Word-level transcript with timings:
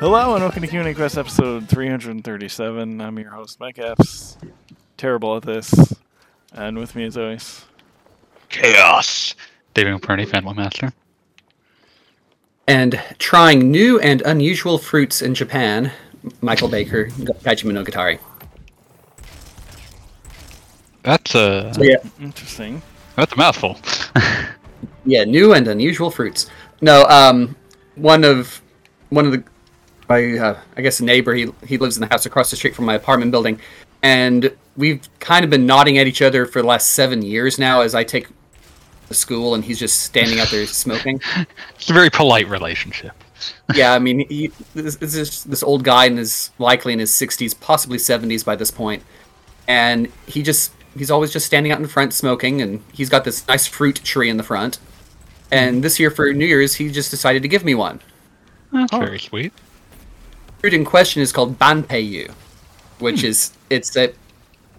Hello 0.00 0.34
and 0.34 0.42
welcome 0.42 0.62
to 0.62 0.66
Q&A 0.66 0.94
Quest 0.94 1.18
episode 1.18 1.68
337. 1.68 3.02
I'm 3.02 3.18
your 3.18 3.32
host, 3.32 3.60
Mike 3.60 3.78
Epps. 3.78 4.38
Terrible 4.96 5.36
at 5.36 5.42
this. 5.42 5.94
And 6.54 6.78
with 6.78 6.96
me 6.96 7.04
as 7.04 7.18
always. 7.18 7.66
Chaos. 8.48 9.34
David 9.74 9.92
McPerney, 9.92 10.26
Fanboy 10.26 10.56
Master. 10.56 10.94
And 12.66 12.98
trying 13.18 13.70
new 13.70 14.00
and 14.00 14.22
unusual 14.22 14.78
fruits 14.78 15.20
in 15.20 15.34
Japan, 15.34 15.92
Michael 16.40 16.68
Baker, 16.68 17.08
Gaijin 17.08 17.70
Monogatari. 17.70 18.18
That's 21.02 21.34
a 21.34 21.74
So 21.74 21.82
yeah, 21.82 21.96
Interesting. 22.18 22.80
that's 23.16 23.34
a 23.34 23.36
mouthful. 23.36 23.78
yeah, 25.04 25.24
new 25.24 25.52
and 25.52 25.68
unusual 25.68 26.10
fruits. 26.10 26.46
No, 26.80 27.04
um, 27.10 27.54
one 27.96 28.24
of 28.24 28.62
one 29.10 29.26
of 29.26 29.32
the 29.32 29.44
my 30.10 30.36
uh, 30.38 30.60
I 30.76 30.82
guess 30.82 31.00
a 31.00 31.04
neighbor. 31.04 31.32
He 31.32 31.46
he 31.66 31.78
lives 31.78 31.96
in 31.96 32.02
the 32.02 32.08
house 32.08 32.26
across 32.26 32.50
the 32.50 32.56
street 32.56 32.74
from 32.74 32.84
my 32.84 32.94
apartment 32.94 33.30
building, 33.30 33.58
and 34.02 34.54
we've 34.76 35.08
kind 35.20 35.44
of 35.44 35.50
been 35.50 35.64
nodding 35.64 35.96
at 35.98 36.06
each 36.06 36.20
other 36.20 36.44
for 36.44 36.60
the 36.60 36.68
last 36.68 36.90
seven 36.90 37.22
years 37.22 37.58
now. 37.58 37.80
As 37.80 37.94
I 37.94 38.04
take 38.04 38.26
to 39.08 39.14
school, 39.14 39.54
and 39.54 39.64
he's 39.64 39.78
just 39.78 40.00
standing 40.02 40.40
out 40.40 40.48
there 40.50 40.66
smoking. 40.66 41.20
it's 41.76 41.88
a 41.88 41.94
very 41.94 42.10
polite 42.10 42.48
relationship. 42.48 43.12
yeah, 43.74 43.94
I 43.94 43.98
mean, 43.98 44.28
he, 44.28 44.50
this, 44.74 44.96
this 44.96 45.14
is 45.14 45.44
this 45.44 45.62
old 45.62 45.82
guy 45.84 46.04
in 46.04 46.16
his 46.18 46.50
likely 46.58 46.92
in 46.92 46.98
his 46.98 47.14
sixties, 47.14 47.54
possibly 47.54 47.96
seventies 47.98 48.42
by 48.44 48.56
this 48.56 48.70
point, 48.70 49.02
and 49.68 50.08
he 50.26 50.42
just 50.42 50.72
he's 50.98 51.10
always 51.10 51.32
just 51.32 51.46
standing 51.46 51.70
out 51.72 51.78
in 51.78 51.86
front 51.86 52.12
smoking, 52.12 52.60
and 52.60 52.82
he's 52.92 53.08
got 53.08 53.24
this 53.24 53.46
nice 53.46 53.66
fruit 53.66 53.96
tree 54.02 54.28
in 54.28 54.36
the 54.36 54.42
front. 54.42 54.78
And 55.52 55.82
this 55.82 55.98
year 55.98 56.10
for 56.12 56.32
New 56.32 56.46
Year's, 56.46 56.74
he 56.74 56.90
just 56.92 57.10
decided 57.10 57.42
to 57.42 57.48
give 57.48 57.64
me 57.64 57.74
one. 57.74 58.00
That's 58.72 58.92
Oh. 58.92 58.98
very 59.00 59.18
sweet. 59.18 59.52
Fruit 60.60 60.74
in 60.74 60.84
question 60.84 61.22
is 61.22 61.32
called 61.32 61.58
Banpeiyu, 61.58 62.30
which 62.98 63.24
is 63.24 63.52
it's 63.70 63.96
a 63.96 64.12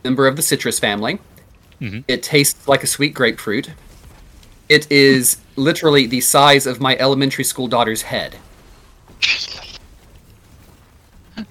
member 0.04 0.28
of 0.28 0.36
the 0.36 0.42
citrus 0.42 0.80
family. 0.80 1.20
Mhm. 1.82 2.04
It 2.08 2.22
tastes 2.24 2.68
like 2.68 2.84
a 2.84 2.88
sweet 2.88 3.14
grapefruit. 3.14 3.72
It 4.70 4.90
is 4.92 5.38
literally 5.56 6.06
the 6.08 6.22
size 6.22 6.66
of 6.68 6.80
my 6.80 6.96
elementary 6.98 7.44
school 7.44 7.68
daughter's 7.68 8.04
head. 8.04 8.38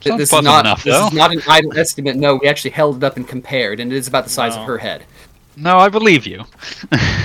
This 0.05 0.33
is 0.33 0.43
not 0.43 0.65
enough, 0.67 0.85
this 0.85 0.95
though. 0.95 1.07
is 1.09 1.13
not 1.13 1.33
an 1.33 1.43
idle 1.49 1.77
estimate. 1.77 2.17
No, 2.17 2.37
we 2.37 2.49
actually 2.49 2.71
held 2.71 2.99
it 2.99 3.05
up 3.05 3.17
and 3.17 3.27
compared, 3.27 3.81
and 3.81 3.93
it 3.93 3.97
is 3.97 4.07
about 4.07 4.25
the 4.25 4.31
size 4.31 4.55
Wow. 4.55 4.63
of 4.63 4.67
her 4.69 4.79
head. 4.79 5.05
No, 5.57 5.79
I 5.79 5.89
believe 5.89 6.27
you. 6.27 6.45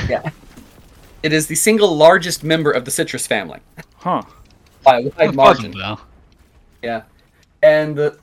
Yeah, 0.09 0.29
it 1.23 1.33
is 1.33 1.47
the 1.47 1.55
single 1.55 1.95
largest 1.95 2.43
member 2.43 2.69
of 2.71 2.85
the 2.85 2.91
citrus 2.91 3.25
family 3.25 3.59
Huh. 3.97 4.21
by 4.83 4.99
a 4.99 5.09
wide 5.17 5.35
margin. 5.35 5.71
though. 5.71 5.99
Yeah, 6.85 7.01
and 7.63 7.95
the 7.95 8.17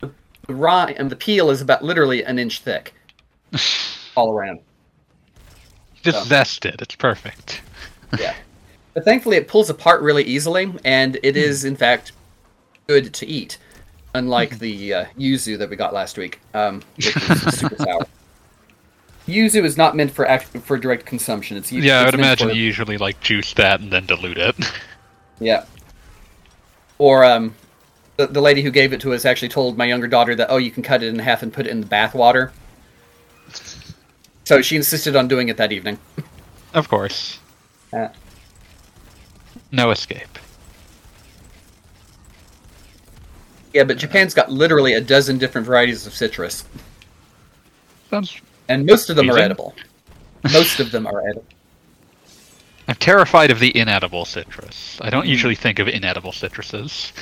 the, 0.00 0.10
the 0.48 0.54
rind 0.54 0.96
and 0.98 1.08
the 1.08 1.14
peel 1.16 1.50
is 1.50 1.60
about 1.60 1.84
literally 1.84 2.24
an 2.24 2.38
inch 2.38 2.60
thick, 2.60 2.92
all 4.16 4.32
around. 4.32 4.58
Just 6.02 6.18
So. 6.18 6.24
zest 6.24 6.66
it. 6.66 6.82
It's 6.82 6.96
perfect. 6.96 7.62
Yeah, 8.18 8.34
but 8.92 9.04
thankfully 9.06 9.38
it 9.38 9.48
pulls 9.48 9.70
apart 9.70 10.02
really 10.02 10.22
easily, 10.24 10.70
and 10.84 11.18
it 11.22 11.34
is 11.36 11.64
in 11.64 11.76
fact 11.76 12.12
good 12.88 13.14
to 13.14 13.26
eat, 13.26 13.56
unlike 14.14 14.58
the 14.58 14.92
uh, 14.92 15.04
yuzu 15.18 15.56
that 15.58 15.70
we 15.70 15.76
got 15.76 15.94
last 15.94 16.18
week, 16.18 16.38
um, 16.52 16.82
which 16.96 17.16
is 17.16 17.54
super 17.58 17.76
sour. 17.76 18.04
Yuzu 19.26 19.64
is 19.64 19.78
not 19.78 19.96
meant 19.96 20.10
for 20.10 20.26
act- 20.28 20.58
for 20.58 20.76
direct 20.76 21.06
consumption. 21.06 21.56
It's 21.56 21.72
Yeah, 21.72 22.00
I 22.00 22.04
would 22.04 22.12
imagine 22.14 22.48
for- 22.48 22.54
you 22.54 22.62
usually 22.64 22.98
like 22.98 23.18
juice 23.20 23.54
that 23.54 23.80
and 23.80 23.90
then 23.90 24.04
dilute 24.04 24.36
it. 24.36 24.56
Yeah. 25.40 25.64
Or 26.98 27.24
um, 27.24 27.54
the, 28.16 28.26
the 28.26 28.40
lady 28.40 28.62
who 28.62 28.70
gave 28.70 28.92
it 28.92 29.00
to 29.02 29.12
us 29.14 29.24
actually 29.24 29.48
told 29.48 29.76
my 29.78 29.84
younger 29.86 30.06
daughter 30.08 30.34
that 30.34 30.48
oh 30.50 30.56
you 30.58 30.70
can 30.70 30.82
cut 30.82 31.02
it 31.02 31.08
in 31.08 31.18
half 31.18 31.42
and 31.42 31.52
put 31.52 31.66
it 31.66 31.70
in 31.70 31.80
the 31.80 31.86
bath 31.86 32.14
water. 32.14 32.52
So 34.44 34.60
she 34.62 34.76
insisted 34.76 35.14
on 35.16 35.28
doing 35.28 35.48
it 35.48 35.56
that 35.56 35.72
evening. 35.72 35.98
of 36.74 36.88
course. 36.88 37.38
Uh, 37.92 38.08
No 39.70 39.90
escape. 39.90 40.38
yeah, 43.72 43.84
but 43.84 43.96
Japan's 43.98 44.34
got 44.34 44.50
literally 44.50 44.94
a 44.94 45.00
dozen 45.00 45.38
different 45.38 45.66
varieties 45.66 46.06
of 46.06 46.12
citrus, 46.14 46.64
Sounds. 48.10 48.36
and 48.68 48.84
most 48.84 49.08
of 49.10 49.16
them 49.16 49.30
are 49.30 49.38
edible. 49.38 49.74
Most 50.52 50.80
of 50.80 50.90
them 50.90 51.06
are 51.06 51.20
edible. 51.26 51.44
I'm 52.88 52.96
terrified 52.96 53.50
of 53.50 53.60
the 53.60 53.74
inedible 53.76 54.24
citrus. 54.24 54.98
I 55.00 55.06
Hmm. 55.06 55.10
don't 55.12 55.26
usually 55.26 55.54
think 55.54 55.78
of 55.78 55.88
inedible 55.88 56.32
citruses. 56.32 57.12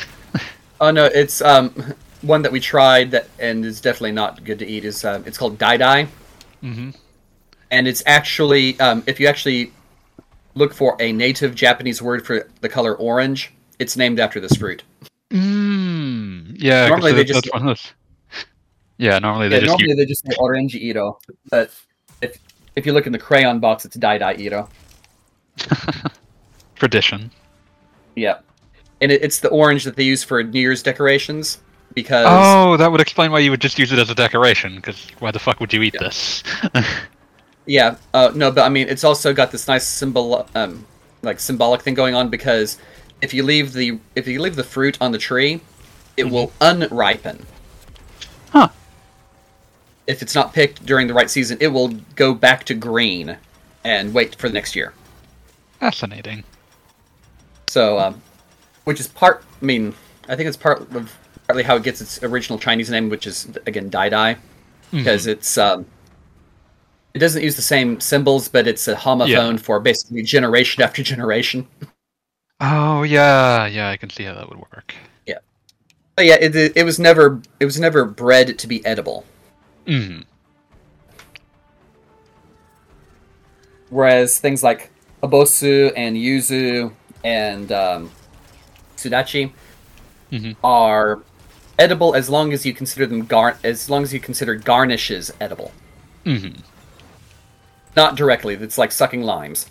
Oh 0.81 0.91
no, 0.91 1.05
it's 1.05 1.41
um 1.43 1.71
one 2.23 2.43
that 2.43 2.53
we 2.53 2.61
tried 2.61 3.11
that 3.13 3.29
and 3.39 3.65
is 3.65 3.81
definitely 3.81 4.13
not 4.13 4.45
good 4.45 4.59
to 4.61 4.67
eat. 4.67 4.85
Is 4.85 5.05
um, 5.05 5.23
it's 5.27 5.39
called 5.39 5.59
dai 5.59 5.77
dai, 5.77 6.09
hmm 6.61 6.91
and 7.71 7.87
it's 7.87 8.03
actually 8.07 8.79
um, 8.81 9.03
if 9.07 9.21
you 9.21 9.27
actually 9.29 9.73
look 10.55 10.75
for 10.75 10.97
a 11.01 11.13
native 11.13 11.55
Japanese 11.55 12.03
word 12.03 12.27
for 12.27 12.49
the 12.61 12.69
color 12.69 12.97
orange, 12.97 13.53
it's 13.79 13.97
named 13.97 14.19
after 14.19 14.41
this 14.41 14.57
fruit. 14.57 14.83
Mm, 15.31 16.57
yeah, 16.59 16.89
Normally 16.89 17.13
they 17.13 17.23
just- 17.25 17.45
that's 17.45 17.53
one 17.53 17.63
of 17.63 17.69
those. 17.69 17.93
Yeah, 18.99 19.19
normally 19.21 19.49
they 19.49 19.55
Yeah, 19.57 19.61
just 19.61 19.71
normally 19.79 19.89
use 19.91 19.97
they 19.99 20.07
just 20.07 20.27
say 20.27 20.35
orange 20.39 20.75
iro, 20.75 21.19
but 21.51 21.71
if 22.21 22.39
if 22.77 22.85
you 22.87 22.93
look 22.93 23.07
in 23.07 23.13
the 23.13 23.19
crayon 23.19 23.61
box, 23.61 23.85
it's 23.85 23.97
dai 23.97 24.19
dai 24.19 24.35
iro. 24.35 24.69
tradition. 26.75 27.31
Yeah, 28.17 28.39
and 29.00 29.11
it, 29.12 29.22
it's 29.22 29.41
the 29.41 29.49
orange 29.49 29.84
that 29.84 29.97
they 29.97 30.05
use 30.05 30.22
for 30.22 30.43
New 30.43 30.61
Year's 30.61 30.83
decorations 30.83 31.59
because 31.94 32.27
Oh, 32.28 32.77
that 32.77 32.91
would 32.91 33.00
explain 33.00 33.33
why 33.33 33.41
you 33.41 33.50
would 33.50 33.61
just 33.61 33.78
use 33.78 33.93
it 33.93 33.99
as 33.99 34.11
a 34.11 34.15
decoration. 34.15 34.77
Because 34.77 35.09
why 35.19 35.31
the 35.31 35.38
fuck 35.38 35.61
would 35.61 35.72
you 35.72 35.83
eat 35.83 35.97
this? 35.99 36.43
yeah, 37.66 37.97
uh, 38.15 38.31
no, 38.34 38.50
but 38.50 38.62
I 38.62 38.69
mean 38.69 38.89
it's 38.89 39.05
also 39.05 39.33
got 39.33 39.50
this 39.50 39.69
nice 39.69 39.87
symbol, 39.87 40.47
um, 40.55 40.87
like 41.22 41.41
symbolic 41.41 41.83
thing 41.83 41.94
going 41.94 42.15
on 42.15 42.28
because 42.28 42.78
if 43.22 43.34
you 43.34 43.43
leave 43.43 43.72
the 43.72 43.99
if 44.15 44.27
you 44.27 44.41
leave 44.41 44.56
the 44.56 44.65
fruit 44.65 44.99
on 45.00 45.12
the 45.12 45.19
tree, 45.19 45.60
it 46.16 46.25
will 46.25 46.53
unripen. 46.60 47.44
Huh. 48.50 48.69
If 50.06 50.22
it's 50.22 50.34
not 50.34 50.53
picked 50.53 50.84
during 50.84 51.06
the 51.06 51.15
right 51.15 51.31
season, 51.31 51.59
it 51.60 51.69
will 51.69 51.89
go 52.16 52.34
back 52.34 52.65
to 52.65 52.75
green 52.75 53.37
and 53.84 54.12
wait 54.12 54.34
for 54.34 54.49
the 54.49 54.55
next 54.55 54.75
year. 54.75 54.93
Fascinating. 55.78 56.44
So, 57.69 57.99
um, 57.99 58.21
which 58.85 59.01
is 59.01 59.09
part. 59.09 59.45
I 59.61 59.65
mean, 59.65 59.95
I 60.29 60.37
think 60.37 60.49
it's 60.49 60.57
part 60.57 60.81
of 60.95 61.17
partly 61.47 61.63
how 61.63 61.77
it 61.77 61.83
gets 61.83 62.01
its 62.01 62.23
original 62.23 62.59
Chinese 62.59 62.91
name, 62.91 63.09
which 63.09 63.27
is 63.27 63.49
again 63.67 63.91
Dai 63.91 64.09
Dai, 64.09 64.37
because 64.91 65.27
it's 65.27 65.59
um, 65.59 65.87
it 67.15 67.19
doesn't 67.19 67.43
use 67.43 67.57
the 67.57 67.63
same 67.63 68.01
symbols, 68.01 68.49
but 68.49 68.67
it's 68.67 68.87
a 68.89 68.95
homophone 68.95 69.59
for 69.59 69.81
basically 69.81 70.23
generation 70.23 70.83
after 70.83 71.03
generation. 71.03 71.67
Oh 72.61 73.03
yeah, 73.03 73.67
yeah, 73.67 73.91
I 73.91 73.97
can 73.97 74.11
see 74.11 74.25
how 74.25 74.35
that 74.35 74.49
would 74.49 74.59
work. 74.59 74.95
Yeah, 75.27 75.39
but 76.15 76.27
yeah, 76.27 76.37
it, 76.41 76.55
it 76.77 76.85
was 76.85 76.99
never 76.99 77.41
it 77.59 77.65
was 77.65 77.81
never 77.81 78.05
bred 78.05 78.59
to 78.59 78.66
be 78.66 78.84
edible. 78.87 79.25
Mm. 79.87 80.25
Whereas 83.89 84.39
things 84.39 84.63
like 84.63 84.91
kabosu 85.22 85.93
and 85.97 86.16
yuzu 86.16 86.93
and 87.25 87.72
um, 87.72 88.10
sudachi 89.03 89.53
Mhm. 90.33 90.57
are 90.63 91.21
edible 91.79 92.15
as 92.15 92.29
long 92.29 92.53
as 92.53 92.65
you 92.67 92.73
consider 92.75 93.07
them 93.07 93.25
gar 93.27 93.57
as 93.65 93.89
long 93.91 94.03
as 94.03 94.13
you 94.15 94.21
consider 94.21 94.55
garnishes 94.55 95.33
edible. 95.41 95.73
hmm 96.25 96.49
Not 97.97 98.15
directly. 98.17 98.55
It's 98.55 98.79
like 98.79 98.93
sucking 98.93 99.23
limes 99.23 99.67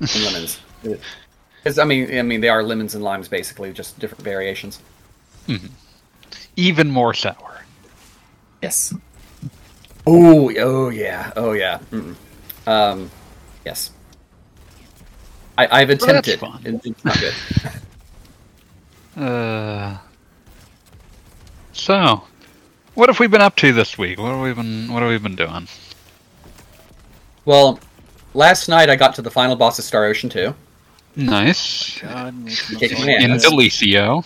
and 0.00 0.24
lemons. 0.24 0.58
I 1.78 1.84
mean, 1.84 2.16
I 2.18 2.22
mean, 2.22 2.40
they 2.40 2.48
are 2.48 2.62
lemons 2.62 2.94
and 2.94 3.04
limes 3.04 3.28
basically, 3.28 3.72
just 3.72 3.98
different 3.98 4.24
variations. 4.24 4.78
Even 6.56 6.90
more 6.90 7.12
sour. 7.14 7.62
Yes. 8.62 8.94
Oh, 10.06 10.50
oh 10.58 10.88
yeah, 10.88 11.32
oh 11.36 11.52
yeah. 11.52 11.78
Mm. 11.92 12.14
Um, 12.66 13.10
yes. 13.66 13.90
I, 15.58 15.64
I've 15.80 15.88
Well, 15.88 15.96
that's 15.98 16.04
attempted. 16.28 16.40
fun. 16.40 16.62
It- 16.64 16.80
it's 16.86 17.04
not 17.04 17.18
good. 17.20 17.34
Uh. 19.18 19.98
So, 21.72 22.22
what 22.94 23.08
have 23.08 23.20
we 23.20 23.26
been 23.26 23.40
up 23.40 23.56
to 23.56 23.72
this 23.72 23.96
week? 23.98 24.18
What 24.18 24.30
have 24.30 24.40
we 24.40 24.52
been 24.52 24.92
What 24.92 25.02
have 25.02 25.10
we 25.10 25.18
been 25.18 25.36
doing? 25.36 25.68
Well, 27.44 27.80
last 28.34 28.68
night 28.68 28.90
I 28.90 28.96
got 28.96 29.14
to 29.16 29.22
the 29.22 29.30
final 29.30 29.56
boss 29.56 29.78
of 29.78 29.84
Star 29.84 30.04
Ocean 30.04 30.28
2. 30.28 30.54
Nice. 31.16 31.98
God, 32.00 32.34
makes 32.44 32.70
me 32.70 32.78
Kick 32.78 32.92
so 32.92 33.04
my 33.04 33.12
ass. 33.12 33.22
In 33.22 33.30
Delicio. 33.52 34.24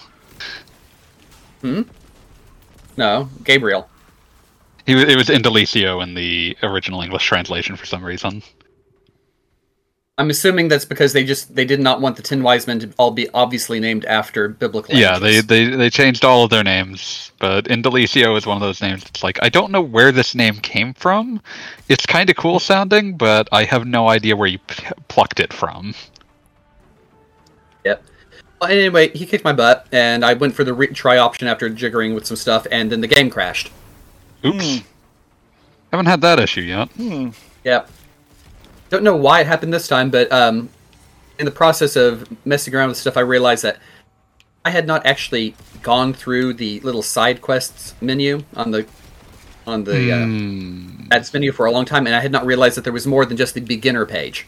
Hmm. 1.61 1.83
No, 2.97 3.29
Gabriel. 3.44 3.89
He 4.87 4.94
was, 4.94 5.05
it 5.05 5.17
was 5.17 5.29
Indalecio 5.29 6.03
in 6.03 6.15
the 6.15 6.56
original 6.62 7.00
English 7.03 7.25
translation 7.25 7.77
for 7.77 7.87
some 7.87 8.05
reason. 8.05 8.43
I'm 10.19 10.29
assuming 10.29 10.69
that's 10.69 10.85
because 10.85 11.14
they 11.14 11.25
just 11.25 11.55
they 11.55 11.64
did 11.64 11.81
not 11.81 12.03
want 12.03 12.17
the 12.17 12.23
Ten 12.23 12.43
Wise 12.43 12.67
Men 12.67 12.79
to 12.81 12.93
all 12.99 13.12
be 13.12 13.31
obviously 13.32 13.81
named 13.81 14.05
after 14.05 14.47
biblical. 14.49 14.94
Yeah, 14.94 15.19
they, 15.19 15.41
they 15.41 15.64
they 15.70 15.88
changed 15.88 16.23
all 16.23 16.44
of 16.44 16.50
their 16.50 16.62
names, 16.62 17.32
but 17.38 17.64
Indalecio 17.64 18.37
is 18.37 18.47
one 18.47 18.56
of 18.56 18.61
those 18.61 18.82
names. 18.82 19.05
It's 19.06 19.23
like 19.23 19.38
I 19.43 19.49
don't 19.49 19.73
know 19.73 19.81
where 19.81 20.12
this 20.12 20.35
name 20.35 20.56
came 20.56 20.93
from. 20.93 21.41
It's 21.88 22.05
kind 22.05 22.29
of 22.29 22.37
cool 22.37 22.61
sounding, 22.61 23.17
but 23.17 23.49
I 23.53 23.64
have 23.64 23.87
no 23.87 24.09
idea 24.09 24.37
where 24.37 24.49
you 24.49 24.59
p- 24.59 24.85
plucked 25.09 25.41
it 25.41 25.50
from. 25.50 25.94
Yep. 27.85 28.03
Well, 28.61 28.70
anyway, 28.70 29.08
he 29.17 29.25
kicked 29.25 29.44
my 29.44 29.55
butt, 29.55 29.87
and 29.93 30.26
I 30.26 30.35
went 30.35 30.55
for 30.55 30.62
the 30.62 30.73
retry 30.73 31.19
option 31.19 31.49
after 31.49 31.70
jiggering 31.70 32.15
with 32.15 32.26
some 32.26 32.37
stuff, 32.37 32.67
and 32.70 32.93
then 32.93 33.00
the 33.00 33.08
game 33.08 33.31
crashed. 33.31 33.73
Oops. 34.44 34.82
Haven't 35.91 36.06
had 36.06 36.20
that 36.20 36.38
issue 36.38 36.61
yet. 36.61 36.91
Hmm. 36.91 37.31
Yep. 37.65 37.88
Don't 38.93 39.05
know 39.05 39.17
why 39.17 39.41
it 39.41 39.47
happened 39.47 39.73
this 39.73 39.89
time, 39.89 40.11
but 40.11 40.31
um, 40.31 40.69
in 41.39 41.47
the 41.47 41.50
process 41.50 41.97
of 41.97 42.29
messing 42.47 42.75
around 42.75 42.91
with 42.91 42.99
stuff, 42.99 43.17
I 43.17 43.21
realized 43.21 43.62
that 43.65 43.79
I 44.67 44.71
had 44.71 44.87
not 44.87 45.06
actually 45.06 45.55
gone 45.81 46.12
through 46.12 46.53
the 46.53 46.79
little 46.81 47.00
side 47.00 47.41
quests 47.41 47.94
menu 48.03 48.44
on 48.55 48.71
the 48.71 48.87
on 49.67 49.85
the 49.85 50.12
uh, 50.12 50.27
Hmm. 50.27 51.06
ads 51.11 51.33
menu 51.33 51.53
for 51.53 51.65
a 51.65 51.71
long 51.71 51.87
time, 51.87 52.06
and 52.06 52.15
I 52.15 52.21
had 52.21 52.31
not 52.33 52.44
realized 52.44 52.77
that 52.77 52.85
there 52.85 52.93
was 52.93 53.06
more 53.06 53.25
than 53.25 53.39
just 53.39 53.55
the 53.55 53.62
beginner 53.62 54.05
page. 54.05 54.47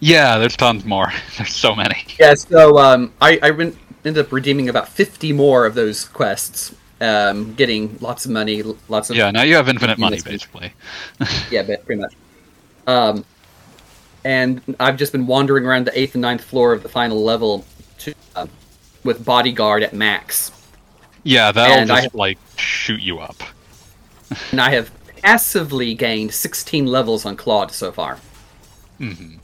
Yeah, 0.00 0.36
there's 0.36 0.58
tons 0.58 0.84
more. 0.84 1.10
There's 1.38 1.54
so 1.54 1.74
many. 1.74 2.04
Yeah, 2.20 2.34
so 2.34 2.76
um, 2.76 3.14
I, 3.22 3.38
I 3.42 3.50
went, 3.50 3.78
ended 4.04 4.26
up 4.26 4.30
redeeming 4.30 4.68
about 4.68 4.88
50 4.90 5.32
more 5.32 5.64
of 5.64 5.74
those 5.74 6.04
quests, 6.04 6.74
um, 7.00 7.54
getting 7.54 7.96
lots 8.02 8.26
of 8.26 8.30
money, 8.30 8.62
lots 8.90 9.08
of 9.08 9.16
Yeah, 9.16 9.30
now 9.30 9.40
you 9.42 9.54
have 9.54 9.70
infinite 9.70 9.98
money, 9.98 10.20
basically. 10.24 10.74
yeah, 11.50 11.62
but 11.62 11.86
pretty 11.86 12.02
much. 12.02 12.12
Um, 12.86 13.24
and 14.24 14.60
I've 14.80 14.96
just 14.96 15.12
been 15.12 15.26
wandering 15.26 15.66
around 15.66 15.86
the 15.86 15.98
eighth 15.98 16.14
and 16.14 16.22
ninth 16.22 16.42
floor 16.42 16.72
of 16.72 16.82
the 16.82 16.88
final 16.88 17.22
level 17.22 17.64
to, 17.98 18.14
uh, 18.36 18.46
with 19.04 19.24
bodyguard 19.24 19.82
at 19.82 19.92
max, 19.92 20.50
Yeah, 21.22 21.52
that'll 21.52 21.76
And 21.78 21.88
just 21.88 22.14
like 22.14 22.38
shoot 22.56 23.00
you 23.00 23.18
up. 23.18 23.36
and 24.50 24.60
I 24.60 24.70
have 24.70 24.90
passively 25.22 25.94
gained 25.94 26.32
16 26.34 26.86
levels 26.86 27.24
on 27.26 27.36
Claude 27.36 27.70
so 27.72 27.92
far. 27.92 28.18
hmm 28.98 29.36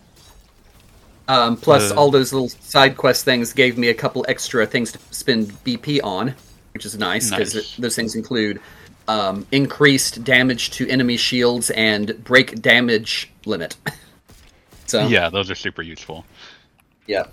Um, 1.29 1.57
plus, 1.57 1.91
Uh. 1.93 1.95
all 1.95 2.11
those 2.11 2.33
little 2.33 2.49
side 2.49 2.97
quest 2.97 3.25
things 3.25 3.53
gave 3.53 3.79
me 3.79 3.89
a 3.89 3.95
couple 3.95 4.25
extra 4.29 4.67
things 4.67 4.91
to 4.93 4.99
spend 5.11 5.53
BP 5.65 6.01
on, 6.03 6.35
which 6.75 6.85
is 6.85 6.97
nice 6.99 7.31
because 7.31 7.55
Nice. 7.55 7.77
those 7.79 7.95
things 7.97 8.15
include 8.15 8.61
um, 9.09 9.45
increased 9.51 10.23
damage 10.23 10.71
to 10.73 10.89
enemy 10.89 11.17
shields 11.17 11.71
and 11.71 12.23
break 12.25 12.61
damage 12.63 13.31
limit. 13.45 13.77
so 14.91 15.07
Yeah, 15.07 15.29
those 15.31 15.51
are 15.51 15.55
super 15.55 15.83
useful. 15.83 16.25
yeah. 17.07 17.25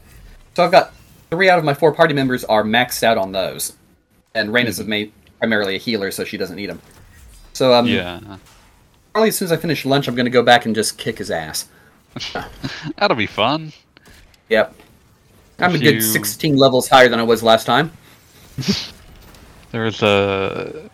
So 0.56 0.64
I've 0.64 0.72
got 0.72 0.94
three 1.30 1.50
out 1.50 1.60
of 1.60 1.66
my 1.66 1.74
four 1.74 1.92
party 1.94 2.14
members 2.14 2.44
are 2.46 2.64
maxed 2.64 3.04
out 3.04 3.18
on 3.18 3.32
those, 3.32 3.74
and 4.36 4.52
Rena's 4.54 4.80
Mhm. 4.80 4.88
made 4.88 5.12
primarily 5.40 5.76
a 5.76 5.80
healer, 5.80 6.10
so 6.12 6.24
she 6.24 6.38
doesn't 6.38 6.56
need 6.56 6.70
them. 6.70 6.82
So 7.54 7.74
um, 7.74 7.86
Yeah, 7.88 8.20
probably 9.14 9.30
as 9.30 9.38
soon 9.38 9.48
as 9.48 9.52
I 9.52 9.58
finish 9.58 9.86
lunch, 9.86 10.08
I'm 10.08 10.16
going 10.16 10.26
to 10.26 10.32
go 10.32 10.42
back 10.44 10.66
and 10.66 10.74
just 10.76 10.98
kick 10.98 11.18
his 11.18 11.30
ass. 11.32 11.66
that'll 12.98 13.18
be 13.18 13.28
fun. 13.28 13.74
Yep. 14.50 14.74
I'm 15.60 15.74
a 15.76 15.78
good 15.80 15.96
you- 15.96 16.02
16 16.02 16.56
levels 16.56 16.88
higher 16.88 17.10
than 17.10 17.20
I 17.20 17.24
was 17.24 17.44
last 17.44 17.66
time. 17.66 17.92
There's 19.72 20.02
a 20.02 20.90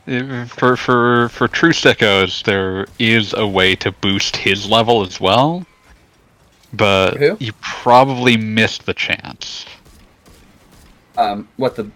for 0.48 0.76
for 0.76 1.30
for 1.30 1.48
true 1.48 1.72
sickos. 1.72 2.44
There 2.44 2.88
is 2.98 3.34
a 3.34 3.46
way 3.48 3.76
to 3.76 3.92
boost 3.92 4.36
his 4.36 4.68
level 4.68 5.04
as 5.06 5.22
well, 5.22 5.66
but 6.74 7.18
Who? 7.18 7.38
you 7.40 7.54
probably 7.62 8.38
missed 8.38 8.86
the 8.86 8.94
chance. 8.94 9.66
Um, 11.18 11.48
what 11.58 11.76
the 11.76 11.90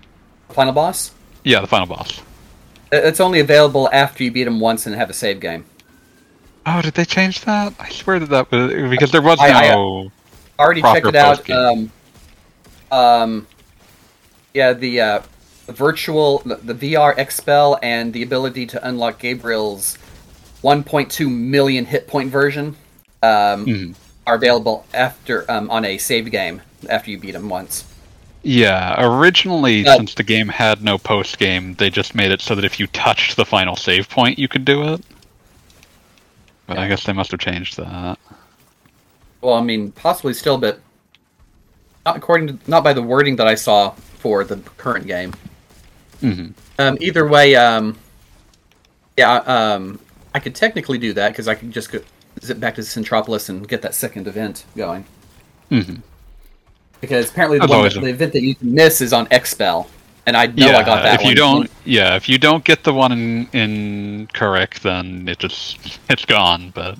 final 0.49 0.73
boss? 0.73 1.11
Yeah, 1.43 1.61
the 1.61 1.67
final 1.67 1.87
boss. 1.87 2.19
Uh, 2.93 2.97
It's 2.97 3.19
only 3.19 3.39
available 3.39 3.89
after 3.91 4.23
you 4.23 4.31
beat 4.31 4.47
him 4.47 4.59
once 4.59 4.85
and 4.85 4.95
have 4.95 5.09
a 5.09 5.13
save 5.13 5.39
game. 5.39 5.65
Oh, 6.65 6.81
did 6.81 6.93
they 6.93 7.05
change 7.05 7.41
that? 7.41 7.73
I 7.79 7.89
swear 7.89 8.19
that 8.19 8.29
that 8.29 8.51
was 8.51 8.89
because 8.89 9.11
there 9.11 9.21
was 9.21 9.39
I- 9.39 9.49
I- 9.49 9.71
no. 9.73 10.11
Already 10.59 10.81
checked 10.81 11.05
it 11.05 11.15
out. 11.15 11.47
Um, 11.51 11.91
um, 12.91 13.47
yeah, 14.55 14.73
the 14.73 14.99
uh, 15.01 15.19
virtual, 15.67 16.39
the, 16.39 16.55
the 16.55 16.73
VR 16.95 17.15
expel, 17.17 17.77
and 17.83 18.11
the 18.11 18.23
ability 18.23 18.65
to 18.67 18.87
unlock 18.87 19.19
Gabriel's 19.19 19.97
1.2 20.63 21.29
million 21.29 21.85
hit 21.85 22.07
point 22.07 22.31
version 22.31 22.75
um, 23.21 23.65
Mhm. 23.67 23.95
Are 24.27 24.35
available 24.35 24.85
after 24.93 25.49
um, 25.49 25.71
on 25.71 25.85
a 25.85 25.97
save 25.97 26.29
game 26.29 26.61
after 26.89 27.09
you 27.09 27.17
beat 27.17 27.31
them 27.31 27.49
once. 27.49 27.85
Yeah, 28.43 28.95
originally, 28.99 29.83
since 29.83 30.13
the 30.13 30.23
game 30.23 30.47
had 30.47 30.83
no 30.83 30.97
post 30.97 31.39
game, 31.39 31.73
they 31.75 31.89
just 31.89 32.13
made 32.13 32.31
it 32.31 32.41
so 32.41 32.55
that 32.55 32.63
if 32.63 32.79
you 32.79 32.87
touched 32.87 33.35
the 33.35 33.45
final 33.45 33.75
save 33.75 34.09
point, 34.09 34.37
you 34.37 34.47
could 34.47 34.63
do 34.63 34.93
it. 34.93 35.01
But 36.67 36.77
I 36.77 36.87
guess 36.87 37.03
they 37.05 37.13
must 37.13 37.31
have 37.31 37.39
changed 37.39 37.77
that. 37.77 38.19
Well, 39.41 39.55
I 39.55 39.61
mean, 39.61 39.91
possibly 39.91 40.33
still, 40.33 40.57
but 40.57 40.79
not 42.05 42.17
according 42.17 42.47
to 42.47 42.69
not 42.69 42.83
by 42.83 42.93
the 42.93 43.01
wording 43.01 43.35
that 43.37 43.47
I 43.47 43.55
saw 43.55 43.91
for 43.91 44.43
the 44.43 44.57
current 44.77 45.07
game. 45.07 45.33
hmm 46.19 46.49
Um, 46.79 46.97
either 47.01 47.27
way, 47.27 47.55
um, 47.55 47.97
yeah, 49.17 49.35
um, 49.37 49.99
I 50.33 50.39
could 50.39 50.55
technically 50.55 50.97
do 50.97 51.13
that 51.13 51.29
because 51.29 51.47
I 51.47 51.55
could 51.55 51.71
just 51.71 51.91
go, 51.91 51.99
zip 52.47 52.59
back 52.59 52.75
to 52.75 52.81
Centropolis 52.81 53.49
and 53.49 53.67
get 53.67 53.81
that 53.83 53.93
second 53.95 54.27
event 54.27 54.65
going. 54.75 55.05
hmm 55.69 55.95
Because 57.01 57.29
apparently 57.29 57.59
the, 57.59 57.67
one 57.67 57.77
always 57.77 57.93
that, 57.93 57.99
a- 57.99 58.05
the 58.05 58.09
event 58.11 58.33
that 58.33 58.41
you 58.41 58.55
can 58.55 58.73
miss 58.73 59.01
is 59.01 59.13
on 59.13 59.27
Expel, 59.31 59.89
and 60.25 60.35
I 60.35 60.47
know 60.47 60.67
yeah, 60.71 60.77
I 60.79 60.83
got 60.83 61.03
that 61.03 61.15
if 61.15 61.21
you 61.21 61.27
one. 61.27 61.35
don't, 61.35 61.71
yeah, 61.85 62.15
if 62.15 62.27
you 62.27 62.37
don't 62.37 62.63
get 62.63 62.83
the 62.83 62.93
one 62.93 63.11
in, 63.11 63.47
in 63.53 64.27
correct, 64.33 64.83
then 64.83 65.27
it 65.27 65.39
just 65.39 65.99
it's 66.09 66.25
gone. 66.25 66.71
But 66.73 66.97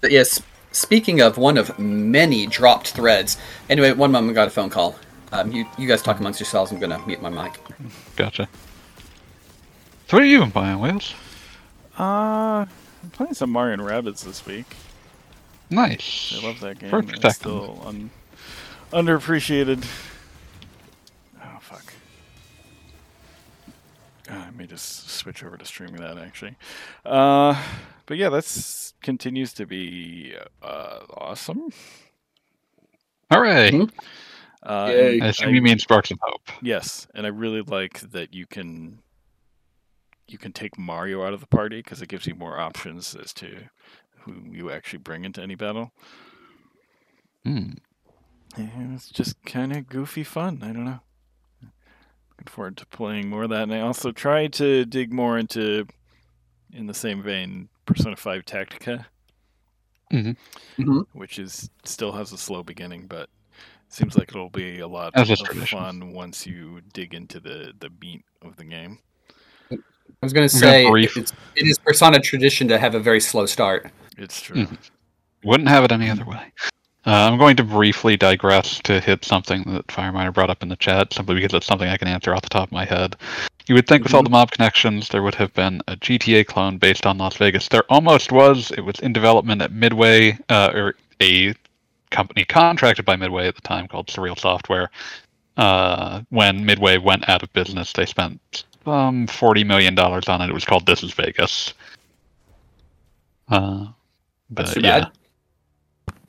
But 0.00 0.10
yes, 0.10 0.40
speaking 0.72 1.20
of 1.20 1.38
one 1.38 1.56
of 1.56 1.78
many 1.78 2.46
dropped 2.46 2.90
threads. 2.90 3.38
Anyway, 3.70 3.92
one 3.92 4.12
moment, 4.12 4.32
I 4.32 4.34
got 4.34 4.48
a 4.48 4.50
phone 4.50 4.70
call. 4.70 4.96
Um, 5.32 5.50
you 5.50 5.66
you 5.78 5.88
guys 5.88 6.02
talk 6.02 6.20
amongst 6.20 6.38
yourselves. 6.40 6.70
I'm 6.70 6.78
gonna 6.78 7.02
mute 7.06 7.22
my 7.22 7.30
mic. 7.30 7.58
gotcha. 8.16 8.48
So 10.08 10.18
what 10.18 10.22
are 10.22 10.26
you 10.26 10.40
been 10.40 10.50
buying, 10.50 10.78
Wales? 10.78 11.14
Uh, 11.98 12.66
I'm 13.02 13.10
playing 13.12 13.34
some 13.34 13.50
Mario 13.50 13.74
and 13.74 13.82
Rabbids 13.82 14.24
this 14.24 14.44
week. 14.46 14.66
Nice. 15.70 16.34
I 16.40 16.46
love 16.46 16.60
that 16.60 16.78
game. 16.78 16.90
First 16.90 17.08
It's 17.10 17.20
second? 17.20 17.34
still 17.34 17.82
un- 17.86 18.10
underappreciated. 18.92 19.84
Oh 21.42 21.58
fuck. 21.60 21.92
Uh, 24.30 24.34
I 24.34 24.50
may 24.50 24.66
just 24.66 25.08
switch 25.10 25.42
over 25.44 25.56
to 25.56 25.64
streaming 25.64 26.00
that 26.00 26.18
actually. 26.18 26.56
Uh, 27.04 27.60
but 28.06 28.16
yeah, 28.16 28.28
that's 28.28 28.94
continues 29.02 29.52
to 29.54 29.66
be 29.66 30.34
uh, 30.62 31.00
awesome. 31.16 31.70
Hooray! 33.30 33.70
Mhm. 33.70 33.90
Uh, 34.62 34.88
Yay. 34.90 35.14
and 35.14 35.24
I 35.24 35.26
assume 35.28 35.54
you 35.54 35.60
mean 35.62 35.78
Sparks 35.78 36.10
of 36.10 36.18
Hope. 36.22 36.48
Yes, 36.62 37.06
and 37.14 37.26
I 37.26 37.30
really 37.30 37.60
like 37.62 38.00
that 38.12 38.32
you 38.32 38.46
can 38.46 38.98
you 40.26 40.38
can 40.38 40.52
take 40.52 40.78
Mario 40.78 41.24
out 41.24 41.34
of 41.34 41.40
the 41.40 41.46
party 41.46 41.78
because 41.80 42.00
it 42.02 42.08
gives 42.08 42.26
you 42.26 42.34
more 42.34 42.58
options 42.58 43.14
as 43.14 43.32
to 43.34 43.68
who 44.20 44.34
you 44.50 44.70
actually 44.70 44.98
bring 45.00 45.24
into 45.24 45.42
any 45.42 45.54
battle. 45.54 45.92
Hmm. 47.44 47.72
And 48.56 48.94
it's 48.94 49.10
just 49.10 49.42
kind 49.44 49.72
of 49.76 49.88
goofy 49.88 50.24
fun. 50.24 50.60
I 50.62 50.72
don't 50.72 50.84
know. 50.84 51.00
Looking 52.30 52.46
forward 52.50 52.76
to 52.78 52.86
playing 52.86 53.28
more 53.28 53.44
of 53.44 53.50
that, 53.50 53.64
and 53.64 53.74
I 53.74 53.80
also 53.80 54.12
try 54.12 54.46
to 54.48 54.84
dig 54.84 55.12
more 55.12 55.38
into, 55.38 55.86
in 56.72 56.86
the 56.86 56.94
same 56.94 57.22
vein, 57.22 57.68
Persona 57.86 58.16
Five 58.16 58.44
Tactica, 58.44 59.06
Mhm. 60.12 60.36
which 61.12 61.38
is 61.38 61.70
still 61.84 62.12
has 62.12 62.32
a 62.32 62.38
slow 62.38 62.62
beginning, 62.62 63.06
but 63.06 63.28
seems 63.88 64.16
like 64.16 64.30
it'll 64.30 64.50
be 64.50 64.80
a 64.80 64.88
lot 64.88 65.12
As 65.14 65.30
of 65.30 65.68
fun 65.68 66.12
once 66.12 66.46
you 66.46 66.80
dig 66.92 67.14
into 67.14 67.38
the 67.40 67.74
the 67.78 67.90
beat 67.90 68.24
of 68.42 68.56
the 68.56 68.64
game. 68.64 68.98
I 70.22 70.26
was 70.26 70.32
gonna 70.32 70.48
say 70.48 70.88
brief- 70.88 71.16
it's, 71.16 71.32
it 71.56 71.66
is 71.66 71.78
Persona 71.78 72.18
tradition 72.20 72.68
to 72.68 72.78
have 72.78 72.94
a 72.94 73.00
very 73.00 73.20
slow 73.20 73.46
start. 73.46 73.90
It's 74.16 74.40
true. 74.40 74.66
Mhm. 74.66 74.78
Wouldn't 75.44 75.68
have 75.68 75.84
it 75.84 75.92
any 75.92 76.08
other 76.10 76.24
way. 76.24 76.52
Uh, 77.06 77.10
I'm 77.30 77.36
going 77.36 77.56
to 77.56 77.64
briefly 77.64 78.16
digress 78.16 78.80
to 78.84 78.98
hit 78.98 79.26
something 79.26 79.62
that 79.66 79.86
Fireminer 79.88 80.32
brought 80.32 80.48
up 80.48 80.62
in 80.62 80.70
the 80.70 80.76
chat, 80.76 81.12
simply 81.12 81.34
because 81.34 81.52
it's 81.52 81.66
something 81.66 81.86
I 81.88 81.98
can 81.98 82.08
answer 82.08 82.34
off 82.34 82.40
the 82.40 82.48
top 82.48 82.68
of 82.68 82.72
my 82.72 82.86
head. 82.86 83.16
You 83.66 83.74
would 83.74 83.86
think 83.86 84.04
with 84.04 84.14
all 84.14 84.22
the 84.22 84.30
mob 84.30 84.50
connections, 84.52 85.10
there 85.10 85.22
would 85.22 85.34
have 85.34 85.52
been 85.52 85.82
a 85.86 85.96
GTA 85.96 86.46
clone 86.46 86.78
based 86.78 87.04
on 87.04 87.18
Las 87.18 87.36
Vegas. 87.36 87.68
There 87.68 87.82
almost 87.90 88.32
was. 88.32 88.70
It 88.70 88.80
was 88.80 88.98
in 89.00 89.12
development 89.12 89.60
at 89.60 89.72
Midway, 89.72 90.38
uh, 90.48 90.70
or 90.74 90.94
a 91.20 91.54
company 92.10 92.44
contracted 92.46 93.04
by 93.04 93.16
Midway 93.16 93.48
at 93.48 93.54
the 93.54 93.62
time 93.62 93.86
called 93.86 94.06
Surreal 94.06 94.38
Software. 94.38 94.90
Uh, 95.58 96.22
when 96.30 96.64
Midway 96.64 96.96
went 96.96 97.28
out 97.28 97.42
of 97.42 97.52
business, 97.52 97.92
they 97.92 98.06
spent 98.06 98.64
um, 98.86 99.26
$40 99.26 99.66
million 99.66 99.98
on 99.98 100.40
it. 100.42 100.48
It 100.48 100.54
was 100.54 100.64
called 100.64 100.86
This 100.86 101.02
is 101.02 101.12
Vegas. 101.12 101.74
Uh, 103.48 103.86
but 104.50 104.64
That's 104.66 104.74
too 104.74 104.80
yeah. 104.80 105.00
bad. 105.00 105.10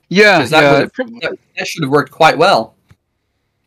Yeah, 0.08 0.44
that 0.46 0.50
yeah, 0.62 0.72
would've- 0.78 1.20
That, 1.22 1.38
that 1.58 1.66
should 1.66 1.82
have 1.82 1.90
worked 1.90 2.12
quite 2.12 2.38
well. 2.38 2.74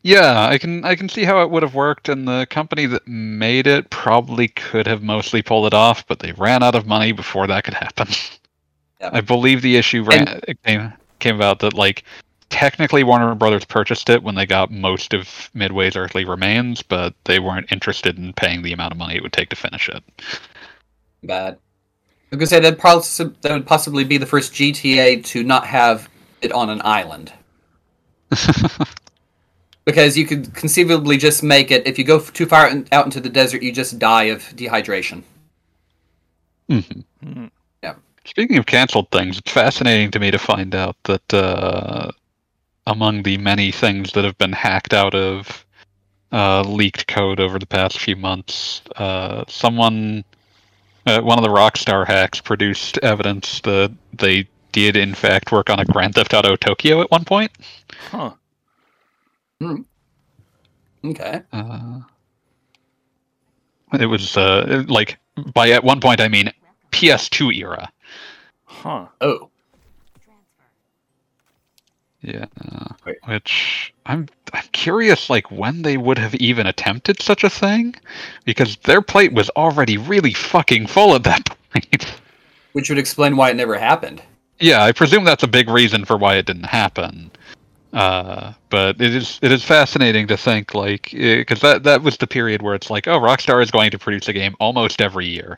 yeah. 0.03 0.47
I 0.47 0.57
can 0.57 0.85
I 0.85 0.95
can 0.95 1.09
see 1.09 1.23
how 1.25 1.41
it 1.43 1.49
would 1.49 1.63
have 1.63 1.75
worked, 1.75 2.07
and 2.07 2.25
the 2.27 2.47
company 2.49 2.85
that 2.85 3.05
made 3.07 3.67
it 3.67 3.89
probably 3.89 4.47
could 4.47 4.87
have 4.87 5.03
mostly 5.03 5.41
pulled 5.41 5.67
it 5.67 5.73
off, 5.73 6.07
but 6.07 6.19
they 6.19 6.31
ran 6.33 6.63
out 6.63 6.75
of 6.75 6.87
money 6.87 7.11
before 7.11 7.45
that 7.47 7.63
could 7.65 7.73
happen. 7.73 8.07
Yeah. 9.01 9.09
I 9.13 9.21
believe 9.21 9.61
the 9.61 9.77
issue 9.77 10.03
ran, 10.03 10.39
it 10.47 10.61
came 10.63 10.91
came 11.19 11.35
about 11.35 11.59
that 11.59 11.73
like 11.73 12.03
technically 12.49 13.03
Warner 13.03 13.33
Brothers 13.35 13.65
purchased 13.65 14.09
it 14.09 14.23
when 14.23 14.35
they 14.35 14.45
got 14.45 14.71
most 14.71 15.13
of 15.13 15.49
Midway's 15.53 15.95
Earthly 15.95 16.25
Remains, 16.25 16.81
but 16.81 17.13
they 17.25 17.39
weren't 17.39 17.71
interested 17.71 18.17
in 18.17 18.33
paying 18.33 18.61
the 18.61 18.73
amount 18.73 18.91
of 18.91 18.97
money 18.97 19.15
it 19.15 19.23
would 19.23 19.33
take 19.33 19.49
to 19.49 19.55
finish 19.55 19.89
it. 19.89 20.03
Bad. 21.23 21.57
I 22.31 22.35
was 22.35 22.39
gonna 22.39 22.47
say 22.47 22.59
that 22.59 22.77
probably 22.77 23.33
that 23.41 23.51
would 23.51 23.65
possibly 23.65 24.03
be 24.03 24.17
the 24.17 24.25
first 24.25 24.53
GTA 24.53 25.23
to 25.25 25.43
not 25.43 25.65
have 25.65 26.09
it 26.41 26.51
on 26.51 26.69
an 26.69 26.81
island. 26.83 27.33
Because 29.85 30.15
you 30.15 30.27
could 30.27 30.53
conceivably 30.53 31.17
just 31.17 31.41
make 31.41 31.71
it 31.71 31.87
if 31.87 31.97
you 31.97 32.03
go 32.03 32.19
too 32.19 32.45
far 32.45 32.69
out 32.91 33.05
into 33.05 33.19
the 33.19 33.29
desert, 33.29 33.63
you 33.63 33.71
just 33.71 33.97
die 33.97 34.25
of 34.25 34.43
dehydration. 34.55 35.23
Mhm. 36.69 37.03
Mhm. 37.25 37.49
Speaking 38.29 38.57
of 38.59 38.67
canceled 38.67 39.09
things, 39.09 39.39
it's 39.39 39.51
fascinating 39.51 40.11
to 40.11 40.19
me 40.19 40.29
to 40.29 40.37
find 40.37 40.75
out 40.75 40.95
that 41.05 41.33
uh, 41.33 42.11
among 42.89 43.23
the 43.23 43.37
many 43.37 43.71
things 43.71 44.13
that 44.13 44.25
have 44.25 44.37
been 44.39 44.51
hacked 44.51 44.93
out 44.93 45.13
of 45.13 45.65
uh, 46.31 46.61
leaked 46.63 47.07
code 47.07 47.39
over 47.39 47.59
the 47.59 47.65
past 47.67 47.99
few 47.99 48.15
months, 48.15 48.81
uh, 48.95 49.43
someone, 49.47 50.25
uh, 51.05 51.21
one 51.21 51.37
of 51.37 51.43
the 51.43 51.49
Rockstar 51.49 52.05
hacks, 52.05 52.41
produced 52.41 52.97
evidence 52.99 53.61
that 53.61 53.95
they 54.13 54.47
did 54.71 54.95
in 54.95 55.13
fact 55.13 55.51
work 55.51 55.69
on 55.69 55.79
a 55.79 55.85
Grand 55.85 56.15
Theft 56.15 56.33
Auto 56.33 56.55
Tokyo 56.55 57.01
at 57.01 57.11
one 57.11 57.25
point. 57.25 57.51
Huh. 58.11 58.31
Hmm. 59.61 59.81
Okay. 61.05 61.41
Uh, 61.53 61.99
it 63.99 64.07
was 64.07 64.35
uh, 64.35 64.83
like 64.87 65.17
by 65.53 65.69
at 65.71 65.83
one 65.83 65.99
point 65.99 66.21
I 66.21 66.27
mean 66.27 66.51
PS2 66.91 67.55
era. 67.55 67.91
Huh. 68.65 69.07
Oh. 69.21 69.49
Yeah, 72.21 72.45
Wait. 73.05 73.17
which 73.27 73.93
I'm 74.05 74.27
I'm 74.51 74.65
curious, 74.73 75.29
like 75.29 75.49
when 75.51 75.83
they 75.83 75.95
would 75.97 76.17
have 76.17 76.35
even 76.35 76.67
attempted 76.67 77.21
such 77.21 77.43
a 77.45 77.49
thing, 77.49 77.95
because 78.43 78.75
their 78.77 79.01
plate 79.01 79.31
was 79.31 79.49
already 79.51 79.97
really 79.97 80.33
fucking 80.33 80.87
full 80.87 81.15
at 81.15 81.23
that 81.23 81.45
point. 81.73 82.13
Which 82.73 82.89
would 82.89 82.99
explain 82.99 83.37
why 83.37 83.51
it 83.51 83.55
never 83.55 83.77
happened. 83.77 84.21
yeah, 84.59 84.83
I 84.83 84.91
presume 84.91 85.23
that's 85.23 85.43
a 85.43 85.47
big 85.47 85.69
reason 85.69 86.03
for 86.03 86.17
why 86.17 86.35
it 86.35 86.45
didn't 86.45 86.65
happen. 86.65 87.31
Uh, 87.93 88.53
but 88.69 89.01
it 89.01 89.15
is 89.15 89.39
it 89.41 89.51
is 89.51 89.63
fascinating 89.63 90.27
to 90.27 90.37
think 90.37 90.75
like 90.75 91.09
because 91.11 91.61
that 91.61 91.83
that 91.83 92.03
was 92.03 92.17
the 92.17 92.27
period 92.27 92.61
where 92.61 92.75
it's 92.75 92.89
like 92.89 93.07
oh 93.07 93.19
Rockstar 93.19 93.63
is 93.63 93.71
going 93.71 93.91
to 93.91 93.97
produce 93.97 94.27
a 94.27 94.33
game 94.33 94.55
almost 94.59 95.01
every 95.01 95.25
year, 95.25 95.57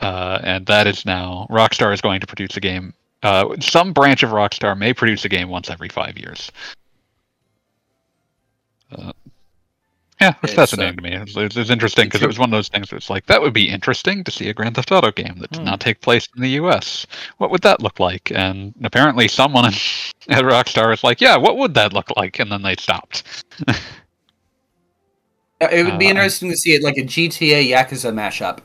uh, 0.00 0.38
and 0.44 0.66
that 0.66 0.86
is 0.86 1.04
now 1.04 1.46
Rockstar 1.50 1.92
is 1.92 2.00
going 2.00 2.20
to 2.20 2.26
produce 2.26 2.56
a 2.56 2.60
game. 2.60 2.92
Uh, 3.22 3.56
some 3.60 3.92
branch 3.92 4.22
of 4.22 4.30
Rockstar 4.30 4.76
may 4.78 4.92
produce 4.92 5.24
a 5.24 5.28
game 5.28 5.48
once 5.48 5.70
every 5.70 5.88
five 5.88 6.16
years. 6.18 6.50
Uh, 8.92 9.12
yeah, 10.20 10.34
it's 10.42 10.52
It's, 10.52 10.54
fascinating 10.54 10.94
uh, 10.94 10.96
to 10.96 11.02
me. 11.02 11.14
It's, 11.14 11.36
it's, 11.36 11.56
it's 11.56 11.70
interesting 11.70 12.06
because 12.06 12.22
it 12.22 12.26
was 12.26 12.38
one 12.38 12.48
of 12.48 12.56
those 12.56 12.68
things. 12.68 12.90
Where 12.90 12.96
it's 12.96 13.10
like 13.10 13.26
that 13.26 13.40
would 13.40 13.52
be 13.52 13.68
interesting 13.68 14.24
to 14.24 14.30
see 14.32 14.48
a 14.48 14.54
Grand 14.54 14.74
Theft 14.74 14.90
Auto 14.90 15.12
game 15.12 15.36
that 15.38 15.52
did 15.52 15.60
Hmm. 15.60 15.64
not 15.64 15.80
take 15.80 16.00
place 16.00 16.28
in 16.36 16.42
the 16.42 16.50
U.S. 16.50 17.06
What 17.38 17.50
would 17.50 17.62
that 17.62 17.80
look 17.82 18.00
like? 18.00 18.32
And 18.34 18.74
apparently, 18.82 19.28
someone 19.28 19.64
at 20.28 20.44
Rockstar 20.44 20.92
is 20.92 21.04
like, 21.04 21.20
"Yeah, 21.20 21.36
what 21.36 21.56
would 21.58 21.74
that 21.74 21.92
look 21.92 22.10
like?" 22.16 22.40
And 22.40 22.50
then 22.50 22.62
they 22.62 22.76
stopped. 22.76 23.24
It 25.60 25.84
would 25.84 25.98
be 25.98 26.08
Uh, 26.08 26.10
interesting 26.10 26.50
to 26.50 26.56
see 26.56 26.72
it 26.74 26.82
like 26.82 26.96
a 26.98 27.02
GTA 27.04 27.68
Yakuza 27.70 28.12
mashup. 28.12 28.60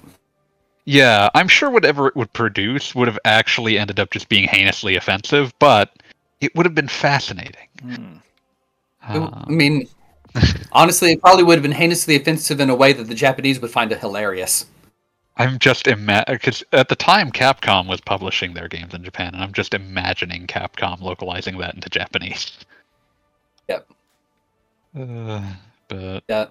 Yeah, 0.86 1.30
I'm 1.34 1.48
sure 1.48 1.70
whatever 1.70 2.08
it 2.08 2.16
would 2.16 2.34
produce 2.34 2.94
would 2.94 3.08
have 3.08 3.20
actually 3.24 3.78
ended 3.78 4.00
up 4.00 4.12
just 4.12 4.28
being 4.28 4.48
heinously 4.48 4.96
offensive, 4.96 5.54
but 5.60 5.96
it 6.42 6.54
would 6.56 6.66
have 6.66 6.76
been 6.76 6.90
fascinating. 6.90 7.68
Hmm. 7.82 8.16
Uh, 9.08 9.30
I 9.48 9.50
mean, 9.50 9.88
honestly, 10.72 11.14
it 11.14 11.22
probably 11.22 11.44
would 11.44 11.56
have 11.56 11.64
been 11.64 11.72
heinously 11.72 12.16
offensive 12.16 12.60
in 12.60 12.70
a 12.70 12.76
way 12.76 12.94
that 12.94 13.06
the 13.06 13.16
Japanese 13.16 13.62
would 13.62 13.72
find 13.72 13.92
it 13.92 14.00
hilarious. 14.00 14.66
I'm 15.38 15.58
just 15.58 15.88
imagining 15.88 16.36
because 16.36 16.64
at 16.74 16.90
the 16.90 16.96
time 16.96 17.32
Capcom 17.32 17.88
was 17.88 18.00
publishing 18.02 18.54
their 18.54 18.68
games 18.68 18.94
in 18.94 19.04
Japan, 19.04 19.34
and 19.34 19.44
I'm 19.44 19.54
just 19.54 19.74
imagining 19.74 20.46
Capcom 20.48 21.02
localizing 21.02 21.58
that 21.58 21.74
into 21.74 21.90
Japanese. 21.90 22.52
Yep. 23.68 23.88
Uh, 25.00 25.54
but 25.88 26.24
Yeah. 26.28 26.48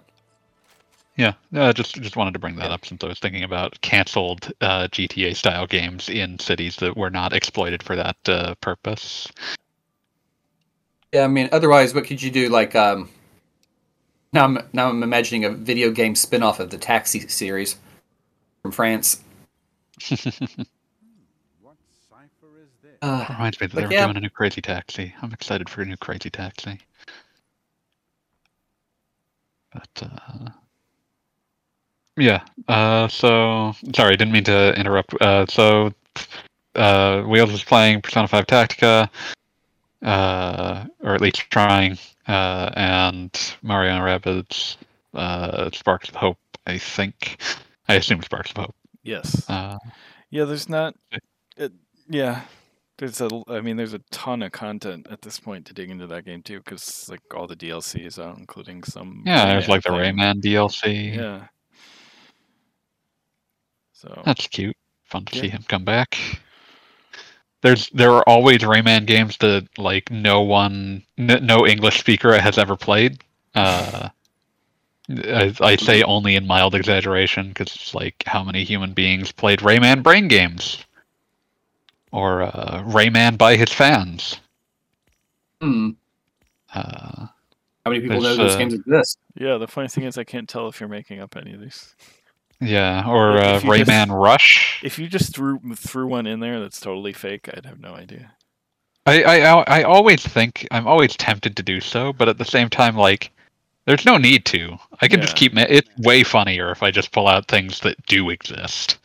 Yeah, 1.16 1.34
uh, 1.54 1.72
just 1.72 1.94
just 1.96 2.16
wanted 2.16 2.32
to 2.32 2.38
bring 2.38 2.56
that 2.56 2.70
up 2.70 2.86
since 2.86 3.04
I 3.04 3.06
was 3.06 3.18
thinking 3.18 3.44
about 3.44 3.80
canceled 3.82 4.50
uh, 4.60 4.88
GTA 4.88 5.36
style 5.36 5.66
games 5.66 6.08
in 6.08 6.38
cities 6.38 6.76
that 6.76 6.96
were 6.96 7.10
not 7.10 7.32
exploited 7.34 7.82
for 7.82 7.96
that 7.96 8.16
uh, 8.26 8.54
purpose. 8.56 9.30
Yeah, 11.12 11.24
I 11.24 11.28
mean, 11.28 11.50
otherwise, 11.52 11.94
what 11.94 12.06
could 12.06 12.22
you 12.22 12.30
do? 12.30 12.48
Like, 12.48 12.74
um, 12.74 13.10
now 14.32 14.44
I'm 14.44 14.58
now 14.72 14.88
I'm 14.88 15.02
imagining 15.02 15.44
a 15.44 15.50
video 15.50 15.90
game 15.90 16.14
spin-off 16.14 16.60
of 16.60 16.70
the 16.70 16.78
Taxi 16.78 17.20
series 17.28 17.76
from 18.62 18.72
France. 18.72 19.20
What 21.60 21.76
cipher 22.08 22.58
is 22.58 22.70
this? 22.82 22.96
Uh, 23.02 23.26
Reminds 23.28 23.60
me 23.60 23.66
that 23.66 23.76
they're 23.76 23.92
yeah. 23.92 24.06
doing 24.06 24.16
a 24.16 24.20
new 24.20 24.30
Crazy 24.30 24.62
Taxi. 24.62 25.14
I'm 25.20 25.32
excited 25.32 25.68
for 25.68 25.82
a 25.82 25.84
new 25.84 25.98
Crazy 25.98 26.30
Taxi. 26.30 26.80
But 29.74 30.02
uh, 30.02 30.48
yeah. 32.16 32.42
Uh, 32.68 33.08
so 33.08 33.74
sorry, 33.94 34.12
I 34.14 34.16
didn't 34.16 34.32
mean 34.32 34.44
to 34.44 34.78
interrupt. 34.78 35.14
Uh, 35.20 35.46
so 35.46 35.92
uh, 36.74 37.22
Wheels 37.22 37.52
was 37.52 37.64
playing 37.64 38.02
Persona 38.02 38.28
5 38.28 38.46
Tactica, 38.46 39.08
uh, 40.02 40.84
or 41.02 41.14
at 41.14 41.20
least 41.20 41.50
trying, 41.50 41.98
uh, 42.28 42.70
and 42.74 43.56
Mario 43.62 43.92
and 43.92 44.02
Rabbids 44.02 44.76
uh, 45.14 45.70
Sparks 45.72 46.08
of 46.08 46.16
Hope. 46.16 46.38
I 46.66 46.78
think. 46.78 47.40
I 47.88 47.94
assume 47.94 48.22
Sparks 48.22 48.50
of 48.52 48.58
Hope. 48.58 48.74
Yes. 49.02 49.48
Uh, 49.50 49.78
Yeah, 50.30 50.44
there's 50.44 50.68
not. 50.68 50.94
It, 51.56 51.72
yeah, 52.08 52.42
there's 52.98 53.20
a. 53.20 53.28
I 53.48 53.60
mean, 53.60 53.76
there's 53.76 53.94
a 53.94 54.00
ton 54.10 54.42
of 54.42 54.52
content 54.52 55.06
at 55.10 55.22
this 55.22 55.40
point 55.40 55.66
to 55.66 55.74
dig 55.74 55.90
into 55.90 56.06
that 56.06 56.24
game 56.24 56.42
too, 56.42 56.58
because 56.58 57.08
like 57.10 57.20
all 57.34 57.46
the 57.46 57.56
DLC 57.56 58.06
is 58.06 58.18
out, 58.18 58.38
including 58.38 58.82
some. 58.84 59.22
yeah, 59.26 59.46
there's 59.46 59.68
like 59.68 59.82
the 59.82 59.90
thing. 59.90 60.16
Rayman 60.16 60.40
DLC. 60.40 61.16
Yeah. 61.16 61.46
So 64.02 64.24
That's 64.24 64.46
cute. 64.48 64.76
Fun 65.04 65.24
to 65.26 65.32
Yeah. 65.32 65.40
see 65.40 65.48
him 65.48 65.64
come 65.68 65.84
back. 65.84 66.18
There's 67.62 67.88
there 67.90 68.12
are 68.12 68.28
always 68.28 68.60
Rayman 68.60 69.06
games 69.06 69.36
that 69.38 69.68
like 69.78 70.10
no 70.10 70.42
one, 70.42 71.04
n- 71.18 71.46
no 71.46 71.66
English 71.66 72.00
speaker 72.00 72.40
has 72.40 72.58
ever 72.58 72.76
played. 72.76 73.22
Uh, 73.54 74.08
I, 75.10 75.54
I 75.60 75.76
say 75.76 76.02
only 76.02 76.36
in 76.36 76.46
mild 76.46 76.74
exaggeration 76.74 77.48
because 77.48 77.74
it's 77.74 77.94
like 77.94 78.24
how 78.26 78.44
many 78.44 78.64
human 78.64 78.94
beings 78.94 79.32
played 79.32 79.60
Rayman 79.60 80.02
brain 80.02 80.28
games, 80.28 80.84
or 82.12 82.42
uh, 82.42 82.82
Rayman 82.86 83.38
by 83.38 83.56
his 83.56 83.70
fans. 83.72 84.40
hmm. 85.60 85.90
Uh, 86.74 87.26
How 87.84 87.90
many 87.90 88.00
people 88.02 88.20
know 88.22 88.36
those 88.36 88.54
uh, 88.54 88.56
games 88.56 88.74
exist? 88.74 89.18
yeah, 89.34 89.58
the 89.58 89.66
funny 89.68 89.88
thing 89.88 90.04
is, 90.04 90.18
I 90.18 90.24
can't 90.24 90.48
tell 90.48 90.68
if 90.68 90.80
you're 90.80 90.88
making 90.88 91.20
up 91.20 91.36
any 91.36 91.52
of 91.52 91.60
these. 91.60 91.94
Yeah, 92.62 93.04
or 93.06 93.38
uh, 93.38 93.54
you 93.54 93.60
just- 93.60 93.66
Rayman 93.90 94.08
Rush. 94.10 94.80
If 94.82 94.98
you 94.98 95.08
just 95.08 95.34
threw 95.34 95.60
threw 95.76 96.06
one 96.06 96.26
in 96.26 96.40
there 96.40 96.60
that's 96.60 96.80
totally 96.80 97.12
fake, 97.12 97.48
I'd 97.54 97.66
have 97.66 97.80
no 97.80 97.94
idea. 97.94 98.32
I, 99.04 99.22
I 99.24 99.62
I 99.78 99.82
always 99.82 100.24
think 100.24 100.66
I'm 100.70 100.86
always 100.86 101.16
tempted 101.16 101.56
to 101.56 101.62
do 101.62 101.80
so, 101.80 102.12
but 102.12 102.28
at 102.28 102.38
the 102.38 102.44
same 102.44 102.68
time, 102.70 102.96
like, 102.96 103.30
there's 103.84 104.04
no 104.06 104.16
need 104.16 104.44
to. 104.46 104.78
I 105.00 105.08
can 105.08 105.20
just 105.20 105.34
keep. 105.36 105.52
It's 105.56 105.88
way 105.98 106.22
funnier 106.22 106.70
if 106.70 106.82
I 106.84 106.90
just 106.92 107.10
pull 107.10 107.26
out 107.26 107.48
things 107.48 107.80
that 107.80 107.96
do 108.06 108.30
exist. 108.30 108.98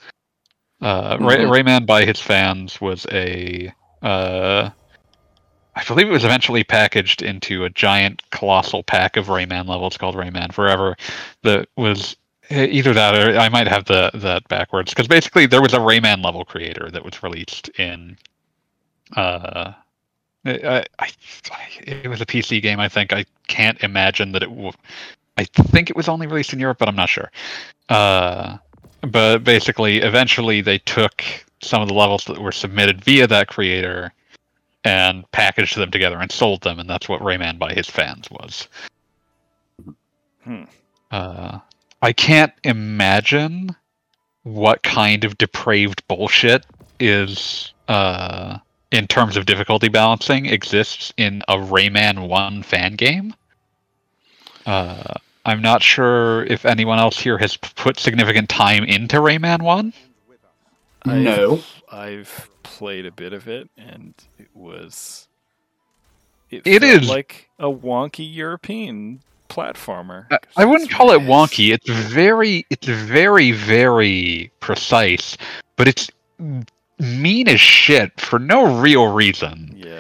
Uh, 0.82 1.18
Ray, 1.20 1.38
Mhm. 1.38 1.50
Rayman 1.50 1.86
by 1.88 2.06
his 2.06 2.22
fans 2.22 2.80
was 2.80 3.08
a. 3.12 3.74
Uh, 4.04 4.70
I 5.76 5.84
believe 5.84 6.08
it 6.08 6.12
was 6.12 6.24
eventually 6.26 6.64
packaged 6.64 7.24
into 7.24 7.64
a 7.66 7.70
giant, 7.72 8.22
colossal 8.32 8.84
pack 8.84 9.18
of 9.18 9.28
Rayman 9.28 9.68
levels 9.68 9.98
called 9.98 10.16
Rayman 10.16 10.54
Forever. 10.54 10.96
That 11.44 11.70
was 11.76 12.16
either 12.50 12.94
that 12.94 13.16
or 13.16 13.38
I 13.38 13.50
might 13.50 13.68
have 13.68 13.86
the 13.86 14.12
that 14.16 14.48
backwards 14.48 14.92
because 14.94 15.08
basically 15.08 15.46
there 15.46 15.62
was 15.62 15.74
a 15.74 15.80
Rayman 15.80 16.24
level 16.24 16.46
creator 16.46 16.90
that 16.92 17.04
was 17.04 17.22
released 17.24 17.70
in. 17.80 18.18
Uh, 19.16 19.74
I, 20.46 20.86
I, 21.00 21.10
it 21.82 22.08
was 22.08 22.22
a 22.22 22.26
PC 22.26 22.62
game. 22.62 22.80
I 22.80 22.88
think 22.88 23.12
I 23.12 23.26
can't 23.48 23.82
imagine 23.84 24.32
that 24.34 24.44
it. 24.44 24.50
W- 24.50 24.72
I 25.38 25.44
think 25.44 25.90
it 25.90 25.96
was 25.96 26.08
only 26.08 26.26
released 26.26 26.54
in 26.54 26.60
Europe, 26.60 26.80
but 26.80 26.88
I'm 26.88 26.96
not 26.96 27.10
sure. 27.10 27.32
Uh, 27.90 28.58
but 29.02 29.44
basically, 29.44 29.98
eventually 29.98 30.62
they 30.62 30.80
took 30.80 31.24
some 31.62 31.82
of 31.82 31.88
the 31.88 31.94
levels 31.94 32.26
that 32.26 32.40
were 32.40 32.52
submitted 32.52 33.04
via 33.04 33.28
that 33.28 33.48
creator 33.48 34.14
and 34.84 35.30
packaged 35.32 35.76
them 35.78 35.92
together 35.92 36.20
and 36.20 36.32
sold 36.32 36.62
them, 36.62 36.80
and 36.80 36.90
that's 36.90 37.10
what 37.10 37.22
Rayman 37.22 37.60
by 37.60 37.74
his 37.74 37.88
fans 37.88 38.30
was. 38.32 38.68
Hmm. 40.44 40.64
Uh, 41.12 41.60
I 42.02 42.14
can't 42.14 42.54
imagine 42.64 43.76
what 44.44 44.84
kind 44.84 45.24
of 45.24 45.38
depraved 45.38 46.08
bullshit 46.08 46.66
is 47.00 47.74
uh, 47.88 48.58
in 48.92 49.08
terms 49.08 49.36
of 49.38 49.46
difficulty 49.46 49.90
balancing 49.90 50.46
exists 50.46 51.14
in 51.18 51.42
a 51.48 51.56
Rayman 51.56 52.28
1 52.28 52.64
fan 52.64 52.94
game. 52.96 53.34
Uh, 54.66 55.14
I'm 55.46 55.62
not 55.62 55.82
sure 55.82 56.44
if 56.46 56.66
anyone 56.66 57.00
else 57.00 57.20
here 57.20 57.38
has 57.38 57.58
put 57.58 58.00
significant 58.00 58.50
time 58.50 58.84
into 58.84 59.18
Rayman 59.18 59.62
1. 59.62 59.94
I've- 61.06 61.24
No. 61.24 61.62
I've 61.92 62.50
played 62.64 63.06
a 63.06 63.12
bit 63.12 63.32
of 63.32 63.48
it, 63.48 63.70
and 63.78 64.14
it 64.38 64.50
was. 64.54 65.28
It, 66.50 66.64
It 66.68 66.82
felt 66.82 67.04
is- 67.04 67.10
like 67.10 67.50
a 67.60 67.68
wonky 67.72 68.30
European 68.34 69.22
platformer. 69.48 70.26
I- 70.32 70.40
I 70.58 70.66
wouldn't 70.66 70.90
call 70.92 71.12
it 71.12 71.20
wonky. 71.22 71.74
It's 71.74 71.90
very, 71.90 72.66
it's 72.70 72.88
very, 72.88 73.52
very 73.52 74.52
precise, 74.60 75.38
but 75.76 75.88
it's 75.88 76.10
mean 77.00 77.48
as 77.48 77.60
shit 77.62 78.20
for 78.20 78.40
no 78.40 78.80
real 78.80 79.12
reason. 79.14 79.74
Yeah. 79.76 79.94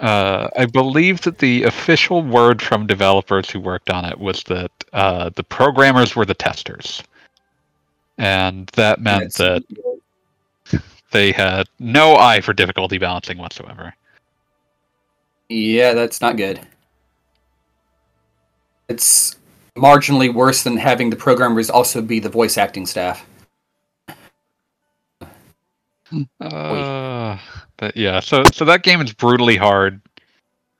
Uh, 0.00 0.48
I 0.56 0.66
believe 0.66 1.22
that 1.22 1.38
the 1.38 1.64
official 1.64 2.22
word 2.22 2.60
from 2.60 2.86
developers 2.86 3.50
who 3.50 3.60
worked 3.60 3.90
on 3.90 4.04
it 4.04 4.18
was 4.18 4.42
that 4.44 4.70
uh, 4.92 5.30
the 5.34 5.44
programmers 5.44 6.14
were 6.14 6.24
the 6.26 6.34
testers, 6.34 7.02
and 8.18 8.66
that 8.74 9.00
meant 9.00 9.32
That's- 9.34 9.62
that 10.70 10.82
they 11.10 11.30
had 11.32 11.68
no 11.78 12.16
eye 12.16 12.40
for 12.40 12.52
difficulty 12.52 12.98
balancing 12.98 13.38
whatsoever. 13.38 13.94
Yeah, 15.48 15.92
that's 15.94 16.20
not 16.20 16.36
good. 16.36 16.60
It's 18.88 19.36
marginally 19.76 20.32
worse 20.32 20.62
than 20.62 20.76
having 20.76 21.10
the 21.10 21.16
programmers 21.16 21.70
also 21.70 22.00
be 22.00 22.20
the 22.20 22.28
voice 22.28 22.56
acting 22.58 22.86
staff. 22.86 23.26
Uh, 26.40 27.38
but 27.76 27.96
yeah, 27.96 28.20
so 28.20 28.44
so 28.52 28.64
that 28.64 28.82
game 28.82 29.00
is 29.00 29.12
brutally 29.12 29.56
hard. 29.56 30.00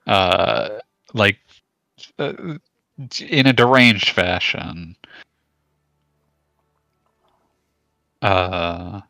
Uh, 0.07 0.79
like 1.13 1.39
uh, 2.19 2.35
in 3.29 3.47
a 3.47 3.53
deranged 3.53 4.11
fashion. 4.11 4.97
Uh, 8.23 9.01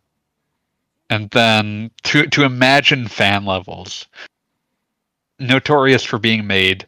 and 1.10 1.30
then 1.30 1.90
to 2.02 2.26
to 2.28 2.44
imagine 2.44 3.06
fan 3.06 3.44
levels, 3.44 4.06
notorious 5.38 6.02
for 6.02 6.18
being 6.18 6.46
made 6.46 6.86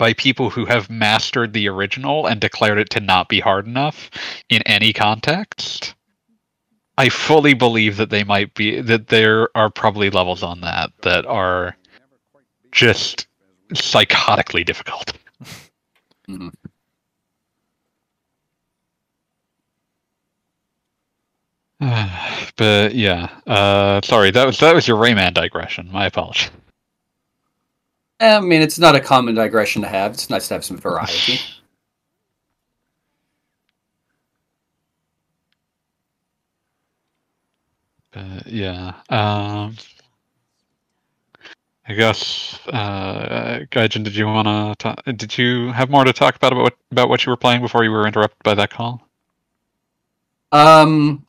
by 0.00 0.14
people 0.14 0.48
who 0.48 0.64
have 0.64 0.88
mastered 0.88 1.52
the 1.52 1.68
original 1.68 2.26
and 2.26 2.40
declared 2.40 2.78
it 2.78 2.88
to 2.88 3.00
not 3.00 3.28
be 3.28 3.38
hard 3.38 3.66
enough 3.66 4.08
in 4.48 4.62
any 4.62 4.94
context. 4.94 5.94
I 6.96 7.10
fully 7.10 7.52
believe 7.52 7.98
that 7.98 8.08
they 8.08 8.24
might 8.24 8.54
be 8.54 8.80
that 8.80 9.08
there 9.08 9.50
are 9.54 9.68
probably 9.68 10.08
levels 10.08 10.42
on 10.42 10.62
that 10.62 10.90
that 11.02 11.26
are 11.26 11.76
just 12.72 13.26
psychotically 13.74 14.64
difficult. 14.64 15.12
Mhm. 16.28 16.50
but 22.56 22.94
yeah, 22.94 23.28
uh, 23.46 24.00
sorry 24.02 24.30
that 24.30 24.46
was 24.46 24.58
that 24.60 24.74
was 24.74 24.88
your 24.88 24.96
Rayman 24.96 25.34
digression. 25.34 25.90
My 25.92 26.06
apologies. 26.06 26.50
I 28.20 28.38
mean, 28.40 28.60
it's 28.60 28.78
not 28.78 28.94
a 28.94 29.00
common 29.00 29.34
digression 29.34 29.80
to 29.82 29.88
have. 29.88 30.12
It's 30.12 30.28
nice 30.28 30.48
to 30.48 30.54
have 30.54 30.64
some 30.64 30.76
variety. 30.76 31.40
But 38.12 38.46
yeah, 38.46 38.94
um, 39.08 39.76
I 41.88 41.94
guess 41.94 42.58
uh, 42.68 43.60
Gaijin, 43.70 44.04
did 44.04 44.14
you 44.14 44.26
want 44.26 44.78
to? 44.80 45.12
Did 45.12 45.36
you 45.38 45.72
have 45.72 45.88
more 45.88 46.04
to 46.04 46.12
talk 46.12 46.36
about 46.36 46.52
about 46.52 46.62
what, 46.62 46.76
about 46.90 47.08
what 47.08 47.24
you 47.24 47.30
were 47.30 47.36
playing 47.36 47.62
before 47.62 47.84
you 47.84 47.90
were 47.90 48.06
interrupted 48.06 48.42
by 48.44 48.54
that 48.54 48.70
call? 48.70 49.06
Um, 50.52 51.26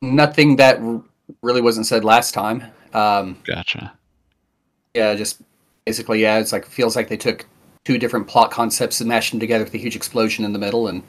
nothing 0.00 0.56
that 0.56 0.78
r- 0.78 1.02
really 1.42 1.62
wasn't 1.62 1.86
said 1.86 2.04
last 2.04 2.32
time. 2.32 2.62
Um, 2.94 3.38
Gotcha. 3.44 3.95
Yeah, 4.96 5.14
just 5.14 5.42
basically, 5.84 6.22
yeah, 6.22 6.38
it's 6.38 6.52
like 6.52 6.64
feels 6.64 6.96
like 6.96 7.08
they 7.08 7.16
took 7.16 7.46
two 7.84 7.98
different 7.98 8.26
plot 8.26 8.50
concepts 8.50 9.00
and 9.00 9.08
mashed 9.08 9.30
them 9.30 9.38
together 9.38 9.64
with 9.64 9.74
a 9.74 9.78
huge 9.78 9.94
explosion 9.94 10.44
in 10.44 10.52
the 10.52 10.58
middle, 10.58 10.88
and 10.88 11.02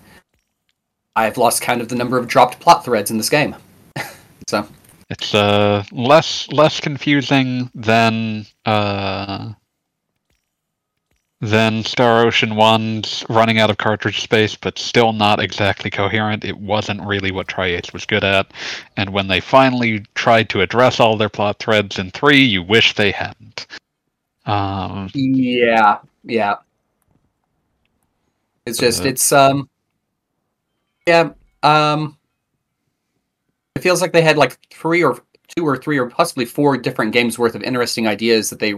I've 1.16 1.38
lost 1.38 1.62
count 1.62 1.82
of 1.82 1.88
the 1.88 1.96
number 1.96 2.18
of 2.18 2.28
dropped 2.28 2.60
plot 2.60 2.86
threads 2.86 3.10
in 3.10 3.18
this 3.18 3.30
game. 3.30 3.56
so 4.48 4.68
It's 5.10 5.34
uh 5.34 5.84
less 5.92 6.48
less 6.52 6.80
confusing 6.80 7.72
than 7.74 8.46
uh 8.66 9.54
than 11.40 11.84
Star 11.84 12.26
Ocean 12.26 12.56
One's 12.56 13.24
running 13.30 13.60
out 13.60 13.70
of 13.70 13.78
cartridge 13.78 14.22
space, 14.22 14.56
but 14.56 14.80
still 14.80 15.14
not 15.14 15.40
exactly 15.40 15.92
coherent. 15.92 16.44
It 16.44 16.58
wasn't 16.58 17.02
really 17.06 17.32
what 17.32 17.48
Tri-Ace 17.48 17.94
was 17.94 18.06
good 18.06 18.24
at, 18.24 18.52
and 18.96 19.12
when 19.12 19.28
they 19.28 19.40
finally 19.40 20.06
tried 20.16 20.50
to 20.50 20.62
address 20.62 21.00
all 21.00 21.16
their 21.16 21.30
plot 21.30 21.60
threads 21.60 22.00
in 22.00 22.12
three, 22.12 22.44
you 22.44 22.64
wish 22.64 22.96
they 22.96 23.12
hadn't. 23.12 23.68
Um, 24.46 25.10
yeah, 25.14 26.00
yeah. 26.24 26.56
It's 28.66 28.80
just 28.80 29.06
Uh, 29.06 29.10
it's 29.10 29.32
um 29.32 29.70
yeah 31.08 31.30
um 31.64 32.18
it 33.76 33.82
feels 33.82 34.02
like 34.02 34.12
they 34.12 34.22
had 34.22 34.38
like 34.38 34.58
three 34.74 35.04
or 35.04 35.22
two 35.56 35.66
or 35.66 35.78
three 35.78 35.98
or 35.98 36.10
possibly 36.10 36.46
four 36.46 36.78
different 36.78 37.14
games 37.14 37.40
worth 37.40 37.56
of 37.56 37.64
interesting 37.64 38.08
ideas 38.08 38.50
that 38.50 38.60
they 38.60 38.74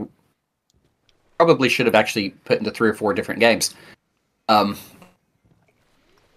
probably 1.39 1.69
should 1.69 1.85
have 1.85 1.95
actually 1.95 2.31
put 2.43 2.59
into 2.59 2.69
three 2.69 2.89
or 2.89 2.93
four 2.93 3.13
different 3.13 3.39
games. 3.39 3.73
Um 4.49 4.77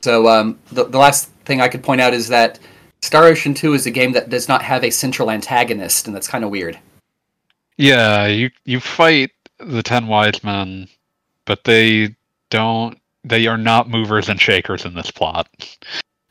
so 0.01 0.29
um 0.29 0.59
the, 0.71 0.85
the 0.85 0.99
last 0.99 1.29
thing 1.45 1.61
I 1.61 1.69
could 1.69 1.83
point 1.83 2.01
out 2.01 2.15
is 2.15 2.29
that 2.29 2.61
Star 3.03 3.25
Ocean 3.25 3.53
2 3.53 3.75
is 3.75 3.85
a 3.87 3.91
game 3.91 4.13
that 4.13 4.31
does 4.31 4.47
not 4.49 4.63
have 4.63 4.85
a 4.85 4.91
central 4.91 5.29
antagonist 5.29 6.07
and 6.07 6.15
that's 6.15 6.29
kind 6.29 6.45
of 6.45 6.51
weird. 6.51 6.79
yeah, 7.77 8.27
you 8.27 8.49
you 8.65 8.79
fight 8.79 9.33
the 9.59 9.83
Ten 9.83 10.07
Wise 10.07 10.43
Men, 10.45 10.89
but 11.47 11.65
they 11.65 12.15
don't. 12.51 12.97
They 13.25 13.47
are 13.49 13.59
not 13.59 13.89
movers 13.91 14.29
and 14.29 14.41
shakers 14.41 14.85
in 14.85 14.95
this 14.95 15.11
plot. 15.11 15.49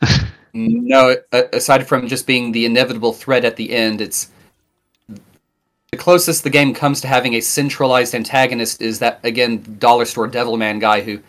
No, 0.53 1.15
aside 1.31 1.88
from 1.88 2.10
just 2.10 2.27
being 2.27 2.51
the 2.51 2.65
inevitable 2.65 3.13
threat 3.13 3.45
at 3.45 3.55
the 3.55 3.71
end, 3.71 4.01
it's 4.01 4.31
the 5.91 5.97
closest 5.97 6.43
the 6.43 6.49
game 6.49 6.73
comes 6.73 7.01
to 7.01 7.08
having 7.08 7.36
a 7.36 7.41
centralized 7.41 8.15
antagonist 8.15 8.82
is 8.82 8.97
that 8.99 9.19
again 9.23 9.75
dollar 9.77 10.06
store 10.06 10.27
devilman 10.27 10.80
guy 10.80 11.01
who 11.01 11.19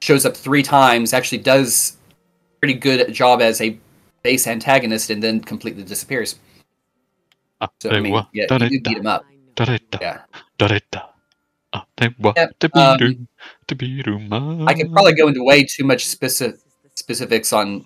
shows 0.00 0.24
up 0.26 0.34
three 0.36 0.62
times, 0.62 1.12
actually 1.12 1.38
does 1.38 1.96
pretty 2.60 2.74
good 2.74 3.12
job 3.12 3.42
as 3.42 3.60
a 3.60 3.78
base 4.22 4.46
antagonist, 4.46 5.10
and 5.10 5.22
then 5.22 5.40
completely 5.40 5.82
disappears. 5.82 6.36
Ah, 7.60 7.68
So 7.80 7.90
I 7.90 8.00
mean, 8.00 8.12
yeah, 8.32 8.46
you 8.70 8.78
do 8.78 8.80
beat 8.90 8.98
him 8.98 9.06
up. 9.06 9.24
Yeah. 10.00 10.20
Ah, 11.74 11.84
they 11.96 12.08
wa- 12.18 12.32
Yep, 12.36 12.56
um, 12.82 12.98
I 14.68 14.74
could 14.74 14.92
probably 14.92 15.12
go 15.14 15.28
into 15.28 15.42
way 15.44 15.64
too 15.64 15.84
much 15.84 16.06
specific 16.06 16.60
specifics 16.94 17.52
on 17.52 17.84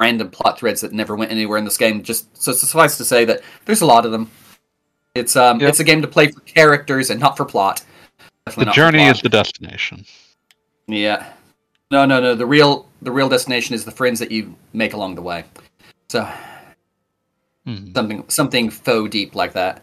random 0.00 0.30
plot 0.30 0.58
threads 0.58 0.80
that 0.80 0.92
never 0.92 1.14
went 1.16 1.30
anywhere 1.30 1.58
in 1.58 1.64
this 1.64 1.76
game. 1.76 2.02
Just 2.02 2.34
so 2.36 2.52
suffice 2.52 2.96
to 2.96 3.04
say 3.04 3.26
that 3.26 3.42
there's 3.66 3.82
a 3.82 3.86
lot 3.86 4.06
of 4.06 4.12
them. 4.12 4.30
It's 5.14 5.34
um, 5.36 5.60
Yep. 5.60 5.68
it's 5.68 5.80
a 5.80 5.84
game 5.84 6.02
to 6.02 6.08
play 6.08 6.28
for 6.30 6.40
characters 6.40 7.10
and 7.10 7.18
not 7.20 7.36
for 7.36 7.44
plot. 7.44 7.82
Definitely 8.46 8.62
The 8.62 8.66
not 8.66 8.74
journey 8.74 8.98
plot. 8.98 9.16
is 9.16 9.22
the 9.22 9.28
destination. 9.28 10.04
yeah. 10.86 11.32
No, 11.90 12.06
no, 12.06 12.20
no. 12.20 12.34
The 12.36 12.46
real 12.46 12.86
the 13.02 13.10
real 13.10 13.28
destination 13.28 13.74
is 13.74 13.84
the 13.84 13.90
friends 13.90 14.20
that 14.20 14.30
you 14.30 14.54
make 14.72 14.92
along 14.92 15.16
the 15.16 15.22
way. 15.22 15.44
So 16.08 16.28
Hmm. 17.66 17.92
something 17.94 18.24
something 18.28 18.70
faux 18.70 19.10
deep 19.10 19.34
like 19.34 19.52
that. 19.54 19.82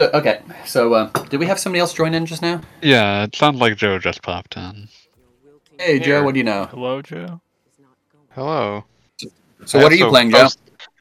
Uh, 0.00 0.08
okay, 0.14 0.40
so 0.64 0.94
uh, 0.94 1.10
did 1.28 1.38
we 1.40 1.46
have 1.46 1.58
somebody 1.58 1.80
else 1.80 1.92
join 1.92 2.14
in 2.14 2.24
just 2.24 2.40
now? 2.40 2.60
Yeah, 2.80 3.24
it 3.24 3.36
sounds 3.36 3.60
like 3.60 3.76
Joe 3.76 3.98
just 3.98 4.22
popped 4.22 4.56
in. 4.56 4.88
Hey, 5.78 5.98
Joe, 5.98 6.22
what 6.24 6.32
do 6.34 6.38
you 6.38 6.44
know? 6.44 6.64
Hello, 6.66 7.02
Joe. 7.02 7.40
Hello. 8.30 8.84
So 9.66 9.78
I 9.78 9.82
what 9.82 9.92
are 9.92 9.96
you 9.96 10.04
also 10.04 10.12
playing, 10.12 10.30
Joe? 10.30 10.48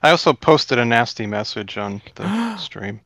I 0.02 0.10
also 0.10 0.34
posted 0.34 0.80
a 0.80 0.86
nasty 0.86 1.26
message 1.28 1.78
on 1.78 2.02
the 2.16 2.58
stream. 2.58 3.00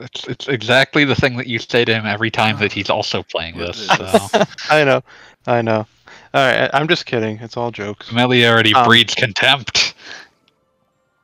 It's 0.00 0.26
it's 0.26 0.48
exactly 0.48 1.04
the 1.04 1.14
thing 1.14 1.36
that 1.36 1.46
you 1.46 1.58
say 1.58 1.84
to 1.84 1.92
him 1.92 2.06
every 2.06 2.30
time 2.30 2.58
that 2.58 2.72
he's 2.72 2.90
also 2.90 3.22
playing 3.22 3.56
this. 3.58 3.86
So 3.86 4.28
I 4.70 4.84
know, 4.84 5.02
I 5.46 5.62
know. 5.62 5.86
All 6.32 6.46
right, 6.46 6.70
I'm 6.72 6.88
just 6.88 7.06
kidding. 7.06 7.38
It's 7.38 7.56
all 7.56 7.70
jokes. 7.70 8.08
familiarity 8.08 8.74
Um, 8.74 8.86
breeds 8.86 9.14
contempt. 9.14 9.94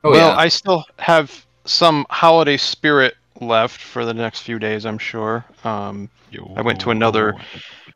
Oh 0.03 0.11
well, 0.11 0.31
yeah. 0.31 0.35
I 0.37 0.47
still 0.47 0.83
have 0.99 1.45
some 1.65 2.05
holiday 2.09 2.57
spirit 2.57 3.15
left 3.41 3.81
for 3.81 4.05
the 4.05 4.13
next 4.13 4.41
few 4.41 4.59
days. 4.59 4.85
I'm 4.85 4.97
sure. 4.97 5.45
Um, 5.63 6.09
I 6.55 6.61
went 6.61 6.79
to 6.81 6.91
another 6.91 7.35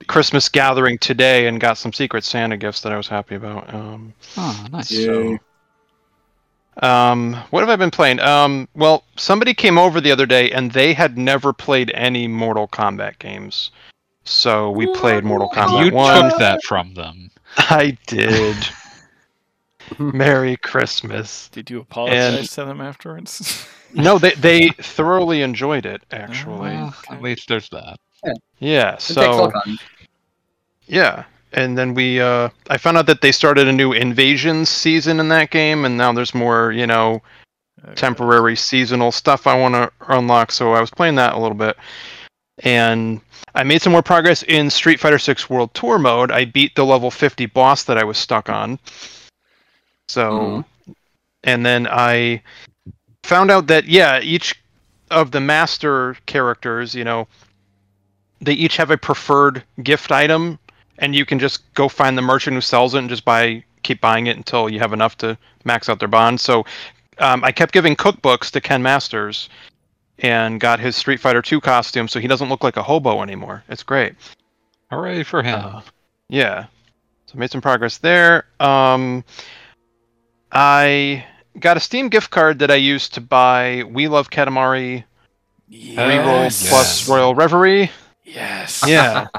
Christmas 0.07 0.47
gathering 0.49 0.97
today 0.97 1.47
and 1.47 1.59
got 1.59 1.77
some 1.77 1.93
Secret 1.93 2.23
Santa 2.23 2.57
gifts 2.57 2.81
that 2.81 2.91
I 2.91 2.97
was 2.97 3.07
happy 3.07 3.35
about. 3.35 3.73
Um, 3.73 4.13
Oh, 4.37 4.67
nice. 4.71 4.91
Yeah. 4.91 5.37
Um, 6.81 7.33
what 7.51 7.59
have 7.61 7.69
I 7.69 7.75
been 7.75 7.91
playing? 7.91 8.19
Um, 8.19 8.67
well, 8.75 9.03
somebody 9.17 9.53
came 9.53 9.77
over 9.77 9.99
the 10.01 10.11
other 10.11 10.25
day 10.25 10.51
and 10.51 10.71
they 10.71 10.93
had 10.93 11.17
never 11.17 11.53
played 11.53 11.91
any 11.93 12.27
Mortal 12.27 12.67
Kombat 12.67 13.19
games. 13.19 13.71
So 14.23 14.69
we 14.71 14.87
played 14.95 15.23
Mortal 15.23 15.49
Kombat 15.49 15.85
You 15.85 15.91
1. 15.93 16.29
took 16.29 16.39
that 16.39 16.63
from 16.63 16.93
them. 16.93 17.31
I 17.57 17.97
did. 18.07 18.55
Merry 19.99 20.55
Christmas. 20.57 21.49
Did 21.49 21.69
you 21.69 21.81
apologize 21.81 22.37
And- 22.39 22.49
to 22.49 22.65
them 22.65 22.81
afterwards? 22.81 23.67
No, 23.93 24.17
they 24.17 24.31
they 24.37 24.69
thoroughly 24.69 25.41
enjoyed 25.41 25.85
it 25.85 26.01
actually. 26.11 26.71
Well, 26.71 26.95
at 27.09 27.21
least 27.21 27.49
there's 27.49 27.67
that. 27.69 27.99
Yeah, 28.59 28.89
It 28.89 28.99
takes 28.99 29.03
so 29.05 29.51
yeah, 30.85 31.23
and 31.53 31.77
then 31.77 31.93
we 31.93 32.21
uh 32.21 32.49
I 32.69 32.77
found 32.77 32.97
out 32.97 33.05
that 33.07 33.21
they 33.21 33.31
started 33.31 33.67
a 33.67 33.73
new 33.73 33.91
invasion 33.93 34.65
season 34.65 35.19
in 35.19 35.29
that 35.29 35.51
game 35.51 35.85
and 35.85 35.97
now 35.97 36.11
there's 36.13 36.33
more, 36.33 36.71
you 36.71 36.87
know, 36.87 37.21
Okay. 37.83 37.95
temporary 37.95 38.55
seasonal 38.55 39.11
stuff 39.11 39.47
I 39.47 39.59
want 39.59 39.73
to 39.73 39.91
unlock, 40.07 40.51
so 40.51 40.73
I 40.73 40.81
was 40.81 40.91
playing 40.91 41.15
that 41.15 41.33
a 41.33 41.39
little 41.39 41.57
bit. 41.57 41.75
And 42.59 43.21
I 43.55 43.63
made 43.63 43.81
some 43.81 43.91
more 43.91 44.03
progress 44.03 44.43
in 44.43 44.69
Street 44.69 44.99
Fighter 44.99 45.17
6 45.17 45.49
World 45.49 45.73
Tour 45.73 45.97
mode. 45.97 46.31
I 46.31 46.45
beat 46.45 46.75
the 46.75 46.85
level 46.85 47.09
50 47.09 47.47
boss 47.47 47.83
that 47.85 47.97
I 47.97 48.03
was 48.03 48.19
stuck 48.19 48.49
on. 48.49 48.77
So 50.09 50.63
and 51.43 51.65
then 51.65 51.87
I 51.87 52.43
found 53.23 53.49
out 53.49 53.65
that 53.67 53.85
yeah, 53.85 54.19
each 54.21 54.61
of 55.09 55.31
the 55.31 55.39
master 55.39 56.15
characters, 56.27 56.93
you 56.93 57.03
know, 57.03 57.27
they 58.41 58.53
each 58.53 58.77
have 58.77 58.91
a 58.91 58.97
preferred 58.97 59.63
gift 59.81 60.11
item 60.11 60.59
and 60.99 61.15
you 61.15 61.25
can 61.25 61.39
just 61.39 61.73
go 61.73 61.87
find 61.87 62.17
the 62.17 62.21
merchant 62.21 62.55
who 62.55 62.61
sells 62.61 62.95
it 62.95 62.99
and 62.99 63.09
just 63.09 63.25
buy 63.25 63.63
keep 63.83 63.99
buying 64.01 64.27
it 64.27 64.37
until 64.37 64.69
you 64.69 64.79
have 64.79 64.93
enough 64.93 65.17
to 65.17 65.37
max 65.63 65.89
out 65.89 65.99
their 65.99 66.07
bond. 66.07 66.39
So 66.39 66.65
um, 67.17 67.43
I 67.43 67.51
kept 67.51 67.73
giving 67.73 67.95
cookbooks 67.95 68.51
to 68.51 68.61
Ken 68.61 68.81
Masters 68.83 69.49
and 70.19 70.59
got 70.59 70.79
his 70.79 70.95
Street 70.95 71.19
Fighter 71.19 71.41
2 71.41 71.59
costume 71.61 72.07
so 72.07 72.19
he 72.19 72.27
doesn't 72.27 72.49
look 72.49 72.63
like 72.63 72.77
a 72.77 72.83
hobo 72.83 73.23
anymore. 73.23 73.63
It's 73.69 73.83
great. 73.83 74.13
Hooray 74.91 75.23
for 75.23 75.41
him. 75.41 75.59
Uh, 75.63 75.81
yeah. 76.29 76.65
So 77.25 77.37
made 77.37 77.49
some 77.49 77.61
progress 77.61 77.97
there. 77.97 78.45
Um, 78.59 79.23
I 80.51 81.25
got 81.59 81.77
a 81.77 81.79
Steam 81.79 82.09
gift 82.09 82.29
card 82.29 82.59
that 82.59 82.69
I 82.69 82.75
used 82.75 83.13
to 83.15 83.21
buy 83.21 83.83
We 83.89 84.07
Love 84.07 84.29
Katamari 84.29 85.03
Reroll 85.71 86.43
Yes. 86.43 86.69
plus 86.69 87.09
Royal 87.09 87.33
Reverie. 87.33 87.89
Yes. 88.23 88.83
Yeah. 88.85 89.27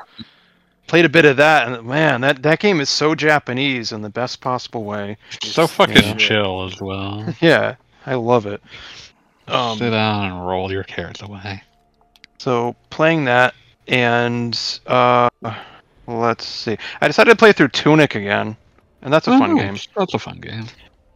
Played 0.92 1.06
a 1.06 1.08
bit 1.08 1.24
of 1.24 1.38
that, 1.38 1.68
and 1.68 1.86
man, 1.86 2.20
that, 2.20 2.42
that 2.42 2.58
game 2.60 2.78
is 2.78 2.90
so 2.90 3.14
Japanese 3.14 3.92
in 3.92 4.02
the 4.02 4.10
best 4.10 4.42
possible 4.42 4.84
way. 4.84 5.16
so 5.42 5.66
fucking 5.66 5.96
Yeah. 5.96 6.14
chill 6.16 6.64
as 6.66 6.82
well. 6.82 7.34
Yeah, 7.40 7.76
I 8.04 8.12
love 8.12 8.44
it. 8.44 8.62
Um, 9.48 9.78
Sit 9.78 9.88
down 9.88 10.24
and 10.30 10.46
roll 10.46 10.70
your 10.70 10.84
cares 10.84 11.22
away. 11.22 11.62
So 12.36 12.76
playing 12.90 13.24
that, 13.24 13.54
and 13.88 14.54
uh, 14.86 15.30
let's 16.06 16.44
see. 16.44 16.76
I 17.00 17.06
decided 17.06 17.30
to 17.30 17.36
play 17.36 17.52
through 17.52 17.68
Tunic 17.68 18.14
again, 18.14 18.54
and 19.00 19.10
that's 19.10 19.26
a 19.28 19.38
fun 19.38 19.52
Oh, 19.52 19.56
game. 19.56 19.78
That's 19.96 20.12
a 20.12 20.18
fun 20.18 20.40
game. 20.40 20.66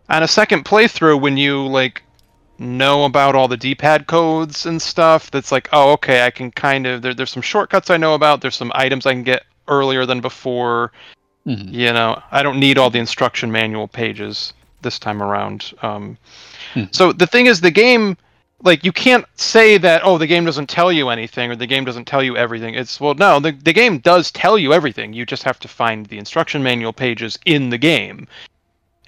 On 0.09 0.23
a 0.23 0.29
second 0.29 0.65
playthrough, 0.65 1.21
when 1.21 1.37
you 1.37 1.67
like 1.67 2.03
know 2.59 3.05
about 3.05 3.35
all 3.35 3.47
the 3.47 3.59
D-pad 3.59 4.07
codes 4.07 4.65
and 4.65 4.81
stuff, 4.81 5.31
that's 5.31 5.53
like, 5.53 5.69
oh, 5.75 5.93
okay, 5.93 6.25
I 6.25 6.31
can 6.31 6.51
kind 6.51 6.87
of 6.87 7.03
there, 7.03 7.13
there's 7.13 7.31
some 7.31 7.43
shortcuts 7.43 7.91
I 7.91 7.99
know 7.99 8.15
about. 8.15 8.41
There's 8.41 8.57
some 8.57 8.73
items 8.75 9.05
I 9.05 9.13
can 9.13 9.23
get 9.23 9.43
earlier 9.69 10.07
than 10.07 10.21
before. 10.21 10.93
Mhm. 11.47 11.73
You 11.73 11.93
know, 11.93 12.21
I 12.33 12.43
don't 12.43 12.59
need 12.59 12.79
all 12.79 12.91
the 12.91 12.99
instruction 12.99 13.53
manual 13.53 13.89
pages 13.89 14.53
this 14.83 14.99
time 14.99 15.23
around. 15.23 15.73
Um, 15.83 16.19
Hmm. 16.75 16.85
So 16.91 17.13
the 17.13 17.27
thing 17.27 17.47
is, 17.47 17.61
the 17.61 17.71
game, 17.71 18.17
like, 18.63 18.85
you 18.85 18.93
can't 18.93 19.25
say 19.37 19.79
that, 19.79 20.03
oh, 20.05 20.19
the 20.19 20.27
game 20.27 20.45
doesn't 20.45 20.69
tell 20.69 20.93
you 20.93 21.09
anything 21.09 21.51
or 21.51 21.57
the 21.57 21.67
game 21.67 21.85
doesn't 21.85 22.07
tell 22.07 22.23
you 22.23 22.37
everything. 22.37 22.75
It's, 22.75 23.01
well, 23.01 23.15
no, 23.15 23.41
the, 23.41 23.53
the 23.53 23.73
game 23.73 23.99
does 23.99 24.31
tell 24.31 24.59
you 24.59 24.73
everything. 24.73 25.13
You 25.13 25.25
just 25.25 25.43
have 25.45 25.59
to 25.61 25.69
find 25.69 26.07
the 26.07 26.19
instruction 26.19 26.63
manual 26.63 26.93
pages 26.93 27.39
in 27.47 27.71
the 27.71 27.79
game. 27.79 28.29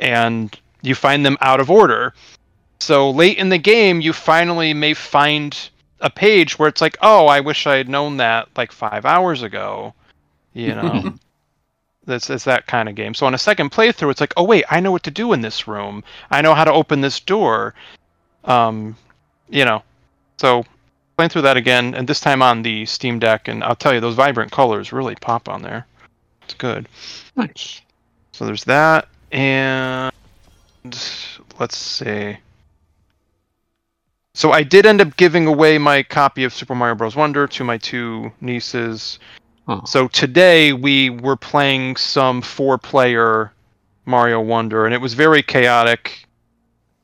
And 0.00 0.58
you 0.82 0.94
find 0.94 1.26
them 1.26 1.36
out 1.40 1.60
of 1.60 1.70
order. 1.70 2.14
So 2.80 3.10
late 3.10 3.38
in 3.38 3.48
the 3.48 3.58
game, 3.58 4.00
you 4.00 4.12
finally 4.12 4.72
may 4.72 4.94
find 4.94 5.58
a 6.00 6.08
page 6.08 6.58
where 6.58 6.68
it's 6.68 6.80
like, 6.80 6.96
oh, 7.02 7.26
I 7.26 7.40
wish 7.40 7.66
I 7.66 7.76
had 7.76 7.88
known 7.88 8.18
that 8.18 8.48
like 8.56 8.70
five 8.70 9.04
hours 9.04 9.42
ago. 9.42 9.92
You 10.58 10.74
know? 10.74 11.14
That's 12.04 12.30
it's 12.30 12.44
that 12.44 12.66
kind 12.66 12.88
of 12.88 12.94
game. 12.94 13.12
So 13.14 13.26
on 13.26 13.34
a 13.34 13.38
second 13.38 13.70
playthrough, 13.70 14.10
it's 14.10 14.20
like, 14.20 14.32
oh 14.36 14.44
wait, 14.44 14.64
I 14.70 14.80
know 14.80 14.90
what 14.90 15.02
to 15.02 15.10
do 15.10 15.34
in 15.34 15.42
this 15.42 15.68
room. 15.68 16.02
I 16.30 16.40
know 16.40 16.54
how 16.54 16.64
to 16.64 16.72
open 16.72 17.02
this 17.02 17.20
door. 17.20 17.74
Um, 18.44 18.96
you 19.50 19.66
know, 19.66 19.82
so 20.38 20.64
playing 21.16 21.28
through 21.28 21.42
that 21.42 21.58
again, 21.58 21.94
and 21.94 22.08
this 22.08 22.20
time 22.20 22.40
on 22.40 22.62
the 22.62 22.86
Steam 22.86 23.18
Deck, 23.18 23.48
and 23.48 23.62
I'll 23.62 23.76
tell 23.76 23.92
you, 23.92 24.00
those 24.00 24.14
vibrant 24.14 24.50
colors 24.50 24.90
really 24.92 25.16
pop 25.16 25.50
on 25.50 25.60
there. 25.60 25.86
It's 26.44 26.54
good. 26.54 26.88
Nice. 27.36 27.82
So 28.32 28.46
there's 28.46 28.64
that, 28.64 29.08
and 29.30 30.12
let's 31.58 31.76
see. 31.76 32.38
So 34.32 34.52
I 34.52 34.62
did 34.62 34.86
end 34.86 35.02
up 35.02 35.16
giving 35.16 35.46
away 35.46 35.76
my 35.76 36.02
copy 36.02 36.44
of 36.44 36.54
Super 36.54 36.74
Mario 36.74 36.94
Bros. 36.94 37.16
Wonder 37.16 37.46
to 37.48 37.64
my 37.64 37.76
two 37.76 38.32
nieces. 38.40 39.18
So 39.84 40.08
today 40.08 40.72
we 40.72 41.10
were 41.10 41.36
playing 41.36 41.96
some 41.96 42.40
four-player 42.40 43.52
Mario 44.06 44.40
Wonder, 44.40 44.86
and 44.86 44.94
it 44.94 45.00
was 45.00 45.14
very 45.14 45.42
chaotic. 45.42 46.26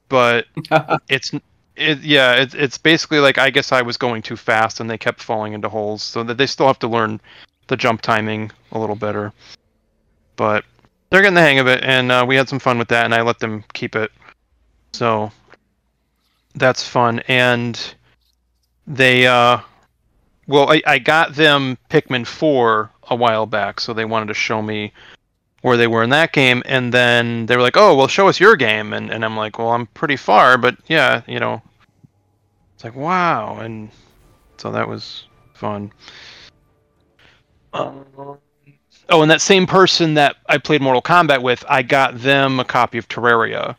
But 0.08 0.46
it's 1.08 1.32
it 1.76 2.00
yeah, 2.00 2.34
it's 2.34 2.54
it's 2.54 2.78
basically 2.78 3.18
like 3.18 3.36
I 3.36 3.50
guess 3.50 3.72
I 3.72 3.82
was 3.82 3.96
going 3.96 4.22
too 4.22 4.36
fast, 4.36 4.80
and 4.80 4.88
they 4.88 4.98
kept 4.98 5.22
falling 5.22 5.52
into 5.52 5.68
holes, 5.68 6.02
so 6.02 6.22
that 6.24 6.38
they 6.38 6.46
still 6.46 6.66
have 6.66 6.78
to 6.80 6.88
learn 6.88 7.20
the 7.66 7.76
jump 7.76 8.00
timing 8.00 8.50
a 8.72 8.78
little 8.78 8.96
better. 8.96 9.32
But 10.36 10.64
they're 11.10 11.20
getting 11.20 11.34
the 11.34 11.42
hang 11.42 11.58
of 11.58 11.66
it, 11.66 11.84
and 11.84 12.10
uh, 12.10 12.24
we 12.26 12.36
had 12.36 12.48
some 12.48 12.58
fun 12.58 12.78
with 12.78 12.88
that, 12.88 13.04
and 13.04 13.14
I 13.14 13.22
let 13.22 13.38
them 13.38 13.64
keep 13.74 13.94
it. 13.94 14.10
So 14.92 15.30
that's 16.54 16.86
fun, 16.86 17.20
and 17.28 17.94
they 18.86 19.26
uh, 19.26 19.58
well, 20.46 20.70
I, 20.70 20.82
I 20.86 20.98
got 20.98 21.34
them 21.34 21.78
Pikmin 21.90 22.26
4 22.26 22.90
a 23.08 23.14
while 23.14 23.46
back, 23.46 23.80
so 23.80 23.92
they 23.92 24.04
wanted 24.04 24.26
to 24.26 24.34
show 24.34 24.62
me 24.62 24.92
where 25.62 25.76
they 25.76 25.86
were 25.86 26.02
in 26.02 26.10
that 26.10 26.32
game, 26.32 26.62
and 26.66 26.92
then 26.92 27.46
they 27.46 27.56
were 27.56 27.62
like, 27.62 27.76
"Oh, 27.76 27.94
well, 27.94 28.06
show 28.06 28.28
us 28.28 28.38
your 28.38 28.54
game," 28.54 28.92
and 28.92 29.10
and 29.10 29.24
I'm 29.24 29.36
like, 29.36 29.58
"Well, 29.58 29.70
I'm 29.70 29.86
pretty 29.86 30.16
far, 30.16 30.58
but 30.58 30.76
yeah, 30.88 31.22
you 31.26 31.40
know." 31.40 31.62
It's 32.74 32.84
like, 32.84 32.94
wow, 32.94 33.58
and 33.60 33.88
so 34.58 34.70
that 34.72 34.86
was 34.86 35.24
fun. 35.54 35.90
Um, 37.72 38.04
oh, 39.08 39.22
and 39.22 39.30
that 39.30 39.40
same 39.40 39.66
person 39.66 40.14
that 40.14 40.36
I 40.48 40.58
played 40.58 40.82
Mortal 40.82 41.00
Kombat 41.00 41.42
with, 41.42 41.64
I 41.68 41.82
got 41.82 42.20
them 42.20 42.60
a 42.60 42.64
copy 42.64 42.98
of 42.98 43.08
Terraria 43.08 43.76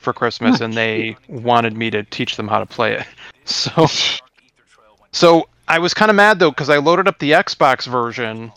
for 0.00 0.12
Christmas, 0.12 0.60
and 0.60 0.72
they 0.72 1.16
wanted 1.28 1.76
me 1.76 1.90
to 1.90 2.02
teach 2.04 2.36
them 2.36 2.48
how 2.48 2.60
to 2.60 2.66
play 2.66 2.94
it. 2.94 3.06
So, 3.48 3.86
so 5.12 5.48
I 5.68 5.78
was 5.78 5.94
kind 5.94 6.10
of 6.10 6.16
mad 6.16 6.38
though 6.38 6.50
because 6.50 6.70
I 6.70 6.78
loaded 6.78 7.08
up 7.08 7.18
the 7.18 7.32
Xbox 7.32 7.86
version, 7.86 8.52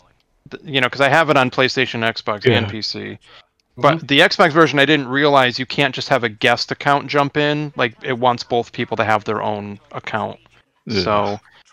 you 0.62 0.80
know, 0.80 0.86
because 0.86 1.00
I 1.00 1.08
have 1.08 1.30
it 1.30 1.36
on 1.36 1.50
PlayStation, 1.50 2.00
Xbox, 2.00 2.46
and 2.46 2.66
Yeah. 2.66 2.70
PC. 2.72 3.18
But 3.76 4.06
the 4.06 4.20
Xbox 4.20 4.52
version, 4.52 4.78
I 4.78 4.84
didn't 4.84 5.08
realize 5.08 5.58
you 5.58 5.64
can't 5.66 5.94
just 5.94 6.08
have 6.10 6.22
a 6.22 6.28
guest 6.28 6.70
account 6.70 7.06
jump 7.08 7.36
in. 7.36 7.72
Like 7.76 7.94
it 8.02 8.18
wants 8.18 8.42
both 8.44 8.72
people 8.72 8.96
to 8.98 9.04
have 9.04 9.24
their 9.24 9.42
own 9.42 9.80
account. 9.92 10.38
Ugh. 10.90 10.96
So 11.02 11.12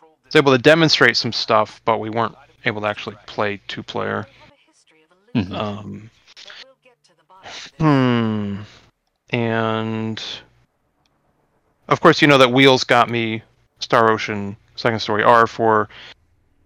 I 0.02 0.06
was 0.26 0.36
able 0.36 0.52
to 0.54 0.58
demonstrate 0.58 1.18
some 1.18 1.34
stuff, 1.34 1.82
but 1.86 2.00
we 2.00 2.10
weren't 2.10 2.36
able 2.66 2.82
to 2.82 2.88
actually 2.88 3.18
play 3.26 3.60
two 3.68 3.84
player. 3.84 4.28
Mhm. 5.36 5.54
Um, 5.54 6.10
hmm. 7.78 8.62
And 9.36 10.24
of 11.90 12.00
course, 12.00 12.22
you 12.22 12.28
know 12.28 12.38
that 12.38 12.52
Wheels 12.52 12.84
got 12.84 13.10
me 13.10 13.44
Star 13.80 14.12
Ocean 14.12 14.56
Second 14.78 15.00
Story 15.00 15.24
R 15.24 15.48
for 15.48 15.90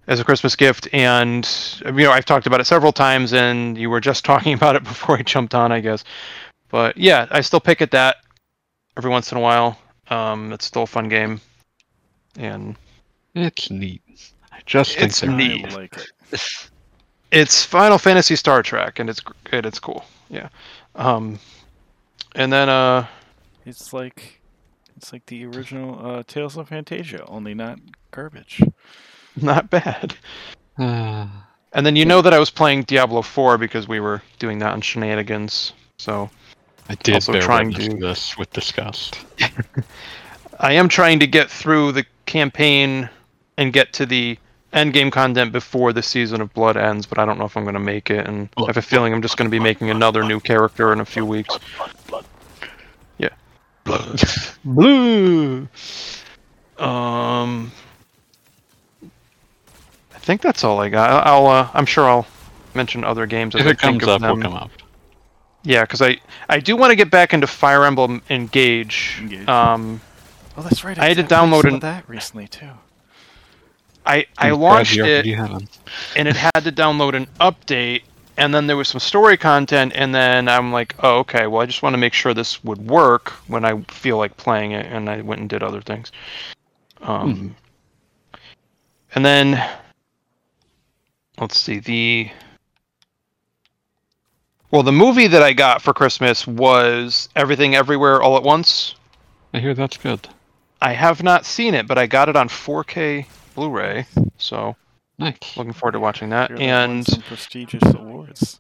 as 0.08 0.20
a 0.20 0.24
Christmas 0.24 0.56
gift, 0.56 0.88
and 0.94 1.48
you 1.86 1.92
know 2.04 2.12
I've 2.12 2.26
talked 2.26 2.48
about 2.48 2.60
it 2.60 2.66
several 2.66 2.92
times, 2.92 3.34
and 3.34 3.78
you 3.78 3.90
were 3.90 4.02
just 4.02 4.26
talking 4.32 4.54
about 4.54 4.76
it 4.76 4.84
before 4.84 5.18
I 5.18 5.22
jumped 5.22 5.56
on, 5.56 5.72
I 5.72 5.80
guess. 5.80 6.04
But 6.70 6.98
yeah, 6.98 7.28
I 7.32 7.42
still 7.42 7.60
pick 7.60 7.82
at 7.82 7.92
that 7.92 8.18
every 8.98 9.10
once 9.10 9.32
in 9.32 9.38
a 9.38 9.42
while. 9.42 9.78
Um, 10.10 10.52
it's 10.52 10.66
still 10.66 10.84
a 10.84 10.88
fun 10.88 11.08
game, 11.10 11.40
and 12.38 12.76
It's 13.36 13.70
neat. 13.70 14.02
I 14.52 14.60
just 14.66 14.96
think 14.98 15.10
It's 15.10 15.22
they're 15.22 15.32
neat. 15.32 15.66
I 15.72 15.76
like 15.76 15.98
it. 15.98 16.70
it's 17.32 17.64
Final 17.64 17.98
Fantasy 17.98 18.36
Star 18.36 18.62
Trek, 18.64 19.00
and 19.00 19.10
it's 19.10 19.22
good. 19.46 19.66
It's 19.66 19.80
cool. 19.80 20.06
Yeah. 20.30 20.50
Um, 20.96 21.40
and 22.36 22.52
then 22.52 22.68
uh, 22.68 23.06
It's 23.66 23.94
like 23.94 24.41
It's 25.02 25.12
like 25.12 25.26
the 25.26 25.46
original 25.46 26.06
uh, 26.06 26.24
Tales 26.28 26.58
of 26.58 26.70
Phantasia, 26.70 27.26
only 27.28 27.56
not 27.56 27.80
garbage. 28.12 28.62
Not 29.36 29.70
bad. 29.72 30.14
Uh, 30.78 31.28
And 31.74 31.86
then 31.86 31.96
you 31.96 32.04
know 32.04 32.22
that 32.22 32.34
I 32.34 32.38
was 32.40 32.50
playing 32.52 32.84
Diablo 32.84 33.22
4 33.22 33.58
because 33.58 33.88
we 33.88 34.02
were 34.02 34.22
doing 34.40 34.60
that 34.60 34.74
on 34.74 34.82
Shenanigans. 34.82 35.72
So 35.98 36.30
I 36.90 36.96
did 36.96 37.16
Also 37.16 37.32
bear 37.32 37.42
trying 37.42 37.72
to- 37.72 37.90
to 37.90 37.96
this 37.96 38.38
with 38.38 38.52
disgust. 38.52 39.18
I 40.60 40.74
am 40.74 40.90
trying 40.90 41.20
to 41.22 41.28
get 41.28 41.50
through 41.50 41.94
the 41.94 42.06
campaign 42.26 43.10
and 43.58 43.72
get 43.72 43.94
to 43.94 44.06
the 44.06 44.38
end 44.74 44.92
game 44.94 45.10
content 45.10 45.54
before 45.54 45.94
the 45.94 46.04
season 46.04 46.42
of 46.42 46.54
Blood 46.54 46.76
ends, 46.78 47.06
but 47.06 47.18
I 47.18 47.26
don't 47.26 47.40
know 47.40 47.46
if 47.46 47.56
I'm 47.56 47.64
going 47.64 47.74
to 47.74 47.80
make 47.80 48.12
it. 48.12 48.28
And 48.28 48.50
I 48.58 48.66
have 48.68 48.78
a 48.78 48.82
feeling 48.82 49.14
I'm 49.14 49.22
just 49.22 49.38
going 49.38 49.50
to 49.50 49.52
be 49.52 49.60
making 49.60 49.90
another 49.90 50.24
new 50.24 50.42
character 50.42 50.92
in 50.94 51.00
a 51.00 51.06
few 51.06 51.26
weeks. 51.26 51.58
Yeah. 52.12 52.22
Blood. 53.84 54.22
Blue. 54.64 55.68
Um, 56.78 57.72
I 60.14 60.18
think 60.20 60.42
that's 60.42 60.64
all 60.64 60.80
I 60.80 60.90
got. 60.90 61.10
I- 61.10 61.30
I'll. 61.32 61.48
Uh, 61.48 61.70
I'm 61.74 61.86
sure 61.86 62.08
I'll 62.10 62.28
mention 62.74 63.04
other 63.04 63.26
games 63.26 63.56
as 63.56 63.62
If 63.62 63.68
I 63.68 63.70
it 63.72 63.80
think 63.82 64.02
comes 64.02 64.04
of 64.04 64.10
up, 64.10 64.22
them. 64.22 64.38
will 64.38 64.44
come 64.44 64.54
up. 64.54 64.72
Yeah, 65.64 65.82
because 65.82 66.02
I 66.02 66.18
I 66.50 66.60
do 66.60 66.76
want 66.76 66.92
to 66.92 66.96
get 66.96 67.12
back 67.12 67.34
into 67.34 67.48
Fire 67.48 67.86
Emblem 67.86 68.22
Engage. 68.30 69.18
Engage. 69.20 69.48
Um, 69.48 70.02
Oh, 70.58 70.62
that's 70.64 70.84
right. 70.84 70.98
I 71.00 71.06
had 71.08 71.18
to 71.18 71.24
played 71.24 71.38
download 71.40 71.62
some 71.62 71.74
an- 71.76 71.80
that 71.82 72.08
recently 72.10 72.48
too. 72.48 72.68
I 74.06 74.26
I 74.38 74.50
I'm 74.50 74.58
glad 74.58 74.60
launched 74.60 74.96
the 74.96 75.06
it 75.06 75.26
RPG 75.26 75.36
heaven. 75.38 75.68
and 76.18 76.28
it 76.28 76.36
had 76.36 76.62
to 76.64 76.72
download 76.72 77.14
an 77.16 77.28
update, 77.40 78.02
and 78.42 78.56
then 78.56 78.66
there 78.66 78.76
was 78.76 78.88
some 78.88 79.00
story 79.00 79.38
content, 79.38 79.94
and 79.96 80.16
then 80.16 80.50
I'm 80.50 80.72
like, 80.72 80.96
oh 81.04 81.20
okay, 81.20 81.46
well 81.46 81.62
I 81.62 81.68
just 81.68 81.84
want 81.84 81.94
to 81.94 82.00
make 82.00 82.14
sure 82.14 82.34
this 82.34 82.64
would 82.64 82.90
work 82.90 83.30
when 83.48 83.64
I 83.64 83.80
feel 83.84 84.18
like 84.18 84.36
playing 84.36 84.72
it, 84.72 84.88
and 84.88 85.08
I 85.08 85.22
went 85.22 85.42
and 85.42 85.50
did 85.50 85.62
other 85.62 85.80
things. 85.80 86.12
Um, 87.02 87.56
and 89.14 89.24
then 89.24 89.64
let's 91.40 91.58
see 91.58 91.80
the. 91.80 92.32
Well, 94.72 94.84
the 94.84 94.92
movie 94.92 95.28
that 95.28 95.44
I 95.44 95.54
got 95.54 95.84
for 95.84 95.94
Christmas 95.94 96.48
was 96.48 97.30
Everything 97.36 97.76
Everywhere 97.76 98.24
All 98.24 98.38
at 98.38 98.44
Once. 98.44 98.96
I 99.54 99.60
hear 99.60 99.76
that's 99.76 99.98
good. 99.98 100.28
I 100.82 100.94
have 100.94 101.22
not 101.22 101.46
seen 101.46 101.76
it, 101.76 101.86
but 101.88 102.00
I 102.00 102.08
got 102.08 102.28
it 102.28 102.36
on 102.36 102.50
4K 102.50 103.28
Blu-ray, 103.54 104.08
so 104.38 104.76
Nice. 105.22 105.58
looking 105.58 105.74
forward 105.74 105.94
to 105.94 106.00
watching 106.00 106.30
that. 106.30 106.50
Hear 106.50 106.58
that 106.58 106.64
And 106.64 107.06
some 107.06 107.22
prestigious 107.22 107.84
awards, 107.94 108.60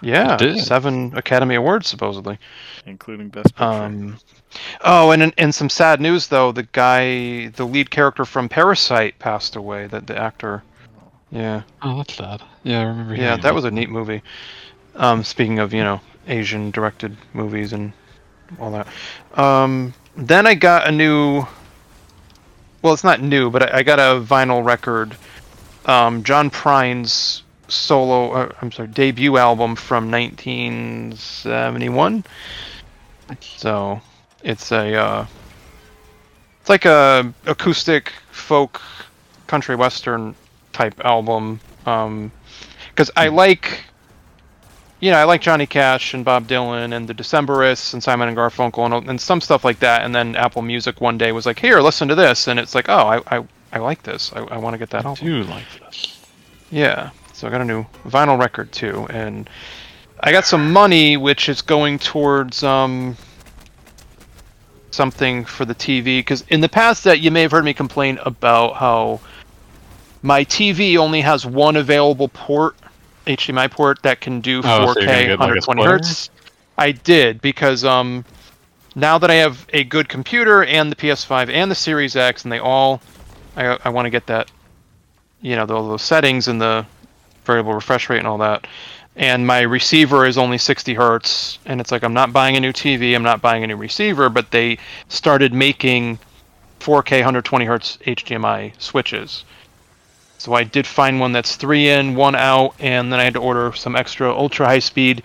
yeah, 0.00 0.36
seven 0.56 1.12
Academy 1.16 1.54
Awards 1.54 1.86
supposedly. 1.88 2.38
including 2.86 3.28
Best 3.28 3.54
Picture. 3.54 3.64
Um, 3.64 4.18
oh, 4.82 5.12
and 5.12 5.32
and 5.38 5.54
some 5.54 5.68
sad 5.70 6.00
news 6.00 6.26
though. 6.26 6.50
The 6.52 6.64
guy, 6.64 7.48
the 7.48 7.64
lead 7.64 7.90
character 7.90 8.24
from 8.24 8.48
Parasite, 8.48 9.18
passed 9.18 9.54
away. 9.56 9.86
That 9.86 10.06
the 10.08 10.18
actor. 10.18 10.62
Yeah, 11.30 11.62
Oh, 11.82 11.96
that's 11.98 12.14
sad. 12.14 12.42
Yeah, 12.62 12.80
I 12.80 12.84
remember. 12.84 13.14
yeah, 13.14 13.22
hearing 13.28 13.40
that 13.42 13.54
was 13.54 13.64
a 13.64 13.70
neat 13.70 13.88
movie. 13.90 14.22
Um, 14.96 15.22
speaking 15.24 15.58
of 15.60 15.72
you 15.72 15.82
know 15.84 16.00
Asian 16.26 16.70
directed 16.70 17.16
movies 17.32 17.72
and 17.72 17.92
all 18.60 18.70
that. 18.72 18.86
Um, 19.38 19.94
then 20.16 20.46
I 20.46 20.54
got 20.54 20.86
a 20.88 20.92
new. 20.92 21.46
Well, 22.82 22.92
it's 22.92 23.04
not 23.04 23.20
new, 23.22 23.48
but 23.50 23.72
I, 23.72 23.78
I 23.78 23.82
got 23.84 23.98
a 24.00 24.20
vinyl 24.20 24.64
record. 24.64 25.16
Um, 25.86 26.22
John 26.22 26.50
Prine's 26.50 27.42
solo, 27.68 28.32
uh, 28.32 28.52
I'm 28.60 28.70
sorry, 28.70 28.88
debut 28.88 29.36
album 29.36 29.76
from 29.76 30.10
1971. 30.10 32.24
So 33.40 34.00
it's 34.42 34.72
a, 34.72 34.94
uh, 34.94 35.26
it's 36.60 36.68
like 36.68 36.84
a 36.84 37.32
acoustic 37.46 38.12
folk 38.30 38.80
country 39.46 39.74
western 39.74 40.34
type 40.72 41.00
album. 41.04 41.60
Um, 41.86 42.30
because 42.90 43.10
I 43.16 43.28
like, 43.28 43.84
you 45.00 45.10
know, 45.10 45.16
I 45.16 45.24
like 45.24 45.40
Johnny 45.40 45.66
Cash 45.66 46.14
and 46.14 46.24
Bob 46.24 46.46
Dylan 46.46 46.94
and 46.94 47.08
the 47.08 47.14
Decemberists 47.14 47.94
and 47.94 48.02
Simon 48.02 48.28
and 48.28 48.36
Garfunkel 48.36 48.84
and, 48.84 49.08
and 49.08 49.20
some 49.20 49.40
stuff 49.40 49.64
like 49.64 49.80
that. 49.80 50.04
And 50.04 50.14
then 50.14 50.36
Apple 50.36 50.62
Music 50.62 51.00
one 51.00 51.18
day 51.18 51.32
was 51.32 51.46
like, 51.46 51.58
here, 51.58 51.80
listen 51.80 52.06
to 52.08 52.14
this, 52.14 52.48
and 52.48 52.60
it's 52.60 52.74
like, 52.74 52.88
oh, 52.88 53.08
I 53.08 53.38
I, 53.38 53.44
I 53.72 53.78
like 53.78 54.02
this. 54.02 54.32
I, 54.34 54.40
I 54.40 54.56
want 54.58 54.74
to 54.74 54.78
get 54.78 54.90
that 54.90 55.04
I 55.04 55.08
album. 55.08 55.26
do 55.26 55.42
like 55.44 55.64
this. 55.80 56.20
Yeah. 56.70 57.10
So 57.32 57.48
I 57.48 57.50
got 57.50 57.60
a 57.60 57.64
new 57.64 57.84
vinyl 58.04 58.38
record 58.38 58.70
too, 58.72 59.06
and 59.10 59.48
I 60.20 60.30
got 60.32 60.44
some 60.44 60.72
money 60.72 61.16
which 61.16 61.48
is 61.48 61.62
going 61.62 61.98
towards 61.98 62.62
um 62.62 63.16
something 64.90 65.44
for 65.44 65.64
the 65.64 65.74
TV 65.74 66.18
because 66.18 66.42
in 66.48 66.60
the 66.60 66.68
past 66.68 67.04
that 67.04 67.20
you 67.20 67.30
may 67.30 67.42
have 67.42 67.50
heard 67.50 67.64
me 67.64 67.72
complain 67.72 68.18
about 68.26 68.74
how 68.74 69.20
my 70.22 70.44
TV 70.44 70.98
only 70.98 71.20
has 71.22 71.46
one 71.46 71.76
available 71.76 72.28
port, 72.28 72.76
HDMI 73.26 73.70
port 73.70 74.02
that 74.02 74.20
can 74.20 74.40
do 74.40 74.60
4K 74.62 74.66
Oh, 74.82 74.92
so 74.92 75.00
you're 75.00 75.06
gonna 75.08 75.26
get, 75.26 75.38
like, 75.40 75.48
a 75.48 75.60
120 75.60 75.62
splitter? 75.82 75.90
hertz. 75.92 76.30
I 76.78 76.92
did 76.92 77.40
because 77.40 77.84
um 77.84 78.24
now 78.94 79.16
that 79.18 79.30
I 79.30 79.34
have 79.36 79.66
a 79.72 79.84
good 79.84 80.08
computer 80.10 80.64
and 80.64 80.92
the 80.92 80.96
PS5 80.96 81.48
and 81.48 81.70
the 81.70 81.74
Series 81.74 82.14
X 82.14 82.44
and 82.44 82.52
they 82.52 82.58
all 82.58 83.00
I 83.56 83.78
I 83.84 83.88
want 83.90 84.06
to 84.06 84.10
get 84.10 84.26
that 84.26 84.50
you 85.42 85.56
know 85.56 85.66
all 85.66 85.88
those 85.88 86.02
settings 86.02 86.48
and 86.48 86.60
the 86.60 86.86
variable 87.44 87.74
refresh 87.74 88.08
rate 88.08 88.18
and 88.18 88.26
all 88.26 88.38
that. 88.38 88.66
And 89.14 89.46
my 89.46 89.60
receiver 89.60 90.24
is 90.24 90.38
only 90.38 90.56
60 90.56 90.94
hertz 90.94 91.58
and 91.66 91.80
it's 91.80 91.92
like 91.92 92.02
i'm 92.02 92.14
not 92.14 92.32
buying 92.32 92.56
a 92.56 92.60
new 92.60 92.72
tv 92.72 93.14
i'm 93.14 93.22
not 93.22 93.42
buying 93.42 93.62
a 93.62 93.66
new 93.66 93.76
receiver 93.76 94.30
but 94.30 94.50
they 94.50 94.78
started 95.08 95.52
making 95.52 96.18
4k 96.80 97.18
120 97.18 97.64
hertz 97.66 97.98
hdmi 98.06 98.72
switches. 98.80 99.44
So 100.38 100.54
i 100.54 100.64
did 100.64 100.86
find 100.86 101.20
one 101.20 101.32
that's 101.32 101.56
three 101.56 101.90
in 101.90 102.14
one 102.14 102.34
out 102.34 102.74
and 102.78 103.12
then 103.12 103.20
i 103.20 103.24
had 103.24 103.34
to 103.34 103.40
order 103.40 103.72
some 103.74 103.96
extra 103.96 104.32
ultra 104.34 104.66
high 104.66 104.78
speed 104.78 105.22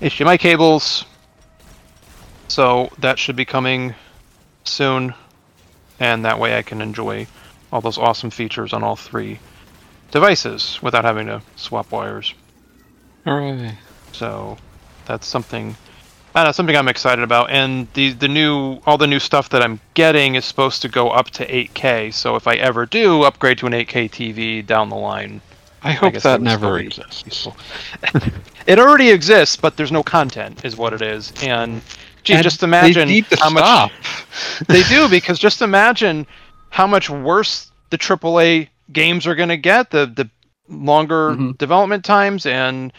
hdmi 0.00 0.38
cables. 0.38 1.04
So 2.48 2.88
that 3.00 3.18
should 3.18 3.36
be 3.36 3.44
coming 3.44 3.94
soon 4.64 5.12
and 6.00 6.24
that 6.24 6.38
way 6.38 6.56
i 6.56 6.62
can 6.62 6.80
enjoy 6.80 7.26
all 7.72 7.80
those 7.80 7.98
awesome 7.98 8.30
features 8.30 8.72
on 8.72 8.82
all 8.82 8.96
three 8.96 9.38
devices 10.10 10.78
without 10.82 11.04
having 11.04 11.26
to 11.26 11.42
swap 11.56 11.90
wires. 11.90 12.34
Hooray. 13.24 13.76
So 14.12 14.56
that's 15.04 15.26
something 15.26 15.76
I 16.34 16.44
know, 16.44 16.52
something 16.52 16.76
I'm 16.76 16.88
excited 16.88 17.22
about. 17.22 17.50
And 17.50 17.88
the 17.94 18.12
the 18.12 18.28
new 18.28 18.80
all 18.86 18.98
the 18.98 19.06
new 19.06 19.18
stuff 19.18 19.48
that 19.50 19.62
I'm 19.62 19.80
getting 19.94 20.34
is 20.34 20.44
supposed 20.44 20.82
to 20.82 20.88
go 20.88 21.10
up 21.10 21.30
to 21.30 21.46
8K. 21.46 22.12
So 22.12 22.36
if 22.36 22.46
I 22.46 22.54
ever 22.54 22.86
do 22.86 23.22
upgrade 23.22 23.58
to 23.58 23.66
an 23.66 23.72
8K 23.72 24.10
TV 24.10 24.66
down 24.66 24.88
the 24.88 24.96
line, 24.96 25.40
I 25.82 25.92
hope 25.92 26.12
guess 26.12 26.22
that 26.22 26.40
that 26.40 26.40
would 26.40 26.50
still 26.50 26.60
never 26.60 26.78
exists. 26.78 27.48
it 28.66 28.78
already 28.78 29.10
exists, 29.10 29.56
but 29.56 29.76
there's 29.76 29.92
no 29.92 30.02
content, 30.02 30.64
is 30.64 30.76
what 30.76 30.92
it 30.92 31.02
is. 31.02 31.32
And 31.42 31.82
gee, 32.26 32.34
And 32.34 32.42
just 32.42 32.62
imagine 32.62 33.06
they 33.08 33.14
need 33.14 33.30
to 33.30 33.36
how 33.40 33.50
much 33.50 33.92
they 34.68 34.82
do 34.84 35.08
because 35.08 35.38
just 35.38 35.62
imagine 35.62 36.26
how 36.70 36.86
much 36.86 37.08
worse 37.08 37.70
the 37.90 37.98
AAA 37.98 38.68
games 38.92 39.26
are 39.26 39.34
going 39.34 39.48
to 39.48 39.56
get. 39.56 39.90
The 39.90 40.06
the 40.06 40.28
longer 40.68 41.30
Mhm. 41.30 41.56
development 41.58 42.04
times 42.04 42.44
and 42.46 42.92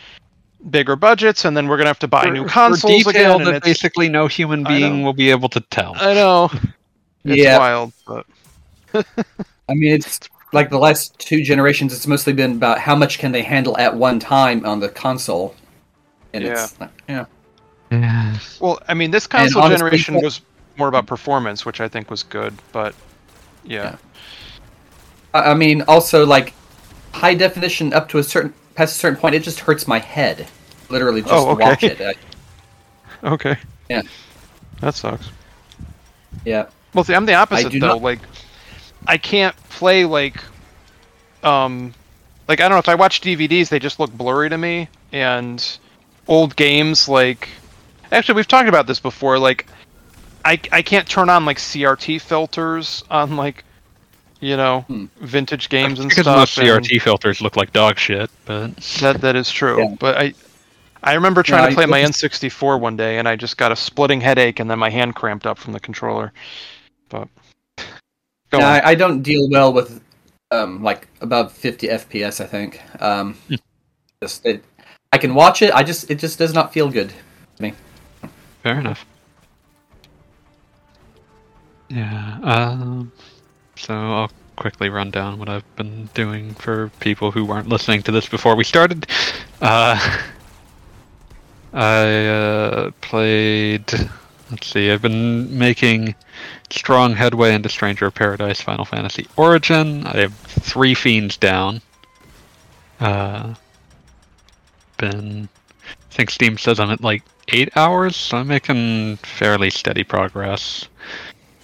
bigger 0.69 0.95
budgets, 0.95 1.43
and 1.45 1.55
then 1.55 1.67
we're 1.67 1.75
going 1.75 1.85
to 1.85 1.89
have 1.89 1.99
to 1.99 2.07
buy 2.07 2.23
For- 2.23 2.31
new 2.31 2.43
for 2.43 2.49
consoles 2.49 3.03
detail 3.03 3.35
again. 3.35 3.45
That 3.45 3.55
it's, 3.57 3.65
basically 3.65 4.07
no 4.09 4.27
human 4.27 4.63
being 4.63 5.03
will 5.03 5.13
be 5.13 5.29
able 5.29 5.49
to 5.49 5.59
tell. 5.59 5.93
I 5.97 6.13
know 6.13 6.49
it's 7.25 7.43
Yeah. 7.43 7.57
wild, 7.59 7.91
but 8.07 8.25
I 9.69 9.73
mean, 9.73 9.91
it's 9.93 10.19
like 10.53 10.69
the 10.69 10.79
last 10.79 11.19
two 11.19 11.43
generations. 11.43 11.93
It's 11.93 12.07
mostly 12.07 12.31
been 12.31 12.53
about 12.53 12.79
how 12.79 12.95
much 12.95 13.19
can 13.19 13.33
they 13.33 13.43
handle 13.43 13.77
at 13.77 13.93
one 13.93 14.17
time 14.19 14.65
on 14.65 14.79
the 14.79 14.87
console, 14.87 15.53
and 16.33 16.45
it's 16.45 16.75
yeah. 17.09 17.25
Yeah. 17.91 18.37
well, 18.59 18.79
I 18.87 18.93
mean, 18.93 19.11
this 19.11 19.27
console 19.27 19.61
honestly, 19.63 19.77
generation 19.77 20.15
was 20.21 20.41
more 20.77 20.87
about 20.89 21.05
performance, 21.07 21.65
which 21.65 21.79
I 21.81 21.87
think 21.87 22.09
was 22.11 22.23
good. 22.23 22.53
But 22.71 22.93
yeah, 23.63 23.83
Yeah. 23.83 23.95
I 25.33 25.51
I 25.51 25.53
mean, 25.53 25.81
also 25.83 26.25
like 26.25 26.53
high 27.13 27.33
definition 27.33 27.93
up 27.93 28.09
to 28.09 28.17
a 28.17 28.23
certain 28.23 28.53
past 28.75 28.95
a 28.95 28.99
certain 28.99 29.19
point, 29.19 29.35
it 29.35 29.43
just 29.43 29.59
hurts 29.61 29.87
my 29.87 29.99
head. 29.99 30.47
Literally, 30.89 31.21
just 31.21 31.33
Oh, 31.33 31.49
okay. 31.51 31.63
watch 31.63 31.83
it. 31.83 31.99
I, 32.01 32.13
okay, 33.27 33.55
Yeah. 33.89 34.01
that 34.81 34.93
sucks. 34.95 35.29
yeah. 36.45 36.67
Well, 36.93 37.03
see, 37.03 37.13
I'm 37.13 37.25
the 37.25 37.33
opposite 37.35 37.71
though. 37.71 37.79
not- 37.79 38.01
Like, 38.01 38.19
I 39.05 39.17
can't 39.17 39.55
play 39.69 40.05
like, 40.05 40.37
um, 41.43 41.93
like 42.47 42.59
I 42.59 42.63
don't 42.63 42.71
know 42.75 42.79
if 42.79 42.89
I 42.89 42.95
watch 42.95 43.21
DVDs, 43.21 43.69
they 43.69 43.79
just 43.79 43.99
look 43.99 44.11
blurry 44.11 44.49
to 44.49 44.57
me. 44.57 44.89
And 45.11 45.63
old 46.27 46.55
games, 46.55 47.07
like, 47.07 47.47
actually, 48.11 48.35
we've 48.35 48.47
talked 48.47 48.69
about 48.69 48.87
this 48.87 48.99
before. 48.99 49.39
Like, 49.39 49.65
I 50.45 50.59
I 50.71 50.81
can't 50.81 51.07
turn 51.07 51.29
on 51.29 51.45
like 51.45 51.57
CRT 51.57 52.21
filters 52.21 53.03
on 53.09 53.35
like, 53.35 53.63
you 54.39 54.55
know, 54.57 54.81
Hmm. 54.81 55.05
vintage 55.21 55.69
games 55.69 55.99
and 55.99 56.09
because 56.09 56.23
stuff. 56.25 56.37
most 56.37 56.57
and 56.57 56.67
CRT 56.67 57.01
filters 57.01 57.41
look 57.41 57.55
like 57.55 57.73
dog 57.73 57.97
shit, 57.97 58.29
but 58.45 58.75
That 59.01 59.21
that 59.21 59.35
is 59.35 59.49
true. 59.51 59.79
Yeah. 59.79 59.95
But 59.99 60.17
I, 60.17 60.33
I 61.03 61.13
remember 61.13 61.43
trying 61.43 61.63
Yeah, 61.63 61.69
to 61.69 61.75
play 61.75 61.83
I- 61.83 61.87
my 61.87 62.01
N64 62.01 62.79
one 62.79 62.95
day, 62.97 63.17
and 63.19 63.27
I 63.27 63.35
just 63.35 63.57
got 63.57 63.71
a 63.71 63.75
splitting 63.75 64.21
headache, 64.21 64.59
and 64.59 64.69
then 64.69 64.79
my 64.79 64.89
hand 64.89 65.15
cramped 65.15 65.45
up 65.45 65.57
from 65.57 65.73
the 65.73 65.79
controller. 65.79 66.31
But 67.09 67.27
go 68.51 68.59
Yeah, 68.59 68.67
on. 68.67 68.81
I, 68.81 68.89
I 68.89 68.95
don't 68.95 69.21
deal 69.21 69.49
well 69.49 69.73
with 69.73 70.01
um 70.51 70.81
like 70.81 71.07
above 71.21 71.51
50 71.51 71.87
FPS. 71.87 72.39
I 72.41 72.45
think. 72.47 72.81
Um, 73.01 73.37
just 74.23 74.45
it, 74.45 74.63
I 75.11 75.17
can 75.17 75.35
watch 75.35 75.61
it. 75.61 75.71
I 75.73 75.83
just 75.83 76.09
it 76.09 76.19
just 76.19 76.37
does 76.39 76.53
not 76.53 76.71
feel 76.73 76.89
good. 76.89 77.09
to 77.57 77.61
me. 77.63 77.73
Fair 78.67 78.81
enough. 78.81 79.05
Yeah. 81.87 82.37
Um, 82.43 83.13
so 83.77 83.93
I'll 83.93 84.31
quickly 84.57 84.89
run 84.89 85.09
down 85.09 85.39
what 85.39 85.47
I've 85.47 85.75
been 85.77 86.09
doing 86.13 86.53
for 86.55 86.89
people 86.99 87.31
who 87.31 87.45
weren't 87.45 87.69
listening 87.69 88.03
to 88.03 88.11
this 88.11 88.27
before 88.27 88.57
we 88.57 88.65
started. 88.65 89.07
Uh, 89.61 89.97
I 91.73 92.25
uh, 92.25 92.91
played. 92.99 93.89
Let's 94.51 94.67
see. 94.67 94.91
I've 94.91 95.01
been 95.01 95.57
making 95.57 96.13
strong 96.69 97.15
headway 97.15 97.53
into 97.53 97.69
Stranger 97.69 98.07
of 98.07 98.15
Paradise 98.15 98.59
Final 98.59 98.83
Fantasy 98.83 99.27
Origin. 99.37 100.05
I 100.05 100.17
have 100.17 100.33
three 100.35 100.93
fiends 100.93 101.37
down. 101.37 101.79
Uh, 102.99 103.53
been. 104.97 105.47
I 106.11 106.13
think 106.13 106.31
Steam 106.31 106.57
says 106.57 106.81
I'm 106.81 106.91
at 106.91 106.99
like 106.99 107.23
eight 107.49 107.75
hours, 107.75 108.15
so 108.15 108.37
I'm 108.37 108.47
making 108.47 109.17
fairly 109.17 109.69
steady 109.69 110.03
progress. 110.03 110.87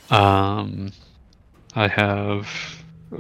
Um, 0.10 0.92
I 1.76 1.88
have 1.88 2.48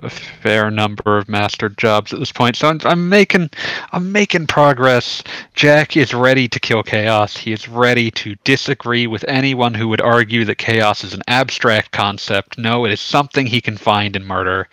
a 0.01 0.09
fair 0.09 0.71
number 0.71 1.17
of 1.17 1.29
mastered 1.29 1.77
jobs 1.77 2.13
at 2.13 2.19
this 2.19 2.31
point, 2.31 2.55
so 2.55 2.67
I'm, 2.67 2.79
I'm 2.83 3.09
making 3.09 3.49
I'm 3.91 4.11
making 4.11 4.47
progress. 4.47 5.23
Jack 5.53 5.95
is 5.97 6.13
ready 6.13 6.47
to 6.47 6.59
kill 6.59 6.83
chaos. 6.83 7.37
He 7.37 7.51
is 7.51 7.69
ready 7.69 8.09
to 8.11 8.35
disagree 8.43 9.07
with 9.07 9.23
anyone 9.27 9.73
who 9.73 9.87
would 9.89 10.01
argue 10.01 10.45
that 10.45 10.57
chaos 10.57 11.03
is 11.03 11.13
an 11.13 11.21
abstract 11.27 11.91
concept. 11.91 12.57
No, 12.57 12.85
it 12.85 12.91
is 12.91 12.99
something 12.99 13.45
he 13.45 13.61
can 13.61 13.77
find 13.77 14.15
and 14.15 14.25
murder. 14.25 14.67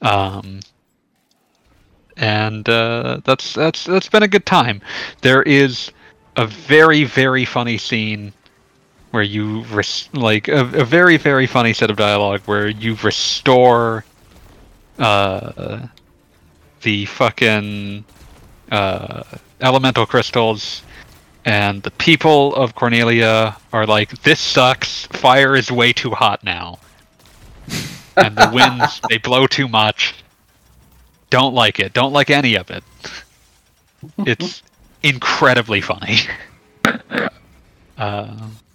Um, 0.00 0.60
and 2.16 2.68
uh, 2.68 3.20
that's 3.24 3.54
that's 3.54 3.84
that's 3.84 4.08
been 4.08 4.22
a 4.22 4.28
good 4.28 4.46
time. 4.46 4.80
There 5.22 5.42
is 5.42 5.90
a 6.38 6.46
very 6.46 7.04
very 7.04 7.44
funny 7.44 7.76
scene 7.76 8.32
where 9.10 9.24
you 9.24 9.62
res- 9.64 10.08
like 10.14 10.48
a, 10.48 10.60
a 10.60 10.84
very 10.84 11.16
very 11.16 11.46
funny 11.46 11.72
set 11.72 11.90
of 11.90 11.96
dialogue 11.96 12.40
where 12.46 12.68
you 12.68 12.96
restore 13.02 14.04
uh 14.98 15.86
the 16.82 17.04
fucking 17.06 18.04
uh 18.70 19.24
elemental 19.60 20.06
crystals 20.06 20.82
and 21.44 21.82
the 21.82 21.90
people 21.92 22.54
of 22.54 22.74
Cornelia 22.74 23.56
are 23.72 23.86
like 23.86 24.10
this 24.22 24.38
sucks. 24.38 25.06
Fire 25.06 25.56
is 25.56 25.72
way 25.72 25.92
too 25.92 26.10
hot 26.10 26.42
now. 26.44 26.78
And 28.16 28.36
the 28.36 28.50
winds 28.52 29.00
they 29.08 29.18
blow 29.18 29.46
too 29.46 29.68
much. 29.68 30.12
Don't 31.30 31.54
like 31.54 31.78
it. 31.78 31.92
Don't 31.92 32.12
like 32.12 32.30
any 32.30 32.56
of 32.56 32.68
it. 32.68 32.82
It's 34.26 34.64
incredibly 35.02 35.80
funny 35.80 36.18
um 37.96 38.56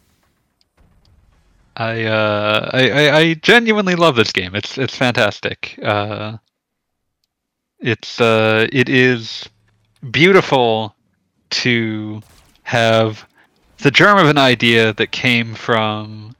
I, 1.75 2.03
uh, 2.03 2.69
I, 2.71 2.89
I 2.89 3.17
I 3.17 3.33
genuinely 3.35 3.95
love 3.95 4.15
this 4.15 4.31
game. 4.31 4.53
It's 4.55 4.77
it's 4.77 4.95
fantastic. 4.95 5.79
Uh, 5.81 6.37
it's 7.79 8.21
uh, 8.21 8.67
it 8.71 8.89
is 8.89 9.49
beautiful 10.11 10.95
to 11.49 12.21
have 12.63 13.27
the 13.79 13.91
germ 13.91 14.17
of 14.17 14.27
an 14.27 14.37
idea 14.37 14.93
that 14.93 15.11
came 15.11 15.55
from 15.55 16.35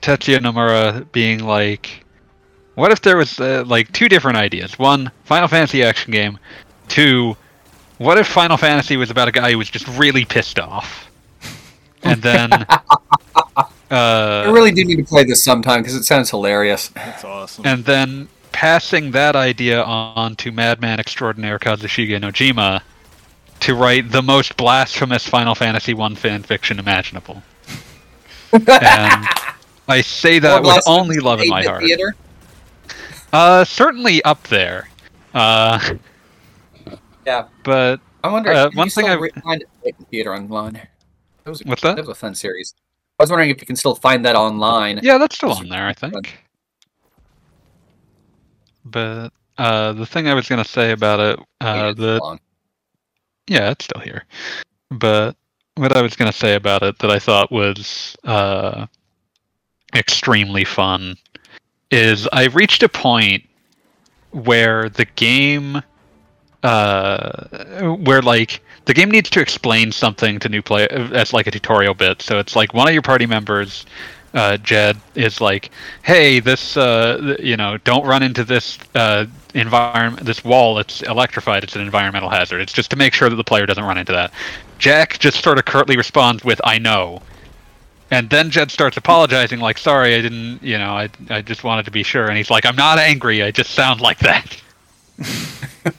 Tetsuya 0.00 0.38
Nomura 0.38 1.10
being 1.12 1.44
like, 1.44 2.04
what 2.74 2.92
if 2.92 3.02
there 3.02 3.16
was 3.16 3.40
uh, 3.40 3.64
like 3.66 3.92
two 3.92 4.08
different 4.08 4.38
ideas? 4.38 4.78
One, 4.78 5.10
Final 5.24 5.48
Fantasy 5.48 5.82
action 5.82 6.12
game. 6.12 6.38
Two, 6.88 7.36
what 8.02 8.18
if 8.18 8.26
Final 8.26 8.56
Fantasy 8.56 8.96
was 8.96 9.10
about 9.10 9.28
a 9.28 9.32
guy 9.32 9.52
who 9.52 9.58
was 9.58 9.70
just 9.70 9.86
really 9.88 10.24
pissed 10.24 10.58
off? 10.58 11.10
And 12.02 12.22
then. 12.22 12.50
Uh, 13.92 14.44
I 14.46 14.50
really 14.50 14.72
do 14.72 14.86
need 14.86 14.96
to 14.96 15.04
play 15.04 15.22
this 15.22 15.44
sometime 15.44 15.82
because 15.82 15.94
it 15.94 16.04
sounds 16.04 16.30
hilarious. 16.30 16.88
That's 16.88 17.24
awesome. 17.24 17.66
and 17.66 17.84
then 17.84 18.26
passing 18.50 19.10
that 19.10 19.36
idea 19.36 19.82
on 19.82 20.34
to 20.36 20.50
madman 20.50 20.98
extraordinaire 20.98 21.58
Kazushige 21.58 22.18
Nojima 22.18 22.80
to 23.60 23.74
write 23.74 24.10
the 24.10 24.22
most 24.22 24.56
blasphemous 24.56 25.28
Final 25.28 25.54
Fantasy 25.54 25.92
One 25.92 26.14
fan 26.16 26.42
fiction 26.42 26.78
imaginable. 26.78 27.42
and 28.52 28.64
I 29.86 30.00
say 30.00 30.38
that 30.38 30.62
with 30.62 30.82
only 30.86 31.18
love 31.18 31.42
in 31.42 31.50
my 31.50 31.58
Eight-bit 31.58 31.70
heart. 31.70 31.82
Theater. 31.84 32.14
Uh, 33.30 33.62
certainly 33.64 34.22
up 34.24 34.42
there. 34.44 34.88
Uh, 35.34 35.78
Yeah, 37.26 37.48
but 37.64 38.00
I 38.24 38.30
wonder. 38.30 38.52
Uh, 38.52 38.66
if 38.66 38.74
one 38.74 38.90
thing 38.90 39.06
I- 39.06 39.28
find 39.40 39.64
Theater 40.10 40.34
online. 40.34 40.74
That 41.44 41.50
was, 41.50 41.62
what's 41.64 41.82
that 41.82 41.96
that? 41.96 42.02
was 42.02 42.08
a 42.08 42.14
fun 42.14 42.34
series. 42.34 42.74
I 43.18 43.22
was 43.24 43.30
wondering 43.30 43.50
if 43.50 43.60
you 43.60 43.66
can 43.66 43.76
still 43.76 43.94
find 43.94 44.24
that 44.24 44.36
online. 44.36 45.00
Yeah, 45.02 45.18
that's 45.18 45.36
still 45.36 45.52
on 45.52 45.68
there, 45.68 45.86
I 45.86 45.92
think. 45.92 46.38
But 48.84 49.32
uh, 49.58 49.92
the 49.92 50.06
thing 50.06 50.28
I 50.28 50.34
was 50.34 50.48
gonna 50.48 50.64
say 50.64 50.92
about 50.92 51.20
it, 51.20 51.38
uh, 51.60 51.92
the. 51.94 52.38
Yeah, 53.48 53.70
it's 53.70 53.84
still 53.84 54.00
here. 54.00 54.24
But 54.90 55.36
what 55.74 55.96
I 55.96 56.02
was 56.02 56.16
going 56.16 56.30
to 56.30 56.36
say 56.36 56.54
about 56.54 56.82
it 56.82 56.98
that 56.98 57.10
I 57.10 57.18
thought 57.18 57.50
was 57.50 58.16
uh, 58.24 58.86
extremely 59.94 60.64
fun 60.64 61.16
is 61.90 62.28
I 62.32 62.46
reached 62.46 62.82
a 62.82 62.88
point 62.88 63.44
where 64.30 64.88
the 64.88 65.04
game, 65.04 65.82
uh, 66.62 67.96
where 68.04 68.22
like 68.22 68.62
the 68.84 68.94
game 68.94 69.10
needs 69.10 69.30
to 69.30 69.40
explain 69.40 69.92
something 69.92 70.38
to 70.40 70.48
new 70.48 70.62
play 70.62 70.86
as 70.88 71.32
like 71.32 71.46
a 71.46 71.50
tutorial 71.50 71.94
bit. 71.94 72.22
So 72.22 72.38
it's 72.38 72.56
like 72.56 72.74
one 72.74 72.88
of 72.88 72.92
your 72.92 73.02
party 73.02 73.26
members. 73.26 73.86
Uh, 74.34 74.56
Jed 74.56 74.96
is 75.14 75.42
like, 75.42 75.70
hey, 76.02 76.40
this, 76.40 76.74
uh, 76.78 77.36
you 77.38 77.54
know, 77.56 77.76
don't 77.78 78.06
run 78.06 78.22
into 78.22 78.44
this 78.44 78.78
uh, 78.94 79.26
environment, 79.54 80.24
this 80.24 80.42
wall. 80.42 80.78
It's 80.78 81.02
electrified. 81.02 81.64
It's 81.64 81.76
an 81.76 81.82
environmental 81.82 82.30
hazard. 82.30 82.62
It's 82.62 82.72
just 82.72 82.90
to 82.92 82.96
make 82.96 83.12
sure 83.12 83.28
that 83.28 83.36
the 83.36 83.44
player 83.44 83.66
doesn't 83.66 83.84
run 83.84 83.98
into 83.98 84.12
that. 84.12 84.32
Jack 84.78 85.18
just 85.18 85.42
sort 85.42 85.58
of 85.58 85.66
curtly 85.66 85.98
responds 85.98 86.44
with, 86.44 86.62
"I 86.64 86.78
know," 86.78 87.20
and 88.10 88.30
then 88.30 88.50
Jed 88.50 88.70
starts 88.70 88.96
apologizing, 88.96 89.60
like, 89.60 89.76
"Sorry, 89.76 90.14
I 90.14 90.22
didn't, 90.22 90.62
you 90.62 90.78
know, 90.78 90.96
I, 90.96 91.10
I 91.28 91.42
just 91.42 91.62
wanted 91.62 91.84
to 91.84 91.90
be 91.90 92.02
sure." 92.02 92.28
And 92.28 92.36
he's 92.38 92.50
like, 92.50 92.64
"I'm 92.64 92.76
not 92.76 92.98
angry. 92.98 93.42
I 93.42 93.50
just 93.50 93.72
sound 93.72 94.00
like 94.00 94.18
that." 94.20 94.56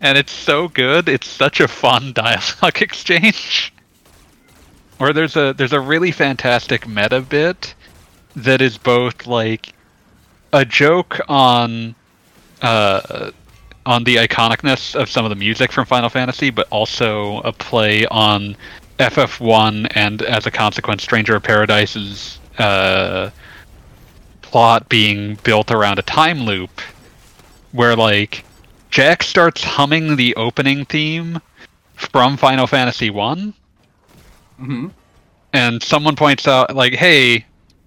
and 0.00 0.18
it's 0.18 0.32
so 0.32 0.68
good. 0.68 1.08
It's 1.08 1.28
such 1.28 1.60
a 1.60 1.68
fun 1.68 2.12
dialogue 2.12 2.80
exchange. 2.82 3.72
Or 4.98 5.12
there's 5.12 5.36
a 5.36 5.52
there's 5.56 5.72
a 5.72 5.80
really 5.80 6.12
fantastic 6.12 6.86
meta 6.86 7.20
bit 7.20 7.74
that 8.36 8.60
is 8.60 8.78
both 8.78 9.26
like 9.26 9.74
a 10.52 10.64
joke 10.64 11.20
on 11.28 11.94
uh 12.62 13.30
on 13.86 14.04
the 14.04 14.16
iconicness 14.16 14.94
of 14.94 15.10
some 15.10 15.24
of 15.24 15.28
the 15.28 15.36
music 15.36 15.70
from 15.70 15.84
Final 15.84 16.08
Fantasy, 16.08 16.50
but 16.50 16.66
also 16.70 17.40
a 17.40 17.52
play 17.52 18.06
on 18.06 18.56
FF1 18.98 19.92
and 19.94 20.22
as 20.22 20.46
a 20.46 20.50
consequence 20.50 21.02
Stranger 21.02 21.36
of 21.36 21.42
Paradise's 21.42 22.38
uh 22.58 23.30
plot 24.42 24.88
being 24.88 25.36
built 25.42 25.72
around 25.72 25.98
a 25.98 26.02
time 26.02 26.42
loop 26.42 26.80
where 27.74 27.94
like 27.96 28.44
Jack 28.90 29.22
starts 29.22 29.62
humming 29.62 30.16
the 30.16 30.34
opening 30.36 30.84
theme 30.86 31.40
from 31.94 32.36
Final 32.36 32.66
Fantasy 32.66 33.10
1 33.10 33.54
hmm 34.56 34.86
and 35.52 35.82
someone 35.82 36.16
points 36.16 36.48
out 36.48 36.74
like 36.74 36.94
hey 36.94 37.44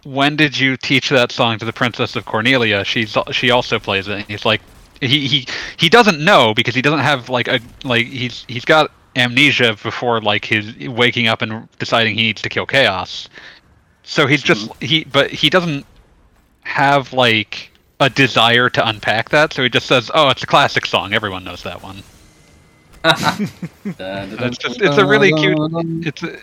when 0.08 0.38
did 0.38 0.58
you 0.58 0.78
teach 0.78 1.10
that 1.10 1.34
song 1.34 1.60
to 1.60 1.66
the 1.66 1.74
princess 1.74 2.16
of 2.16 2.26
cornelia? 2.26 2.86
She's 2.86 3.18
she 3.32 3.52
also 3.52 3.78
plays 3.78 4.08
it. 4.08 4.14
And 4.14 4.26
he's 4.26 4.46
like 4.46 4.62
he 5.02 5.28
he 5.28 5.48
he 5.76 5.90
doesn't 5.90 6.24
know 6.24 6.54
because 6.54 6.74
he 6.74 6.82
doesn't 6.82 7.00
have 7.00 7.30
like 7.30 7.48
a 7.50 7.60
like 7.84 8.08
he's 8.08 8.46
he's 8.48 8.64
got 8.64 8.92
amnesia 9.18 9.76
before 9.84 10.22
like 10.22 10.46
his 10.46 10.88
waking 10.88 11.28
up 11.28 11.42
and 11.42 11.68
deciding 11.78 12.16
he 12.16 12.24
needs 12.24 12.42
to 12.44 12.50
kill 12.50 12.66
chaos. 12.66 13.28
So 14.04 14.28
he's 14.28 14.42
just 14.42 14.72
he 14.82 15.04
but 15.04 15.30
he 15.30 15.50
doesn't 15.50 15.86
have 16.62 17.12
like 17.12 17.72
a 18.00 18.10
desire 18.10 18.70
to 18.70 18.88
unpack 18.88 19.30
that 19.30 19.54
so 19.54 19.64
he 19.64 19.70
just 19.70 19.88
says 19.88 20.12
oh 20.14 20.30
it's 20.30 20.43
a 20.43 20.48
classic 20.48 20.86
song. 20.86 21.14
Everyone 21.14 21.43
knows 21.43 21.64
that 21.64 21.82
one. 21.82 22.04
It's 24.45 24.58
just- 24.58 24.82
it's 24.82 24.98
a 24.98 25.06
really 25.06 25.32
cute- 25.34 25.58
It's 26.06 26.24
a, 26.24 26.38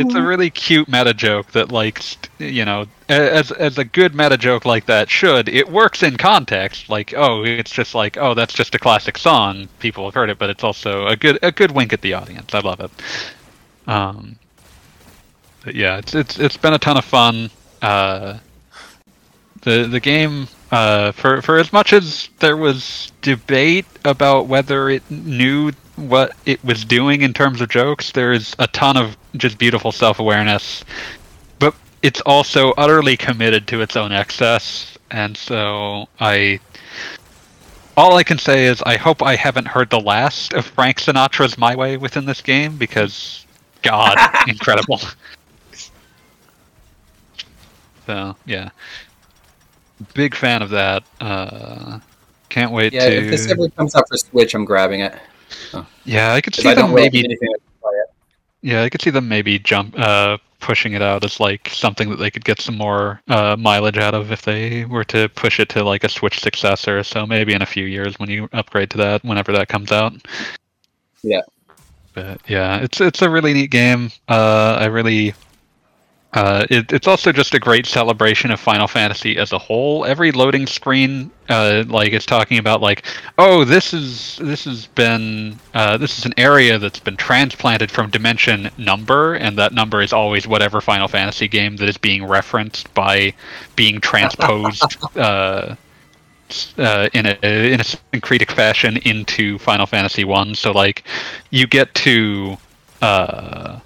it's 0.00 0.14
a 0.14 0.22
really 0.22 0.50
cute 0.50 0.88
meta 0.88 1.12
joke 1.14 1.50
that 1.52 1.70
like 1.70 2.00
you 2.38 2.64
know 2.64 2.86
as 3.08 3.52
as 3.52 3.76
a 3.78 3.84
good 3.84 4.14
meta 4.14 4.36
joke 4.36 4.64
like 4.64 4.86
that 4.86 5.10
should 5.10 5.48
it 5.48 5.68
works 5.70 6.02
in 6.02 6.16
context 6.16 6.88
like 6.88 7.12
oh 7.16 7.44
it's 7.44 7.70
just 7.70 7.94
like 7.94 8.16
oh 8.16 8.34
that's 8.34 8.54
just 8.54 8.74
a 8.74 8.78
classic 8.78 9.18
song. 9.18 9.68
People 9.78 10.04
have 10.06 10.14
heard 10.14 10.30
it 10.30 10.38
but 10.38 10.48
it's 10.50 10.64
also 10.64 11.06
a 11.06 11.16
good 11.16 11.38
a 11.42 11.52
good 11.52 11.70
wink 11.72 11.92
at 11.92 12.00
the 12.00 12.14
audience. 12.14 12.54
I 12.54 12.60
love 12.60 12.80
it. 12.80 12.90
Um 13.86 14.36
but 15.64 15.74
yeah 15.74 15.98
it's 15.98 16.14
it's 16.14 16.38
it's 16.38 16.56
been 16.56 16.72
a 16.72 16.78
ton 16.78 16.96
of 16.96 17.04
fun. 17.04 17.50
Uh 17.82 18.38
the 19.62 19.86
the 19.86 20.00
game 20.00 20.48
uh 20.70 21.12
for 21.12 21.40
for 21.42 21.58
as 21.58 21.72
much 21.72 21.92
as 21.92 22.28
there 22.40 22.56
was 22.56 23.12
debate 23.22 23.86
about 24.04 24.46
whether 24.46 24.88
it 24.88 25.08
knew 25.10 25.70
what 25.96 26.36
it 26.44 26.62
was 26.64 26.84
doing 26.84 27.22
in 27.22 27.32
terms 27.32 27.60
of 27.60 27.68
jokes 27.68 28.12
there's 28.12 28.54
a 28.58 28.66
ton 28.68 28.96
of 28.96 29.16
just 29.36 29.58
beautiful 29.58 29.92
self-awareness. 29.92 30.84
But 31.58 31.74
it's 32.02 32.20
also 32.22 32.72
utterly 32.72 33.16
committed 33.16 33.66
to 33.68 33.80
its 33.80 33.96
own 33.96 34.12
excess 34.12 34.96
and 35.10 35.36
so 35.36 36.08
i 36.20 36.58
all 37.96 38.16
i 38.16 38.22
can 38.22 38.38
say 38.38 38.66
is 38.66 38.82
i 38.82 38.96
hope 38.96 39.22
i 39.22 39.36
haven't 39.36 39.66
heard 39.66 39.88
the 39.90 40.00
last 40.00 40.52
of 40.52 40.66
frank 40.66 40.98
sinatra's 40.98 41.56
my 41.56 41.74
way 41.76 41.96
within 41.96 42.24
this 42.24 42.40
game 42.42 42.76
because 42.76 43.46
god 43.82 44.16
incredible. 44.48 45.00
So 48.06 48.36
yeah 48.44 48.70
big 50.14 50.34
fan 50.34 50.62
of 50.62 50.70
that 50.70 51.02
uh 51.20 51.98
can't 52.48 52.72
wait 52.72 52.92
Yeah, 52.92 53.08
to 53.08 53.16
if 53.24 53.30
this 53.30 53.50
ever 53.50 53.68
comes 53.70 53.94
out 53.94 54.08
for 54.08 54.16
Switch, 54.16 54.54
I'm 54.54 54.64
grabbing 54.64 55.00
it. 55.00 55.14
yeah 56.04 56.32
i 56.34 56.40
could 56.40 56.54
see 56.54 56.68
I 56.68 56.74
them 56.74 56.94
maybe 56.94 57.18
have 57.18 57.24
anything 57.24 57.48
to 57.54 57.60
play 57.80 57.92
it. 57.94 58.10
Yeah, 58.62 58.82
I 58.82 58.88
could 58.88 59.00
see 59.02 59.10
them 59.10 59.28
maybe 59.28 59.58
jump 59.58 59.98
uh 59.98 60.38
pushing 60.58 60.94
it 60.94 61.02
out 61.02 61.22
as 61.24 61.38
like 61.38 61.68
something 61.68 62.08
that 62.10 62.16
they 62.16 62.30
could 62.30 62.44
get 62.44 62.60
some 62.60 62.76
more 62.76 63.20
uh 63.28 63.56
mileage 63.58 63.98
out 63.98 64.14
of 64.14 64.32
if 64.32 64.42
they 64.42 64.84
were 64.86 65.04
to 65.04 65.28
push 65.30 65.60
it 65.60 65.68
to 65.70 65.84
like 65.84 66.02
a 66.04 66.08
Switch 66.08 66.40
successor. 66.40 67.02
So 67.04 67.26
maybe 67.26 67.52
in 67.52 67.62
a 67.62 67.66
few 67.66 67.84
years 67.84 68.18
when 68.18 68.30
you 68.30 68.48
upgrade 68.52 68.90
to 68.90 68.96
that, 68.98 69.22
whenever 69.24 69.52
that 69.52 69.68
comes 69.68 69.92
out. 69.92 70.14
Yeah. 71.22 71.42
But 72.14 72.40
yeah, 72.48 72.78
it's 72.78 73.00
it's 73.00 73.22
a 73.22 73.30
really 73.30 73.52
neat 73.52 73.70
game. 73.70 74.10
Uh 74.28 74.78
I 74.80 74.86
really 74.86 75.34
uh, 76.32 76.66
it, 76.68 76.92
it's 76.92 77.06
also 77.06 77.32
just 77.32 77.54
a 77.54 77.58
great 77.58 77.86
celebration 77.86 78.50
of 78.50 78.60
Final 78.60 78.86
Fantasy 78.86 79.38
as 79.38 79.52
a 79.52 79.58
whole. 79.58 80.04
Every 80.04 80.32
loading 80.32 80.66
screen, 80.66 81.30
uh, 81.48 81.84
like, 81.86 82.12
is 82.12 82.26
talking 82.26 82.58
about 82.58 82.82
like, 82.82 83.06
oh, 83.38 83.64
this 83.64 83.94
is 83.94 84.36
this 84.42 84.64
has 84.64 84.86
been 84.88 85.58
uh, 85.72 85.96
this 85.96 86.18
is 86.18 86.26
an 86.26 86.34
area 86.36 86.78
that's 86.78 87.00
been 87.00 87.16
transplanted 87.16 87.90
from 87.90 88.10
dimension 88.10 88.68
number, 88.76 89.34
and 89.34 89.56
that 89.56 89.72
number 89.72 90.02
is 90.02 90.12
always 90.12 90.46
whatever 90.46 90.80
Final 90.80 91.08
Fantasy 91.08 91.48
game 91.48 91.76
that 91.76 91.88
is 91.88 91.96
being 91.96 92.24
referenced 92.24 92.92
by 92.92 93.32
being 93.74 94.00
transposed 94.00 94.96
uh, 95.16 95.74
uh, 96.76 97.08
in 97.14 97.26
a 97.26 97.38
in 97.42 97.80
a 97.80 97.84
syncretic 98.12 98.50
fashion 98.50 98.98
into 98.98 99.58
Final 99.58 99.86
Fantasy 99.86 100.24
One. 100.24 100.54
So 100.54 100.72
like, 100.72 101.04
you 101.50 101.66
get 101.66 101.94
to 101.94 102.58
uh, 103.00 103.80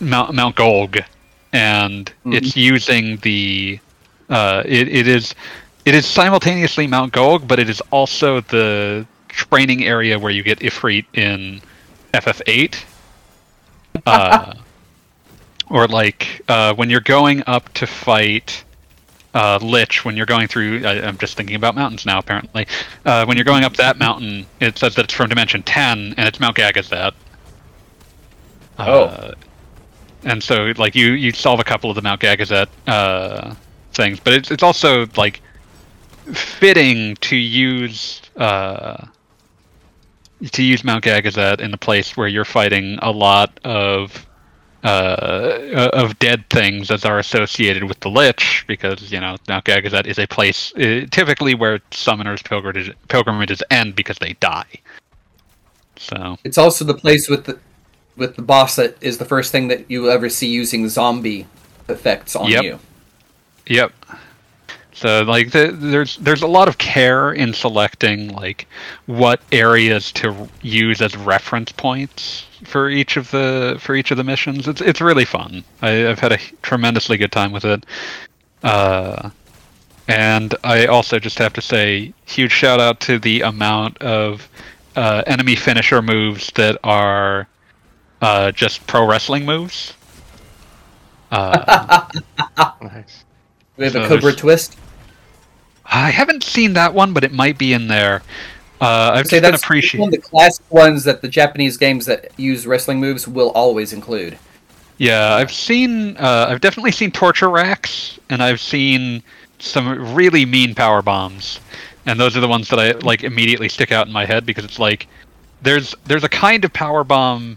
Mount 0.00 0.34
Mount 0.34 0.56
Gulg, 0.56 1.04
and 1.52 2.12
it's 2.24 2.56
using 2.56 3.16
the 3.18 3.78
uh, 4.28 4.62
it, 4.64 4.88
it 4.88 5.06
is 5.06 5.34
it 5.84 5.94
is 5.94 6.06
simultaneously 6.06 6.86
Mount 6.86 7.12
Gulg, 7.12 7.46
but 7.46 7.58
it 7.58 7.68
is 7.68 7.80
also 7.90 8.40
the 8.40 9.06
training 9.28 9.84
area 9.84 10.18
where 10.18 10.30
you 10.30 10.42
get 10.42 10.60
Ifrit 10.60 11.04
in 11.14 11.60
FF8. 12.14 12.84
Uh, 14.06 14.54
or 15.70 15.86
like 15.88 16.42
uh, 16.48 16.74
when 16.74 16.88
you're 16.88 17.00
going 17.00 17.42
up 17.46 17.72
to 17.74 17.86
fight 17.86 18.64
uh, 19.34 19.58
Lich, 19.62 20.04
when 20.04 20.16
you're 20.16 20.26
going 20.26 20.46
through, 20.46 20.84
I, 20.84 21.06
I'm 21.06 21.18
just 21.18 21.36
thinking 21.36 21.56
about 21.56 21.74
mountains 21.74 22.04
now. 22.04 22.18
Apparently, 22.18 22.66
uh, 23.04 23.24
when 23.24 23.36
you're 23.36 23.44
going 23.44 23.64
up 23.64 23.76
that 23.76 23.98
mountain, 23.98 24.46
it 24.60 24.78
says 24.78 24.94
that 24.94 25.06
it's 25.06 25.14
from 25.14 25.28
Dimension 25.28 25.62
10, 25.62 26.14
and 26.16 26.28
it's 26.28 26.38
Mount 26.38 26.56
Gagazet. 26.56 27.12
Oh. 28.78 29.32
Uh, 30.24 30.30
and 30.30 30.42
so 30.42 30.72
like 30.76 30.94
you 30.94 31.12
you 31.12 31.32
solve 31.32 31.60
a 31.60 31.64
couple 31.64 31.90
of 31.90 31.96
the 31.96 32.02
Mount 32.02 32.20
Gagazet 32.20 32.68
uh, 32.86 33.54
things, 33.92 34.20
but 34.20 34.32
it's 34.32 34.50
it's 34.50 34.62
also 34.62 35.06
like 35.16 35.40
fitting 36.32 37.16
to 37.16 37.36
use 37.36 38.22
uh, 38.36 39.06
to 40.50 40.62
use 40.62 40.84
Mount 40.84 41.04
Gagazet 41.04 41.60
in 41.60 41.72
a 41.74 41.78
place 41.78 42.16
where 42.16 42.28
you're 42.28 42.44
fighting 42.44 42.98
a 43.02 43.10
lot 43.10 43.58
of 43.64 44.26
uh, 44.84 45.90
of 45.92 46.18
dead 46.18 46.44
things 46.50 46.88
that 46.88 47.04
are 47.06 47.18
associated 47.18 47.84
with 47.84 48.00
the 48.00 48.10
Lich, 48.10 48.64
because 48.66 49.12
you 49.12 49.20
know 49.20 49.36
Mount 49.48 49.64
Gagazet 49.64 50.06
is 50.06 50.18
a 50.18 50.26
place 50.26 50.74
uh, 50.76 51.06
typically 51.10 51.54
where 51.54 51.78
summoners 51.90 52.42
pilgrimage, 52.44 52.92
pilgrimages 53.08 53.62
end 53.70 53.94
because 53.94 54.18
they 54.18 54.34
die. 54.34 54.80
So 55.96 56.36
It's 56.42 56.58
also 56.58 56.84
the 56.84 56.94
place 56.94 57.28
with 57.28 57.44
the 57.44 57.58
with 58.16 58.36
the 58.36 58.42
boss 58.42 58.76
that 58.76 58.96
is 59.00 59.18
the 59.18 59.24
first 59.24 59.52
thing 59.52 59.68
that 59.68 59.90
you 59.90 60.10
ever 60.10 60.28
see 60.28 60.48
using 60.48 60.88
zombie 60.88 61.46
effects 61.88 62.36
on 62.36 62.48
Yep. 62.50 62.62
you. 62.64 62.78
Yep. 63.66 63.92
So 64.94 65.22
like 65.22 65.50
the, 65.50 65.72
there's 65.72 66.16
there's 66.18 66.42
a 66.42 66.46
lot 66.46 66.68
of 66.68 66.78
care 66.78 67.32
in 67.32 67.54
selecting 67.54 68.28
like 68.34 68.66
what 69.06 69.40
areas 69.50 70.12
to 70.12 70.48
use 70.60 71.00
as 71.00 71.16
reference 71.16 71.72
points 71.72 72.46
for 72.64 72.88
each 72.88 73.16
of 73.16 73.30
the 73.30 73.78
for 73.80 73.94
each 73.94 74.10
of 74.10 74.16
the 74.16 74.24
missions. 74.24 74.68
It's 74.68 74.80
it's 74.80 75.00
really 75.00 75.24
fun. 75.24 75.64
I, 75.80 76.08
I've 76.08 76.18
had 76.18 76.32
a 76.32 76.38
tremendously 76.62 77.16
good 77.16 77.32
time 77.32 77.52
with 77.52 77.64
it. 77.64 77.84
Uh, 78.62 79.30
and 80.08 80.54
I 80.62 80.86
also 80.86 81.18
just 81.18 81.38
have 81.38 81.52
to 81.54 81.62
say 81.62 82.12
huge 82.26 82.52
shout 82.52 82.78
out 82.80 83.00
to 83.00 83.18
the 83.18 83.40
amount 83.40 83.98
of 84.02 84.48
uh, 84.94 85.22
enemy 85.26 85.56
finisher 85.56 86.02
moves 86.02 86.48
that 86.54 86.78
are 86.84 87.48
uh, 88.22 88.52
just 88.52 88.86
pro 88.86 89.06
wrestling 89.06 89.44
moves. 89.44 89.94
Uh, 91.30 92.08
Nice. 92.80 93.24
We 93.76 93.84
have 93.84 93.92
So 93.94 94.04
a 94.04 94.08
Cobra 94.08 94.32
twist. 94.32 94.76
I 95.84 96.10
haven't 96.10 96.42
seen 96.42 96.72
that 96.74 96.94
one, 96.94 97.12
but 97.12 97.24
it 97.24 97.32
might 97.32 97.58
be 97.58 97.72
in 97.72 97.88
there. 97.88 98.22
Uh, 98.80 99.12
I've 99.14 99.26
Say 99.26 99.36
just 99.36 99.42
been 99.42 99.42
that's 99.52 99.62
appreciating. 99.62 100.00
one 100.00 100.08
of 100.08 100.12
the 100.14 100.28
classic 100.28 100.64
ones 100.70 101.04
that 101.04 101.22
the 101.22 101.28
Japanese 101.28 101.76
games 101.76 102.06
that 102.06 102.30
use 102.38 102.66
wrestling 102.66 103.00
moves 103.00 103.28
will 103.28 103.50
always 103.50 103.92
include. 103.92 104.38
Yeah, 104.98 105.34
I've 105.34 105.52
seen. 105.52 106.16
Uh, 106.16 106.46
I've 106.48 106.60
definitely 106.60 106.92
seen 106.92 107.10
torture 107.10 107.48
racks, 107.50 108.18
and 108.30 108.42
I've 108.42 108.60
seen 108.60 109.22
some 109.58 110.14
really 110.14 110.44
mean 110.44 110.74
power 110.74 111.02
bombs, 111.02 111.60
and 112.06 112.18
those 112.18 112.36
are 112.36 112.40
the 112.40 112.48
ones 112.48 112.68
that 112.68 112.78
I 112.78 112.92
like 112.98 113.24
immediately 113.24 113.68
stick 113.68 113.92
out 113.92 114.06
in 114.06 114.12
my 114.12 114.26
head 114.26 114.44
because 114.44 114.64
it's 114.64 114.78
like 114.78 115.06
there's 115.62 115.94
there's 116.04 116.24
a 116.24 116.28
kind 116.28 116.64
of 116.64 116.72
power 116.72 117.04
bomb 117.04 117.56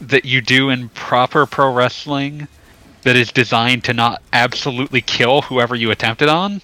that 0.00 0.24
you 0.24 0.40
do 0.40 0.70
in 0.70 0.88
proper 0.90 1.46
pro 1.46 1.72
wrestling 1.72 2.48
that 3.02 3.16
is 3.16 3.32
designed 3.32 3.84
to 3.84 3.92
not 3.92 4.22
absolutely 4.32 5.00
kill 5.00 5.42
whoever 5.42 5.74
you 5.74 5.90
attempt 5.90 6.22
it 6.22 6.28
on. 6.28 6.60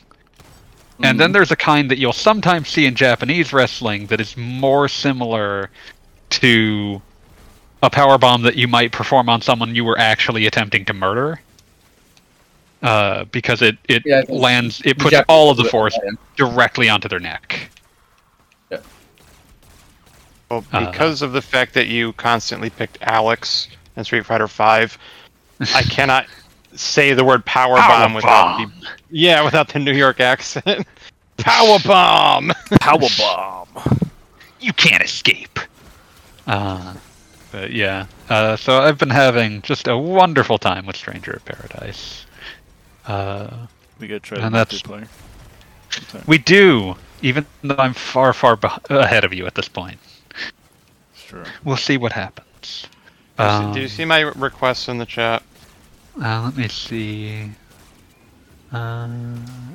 And 1.03 1.19
then 1.19 1.33
there's 1.33 1.51
a 1.51 1.57
kind 1.57 1.91
that 1.91 1.99
you'll 1.99 2.13
sometimes 2.13 2.69
see 2.69 2.87
in 2.87 2.95
Japanese 2.95 3.53
wrestling 3.53 4.07
that 4.07 4.21
is 4.21 4.37
more 4.37 4.89
similar 4.89 5.71
to 6.31 7.03
a 7.83 7.91
power 7.91 8.17
bomb 8.17 8.43
that 8.43 8.57
you 8.57 8.69
might 8.69 8.93
perform 8.93 9.29
on 9.29 9.43
someone 9.43 9.75
you 9.75 9.85
were 9.85 9.99
actually 9.99 10.47
attempting 10.47 10.85
to 10.87 10.95
murder. 10.95 11.41
Uh, 12.83 13.25
because 13.25 13.63
it 13.63 13.77
it 13.89 14.03
Yeah, 14.05 14.23
lands, 14.29 14.83
it 14.85 14.99
puts 14.99 15.13
Japanese 15.13 15.25
all 15.29 15.51
of 15.51 15.57
the 15.57 15.65
force 15.65 15.99
directly 16.37 16.89
onto 16.89 17.09
their 17.09 17.21
neck. 17.21 17.71
Well, 20.55 20.65
Uh, 20.85 20.91
because 20.91 21.23
of 21.23 21.33
the 21.33 21.43
fact 21.43 21.75
that 21.75 21.87
you 21.87 22.13
constantly 22.15 22.71
picked 22.71 22.99
Alex 23.03 23.69
in 23.97 24.05
Street 24.05 24.25
Fighter 24.27 24.49
Five, 24.49 24.97
I 25.75 25.83
cannot 25.91 26.27
say 26.75 27.13
the 27.15 27.25
word 27.25 27.45
power, 27.45 27.77
bomb 27.77 28.15
without 28.15 28.59
the, 28.59 28.71
yeah 29.11 29.43
without 29.43 29.69
the 29.69 29.79
New 29.79 29.93
York 29.93 30.21
accent. 30.21 30.87
power 31.39 31.79
bomb. 31.85 32.53
Power 32.81 32.99
bomb. 33.19 33.69
You 34.61 34.73
can't 34.73 35.03
escape. 35.03 35.59
Uh, 36.47 36.95
but 37.53 37.71
yeah, 37.73 38.07
uh, 38.29 38.57
so 38.57 38.81
I've 38.81 38.99
been 38.99 39.11
having 39.11 39.63
just 39.63 39.89
a 39.89 39.97
wonderful 39.97 40.59
time 40.59 40.87
with 40.87 40.97
Stranger 40.97 41.33
of 41.33 41.45
Paradise. 41.45 42.27
Uh, 43.07 43.67
We 43.99 44.07
gotta 44.09 44.21
try 44.21 44.39
And 44.39 44.55
that's- 44.55 44.83
multiplayer. 44.83 45.09
sometime. 45.91 46.23
we 46.27 46.39
do, 46.39 46.97
even 47.23 47.47
though 47.63 47.77
I'm 47.79 47.95
far, 47.95 48.33
far 48.33 48.57
beh- 48.57 48.79
ahead 48.91 49.25
of 49.25 49.33
you 49.33 49.47
at 49.47 49.55
this 49.55 49.69
point. 49.69 49.99
Sure. 51.29 51.45
We'll 51.65 51.77
see 51.77 51.97
what 51.97 52.13
happens. 52.13 52.87
Do 53.39 53.81
you 53.81 53.89
Um, 53.89 53.89
see 53.89 54.05
my 54.05 54.21
requests 54.21 54.89
in 54.89 54.99
the 54.99 55.07
chat? 55.07 55.43
Uh, 56.21 56.43
let 56.45 56.57
me 56.57 56.69
see. 56.69 57.51
Uh, 58.73 59.09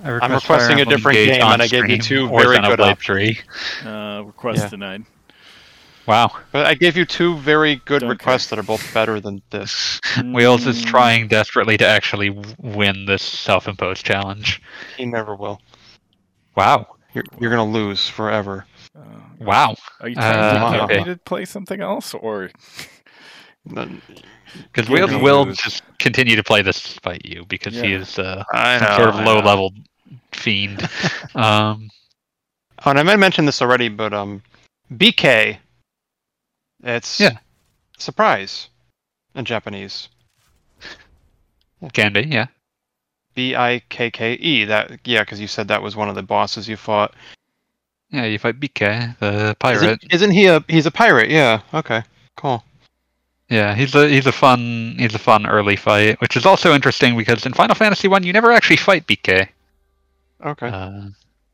I 0.04 0.10
I'm 0.22 0.32
request 0.32 0.44
requesting 0.44 0.80
a 0.82 0.86
different 0.86 1.18
game, 1.26 1.42
on 1.42 1.54
and 1.54 1.62
I 1.62 1.68
gave 1.68 1.90
you 1.90 1.98
two 1.98 2.28
very 2.30 2.60
good 2.60 2.80
op- 2.80 3.00
3. 3.02 3.40
Uh, 3.86 4.24
request 4.26 4.60
Yeah. 4.60 4.70
denied. 4.70 5.04
Wow. 6.06 6.32
But 6.52 6.66
I 6.66 6.74
gave 6.76 6.98
you 6.98 7.06
two 7.06 7.38
very 7.38 7.76
good 7.86 8.02
Don't 8.02 8.10
requests 8.10 8.48
that 8.50 8.60
are 8.60 8.64
both 8.64 8.92
better 8.94 9.20
than 9.20 9.42
this. 9.52 10.00
Wheels 10.32 10.66
is 10.66 10.82
Mm, 10.82 10.84
trying 10.84 11.28
desperately 11.28 11.78
to 11.78 11.86
actually 11.86 12.30
win 12.58 13.06
this 13.06 13.22
self-imposed 13.22 14.06
challenge. 14.06 14.62
He 14.98 15.06
never 15.06 15.36
will. 15.36 15.62
Wow. 16.56 16.88
You're, 17.14 17.26
you're 17.40 17.52
gonna 17.52 17.66
lose 17.66 18.08
forever. 18.10 18.66
Uh, 19.00 19.04
Wow. 19.40 19.76
are 20.02 20.10
you 20.10 20.16
trying 20.16 20.34
Uh, 20.34 20.72
to 20.72 20.78
get 20.78 20.84
okay. 20.84 21.00
me 21.00 21.06
to 21.06 21.18
play 21.18 21.46
something 21.46 21.80
else, 21.82 22.14
or 22.14 22.50
Because 24.74 24.90
You're 24.90 25.08
will 25.22 25.46
lose. 25.46 25.58
just 25.58 25.84
continue 26.00 26.36
to 26.36 26.44
play 26.44 26.62
this 26.62 26.82
despite 26.82 27.26
you 27.26 27.46
because 27.46 27.76
he 27.76 27.94
is 27.94 28.18
uh, 28.20 28.44
I 28.54 28.80
some 28.80 28.88
know, 28.88 28.96
sort 28.98 29.10
of 29.10 29.16
low-level 29.26 29.74
fiend. 30.34 30.90
um, 31.36 31.90
Oh, 32.86 32.92
and 32.92 33.00
I 33.00 33.04
might 33.04 33.18
mention 33.18 33.46
this 33.46 33.62
already, 33.62 33.90
but 33.90 34.14
um, 34.14 34.42
Bikke. 34.94 35.58
It's 36.82 37.20
Yeah. 37.20 37.38
surprise 37.98 38.70
in 39.36 39.44
Japanese. 39.44 40.08
can 41.92 42.14
be, 42.14 42.22
yeah. 42.22 42.48
B 43.36 43.56
I 43.56 43.82
K 43.90 44.10
K 44.12 44.34
E. 44.34 44.64
That 44.66 45.00
yeah, 45.06 45.24
because 45.24 45.42
you 45.42 45.48
said 45.48 45.68
that 45.68 45.82
was 45.82 45.96
one 45.98 46.08
of 46.10 46.16
the 46.16 46.24
bosses 46.24 46.70
you 46.70 46.78
fought. 46.78 47.14
Yeah, 48.12 48.26
you 48.26 48.40
fight 48.40 48.60
Bikke, 48.60 49.18
the 49.20 49.28
Isn't, 49.28 49.60
pirate. 49.60 50.00
isn't 50.12 50.32
he 50.32 50.48
a 50.48 50.64
he's 50.68 50.86
a 50.86 50.92
pirate? 50.92 51.30
Yeah. 51.30 51.62
Okay. 51.74 52.02
Cool. 52.38 52.64
Yeah, 53.50 53.76
he's 53.76 53.94
a 53.96 54.08
he's 54.10 54.26
a 54.28 54.32
fun 54.32 54.96
he's 54.98 55.14
a 55.16 55.20
fun 55.20 55.46
early 55.46 55.76
fight, 55.76 56.20
which 56.22 56.36
is 56.36 56.46
also 56.46 56.74
interesting 56.74 57.18
because 57.18 57.46
in 57.46 57.54
Final 57.54 57.76
Fantasy 57.76 58.08
One 58.08 58.24
you 58.24 58.34
never 58.34 58.52
actually 58.52 58.78
fight 58.78 59.06
Bikke. 59.08 59.48
Okay. 60.46 60.68
Uh, 60.68 61.02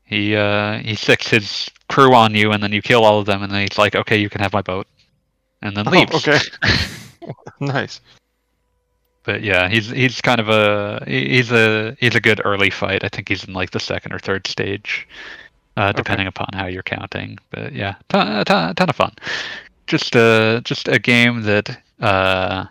he 0.04 0.36
uh, 0.36 0.78
he 0.78 0.94
sicks 0.94 1.28
his 1.28 1.68
crew 1.88 2.14
on 2.14 2.34
you, 2.34 2.52
and 2.52 2.62
then 2.62 2.72
you 2.72 2.80
kill 2.80 3.04
all 3.04 3.18
of 3.18 3.26
them, 3.26 3.42
and 3.42 3.50
then 3.52 3.62
he's 3.62 3.76
like, 3.78 3.94
"Okay, 3.96 4.16
you 4.16 4.28
can 4.30 4.40
have 4.40 4.52
my 4.52 4.62
boat," 4.62 4.86
and 5.62 5.76
then 5.76 5.88
Oh, 5.88 5.90
leaves. 5.90 6.14
okay. 6.26 6.38
nice. 7.60 8.00
But 9.24 9.42
yeah, 9.42 9.68
he's 9.68 9.88
he's 9.90 10.20
kind 10.20 10.38
of 10.40 10.48
a 10.48 11.02
he's 11.06 11.50
a 11.50 11.96
he's 11.98 12.14
a 12.14 12.20
good 12.20 12.40
early 12.44 12.70
fight. 12.70 13.02
I 13.04 13.08
think 13.08 13.28
he's 13.28 13.42
in 13.44 13.52
like 13.54 13.72
the 13.72 13.80
second 13.80 14.12
or 14.12 14.20
third 14.20 14.46
stage, 14.46 15.08
uh, 15.76 15.92
depending 15.92 16.26
upon 16.26 16.48
how 16.54 16.66
you're 16.66 16.82
counting. 16.82 17.38
But 17.50 17.72
yeah, 17.72 17.96
ton, 18.08 18.44
ton, 18.44 18.74
ton 18.74 18.88
of 18.88 18.96
fun. 18.96 19.12
Just 19.86 20.16
a 20.16 20.60
just 20.64 20.88
a 20.88 20.98
game 20.98 21.42
that 21.42 21.78
uh, 22.00 22.66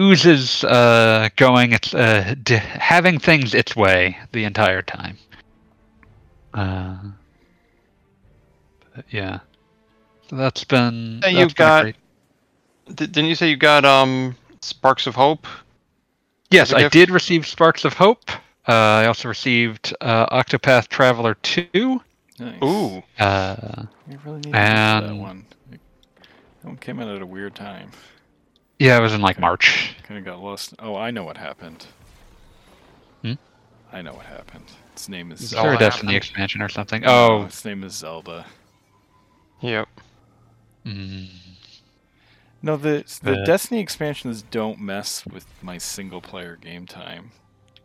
oozes 0.00 0.64
uh, 0.64 1.28
going 1.36 1.72
its 1.72 1.94
uh, 1.94 2.34
d- 2.42 2.54
having 2.56 3.18
things 3.18 3.54
its 3.54 3.76
way 3.76 4.16
the 4.32 4.44
entire 4.44 4.82
time. 4.82 5.16
Uh, 6.54 6.96
yeah, 9.10 9.40
so 10.28 10.36
that's 10.36 10.64
been. 10.64 11.20
That's 11.20 11.32
you've 11.34 11.54
got- 11.54 11.82
great- 11.82 11.96
D- 12.88 13.06
didn't 13.06 13.26
you 13.26 13.34
say 13.34 13.50
you 13.50 13.56
got 13.56 13.84
um 13.84 14.34
Sparks 14.62 15.06
of 15.06 15.14
Hope? 15.14 15.46
Yes, 16.50 16.72
I 16.72 16.80
gift? 16.80 16.92
did 16.94 17.10
receive 17.10 17.46
Sparks 17.46 17.84
of 17.84 17.92
Hope. 17.92 18.30
Uh, 18.68 18.72
I 19.02 19.06
also 19.06 19.28
received 19.28 19.94
uh, 20.00 20.26
Octopath 20.26 20.88
Traveler 20.88 21.34
2. 21.42 22.00
nice. 22.38 22.62
Ooh. 22.62 23.02
Uh, 23.18 23.84
we 24.06 24.16
really 24.24 24.36
need 24.36 24.42
to 24.44 24.50
that 24.52 25.04
and- 25.04 25.20
one. 25.20 25.46
That 25.70 26.66
one 26.66 26.76
came 26.76 27.00
out 27.00 27.08
at 27.08 27.22
a 27.22 27.26
weird 27.26 27.54
time. 27.54 27.92
yeah, 28.78 28.98
it 28.98 29.00
was 29.00 29.14
in 29.14 29.20
like 29.22 29.38
March. 29.38 29.94
Kind 30.02 30.18
of 30.18 30.24
got 30.24 30.40
lost. 30.42 30.74
Oh, 30.80 30.96
I 30.96 31.10
know 31.10 31.24
what 31.24 31.36
happened. 31.38 31.86
Hmm? 33.22 33.34
I 33.92 34.02
know 34.02 34.12
what 34.12 34.26
happened. 34.26 34.64
Its 34.92 35.08
name 35.08 35.30
is 35.32 35.40
Is 35.40 35.50
Zelda 35.50 35.62
there 35.68 35.74
a 35.74 35.78
Zelda. 35.78 35.90
Destiny 35.90 36.16
expansion 36.16 36.60
or 36.60 36.68
something? 36.68 37.02
No, 37.02 37.08
Oh, 37.08 37.44
its 37.44 37.64
name 37.64 37.84
is 37.84 37.94
Zelda. 37.94 38.44
Yep. 39.60 39.88
mm, 40.84 41.28
No, 42.60 42.76
the 42.76 43.04
the 43.22 43.40
Uh, 43.42 43.44
Destiny 43.44 43.80
expansions 43.80 44.42
don't 44.42 44.78
mess 44.80 45.24
with 45.24 45.46
my 45.62 45.78
single 45.78 46.20
player 46.20 46.56
game 46.56 46.86
time 46.86 47.30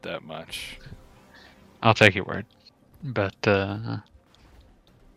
that 0.03 0.23
much. 0.23 0.79
I'll 1.81 1.93
take 1.93 2.15
your 2.15 2.25
word. 2.25 2.45
But 3.03 3.35
uh, 3.45 3.97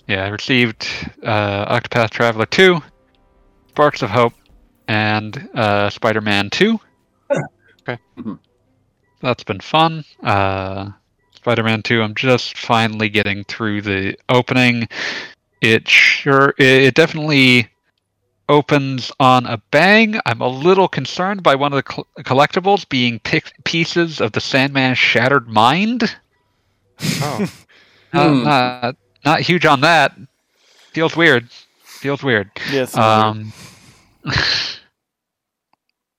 yeah, 0.08 0.24
I 0.24 0.28
received 0.28 0.88
uh, 1.22 1.78
Octopath 1.78 2.10
Traveler 2.10 2.46
2, 2.46 2.80
Sparks 3.68 4.02
of 4.02 4.10
Hope, 4.10 4.32
and 4.88 5.48
uh, 5.54 5.90
Spider 5.90 6.20
Man 6.20 6.50
2. 6.50 6.78
Okay. 7.88 8.02
Mhm. 8.18 8.40
That's 9.20 9.44
been 9.44 9.60
fun. 9.60 10.04
Uh, 10.24 10.90
Spider 11.36 11.62
Man 11.62 11.82
2, 11.84 12.02
I'm 12.02 12.16
just 12.16 12.58
finally 12.58 13.08
getting 13.08 13.44
through 13.44 13.82
the 13.82 14.16
opening. 14.28 14.88
It 15.60 15.86
sure, 15.88 16.52
it, 16.58 16.66
it 16.66 16.94
definitely 16.94 17.68
opens 18.48 19.10
on 19.18 19.46
a 19.46 19.58
bang. 19.70 20.18
I'm 20.26 20.40
a 20.40 20.48
little 20.48 20.88
concerned 20.88 21.42
by 21.42 21.54
one 21.54 21.72
of 21.72 21.76
the 21.76 21.82
col- 21.82 22.06
collectibles 22.18 22.88
being 22.88 23.18
pic- 23.20 23.52
pieces 23.64 24.20
of 24.20 24.32
the 24.32 24.40
Sandman's 24.40 24.98
shattered 24.98 25.48
mind. 25.48 26.16
Oh. 27.00 27.38
Not, 27.40 27.50
Hmm. 28.28 28.44
not, 28.44 28.96
not 29.24 29.40
huge 29.40 29.66
on 29.66 29.80
that. 29.82 30.16
Feels 30.92 31.16
weird. 31.16 31.50
Feels 31.84 32.22
weird. 32.22 32.50
Yes. 32.70 32.96
Um, 32.96 33.52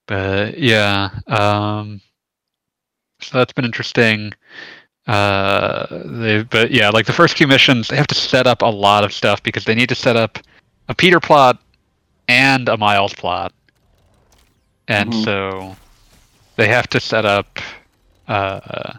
but 0.06 0.60
yeah. 0.60 1.10
Um, 1.28 2.02
so 3.22 3.38
that's 3.38 3.54
been 3.54 3.66
interesting. 3.66 4.34
Uh, 5.08 5.88
they, 6.06 6.44
but 6.44 6.72
yeah, 6.72 6.90
like 6.90 7.06
the 7.06 7.14
first 7.14 7.38
few 7.38 7.48
missions, 7.48 7.88
they 7.88 7.96
have 7.96 8.08
to 8.08 8.16
set 8.16 8.46
up 8.46 8.62
a 8.62 8.66
lot 8.68 9.04
of 9.04 9.14
stuff 9.14 9.42
because 9.42 9.64
they 9.64 9.74
need 9.74 9.90
to 9.90 9.96
set 9.96 10.16
up 10.18 10.38
a 10.90 10.94
Peter 10.94 11.20
plot 11.20 11.60
and 12.28 12.68
a 12.70 12.78
Miles 12.78 13.14
plot, 13.14 13.54
and 14.88 15.12
Mhm. 15.12 15.24
so 15.24 15.76
they 16.56 16.68
have 16.68 16.88
to 16.90 17.00
set 17.00 17.26
up. 17.26 17.60
Uh, 18.28 18.94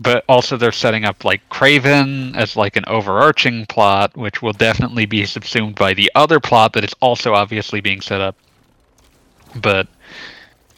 but 0.00 0.24
also 0.28 0.56
they're 0.56 0.72
setting 0.72 1.04
up 1.04 1.24
like 1.24 1.48
Kraven 1.48 2.36
as 2.36 2.56
like 2.56 2.76
an 2.76 2.84
overarching 2.86 3.64
plot, 3.66 4.16
which 4.16 4.42
will 4.42 4.52
definitely 4.52 5.06
be 5.06 5.24
subsumed 5.24 5.76
by 5.76 5.94
the 5.94 6.10
other 6.14 6.40
plot 6.40 6.72
that 6.74 6.84
is 6.84 6.94
also 7.00 7.32
obviously 7.34 7.80
being 7.80 8.00
set 8.00 8.20
up. 8.20 8.36
But 9.54 9.86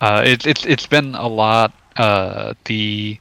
uh, 0.00 0.22
it's 0.24 0.46
it's 0.46 0.64
it's 0.66 0.86
been 0.86 1.14
a 1.14 1.26
lot. 1.26 1.72
Uh, 1.96 2.52
the 2.66 3.18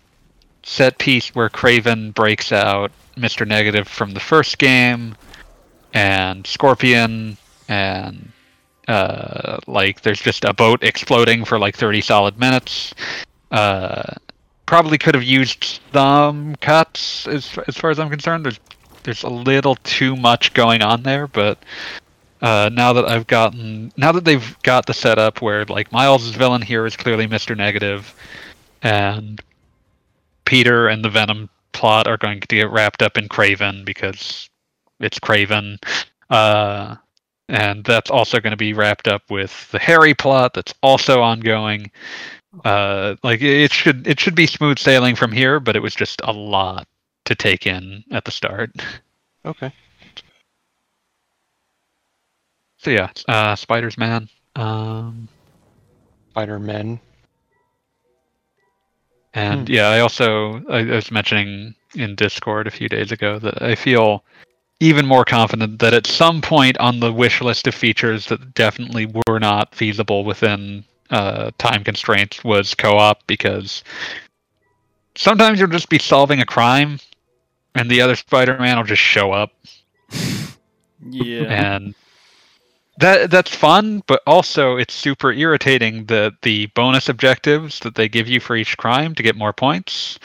set 0.64 0.98
piece 0.98 1.34
where 1.34 1.50
Kraven 1.50 2.14
breaks 2.14 2.52
out 2.52 2.92
Mr. 3.18 3.48
Negative 3.48 3.88
from 3.88 4.12
the 4.12 4.20
first 4.20 4.58
game, 4.58 5.16
and 5.94 6.46
Scorpion, 6.46 7.38
and 7.68 8.32
uh, 8.88 9.58
like 9.68 10.02
there's 10.02 10.22
just 10.22 10.46
a 10.46 10.54
boat 10.54 10.84
exploding 10.84 11.46
for 11.46 11.60
like 11.60 11.76
30 11.76 12.02
solid 12.02 12.40
minutes. 12.40 12.94
Uh, 13.52 14.04
probably 14.66 14.98
could 14.98 15.16
have 15.16 15.24
used 15.24 15.80
some 15.94 16.56
cuts 16.58 17.28
as 17.28 17.58
as 17.68 17.78
far 17.78 17.90
as 17.90 18.00
I'm 18.00 18.10
concerned. 18.10 18.46
There's 18.46 18.60
there's 19.04 19.24
a 19.24 19.30
little 19.30 19.76
too 19.76 20.16
much 20.16 20.54
going 20.54 20.82
on 20.82 21.04
there, 21.04 21.28
but 21.28 21.60
uh, 22.42 22.70
now 22.74 22.94
that 22.94 23.06
I've 23.06 23.28
gotten 23.28 23.92
now 23.98 24.12
that 24.12 24.26
they've 24.26 24.56
got 24.64 24.86
the 24.86 24.94
setup 24.94 25.42
where 25.42 25.66
like 25.66 25.92
Miles' 25.92 26.30
villain 26.30 26.62
here 26.62 26.86
is 26.86 26.96
clearly 26.96 27.28
Mr. 27.28 27.56
Negative, 27.56 28.14
and 28.82 29.42
Peter 30.46 30.88
and 30.88 31.04
the 31.04 31.10
Venom 31.10 31.50
plot 31.72 32.08
are 32.08 32.18
going 32.18 32.40
to 32.40 32.48
get 32.48 32.70
wrapped 32.70 33.02
up 33.02 33.18
in 33.18 33.28
Kraven 33.28 33.86
because 33.86 34.50
it's 35.00 35.20
Kraven. 35.20 35.78
Uh, 36.30 36.96
and 37.50 37.84
that's 37.84 38.10
also 38.10 38.40
going 38.40 38.52
to 38.52 38.58
be 38.58 38.74
wrapped 38.74 39.08
up 39.08 39.30
with 39.30 39.70
the 39.72 39.80
Harry 39.80 40.14
plot 40.14 40.54
that's 40.54 40.74
also 40.82 41.22
ongoing 41.22 41.92
uh 42.64 43.16
like 43.24 43.42
it 43.42 43.72
should 43.72 44.08
it 44.08 44.20
should 44.20 44.36
be 44.36 44.48
smooth 44.48 44.80
sailing 44.80 45.16
from 45.16 45.32
here 45.32 45.60
but 45.60 45.76
it 45.76 45.82
was 45.82 45.94
just 45.96 46.22
a 46.24 46.32
lot 46.32 46.88
to 47.26 47.36
take 47.36 47.68
in 47.68 48.04
at 48.12 48.24
the 48.26 48.32
start 48.32 48.72
Okay. 49.46 49.72
so 52.78 52.90
yeah 52.90 53.10
uh 53.28 53.56
spiders 53.56 53.98
man 53.98 54.30
um 54.56 55.28
Spider 56.32 56.60
Man. 56.60 57.00
and 59.34 59.68
Hmm. 59.68 59.70
yeah 59.70 59.90
i 59.90 60.00
also 60.00 60.62
I, 60.70 60.80
I 60.80 60.96
was 60.96 61.12
mentioning 61.12 61.76
in 61.96 62.16
discord 62.16 62.68
a 62.68 62.72
few 62.72 62.88
days 62.90 63.12
ago 63.12 63.40
that 63.40 63.62
i 63.62 63.76
feel 63.76 64.24
even 64.80 65.06
more 65.06 65.24
confident 65.26 65.80
that 65.80 65.94
at 65.94 66.08
some 66.08 66.42
point 66.42 66.78
on 66.80 67.00
the 67.00 67.12
wish 67.12 67.42
list 67.42 67.68
of 67.68 67.74
features 67.76 68.28
that 68.28 68.54
definitely 68.54 69.12
were 69.28 69.40
not 69.40 69.74
feasible 69.74 70.26
within 70.26 70.84
uh, 71.10 71.52
time 71.58 71.84
constraints 71.84 72.44
was 72.44 72.74
co-op 72.74 73.26
because 73.28 73.84
sometimes 75.16 75.60
you'll 75.60 75.70
just 75.70 75.90
be 75.90 76.00
solving 76.00 76.42
a 76.42 76.46
crime 76.46 77.00
and 77.76 77.90
the 77.90 78.02
other 78.02 78.16
spider-man 78.16 78.78
will 78.78 78.84
just 78.84 79.02
show 79.02 79.32
up 79.32 79.52
Yeah. 81.08 81.44
and 81.44 81.96
that 82.98 83.30
that's 83.30 83.54
fun 83.54 84.02
but 84.08 84.22
also 84.26 84.78
it's 84.78 84.94
super 84.94 85.32
irritating 85.32 86.06
that 86.06 86.34
the 86.42 86.66
bonus 86.68 87.10
objectives 87.10 87.80
that 87.82 87.94
they 87.96 88.10
give 88.10 88.28
you 88.28 88.40
for 88.40 88.56
each 88.56 88.76
crime 88.78 89.14
to 89.16 89.22
get 89.22 89.36
more 89.36 89.54
points 89.54 90.18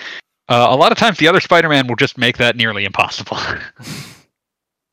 uh, 0.48 0.68
a 0.70 0.76
lot 0.76 0.90
of 0.90 0.96
times 0.96 1.18
the 1.18 1.28
other 1.28 1.40
spider-man 1.40 1.86
will 1.86 1.96
just 1.96 2.16
make 2.16 2.38
that 2.38 2.56
nearly 2.56 2.84
impossible 2.84 3.36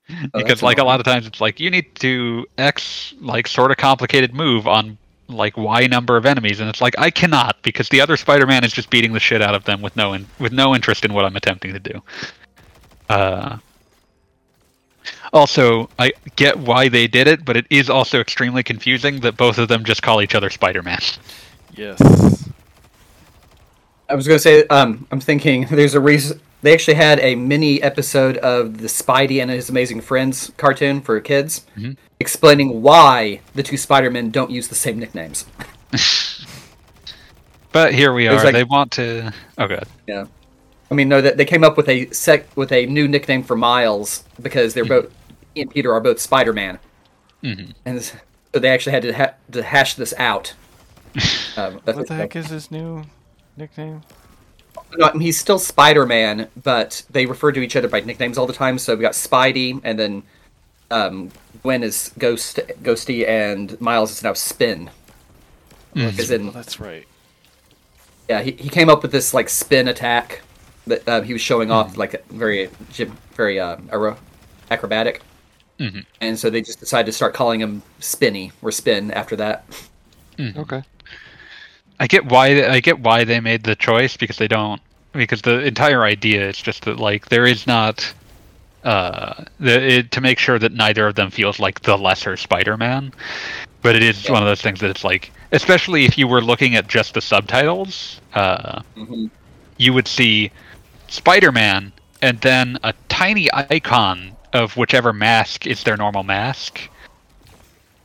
Oh, 0.33 0.39
because 0.39 0.47
that's 0.47 0.63
like 0.63 0.77
a 0.77 0.83
lot 0.83 1.01
of 1.01 1.05
times 1.05 1.27
it's 1.27 1.41
like 1.41 1.59
you 1.59 1.69
need 1.69 1.93
to 1.95 2.45
X 2.57 3.13
like 3.19 3.45
sort 3.45 3.71
of 3.71 3.77
complicated 3.77 4.33
move 4.33 4.65
on 4.65 4.97
like 5.27 5.57
Y 5.57 5.87
number 5.87 6.15
of 6.15 6.25
enemies, 6.25 6.59
and 6.59 6.69
it's 6.69 6.81
like 6.81 6.97
I 6.97 7.11
cannot 7.11 7.61
because 7.61 7.89
the 7.89 7.99
other 7.99 8.15
Spider-Man 8.15 8.63
is 8.63 8.71
just 8.71 8.89
beating 8.89 9.13
the 9.13 9.19
shit 9.19 9.41
out 9.41 9.53
of 9.53 9.65
them 9.65 9.81
with 9.81 9.95
no 9.95 10.13
in- 10.13 10.27
with 10.39 10.53
no 10.53 10.73
interest 10.73 11.03
in 11.03 11.13
what 11.13 11.25
I'm 11.25 11.35
attempting 11.35 11.73
to 11.73 11.79
do. 11.79 12.01
Uh, 13.09 13.57
also, 15.33 15.89
I 15.99 16.13
get 16.35 16.57
why 16.57 16.89
they 16.89 17.07
did 17.07 17.27
it, 17.27 17.43
but 17.43 17.57
it 17.57 17.65
is 17.69 17.89
also 17.89 18.19
extremely 18.19 18.63
confusing 18.63 19.19
that 19.21 19.37
both 19.37 19.57
of 19.57 19.67
them 19.67 19.83
just 19.83 20.01
call 20.01 20.21
each 20.21 20.35
other 20.35 20.49
Spider-Man. 20.49 20.99
Yes. 21.75 22.49
I 24.09 24.15
was 24.15 24.27
going 24.27 24.37
to 24.37 24.41
say, 24.41 24.65
um, 24.67 25.05
I'm 25.11 25.19
thinking 25.19 25.65
there's 25.69 25.93
a 25.95 25.99
reason. 25.99 26.39
They 26.61 26.73
actually 26.73 26.95
had 26.95 27.19
a 27.19 27.35
mini 27.35 27.81
episode 27.83 28.37
of 28.37 28.79
the 28.79 28.87
Spidey 28.87 29.41
and 29.41 29.51
His 29.51 29.69
Amazing 29.69 30.01
Friends 30.01 30.51
cartoon 30.57 31.01
for 31.01 31.19
kids, 31.21 31.65
Mhm. 31.77 31.97
explaining 32.19 32.81
why 32.81 33.41
the 33.53 33.61
two 33.63 33.77
Spider-Men 33.77 34.31
don't 34.31 34.49
use 34.49 34.67
the 34.69 34.75
same 34.75 34.97
nicknames. 34.99 35.45
But 37.73 37.93
here 37.93 38.11
we 38.13 38.27
are. 38.27 38.43
like- 38.43 38.53
they 38.53 38.63
want 38.63 38.91
to. 38.93 39.31
Oh, 39.57 39.67
good. 39.67 39.83
I 40.89 40.93
mean, 40.95 41.09
no, 41.09 41.19
that 41.21 41.37
they 41.37 41.45
came 41.45 41.63
up 41.65 41.75
with 41.77 41.89
a 41.89 42.09
sec 42.11 42.47
with 42.55 42.71
a 42.71 42.85
new 42.87 43.07
nickname 43.09 43.43
for 43.43 43.55
Miles 43.57 44.23
because 44.41 44.73
they're 44.73 44.85
both 44.85 45.11
he 45.53 45.61
and 45.61 45.69
Peter 45.69 45.93
are 45.93 45.99
both 45.99 46.19
Spider-Man, 46.19 46.79
hmm 47.43 47.65
and 47.85 48.01
so 48.01 48.15
they 48.53 48.69
actually 48.69 48.93
had 48.93 49.01
to, 49.03 49.11
ha- 49.13 49.33
to 49.51 49.61
hash 49.61 49.93
this 49.95 50.13
out. 50.17 50.53
Um, 51.57 51.81
that's 51.85 51.97
What 51.97 52.07
the 52.07 52.13
heck 52.15 52.35
is 52.35 52.49
this 52.49 52.71
new 52.71 53.03
nickname? 53.57 54.01
No, 54.97 55.09
he's 55.19 55.37
still 55.39 55.59
Spider-Man, 55.59 56.47
but 56.63 57.03
they 57.09 57.25
refer 57.25 57.51
to 57.51 57.59
each 57.59 57.75
other 57.75 57.87
by 57.87 57.99
nicknames 57.99 58.37
all 58.37 58.45
the 58.47 58.53
time. 58.53 58.77
So 58.77 58.95
we 58.95 59.01
got 59.01 59.13
Spidey, 59.13 59.81
and 59.83 59.97
then 59.99 60.23
um, 60.91 61.31
Gwen 61.63 61.83
is 61.83 62.11
Ghost, 62.17 62.59
Ghosty, 62.83 63.27
and 63.27 63.79
Miles 63.81 64.11
is 64.11 64.23
now 64.23 64.33
Spin. 64.33 64.89
As 65.95 66.29
in, 66.31 66.49
Oh, 66.49 66.51
that's 66.51 66.79
right. 66.79 67.07
yeah, 68.29 68.41
he, 68.43 68.51
he 68.51 68.69
came 68.69 68.87
up 68.87 69.01
with 69.01 69.11
this 69.11 69.33
like 69.33 69.49
spin 69.49 69.87
attack 69.87 70.41
that 70.85 71.07
uh, 71.09 71.21
he 71.21 71.33
was 71.33 71.41
showing 71.41 71.71
off, 71.71 71.97
like 71.97 72.23
very 72.27 72.67
very 73.33 73.59
uh, 73.59 73.77
aero- 73.91 74.17
acrobatic. 74.69 75.21
Mhm. 75.79 76.05
And 76.21 76.37
so 76.37 76.49
they 76.51 76.61
just 76.61 76.79
decided 76.79 77.07
to 77.07 77.11
start 77.13 77.33
calling 77.33 77.59
him 77.61 77.81
Spinny 77.99 78.51
or 78.61 78.71
Spin 78.71 79.09
after 79.11 79.35
that. 79.37 79.65
Okay. 80.39 80.83
I 81.99 82.07
get 82.07 82.25
why 82.25 82.67
I 82.67 82.79
get 82.79 82.99
why 82.99 83.23
they 83.23 83.39
made 83.39 83.63
the 83.63 83.75
choice 83.75 84.17
because 84.17 84.37
they 84.37 84.47
don't 84.47 84.81
because 85.13 85.41
the 85.41 85.59
entire 85.61 86.03
idea 86.03 86.47
is 86.47 86.57
just 86.57 86.85
that 86.85 86.99
like 86.99 87.27
there 87.29 87.45
is 87.45 87.65
not 87.65 88.13
uh 88.83 89.43
the 89.59 89.81
it, 89.97 90.11
to 90.11 90.21
make 90.21 90.39
sure 90.39 90.59
that 90.59 90.73
neither 90.73 91.07
of 91.07 91.15
them 91.15 91.31
feels 91.31 91.59
like 91.59 91.81
the 91.81 91.97
lesser 91.97 92.37
Spider-Man, 92.37 93.13
but 93.81 93.95
it 93.95 94.03
is 94.03 94.25
Yeah. 94.25 94.33
one 94.33 94.41
of 94.43 94.47
those 94.47 94.61
things 94.61 94.79
that 94.81 94.89
it's 94.89 95.03
like 95.03 95.31
especially 95.51 96.05
if 96.05 96.17
you 96.17 96.27
were 96.27 96.41
looking 96.41 96.75
at 96.75 96.87
just 96.87 97.13
the 97.13 97.21
subtitles, 97.21 98.21
uh, 98.33 98.81
Mhm. 98.95 99.29
you 99.77 99.93
would 99.93 100.07
see 100.07 100.51
Spider-Man 101.07 101.93
and 102.21 102.39
then 102.41 102.77
a 102.83 102.93
tiny 103.09 103.47
icon 103.53 104.35
of 104.53 104.75
whichever 104.77 105.13
mask 105.13 105.65
is 105.65 105.83
their 105.83 105.97
normal 105.97 106.23
mask. 106.23 106.89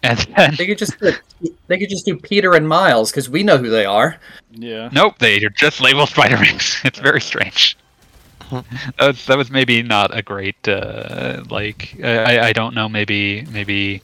And 0.02 0.18
then 0.36 0.54
They 0.58 0.66
could 0.66 0.78
just 0.78 0.98
they 1.00 1.78
could 1.78 1.88
just 1.88 2.04
do 2.04 2.16
Peter 2.16 2.54
and 2.54 2.68
Miles 2.68 3.10
because 3.10 3.28
we 3.28 3.42
know 3.42 3.58
who 3.58 3.70
they 3.70 3.84
are. 3.84 4.18
Yeah. 4.50 4.88
Nope, 4.92 5.18
they 5.18 5.42
are 5.44 5.50
just 5.50 5.80
labeled 5.80 6.08
Spider-Mans. 6.10 6.80
It's 6.84 6.98
very 6.98 7.20
strange. 7.20 7.76
that, 8.50 8.64
was, 8.98 9.26
that 9.26 9.38
was 9.38 9.50
maybe 9.50 9.82
not 9.82 10.16
a 10.16 10.22
great 10.22 10.68
uh, 10.68 11.42
like 11.48 11.96
I, 12.02 12.48
I 12.48 12.52
don't 12.52 12.74
know 12.74 12.88
maybe 12.88 13.46
maybe 13.50 14.02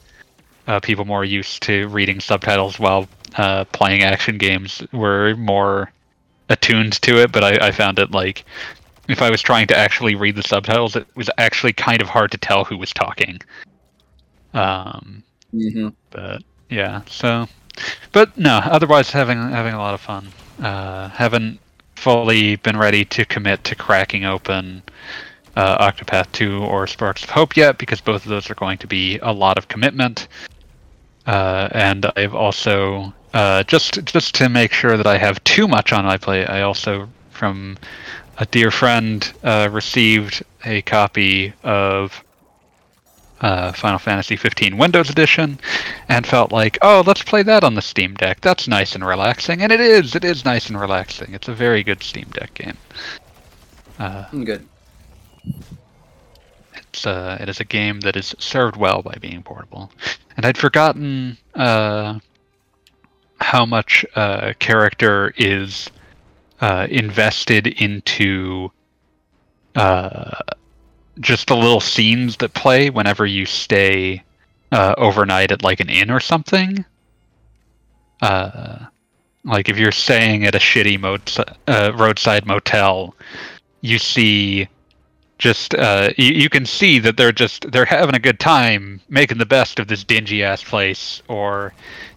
uh, 0.67 0.79
people 0.79 1.05
more 1.05 1.25
used 1.25 1.61
to 1.63 1.87
reading 1.89 2.19
subtitles 2.19 2.79
while 2.79 3.07
uh, 3.35 3.65
playing 3.65 4.03
action 4.03 4.37
games 4.37 4.83
were 4.91 5.35
more 5.35 5.91
attuned 6.49 6.93
to 7.01 7.21
it, 7.21 7.31
but 7.31 7.43
I, 7.43 7.67
I 7.67 7.71
found 7.71 7.99
it 7.99 8.11
like 8.11 8.43
if 9.07 9.21
I 9.21 9.29
was 9.29 9.41
trying 9.41 9.67
to 9.67 9.77
actually 9.77 10.15
read 10.15 10.35
the 10.35 10.43
subtitles, 10.43 10.95
it 10.95 11.07
was 11.15 11.29
actually 11.37 11.73
kind 11.73 12.01
of 12.01 12.07
hard 12.07 12.31
to 12.31 12.37
tell 12.37 12.63
who 12.63 12.77
was 12.77 12.93
talking. 12.93 13.39
Um, 14.53 15.23
Mm-hmm. 15.53 15.89
but 16.11 16.43
yeah 16.69 17.01
so 17.07 17.47
but 18.11 18.37
no 18.37 18.57
otherwise 18.63 19.09
having 19.09 19.37
having 19.37 19.73
a 19.73 19.77
lot 19.77 19.93
of 19.93 20.01
fun 20.01 20.27
uh 20.61 21.09
haven't 21.09 21.59
fully 21.95 22.55
been 22.57 22.77
ready 22.77 23.03
to 23.05 23.25
commit 23.25 23.63
to 23.65 23.75
cracking 23.75 24.25
open 24.25 24.83
uh, 25.55 25.91
octopath 25.91 26.31
2 26.31 26.63
or 26.63 26.87
sparks 26.87 27.23
of 27.23 27.29
hope 27.29 27.57
yet 27.57 27.77
because 27.77 27.99
both 27.99 28.23
of 28.23 28.29
those 28.29 28.49
are 28.49 28.55
going 28.55 28.77
to 28.77 28.87
be 28.87 29.17
a 29.19 29.31
lot 29.31 29.57
of 29.57 29.67
commitment 29.67 30.27
uh, 31.25 31.67
and 31.71 32.05
i've 32.15 32.35
also 32.35 33.13
uh, 33.33 33.63
just 33.63 34.03
just 34.05 34.35
to 34.35 34.49
make 34.49 34.71
sure 34.71 34.97
that 34.97 35.07
i 35.07 35.17
have 35.17 35.43
too 35.43 35.67
much 35.67 35.91
on 35.91 36.05
my 36.05 36.17
plate 36.17 36.45
i 36.45 36.61
also 36.61 37.09
from 37.31 37.77
a 38.37 38.45
dear 38.45 38.71
friend 38.71 39.33
uh, 39.43 39.67
received 39.71 40.43
a 40.65 40.81
copy 40.83 41.53
of 41.63 42.23
uh, 43.41 43.71
Final 43.71 43.99
Fantasy 43.99 44.35
15 44.35 44.77
Windows 44.77 45.09
Edition, 45.09 45.59
and 46.07 46.25
felt 46.25 46.51
like, 46.51 46.77
oh, 46.81 47.03
let's 47.05 47.23
play 47.23 47.43
that 47.43 47.63
on 47.63 47.75
the 47.75 47.81
Steam 47.81 48.13
Deck. 48.15 48.41
That's 48.41 48.67
nice 48.67 48.95
and 48.95 49.05
relaxing, 49.05 49.61
and 49.61 49.71
it 49.71 49.79
is. 49.79 50.15
It 50.15 50.23
is 50.23 50.45
nice 50.45 50.67
and 50.67 50.79
relaxing. 50.79 51.33
It's 51.33 51.47
a 51.47 51.53
very 51.53 51.83
good 51.83 52.03
Steam 52.03 52.27
Deck 52.31 52.53
game. 52.53 52.77
Uh, 53.97 54.29
Good. 54.29 54.65
it's 56.75 57.05
uh, 57.05 57.37
it 57.41 57.49
is 57.49 57.59
a 57.59 57.65
game 57.65 57.99
that 58.01 58.15
is 58.15 58.33
served 58.39 58.77
well 58.77 59.01
by 59.01 59.15
being 59.19 59.43
portable, 59.43 59.91
and 60.37 60.45
I'd 60.45 60.57
forgotten 60.57 61.37
uh, 61.55 62.19
how 63.41 63.65
much 63.65 64.05
uh, 64.15 64.53
character 64.59 65.33
is 65.37 65.89
uh, 66.61 66.87
invested 66.89 67.67
into 67.67 68.71
uh, 69.75 70.39
just 71.19 71.47
the 71.47 71.55
little 71.55 71.81
scenes 71.81 72.37
that 72.37 72.53
play 72.53 72.89
whenever 72.89 73.25
you 73.25 73.45
stay 73.45 74.23
uh, 74.71 74.95
overnight 74.97 75.51
at 75.51 75.63
like 75.63 75.79
an 75.79 75.89
inn 75.89 76.11
or 76.11 76.19
something. 76.19 76.85
Uh, 78.21 78.85
like 79.43 79.69
if 79.69 79.77
you're 79.77 79.91
staying 79.91 80.45
at 80.45 80.55
a 80.55 80.59
shitty 80.59 81.01
uh, 81.67 81.93
roadside 81.95 82.45
motel, 82.45 83.15
you 83.81 83.97
see 83.97 84.67
just 85.37 85.73
uh, 85.75 86.09
you, 86.17 86.33
you 86.33 86.49
can 86.49 86.65
see 86.65 86.99
that 86.99 87.15
they're 87.17 87.31
just 87.31 87.71
they're 87.71 87.85
having 87.85 88.15
a 88.15 88.19
good 88.19 88.39
time 88.39 88.99
making 89.07 89.37
the 89.37 89.45
best 89.45 89.79
of 89.79 89.87
this 89.87 90.03
dingy 90.03 90.43
ass 90.43 90.63
place. 90.63 91.21
Or 91.27 91.73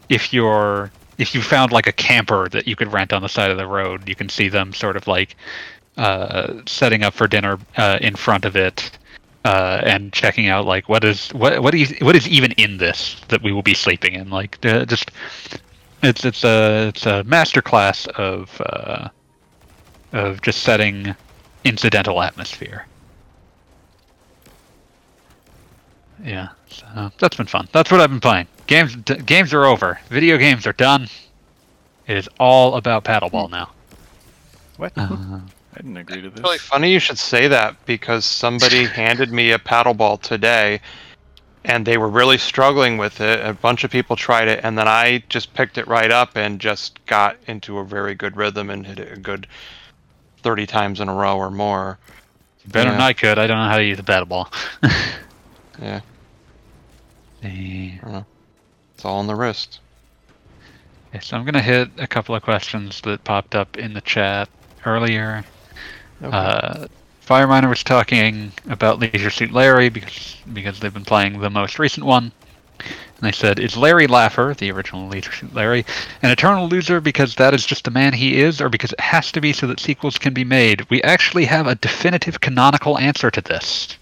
if 0.09 0.33
you're 0.33 0.91
if 1.19 1.35
you 1.35 1.41
found 1.41 1.71
like 1.71 1.87
a 1.87 1.93
camper 1.93 2.49
that 2.49 2.67
you 2.67 2.75
could 2.75 2.93
rent 2.93 3.13
on 3.13 3.23
the 3.23 3.29
side 3.29 3.51
of 3.51 3.57
the 3.57 3.67
road, 3.67 4.09
you 4.09 4.17
can 4.17 4.29
see 4.29 4.49
them 4.49 4.73
sort 4.73 4.97
of 4.97 5.07
like 5.07 5.37
uh, 5.97 6.63
setting 6.67 7.03
up 7.03 7.15
for 7.15 7.27
dinner 7.27 7.59
uh, 7.77 7.99
in 8.01 8.17
front 8.17 8.45
of 8.45 8.57
it 8.57 8.99
uh, 9.45 9.81
and 9.85 10.13
checking 10.13 10.49
out 10.49 10.65
like 10.67 10.89
what 10.89 11.05
is 11.05 11.31
what 11.31 11.63
what 11.63 11.75
is 11.75 11.95
what 12.01 12.15
is 12.17 12.29
even 12.29 12.53
in 12.53 12.79
this 12.79 13.21
that 13.29 13.43
we 13.43 13.53
will 13.53 13.63
be 13.63 13.75
sleeping 13.75 14.15
in. 14.15 14.31
Like 14.31 14.65
uh, 14.65 14.85
just 14.85 15.11
it's 16.03 16.25
it's 16.25 16.45
a 16.45 16.89
it's 16.89 17.07
a 17.07 17.25
masterclass 17.25 18.07
of 18.09 18.61
uh, 18.61 19.09
of 20.13 20.41
just 20.43 20.63
setting 20.63 21.15
incidental 21.65 22.23
atmosphere. 22.23 22.87
Yeah, 26.23 26.49
so 26.69 27.11
that's 27.19 27.37
been 27.37 27.47
fun. 27.47 27.69
That's 27.73 27.91
what 27.91 28.01
I've 28.01 28.11
been 28.11 28.21
playing. 28.21 28.47
Games 28.67 28.95
d- 28.95 29.17
games 29.17 29.53
are 29.53 29.65
over. 29.65 29.99
Video 30.09 30.39
games 30.39 30.67
are 30.67 30.73
done. 30.73 31.09
It 32.07 32.17
is 32.17 32.29
all 32.39 32.77
about 32.77 33.05
paddleball 33.05 33.51
now. 33.51 33.71
What? 34.77 34.93
Uh, 34.97 35.41
I 35.73 35.77
didn't 35.77 35.97
agree 35.97 36.21
to 36.23 36.29
this. 36.31 36.39
It's 36.41 36.43
really 36.45 36.59
funny 36.59 36.93
you 36.93 36.99
should 36.99 37.19
say 37.19 37.49
that 37.49 37.85
because 37.87 38.25
somebody 38.25 38.85
handed 39.01 39.33
me 39.33 39.53
a 39.53 39.59
paddleball 39.59 40.21
today 40.21 40.81
and 41.65 41.87
they 41.87 41.97
were 41.97 42.09
really 42.09 42.39
struggling 42.39 42.99
with 42.99 43.21
it. 43.21 43.41
A 43.45 43.55
bunch 43.55 43.85
of 43.85 43.91
people 43.91 44.17
tried 44.17 44.49
it 44.49 44.61
and 44.65 44.77
then 44.77 44.89
I 44.89 45.23
just 45.29 45.55
picked 45.55 45.79
it 45.79 45.87
right 45.87 46.11
up 46.11 46.37
and 46.37 46.61
just 46.61 47.05
got 47.07 47.37
into 47.47 47.79
a 47.79 47.85
very 47.85 48.15
good 48.15 48.37
rhythm 48.37 48.69
and 48.71 48.87
hit 48.87 48.99
it 48.99 49.13
a 49.17 49.21
good 49.21 49.47
30 50.43 50.67
times 50.67 51.01
in 51.01 51.09
a 51.09 51.15
row 51.15 51.37
or 51.39 51.51
more. 51.51 51.99
better 52.67 52.91
than 52.91 53.01
I 53.01 53.13
could. 53.13 53.39
I 53.39 53.47
don't 53.47 53.59
know 53.59 53.69
how 53.71 53.79
to 53.79 53.85
use 53.85 53.99
a 53.99 54.03
paddleball. 54.03 54.53
Yeah, 55.81 56.01
Eh, 57.43 57.99
it's 58.95 59.05
all 59.05 59.19
on 59.19 59.27
the 59.27 59.35
wrist. 59.35 59.81
Okay, 61.09 61.19
so 61.21 61.37
I'm 61.37 61.45
gonna 61.45 61.63
hit 61.63 61.89
a 61.99 62.07
couple 62.07 62.35
of 62.37 62.43
questions 62.43 63.01
that 63.01 63.25
popped 63.25 63.55
up 63.55 63.77
in 63.77 63.95
the 63.95 64.01
chat 64.03 64.49
earlier. 64.87 65.45
Okay. 66.23 66.37
Uh, 66.37 66.87
Fireminer 67.27 67.69
was 67.69 67.83
talking 67.83 68.53
about 68.69 68.99
Leisure 68.99 69.31
Suit 69.31 69.53
Larry 69.53 69.89
because 69.89 70.37
because 70.53 70.81
they've 70.81 70.93
been 70.93 71.05
playing 71.05 71.41
the 71.41 71.51
most 71.51 71.79
recent 71.79 72.05
one. 72.05 72.33
And 72.81 73.29
they 73.29 73.33
said, 73.33 73.61
"Is 73.61 73.77
Larry 73.77 74.09
Laffer, 74.09 74.57
the 74.57 74.71
original 74.73 75.09
Leisure 75.09 75.33
Suit 75.33 75.55
Larry, 75.55 75.85
an 76.23 76.31
eternal 76.31 76.69
loser 76.69 77.01
because 77.01 77.37
that 77.37 77.55
is 77.55 77.65
just 77.65 77.85
the 77.85 77.91
man 77.91 78.13
he 78.13 78.41
is, 78.41 78.61
or 78.61 78.69
because 78.69 78.93
it 78.93 79.01
has 79.01 79.31
to 79.33 79.41
be 79.41 79.53
so 79.53 79.67
that 79.69 79.81
sequels 79.81 80.19
can 80.19 80.35
be 80.35 80.45
made?" 80.45 80.89
We 80.91 81.03
actually 81.03 81.45
have 81.45 81.67
a 81.67 81.77
definitive 81.77 82.41
canonical 82.41 82.99
answer 82.99 83.31
to 83.31 83.41
this. 83.41 83.97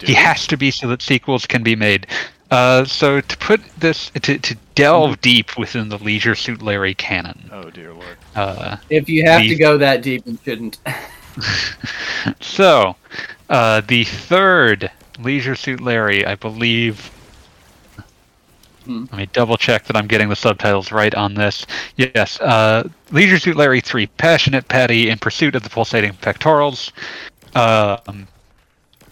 He 0.00 0.14
has 0.14 0.46
to 0.48 0.56
be 0.56 0.70
so 0.70 0.88
that 0.88 1.02
sequels 1.02 1.46
can 1.46 1.62
be 1.62 1.76
made. 1.76 2.06
Uh, 2.50 2.84
so 2.84 3.20
to 3.20 3.36
put 3.38 3.60
this 3.78 4.10
to, 4.10 4.38
to 4.38 4.56
delve 4.74 5.20
deep 5.20 5.58
within 5.58 5.88
the 5.90 5.98
Leisure 5.98 6.34
Suit 6.34 6.62
Larry 6.62 6.94
canon, 6.94 7.50
Oh 7.52 7.68
dear 7.70 7.92
lord. 7.92 8.16
uh, 8.34 8.76
If 8.88 9.08
you 9.08 9.24
have 9.26 9.42
The- 9.42 9.48
to 9.50 9.56
go 9.56 9.76
that 9.78 10.02
deep, 10.02 10.22
you 10.26 10.38
shouldn't. 10.44 10.78
so 12.40 12.96
uh, 13.50 13.80
the 13.82 14.04
third 14.04 14.90
Leisure 15.18 15.54
Suit 15.54 15.80
Larry, 15.80 16.24
I 16.26 16.34
believe. 16.36 17.10
Hmm. 18.84 19.04
Let 19.10 19.12
me 19.12 19.26
double 19.32 19.56
check 19.56 19.84
that 19.84 19.96
I'm 19.96 20.06
getting 20.06 20.28
the 20.30 20.36
subtitles 20.36 20.90
right 20.90 21.14
on 21.14 21.34
this. 21.34 21.66
Yes, 21.96 22.40
uh, 22.40 22.88
Leisure 23.10 23.38
Suit 23.38 23.56
Larry 23.56 23.80
3, 23.80 24.06
Passionate 24.06 24.66
Patti 24.68 25.10
in 25.10 25.18
Pursuit 25.18 25.54
of 25.54 25.62
the 25.62 25.68
Pulsating 25.70 26.14
Pectorals. 26.14 26.92
Um, 27.54 28.26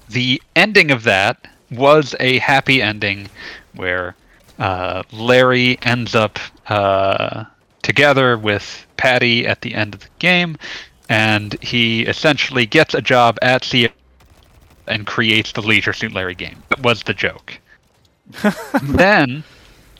the 0.09 0.41
ending 0.55 0.91
of 0.91 1.03
that 1.05 1.47
was 1.71 2.15
a 2.21 2.39
happy 2.39 2.83
ending 2.83 3.29
where 3.75 4.15
uh, 4.59 5.03
Larry 5.13 5.79
ends 5.83 6.15
up 6.15 6.39
uh, 6.69 7.45
together 7.83 8.39
with 8.39 8.87
Patti 8.97 9.47
at 9.47 9.61
the 9.61 9.75
end 9.75 9.95
of 9.95 10.01
the 10.01 10.09
game, 10.19 10.57
and 11.09 11.61
he 11.63 12.03
essentially 12.03 12.67
gets 12.67 12.95
a 12.95 13.03
job 13.03 13.39
at 13.43 13.65
Sierra 13.65 13.93
and 14.87 15.07
creates 15.07 15.53
the 15.53 15.63
Leisure 15.63 15.93
Suit 15.93 16.13
Larry 16.13 16.35
game. 16.35 16.63
That 16.69 16.81
was 16.81 17.03
the 17.03 17.15
joke. 17.15 17.59
then, 18.83 19.45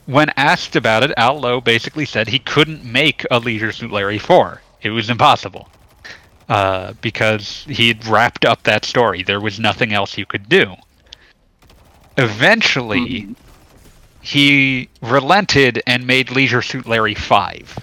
when 0.07 0.31
asked 0.37 0.77
about 0.77 1.05
it, 1.05 1.13
Al 1.17 1.41
Lowe 1.41 1.61
basically 1.61 2.07
said 2.07 2.29
he 2.29 2.39
couldn't 2.39 2.85
make 2.85 3.25
a 3.31 3.39
Leisure 3.39 3.73
Suit 3.73 3.93
Larry 3.93 4.19
4. 4.19 4.63
It 4.83 4.91
was 4.91 5.11
impossible. 5.11 5.69
Uh, 6.49 6.93
because 7.01 7.65
he'd 7.69 8.07
wrapped 8.07 8.45
up 8.45 8.63
that 8.63 8.85
story. 8.85 9.25
There 9.25 9.41
was 9.41 9.59
nothing 9.59 9.93
else 9.93 10.17
you 10.17 10.25
could 10.25 10.49
do. 10.49 10.77
Eventually, 12.17 13.29
he 14.23 14.89
relented 15.03 15.83
and 15.87 16.07
made 16.07 16.31
Leisure 16.31 16.63
Suit 16.63 16.87
Larry 16.87 17.15
5. 17.15 17.79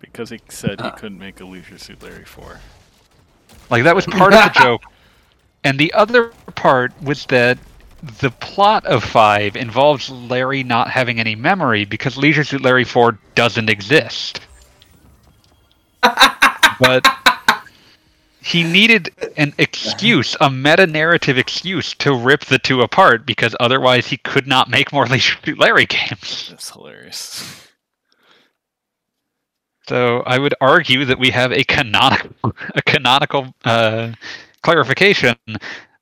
Because 0.00 0.30
he 0.30 0.40
said 0.48 0.80
he 0.80 0.86
Uh. 0.86 0.90
couldn't 0.92 1.18
make 1.18 1.40
a 1.40 1.44
Leisure 1.44 1.78
Suit 1.78 2.02
Larry 2.02 2.24
4. 2.24 2.60
Like 3.70 3.84
that 3.84 3.94
was 3.94 4.06
part 4.06 4.34
of 4.34 4.44
the 4.52 4.60
joke. 4.62 4.82
And 5.64 5.78
the 5.78 5.92
other 5.94 6.32
part 6.54 6.92
was 7.02 7.24
that 7.26 7.58
the 8.20 8.30
plot 8.30 8.84
of 8.84 9.02
5 9.02 9.56
involves 9.56 10.10
Larry 10.10 10.62
not 10.62 10.90
having 10.90 11.18
any 11.20 11.34
memory 11.34 11.84
because 11.86 12.16
Leisure 12.18 12.44
Suit 12.44 12.60
Larry 12.60 12.84
4 12.84 13.18
doesn't 13.34 13.70
exist. 13.70 14.40
but 16.02 17.06
he 18.44 18.62
needed 18.62 19.10
an 19.38 19.54
excuse, 19.56 20.36
a 20.38 20.50
meta 20.50 20.86
narrative 20.86 21.38
excuse 21.38 21.94
to 21.94 22.14
rip 22.14 22.44
the 22.44 22.58
two 22.58 22.82
apart 22.82 23.24
because 23.24 23.56
otherwise 23.58 24.06
he 24.06 24.18
could 24.18 24.46
not 24.46 24.68
make 24.68 24.92
more 24.92 25.06
Leisure 25.10 25.38
Suit 25.42 25.58
Larry 25.58 25.86
games. 25.86 26.48
That's 26.50 26.70
hilarious. 26.70 27.68
So 29.88 30.20
I 30.26 30.38
would 30.38 30.54
argue 30.60 31.06
that 31.06 31.18
we 31.18 31.30
have 31.30 31.52
a 31.52 31.64
canonical, 31.64 32.54
a 32.74 32.82
canonical 32.82 33.54
uh, 33.64 34.12
clarification 34.62 35.36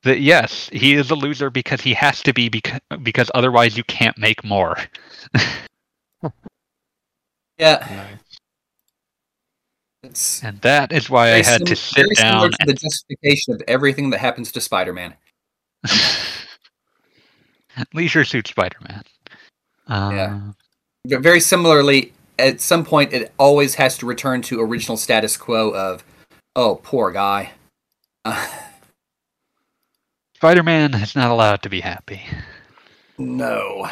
that 0.02 0.20
yes, 0.20 0.68
he 0.72 0.94
is 0.94 1.12
a 1.12 1.14
loser 1.14 1.48
because 1.48 1.80
he 1.80 1.94
has 1.94 2.22
to 2.24 2.32
be 2.32 2.48
because, 2.48 2.80
because 3.02 3.30
otherwise 3.34 3.76
you 3.76 3.84
can't 3.84 4.18
make 4.18 4.42
more. 4.44 4.76
Yeah. 7.58 8.08
It's 10.12 10.44
And 10.44 10.60
that 10.60 10.92
is 10.92 11.08
why 11.08 11.28
I 11.28 11.40
very 11.40 11.44
had 11.44 11.66
to 11.66 11.74
sit 11.74 12.06
down. 12.16 12.50
to 12.50 12.66
the 12.66 12.74
justification 12.74 13.54
of 13.54 13.62
everything 13.66 14.10
that 14.10 14.20
happens 14.20 14.52
to 14.52 14.60
Spider-Man. 14.60 15.14
Leisure 17.94 18.22
Suit 18.22 18.46
Spider-Man. 18.46 19.02
Uh, 19.88 20.10
Yeah. 20.12 20.40
But 21.08 21.22
very 21.22 21.40
similarly, 21.40 22.12
at 22.38 22.60
some 22.60 22.84
point, 22.84 23.14
it 23.14 23.32
always 23.38 23.76
has 23.76 23.96
to 23.98 24.06
return 24.06 24.42
to 24.42 24.60
original 24.60 24.98
status 24.98 25.38
quo 25.38 25.70
of, 25.70 26.04
oh, 26.56 26.78
poor 26.82 27.10
guy. 27.10 27.52
Uh, 28.26 28.46
Spider-Man 30.36 30.92
is 30.92 31.16
not 31.16 31.30
allowed 31.30 31.62
to 31.62 31.70
be 31.70 31.80
happy. 31.80 32.20
no. 33.16 33.88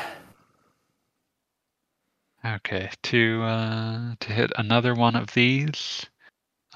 Okay, 2.45 2.91
to 3.03 3.43
uh, 3.43 4.15
to 4.19 4.33
hit 4.33 4.51
another 4.57 4.95
one 4.95 5.15
of 5.15 5.33
these. 5.35 6.07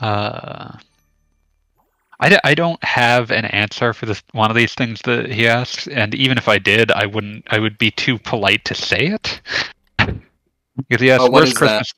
Uh, 0.00 0.76
I, 2.20 2.28
d- 2.28 2.38
I 2.44 2.54
don't 2.54 2.82
have 2.84 3.30
an 3.30 3.44
answer 3.46 3.92
for 3.92 4.06
this 4.06 4.22
one 4.32 4.50
of 4.50 4.56
these 4.56 4.74
things 4.74 5.00
that 5.02 5.30
he 5.30 5.46
asks, 5.48 5.86
and 5.88 6.14
even 6.14 6.38
if 6.38 6.48
I 6.48 6.58
did, 6.58 6.90
I 6.92 7.06
wouldn't. 7.06 7.44
I 7.50 7.58
would 7.58 7.76
be 7.78 7.90
too 7.90 8.18
polite 8.18 8.64
to 8.66 8.74
say 8.74 9.06
it. 9.06 9.40
because 9.98 11.00
he 11.00 11.10
asks, 11.10 11.24
Oh, 11.24 11.30
"Worst 11.30 11.52
is 11.52 11.54
that?" 11.54 11.58
Christmas." 11.58 11.94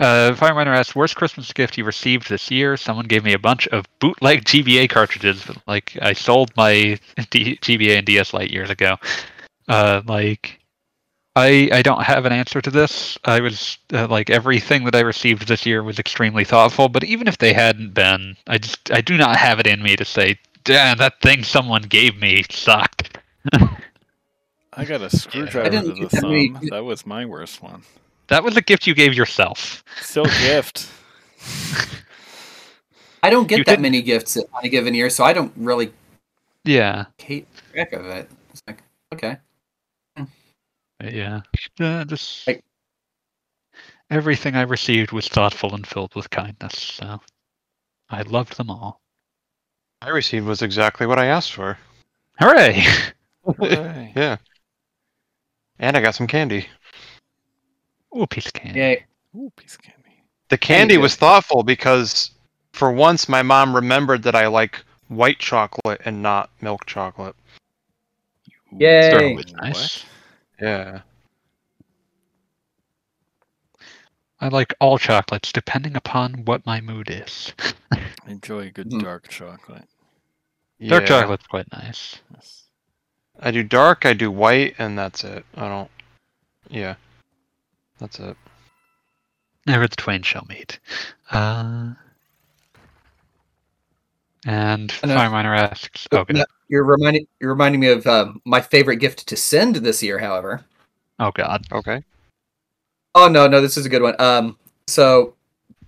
Uh, 0.00 0.32
Fireminer 0.34 0.74
asks, 0.76 0.94
"Worst 0.94 1.16
Christmas 1.16 1.52
gift 1.52 1.78
you 1.78 1.84
received 1.84 2.28
this 2.28 2.50
year?" 2.50 2.76
Someone 2.76 3.06
gave 3.06 3.24
me 3.24 3.32
a 3.32 3.38
bunch 3.38 3.66
of 3.68 3.86
bootleg 4.00 4.44
GBA 4.44 4.90
cartridges. 4.90 5.44
But, 5.46 5.58
like 5.66 5.96
I 6.02 6.12
sold 6.12 6.50
my 6.56 6.98
D- 7.30 7.56
GBA 7.56 7.98
and 7.98 8.06
DS 8.06 8.34
Lite 8.34 8.50
years 8.50 8.70
ago. 8.70 8.96
Uh, 9.68 10.02
like 10.06 10.60
I 11.36 11.68
I 11.72 11.82
don't 11.82 12.02
have 12.04 12.26
an 12.26 12.32
answer 12.32 12.60
to 12.62 12.70
this. 12.70 13.18
I 13.24 13.40
was 13.40 13.76
uh, 13.92 14.06
like 14.08 14.30
everything 14.30 14.84
that 14.84 14.94
I 14.94 15.00
received 15.00 15.48
this 15.48 15.66
year 15.66 15.82
was 15.82 15.98
extremely 15.98 16.44
thoughtful, 16.44 16.88
but 16.88 17.02
even 17.04 17.26
if 17.26 17.38
they 17.38 17.52
hadn't 17.52 17.92
been, 17.94 18.36
I 18.46 18.58
just 18.58 18.90
I 18.92 19.00
do 19.00 19.16
not 19.16 19.36
have 19.36 19.58
it 19.58 19.66
in 19.66 19.82
me 19.82 19.96
to 19.96 20.04
say, 20.04 20.38
"Damn, 20.62 20.98
that 20.98 21.20
thing 21.20 21.42
someone 21.42 21.82
gave 21.82 22.16
me 22.20 22.44
sucked." 22.50 23.18
I 24.76 24.84
got 24.84 25.00
a 25.02 25.10
screwdriver 25.16 25.70
didn't 25.70 25.86
to 25.86 25.92
the 25.94 26.00
get 26.00 26.10
that 26.10 26.22
many- 26.22 26.52
That 26.70 26.84
was 26.84 27.04
my 27.06 27.24
worst 27.26 27.62
one. 27.62 27.82
That 28.28 28.42
was 28.44 28.56
a 28.56 28.62
gift 28.62 28.86
you 28.86 28.94
gave 28.94 29.14
yourself. 29.14 29.82
Still 30.00 30.24
gift. 30.40 30.88
I 33.22 33.30
don't 33.30 33.48
get 33.48 33.58
You 33.58 33.64
that 33.64 33.72
didn't- 33.72 33.82
many 33.82 34.02
gifts 34.02 34.36
on 34.36 34.64
a 34.64 34.68
given 34.68 34.94
year, 34.94 35.10
so 35.10 35.24
I 35.24 35.32
don't 35.32 35.52
really 35.56 35.92
Yeah, 36.64 37.06
keep 37.18 37.46
track 37.72 37.92
of 37.92 38.04
it. 38.06 38.30
It's 38.52 38.62
like, 38.66 38.82
okay. 39.12 39.36
Yeah. 41.12 41.40
Uh, 41.80 42.04
just 42.04 42.46
Like- 42.46 42.64
everything 44.10 44.54
I 44.54 44.62
received 44.62 45.12
was 45.12 45.28
thoughtful 45.28 45.74
and 45.74 45.86
filled 45.86 46.14
with 46.14 46.30
kindness. 46.30 46.78
So 46.78 47.20
I 48.10 48.22
loved 48.22 48.56
them 48.56 48.70
all. 48.70 49.00
I 50.02 50.10
received 50.10 50.46
was 50.46 50.62
exactly 50.62 51.06
what 51.06 51.18
I 51.18 51.26
asked 51.26 51.52
for. 51.52 51.78
Hooray! 52.38 52.84
Hooray. 53.44 54.12
Yeah. 54.14 54.36
And 55.78 55.96
I 55.96 56.00
got 56.00 56.14
some 56.14 56.26
candy. 56.26 56.68
Ooh, 58.16 58.26
piece 58.26 58.46
of 58.46 58.52
candy. 58.52 58.80
Yay. 58.80 59.04
Ooh, 59.36 59.50
piece 59.56 59.74
of 59.74 59.82
candy. 59.82 60.22
The 60.48 60.58
candy 60.58 60.98
was 60.98 61.16
thoughtful 61.16 61.62
because 61.62 62.30
for 62.72 62.92
once 62.92 63.28
my 63.28 63.42
mom 63.42 63.74
remembered 63.74 64.22
that 64.24 64.34
I 64.34 64.46
like 64.46 64.84
white 65.08 65.38
chocolate 65.38 66.00
and 66.04 66.22
not 66.22 66.50
milk 66.60 66.86
chocolate. 66.86 67.34
Yay. 68.76 69.38
Nice. 69.54 70.04
Yeah. 70.60 71.00
I 74.40 74.48
like 74.48 74.74
all 74.80 74.98
chocolates, 74.98 75.52
depending 75.52 75.96
upon 75.96 76.44
what 76.44 76.66
my 76.66 76.80
mood 76.80 77.08
is. 77.10 77.52
Enjoy 78.26 78.60
a 78.66 78.70
good 78.70 78.90
Mhm. 78.90 79.02
dark 79.02 79.28
chocolate. 79.28 79.88
Dark 80.86 81.02
Yeah. 81.02 81.06
chocolate's 81.08 81.46
quite 81.46 81.70
nice. 81.72 82.20
Yes. 82.34 82.64
I 83.40 83.50
do 83.50 83.62
dark, 83.62 84.04
I 84.06 84.12
do 84.12 84.30
white, 84.30 84.74
and 84.78 84.98
that's 84.98 85.24
it. 85.24 85.44
I 85.56 85.68
don't. 85.68 85.90
Yeah. 86.68 86.96
That's 87.98 88.18
it. 88.20 88.36
Never 89.66 89.88
the 89.88 89.96
twain 89.96 90.22
shall 90.22 90.44
meet. 90.48 90.78
Uh, 91.30 91.94
and 94.46 94.92
I 95.02 95.06
know. 95.06 95.16
Fireminer 95.16 95.56
asks, 95.58 96.06
"Okay, 96.12 96.34
No, 96.34 96.44
You're 96.68 96.84
reminding 96.84 97.26
you're 97.40 97.50
reminding 97.50 97.80
me 97.80 97.88
of 97.88 98.06
um, 98.06 98.40
my 98.44 98.60
favorite 98.60 98.96
gift 98.96 99.26
to 99.28 99.36
send 99.36 99.76
this 99.76 100.02
year. 100.02 100.18
However, 100.18 100.64
oh 101.18 101.30
God, 101.32 101.66
Okay. 101.72 102.02
oh 103.14 103.28
no, 103.28 103.46
no, 103.46 103.60
this 103.60 103.76
is 103.76 103.86
a 103.86 103.88
good 103.88 104.02
one. 104.02 104.14
Um, 104.20 104.58
so 104.88 105.34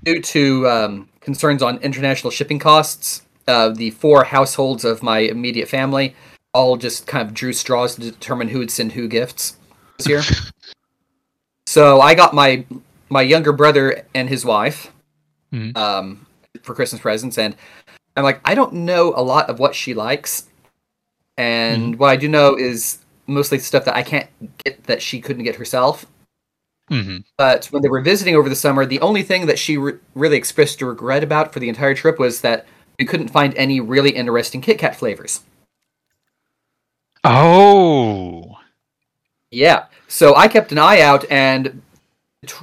due 0.04 0.20
to 0.20 0.68
um, 0.68 1.08
concerns 1.20 1.62
on 1.62 1.78
international 1.78 2.30
shipping 2.30 2.58
costs, 2.58 3.22
uh, 3.48 3.70
the 3.70 3.90
four 3.90 4.24
households 4.24 4.84
of 4.84 5.02
my 5.02 5.20
immediate 5.20 5.68
family 5.68 6.14
all 6.52 6.76
just 6.76 7.06
kind 7.06 7.26
of 7.26 7.34
drew 7.34 7.52
straws 7.52 7.94
to 7.96 8.00
determine 8.00 8.48
who 8.48 8.58
would 8.58 8.70
send 8.70 8.92
who 8.92 9.08
gifts 9.08 9.56
this 9.98 10.08
year. 10.08 10.22
so 11.66 12.00
I 12.00 12.14
got 12.14 12.34
my 12.34 12.64
my 13.08 13.22
younger 13.22 13.52
brother 13.52 14.04
and 14.14 14.28
his 14.28 14.44
wife 14.44 14.92
Mhm. 15.52 15.76
um, 15.76 16.26
for 16.62 16.74
Christmas 16.74 17.00
presents, 17.00 17.38
and 17.38 17.54
I'm 18.16 18.24
like, 18.24 18.40
I 18.44 18.54
don't 18.54 18.72
know 18.72 19.12
a 19.14 19.22
lot 19.22 19.48
of 19.48 19.58
what 19.60 19.74
she 19.76 19.94
likes, 19.94 20.48
and 21.36 21.98
what 21.98 22.08
I 22.10 22.16
do 22.16 22.28
know 22.28 22.56
is 22.56 22.98
mostly 23.26 23.58
stuff 23.58 23.84
that 23.84 23.96
I 23.96 24.02
can't 24.02 24.28
get 24.64 24.84
that 24.84 25.02
she 25.02 25.20
couldn't 25.20 25.44
get 25.44 25.56
herself. 25.56 26.06
hmm 26.88 27.18
But 27.36 27.66
when 27.66 27.82
they 27.82 27.88
were 27.88 28.00
visiting 28.00 28.36
over 28.36 28.48
the 28.48 28.54
summer, 28.56 28.86
the 28.86 29.00
only 29.00 29.22
thing 29.22 29.46
that 29.46 29.58
she 29.58 29.76
re- 29.76 29.98
really 30.14 30.36
expressed 30.36 30.80
regret 30.82 31.22
about 31.24 31.52
for 31.52 31.60
the 31.60 31.68
entire 31.68 31.94
trip 31.94 32.18
was 32.18 32.40
that 32.42 32.66
we 32.98 33.04
couldn't 33.04 33.28
find 33.28 33.54
any 33.56 33.80
really 33.80 34.10
interesting 34.10 34.60
Kit 34.60 34.78
Kat 34.78 34.96
flavors. 34.96 35.40
Oh, 37.24 38.56
Yeah. 39.50 39.86
So 40.08 40.36
I 40.36 40.46
kept 40.48 40.70
an 40.72 40.78
eye 40.78 41.00
out, 41.00 41.24
and 41.30 41.82
t- 42.46 42.54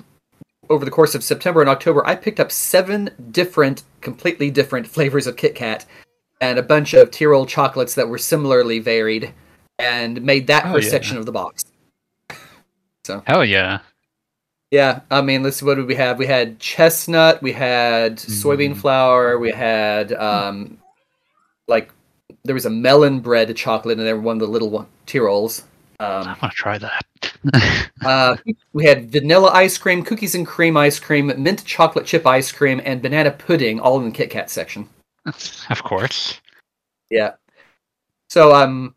over 0.69 0.85
the 0.85 0.91
course 0.91 1.13
of 1.13 1.23
September 1.23 1.59
and 1.59 1.69
October, 1.69 2.05
I 2.07 2.15
picked 2.15 2.39
up 2.39 2.51
seven 2.51 3.09
different, 3.31 3.83
completely 3.99 4.49
different 4.49 4.87
flavors 4.87 5.27
of 5.27 5.35
Kit 5.35 5.55
Kat 5.55 5.85
and 6.41 6.59
a 6.59 6.63
bunch 6.63 6.93
of 6.93 7.11
Tirol 7.11 7.47
chocolates 7.47 7.95
that 7.95 8.07
were 8.07 8.17
similarly 8.17 8.79
varied, 8.79 9.33
and 9.79 10.21
made 10.21 10.47
that 10.47 10.65
her 10.65 10.79
yeah. 10.79 10.89
section 10.89 11.17
of 11.17 11.25
the 11.25 11.31
box. 11.31 11.63
So 13.05 13.21
hell 13.25 13.43
yeah! 13.43 13.79
yeah, 14.73 15.01
I 15.11 15.21
mean, 15.21 15.43
let's 15.43 15.57
see, 15.57 15.65
what 15.67 15.75
did 15.75 15.85
we 15.85 15.93
have? 15.95 16.17
We 16.17 16.25
had 16.25 16.59
chestnut, 16.59 17.43
we 17.43 17.51
had 17.51 18.17
soybean 18.17 18.71
Mm. 18.71 18.77
flour, 18.77 19.37
we 19.37 19.51
had 19.51 20.13
um, 20.13 20.79
like 21.67 21.91
there 22.43 22.55
was 22.55 22.65
a 22.65 22.71
melon 22.71 23.19
bread 23.19 23.55
chocolate, 23.55 23.99
and 23.99 24.07
there 24.07 24.15
were 24.15 24.21
one 24.23 24.37
of 24.37 24.39
the 24.39 24.47
little 24.47 24.71
one 24.71 24.87
Tirols. 25.05 25.61
Um, 25.99 26.27
I 26.27 26.35
want 26.41 26.41
to 26.41 26.49
try 26.49 26.77
that. 26.79 27.05
Uh, 28.03 28.35
we 28.73 28.83
had 28.83 29.09
vanilla 29.09 29.49
ice 29.51 29.77
cream, 29.77 30.03
cookies 30.03 30.35
and 30.35 30.45
cream 30.45 30.75
ice 30.75 30.99
cream, 30.99 31.31
mint 31.41 31.63
chocolate 31.63 32.05
chip 32.05 32.27
ice 32.27 32.51
cream, 32.51 32.81
and 32.83 33.01
banana 33.01 33.31
pudding, 33.31 33.79
all 33.79 33.97
in 33.97 34.05
the 34.05 34.11
Kit 34.11 34.29
Kat 34.29 34.49
section. 34.49 34.89
Of 35.25 35.83
course. 35.83 36.39
Yeah. 37.09 37.33
So 38.29 38.53
um, 38.53 38.95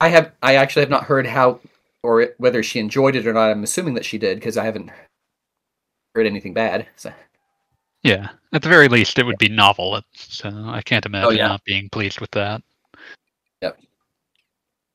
I 0.00 0.08
have 0.08 0.32
I 0.42 0.56
actually 0.56 0.82
have 0.82 0.90
not 0.90 1.04
heard 1.04 1.26
how 1.26 1.60
or 2.02 2.22
it- 2.22 2.34
whether 2.38 2.62
she 2.62 2.78
enjoyed 2.78 3.16
it 3.16 3.26
or 3.26 3.32
not. 3.32 3.50
I'm 3.50 3.64
assuming 3.64 3.94
that 3.94 4.04
she 4.04 4.18
did 4.18 4.38
because 4.38 4.56
I 4.56 4.64
haven't 4.64 4.90
heard 6.14 6.26
anything 6.26 6.54
bad. 6.54 6.86
So 6.96 7.12
Yeah, 8.02 8.28
at 8.52 8.62
the 8.62 8.68
very 8.68 8.88
least, 8.88 9.18
it 9.18 9.26
would 9.26 9.38
be 9.38 9.48
novel. 9.48 10.00
So 10.14 10.48
I 10.48 10.82
can't 10.82 11.06
imagine 11.06 11.36
yeah. 11.36 11.48
not 11.48 11.64
being 11.64 11.88
pleased 11.90 12.20
with 12.20 12.30
that. 12.32 12.62
Yep. 13.62 13.78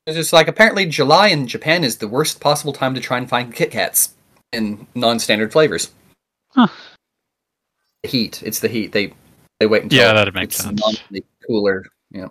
It's 0.06 0.16
just 0.16 0.32
like 0.32 0.48
apparently 0.48 0.86
July 0.86 1.28
in 1.28 1.46
Japan 1.46 1.84
is 1.84 1.98
the 1.98 2.08
worst 2.08 2.40
possible 2.40 2.72
time 2.72 2.94
to 2.94 3.00
try 3.00 3.18
and 3.18 3.28
find 3.28 3.54
Kit 3.54 3.70
Kats 3.70 4.14
in 4.52 4.86
non-standard 4.94 5.52
flavors. 5.52 5.90
Huh. 6.50 6.68
The 8.02 8.08
heat. 8.08 8.42
It's 8.44 8.60
the 8.60 8.68
heat. 8.68 8.92
They 8.92 9.12
they 9.58 9.66
wait 9.66 9.84
until 9.84 9.98
Yeah, 9.98 10.12
that'd 10.12 10.34
make 10.34 10.44
it's 10.44 10.56
sense. 10.56 10.80
cooler. 11.46 11.84
Yeah. 12.10 12.28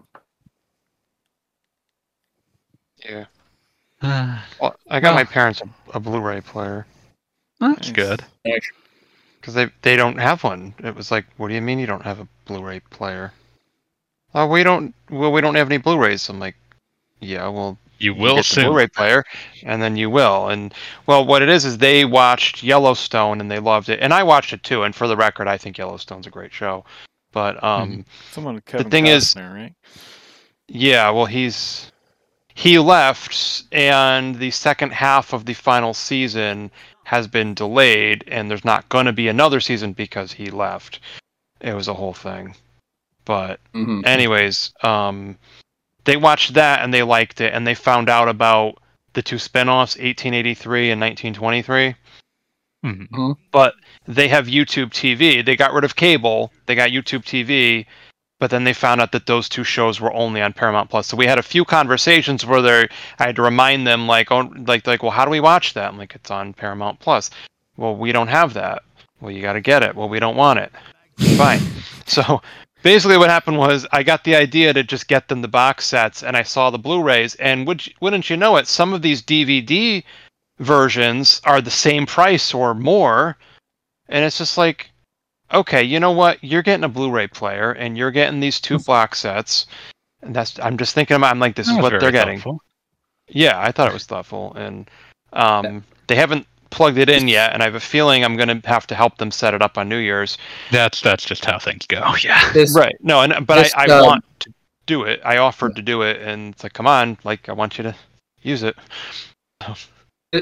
Yeah. 3.03 3.25
Well, 4.61 4.75
I 4.89 4.99
got 4.99 5.09
Well- 5.09 5.15
my 5.15 5.23
parents 5.23 5.61
a, 5.61 5.97
a 5.97 5.99
Blu-ray 5.99 6.41
player 6.41 6.85
Nice. 7.59 7.91
good. 7.91 8.23
because 9.39 9.53
they 9.53 9.67
they 9.81 9.95
don't 9.95 10.17
have 10.17 10.43
one. 10.43 10.73
It 10.83 10.95
was 10.95 11.09
like, 11.11 11.25
what 11.37 11.47
do 11.47 11.53
you 11.55 11.61
mean 11.61 11.79
you 11.79 11.87
don't 11.87 12.03
have 12.03 12.19
a 12.19 12.27
Blu-ray 12.45 12.81
player? 12.89 13.31
Oh, 14.33 14.47
we 14.47 14.63
don't. 14.63 14.93
Well, 15.09 15.31
we 15.31 15.39
don't 15.41 15.55
have 15.55 15.67
any 15.71 15.77
Blu-rays. 15.77 16.27
I'm 16.29 16.39
like, 16.39 16.55
yeah, 17.21 17.47
well, 17.47 17.77
You 17.99 18.13
you 18.13 18.21
will 18.21 18.35
get 18.35 18.45
the 18.45 18.55
soon. 18.55 18.65
Blu-ray 18.65 18.87
player, 18.87 19.23
and 19.63 19.81
then 19.81 19.95
you 19.95 20.09
will. 20.09 20.49
And 20.49 20.73
well, 21.07 21.25
what 21.25 21.41
it 21.41 21.47
is 21.49 21.63
is 21.63 21.77
they 21.77 22.03
watched 22.03 22.61
Yellowstone 22.61 23.39
and 23.39 23.49
they 23.49 23.59
loved 23.59 23.87
it, 23.89 23.99
and 24.01 24.13
I 24.13 24.23
watched 24.23 24.51
it 24.51 24.61
too. 24.63 24.83
And 24.83 24.93
for 24.93 25.07
the 25.07 25.15
record, 25.15 25.47
I 25.47 25.57
think 25.57 25.77
Yellowstone's 25.77 26.27
a 26.27 26.31
great 26.31 26.51
show. 26.53 26.83
But 27.35 27.61
um, 27.61 28.05
Someone 28.31 28.61
Kevin 28.61 28.89
thing 28.89 29.07
is- 29.07 29.35
right? 29.35 29.73
Yeah, 30.69 31.09
well, 31.11 31.25
he's 31.25 31.91
he 32.55 32.79
left, 32.79 33.63
and 33.73 34.39
the 34.39 34.51
second 34.51 34.93
half 34.93 35.33
of 35.33 35.45
the 35.45 35.53
final 35.53 35.93
season 35.93 36.71
has 37.03 37.27
been 37.27 37.53
delayed, 37.53 38.23
and 38.27 38.49
there's 38.49 38.63
not 38.63 38.87
going 38.87 39.05
to 39.05 39.11
be 39.11 39.27
another 39.27 39.59
season 39.59 39.91
because 39.91 40.31
he 40.31 40.49
left. 40.49 41.01
It 41.59 41.73
was 41.73 41.89
a 41.89 41.93
whole 41.93 42.13
thing. 42.13 42.55
But 43.25 43.59
hmm 43.73 43.99
anyways, 44.05 44.71
um, 44.81 45.37
they 46.05 46.15
watched 46.15 46.53
that 46.53 46.83
and 46.83 46.93
they 46.93 47.03
liked 47.03 47.41
it, 47.41 47.53
and 47.53 47.67
they 47.67 47.75
found 47.75 48.07
out 48.07 48.29
about 48.29 48.81
the 49.11 49.21
two 49.21 49.39
spin-offs, 49.39 49.97
1883 49.97 50.91
and 50.91 51.01
1923 51.01 51.95
Mhm. 52.85 53.35
but 53.51 53.73
they 54.07 54.27
have 54.27 54.47
YouTube 54.47 54.91
TV. 54.91 55.45
They 55.45 55.55
got 55.55 55.73
rid 55.73 55.83
of 55.83 55.95
cable. 55.95 56.51
They 56.65 56.75
got 56.75 56.91
YouTube 56.91 57.23
TV, 57.23 57.85
but 58.39 58.51
then 58.51 58.63
they 58.63 58.73
found 58.73 59.01
out 59.01 59.11
that 59.13 59.25
those 59.25 59.49
two 59.49 59.63
shows 59.63 59.99
were 59.99 60.13
only 60.13 60.41
on 60.41 60.53
Paramount 60.53 60.89
Plus. 60.89 61.07
So 61.07 61.17
we 61.17 61.25
had 61.25 61.39
a 61.39 61.43
few 61.43 61.65
conversations 61.65 62.45
where 62.45 62.61
they 62.61 62.87
I 63.19 63.25
had 63.27 63.35
to 63.37 63.41
remind 63.41 63.87
them 63.87 64.07
like 64.07 64.31
oh 64.31 64.51
like 64.67 64.85
like 64.85 65.01
well 65.01 65.11
how 65.11 65.25
do 65.25 65.31
we 65.31 65.39
watch 65.39 65.73
that? 65.73 65.89
I'm 65.89 65.97
like 65.97 66.15
it's 66.15 66.31
on 66.31 66.53
Paramount 66.53 66.99
Plus. 66.99 67.29
Well, 67.77 67.95
we 67.95 68.11
don't 68.11 68.27
have 68.27 68.53
that. 68.53 68.83
Well, 69.19 69.31
you 69.31 69.41
got 69.41 69.53
to 69.53 69.61
get 69.61 69.83
it. 69.83 69.95
Well, 69.95 70.09
we 70.09 70.19
don't 70.19 70.37
want 70.37 70.59
it. 70.59 70.71
Fine. 71.37 71.61
so 72.05 72.41
basically 72.83 73.17
what 73.17 73.29
happened 73.29 73.57
was 73.57 73.87
I 73.91 74.03
got 74.03 74.23
the 74.23 74.35
idea 74.35 74.71
to 74.71 74.83
just 74.83 75.07
get 75.07 75.27
them 75.27 75.41
the 75.41 75.47
box 75.47 75.85
sets 75.85 76.21
and 76.21 76.37
I 76.37 76.43
saw 76.43 76.69
the 76.69 76.77
Blu-rays 76.77 77.35
and 77.35 77.65
would 77.65 77.81
wouldn't 77.99 78.29
you 78.29 78.37
know 78.37 78.57
it 78.57 78.67
some 78.67 78.93
of 78.93 79.01
these 79.01 79.23
DVD 79.23 80.03
versions 80.59 81.41
are 81.45 81.61
the 81.61 81.71
same 81.71 82.05
price 82.05 82.53
or 82.53 82.73
more 82.75 83.37
and 84.09 84.23
it's 84.25 84.37
just 84.37 84.57
like 84.57 84.89
okay 85.53 85.83
you 85.83 85.99
know 85.99 86.11
what? 86.11 86.43
You're 86.43 86.63
getting 86.63 86.83
a 86.83 86.89
blu-ray 86.89 87.27
player 87.27 87.71
and 87.73 87.97
you're 87.97 88.11
getting 88.11 88.39
these 88.39 88.59
two 88.59 88.79
box 88.79 89.19
sets. 89.19 89.67
And 90.21 90.35
that's 90.35 90.59
i'm 90.59 90.75
just 90.77 90.95
thinking 90.95 91.15
about 91.17 91.29
i'm 91.31 91.39
like 91.39 91.55
this 91.55 91.67
That 91.67 91.73
is 91.73 91.77
was 91.77 91.91
what 91.91 91.99
they're 91.99 92.11
getting. 92.11 92.37
thoughtful. 92.39 92.61
yeah 93.27 93.59
i 93.61 93.71
thought 93.71 93.87
it 93.89 93.93
was 93.93 94.05
thoughtful 94.05 94.53
and 94.55 94.89
um 95.33 95.83
they 96.07 96.15
haven't 96.15 96.47
plugged 96.71 96.97
it 96.97 97.09
in 97.09 97.27
yet 97.27 97.53
and 97.53 97.61
i 97.61 97.65
have 97.65 97.75
a 97.75 97.79
feeling 97.79 98.23
i'm 98.23 98.35
going 98.35 98.49
to 98.59 98.67
have 98.67 98.87
to 98.87 98.95
help 98.95 99.17
them 99.19 99.29
set 99.29 99.53
it 99.53 99.61
up 99.61 99.77
on 99.77 99.87
new 99.87 99.97
year's. 99.99 100.37
That's 100.71 100.99
that's 100.99 101.23
just 101.23 101.45
how 101.45 101.59
things 101.59 101.85
go. 101.85 102.01
Yeah. 102.23 102.51
This 102.53 102.75
right. 102.75 102.95
No 103.01 103.21
and 103.21 103.45
but 103.45 103.61
Just, 103.61 103.77
i, 103.77 103.85
I 103.85 103.97
um, 103.99 104.05
want 104.05 104.25
to 104.39 104.53
do 104.87 105.03
it. 105.03 105.21
I 105.23 105.37
offered 105.37 105.75
to 105.75 105.81
do 105.83 106.01
it 106.01 106.21
and 106.21 106.53
it's 106.53 106.63
like 106.63 106.73
come 106.73 106.87
on 106.87 107.17
like 107.23 107.47
i 107.47 107.53
want 107.53 107.77
you 107.77 107.83
to 107.83 107.95
use 108.41 108.63
it 108.63 108.75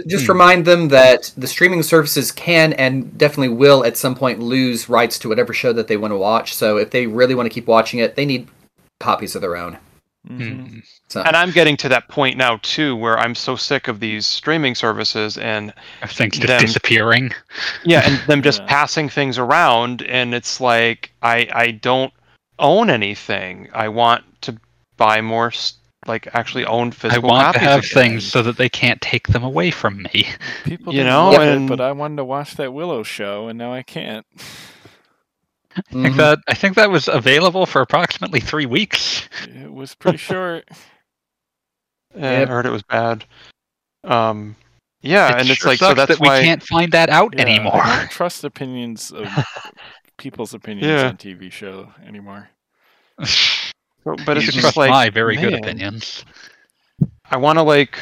Just 0.07 0.25
Hmm. 0.25 0.31
remind 0.33 0.65
them 0.65 0.87
that 0.89 1.31
the 1.37 1.47
streaming 1.47 1.83
services 1.83 2.31
can 2.31 2.73
and 2.73 3.17
definitely 3.17 3.49
will 3.55 3.85
at 3.85 3.97
some 3.97 4.15
point 4.15 4.39
lose 4.39 4.89
rights 4.89 5.17
to 5.19 5.29
whatever 5.29 5.53
show 5.53 5.73
that 5.73 5.87
they 5.87 5.97
want 5.97 6.11
to 6.11 6.17
watch. 6.17 6.53
So 6.55 6.77
if 6.77 6.91
they 6.91 7.07
really 7.07 7.35
want 7.35 7.45
to 7.47 7.53
keep 7.53 7.67
watching 7.67 7.99
it, 7.99 8.15
they 8.15 8.25
need 8.25 8.47
copies 8.99 9.35
of 9.35 9.41
their 9.41 9.55
own. 9.57 9.77
Mhm. 10.29 10.39
Mhm. 10.39 10.81
So 11.09 11.21
and 11.21 11.35
i'm 11.35 11.51
getting 11.51 11.75
to 11.77 11.89
that 11.89 12.07
point 12.07 12.37
now 12.37 12.57
too 12.63 12.95
where 12.95 13.19
i'm 13.19 13.35
so 13.35 13.57
sick 13.57 13.89
of 13.89 13.99
these 13.99 14.25
streaming 14.25 14.73
services 14.73 15.37
and 15.37 15.73
Things 16.07 16.37
just 16.37 16.47
Them- 16.47 16.61
disappearing. 16.61 17.33
yeah 17.83 18.03
and 18.07 18.17
them 18.27 18.41
just 18.41 18.61
Yeah. 18.61 18.67
passing 18.67 19.09
things 19.09 19.37
around 19.37 20.01
and 20.03 20.33
it's 20.33 20.61
like 20.61 21.11
i 21.21 21.47
i 21.53 21.71
don't 21.71 22.13
own 22.57 22.89
anything 22.89 23.67
i 23.73 23.89
want 23.89 24.23
to 24.43 24.55
buy 24.95 25.19
more 25.19 25.47
s- 25.47 25.73
like 26.07 26.27
actually 26.35 26.65
own 26.65 26.91
physical. 26.91 27.09
I 27.09 27.13
physical 27.13 27.29
want 27.29 27.53
to 27.55 27.59
have 27.59 27.79
again. 27.79 27.89
things 27.93 28.25
so 28.25 28.41
that 28.43 28.57
they 28.57 28.69
can't 28.69 29.01
take 29.01 29.27
them 29.27 29.43
away 29.43 29.71
from 29.71 30.03
me. 30.13 30.27
People 30.63 30.93
You 30.93 30.99
didn't 30.99 31.13
know, 31.13 31.31
love 31.31 31.41
and- 31.41 31.65
it, 31.65 31.69
but 31.69 31.81
I 31.81 31.91
wanted 31.91 32.17
to 32.17 32.25
watch 32.25 32.55
that 32.55 32.73
Willow 32.73 33.03
show, 33.03 33.47
and 33.47 33.57
now 33.57 33.73
I 33.73 33.83
can't. 33.83 34.25
I 35.75 35.81
think 35.91 36.05
mhm. 36.13 36.17
that 36.17 36.39
I 36.47 36.53
think 36.53 36.75
that 36.75 36.91
was 36.91 37.07
available 37.07 37.65
for 37.65 37.81
approximately 37.81 38.39
three 38.39 38.67
weeks. 38.67 39.27
It 39.47 39.71
was 39.73 39.95
pretty 39.95 40.17
short. 40.31 40.65
Yeah, 42.15 42.39
Yep. 42.41 42.47
i 42.47 42.51
heard 42.51 42.65
it 42.67 42.69
was 42.71 42.83
bad 42.83 43.25
um 44.03 44.55
yeah 45.01 45.29
It 45.35 45.41
and 45.41 45.49
it's 45.49 45.61
sure 45.61 45.71
like 45.71 45.79
so 45.79 45.95
that's 45.95 46.09
that 46.09 46.19
why 46.19 46.37
we 46.41 46.45
can't 46.45 46.61
find 46.61 46.91
that 46.91 47.09
out 47.09 47.33
Yeah, 47.35 47.41
anymore. 47.41 47.81
I 47.81 48.01
don't 48.01 48.11
trust 48.11 48.43
opinions 48.43 49.11
of 49.11 49.27
people's 50.19 50.53
opinions 50.53 50.85
Yeah. 50.85 51.07
on 51.07 51.17
TV 51.17 51.51
show 51.51 51.91
anymore. 52.05 52.49
But 54.03 54.27
you 54.27 54.33
it's 54.33 54.45
just 54.45 54.59
trust 54.59 54.77
like 54.77 54.89
my 54.89 55.09
very 55.09 55.35
good 55.35 55.53
opinions. 55.53 56.25
i 57.31 57.37
want 57.37 57.57
to 57.57 57.63
like 57.63 57.97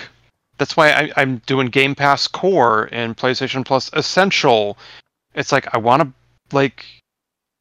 that's 0.58 0.78
why 0.78 0.92
I, 0.92 1.12
i'm 1.18 1.38
doing 1.46 1.68
game 1.68 1.96
pass 1.96 2.28
core 2.28 2.90
and 2.92 3.18
playstation 3.18 3.66
plus 3.66 3.90
essential. 3.94 4.78
It's 5.34 5.52
like 5.52 5.74
i 5.74 5.78
want 5.78 6.04
to 6.04 6.56
like 6.56 6.86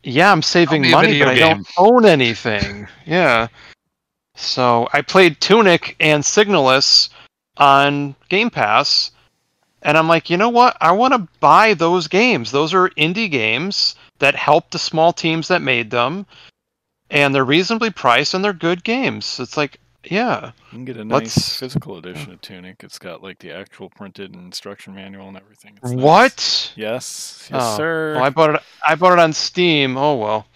yeah 0.03 0.32
i'm 0.32 0.43
saving 0.43 0.91
money 0.91 1.18
but 1.18 1.28
video 1.28 1.47
i 1.47 1.55
don't 1.55 1.66
own 1.78 2.05
anything. 2.05 2.86
Yeah. 3.07 3.49
So 4.36 4.88
i 4.93 5.03
played 5.03 5.41
tunic 5.41 5.97
and 6.01 6.22
signalis 6.22 7.11
on 7.57 8.14
game 8.28 8.51
pass 8.51 9.11
and 9.82 9.97
i'm 9.97 10.09
like 10.09 10.28
you 10.28 10.36
know 10.36 10.49
what? 10.49 10.76
I 10.80 10.93
want 10.93 11.14
to 11.14 11.28
buy 11.41 11.74
those 11.74 12.07
games. 12.07 12.51
Those 12.51 12.74
are 12.74 12.91
indie 12.91 13.30
games 13.30 13.95
that 14.18 14.34
helped 14.34 14.72
the 14.72 14.78
small 14.78 15.12
teams 15.12 15.49
that 15.49 15.62
made 15.62 15.91
them 15.91 16.26
and 17.11 17.34
they're 17.34 17.44
reasonably 17.44 17.90
priced 17.90 18.34
and 18.34 18.44
they're 18.44 18.52
good 18.52 18.82
games 18.84 19.38
it's 19.40 19.56
like 19.56 19.78
yeah 20.04 20.46
You 20.70 20.78
can 20.78 20.84
get 20.86 20.96
a 20.96 21.04
nice 21.04 21.36
Let's- 21.36 21.56
physical 21.58 21.98
edition 21.98 22.32
of 22.32 22.40
Tunic. 22.40 22.82
It's 22.82 22.98
got 22.98 23.22
like 23.22 23.38
the 23.38 23.52
actual 23.52 23.90
printed 23.90 24.34
instruction 24.34 24.94
manual 24.94 25.28
and 25.28 25.36
everything. 25.36 25.78
It's 25.82 25.92
nice. 25.92 26.02
what 26.02 26.72
Yes, 26.76 27.48
yes, 27.50 27.61
Oh, 27.62 27.76
sir. 27.76 28.14
Well, 28.14 28.24
I 28.24 28.30
bought 28.30 28.54
it. 28.54 28.62
I 28.86 28.94
bought 28.94 29.12
it 29.12 29.18
on 29.18 29.32
Steam. 29.34 29.98
Oh 29.98 30.14
well. 30.16 30.46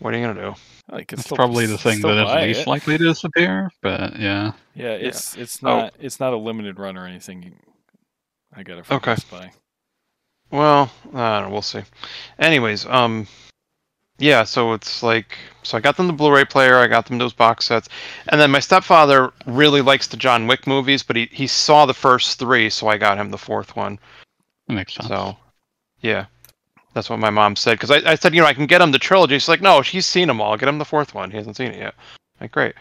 What 0.00 0.12
are 0.12 0.18
you 0.18 0.26
gonna 0.26 0.40
do? 0.40 0.54
I 0.90 1.04
could 1.04 1.18
It's 1.18 1.24
still- 1.26 1.36
probably 1.36 1.64
the 1.64 1.78
thing 1.78 2.02
that 2.02 2.26
is 2.42 2.46
least 2.48 2.60
it. 2.60 2.66
likely 2.66 2.98
to 2.98 3.04
disappear, 3.04 3.70
but 3.80 4.16
yeah. 4.20 4.52
Yeah, 4.74 4.90
it's 4.90 5.34
it's 5.38 5.58
Oh. 5.62 5.66
not 5.68 5.94
it's 5.98 6.20
not 6.20 6.34
a 6.34 6.36
limited 6.36 6.78
run 6.78 6.98
or 6.98 7.06
anything. 7.06 7.56
I 8.54 8.62
got 8.62 8.76
it 8.78 8.84
from 8.86 8.96
Okay. 8.98 9.12
Best 9.12 9.30
Buy. 9.30 9.52
Well, 10.50 10.90
I. 11.14 11.46
We'll 11.48 11.62
see. 11.62 11.82
Anyways, 12.38 12.84
um, 12.86 13.26
yeah, 14.18 14.44
so 14.44 14.72
it's 14.72 15.02
like 15.02 15.36
so 15.62 15.76
I 15.76 15.80
got 15.80 15.96
them 15.96 16.06
the 16.06 16.12
Blu-ray 16.12 16.44
player, 16.44 16.78
I 16.78 16.86
got 16.86 17.06
them 17.06 17.18
those 17.18 17.32
box 17.32 17.66
sets, 17.66 17.88
and 18.28 18.40
then 18.40 18.50
my 18.50 18.60
stepfather 18.60 19.32
really 19.46 19.82
likes 19.82 20.06
the 20.06 20.16
John 20.16 20.46
Wick 20.46 20.66
movies, 20.66 21.02
but 21.02 21.16
he 21.16 21.28
he 21.32 21.46
saw 21.46 21.86
the 21.86 21.94
first 21.94 22.38
three, 22.38 22.70
so 22.70 22.88
I 22.88 22.96
got 22.96 23.18
him 23.18 23.30
the 23.30 23.38
fourth 23.38 23.76
one. 23.76 23.98
Makes 24.68 24.94
sense. 24.94 25.08
So, 25.08 25.36
yeah, 26.00 26.26
that's 26.94 27.10
what 27.10 27.18
my 27.18 27.30
mom 27.30 27.56
said. 27.56 27.74
Because 27.78 27.90
I, 27.90 28.12
I 28.12 28.14
said, 28.14 28.34
you 28.34 28.40
know, 28.40 28.46
I 28.46 28.54
can 28.54 28.66
get 28.66 28.80
him 28.80 28.90
the 28.90 28.98
trilogy. 28.98 29.34
She's 29.34 29.48
like, 29.48 29.62
no, 29.62 29.82
she's 29.82 30.06
seen 30.06 30.28
them 30.28 30.40
all. 30.40 30.56
Get 30.56 30.68
him 30.68 30.78
the 30.78 30.84
fourth 30.84 31.14
one. 31.14 31.30
He 31.30 31.36
hasn't 31.36 31.56
seen 31.56 31.70
it 31.70 31.78
yet. 31.78 31.94
I'm 31.96 32.44
like, 32.44 32.52
great. 32.52 32.74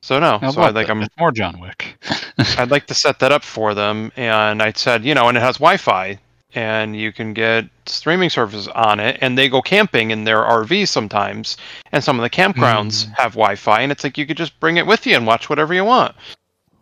So 0.00 0.20
no, 0.20 0.38
so 0.52 0.60
I 0.60 0.70
like. 0.70 0.88
I'm 0.88 1.06
more 1.18 1.32
John 1.32 1.58
Wick. 1.58 1.96
I'd 2.58 2.70
like 2.70 2.86
to 2.86 2.94
set 2.94 3.18
that 3.18 3.32
up 3.32 3.42
for 3.42 3.74
them. 3.74 4.12
And 4.16 4.62
I 4.62 4.72
said, 4.72 5.04
you 5.04 5.14
know, 5.14 5.28
and 5.28 5.36
it 5.36 5.40
has 5.40 5.56
Wi-Fi, 5.56 6.18
and 6.58 6.96
you 6.96 7.12
can 7.12 7.32
get 7.34 7.66
streaming 7.86 8.28
services 8.28 8.66
on 8.66 8.98
it, 8.98 9.16
and 9.20 9.38
they 9.38 9.48
go 9.48 9.62
camping 9.62 10.10
in 10.10 10.24
their 10.24 10.42
RV 10.42 10.88
sometimes, 10.88 11.56
and 11.92 12.02
some 12.02 12.18
of 12.18 12.24
the 12.24 12.30
campgrounds 12.30 13.06
Mm. 13.06 13.14
have 13.16 13.32
Wi-Fi, 13.34 13.80
and 13.80 13.92
it's 13.92 14.02
like 14.02 14.18
you 14.18 14.26
could 14.26 14.36
just 14.36 14.58
bring 14.58 14.76
it 14.76 14.84
with 14.84 15.06
you 15.06 15.14
and 15.14 15.24
watch 15.24 15.48
whatever 15.48 15.72
you 15.72 15.84
want. 15.84 16.16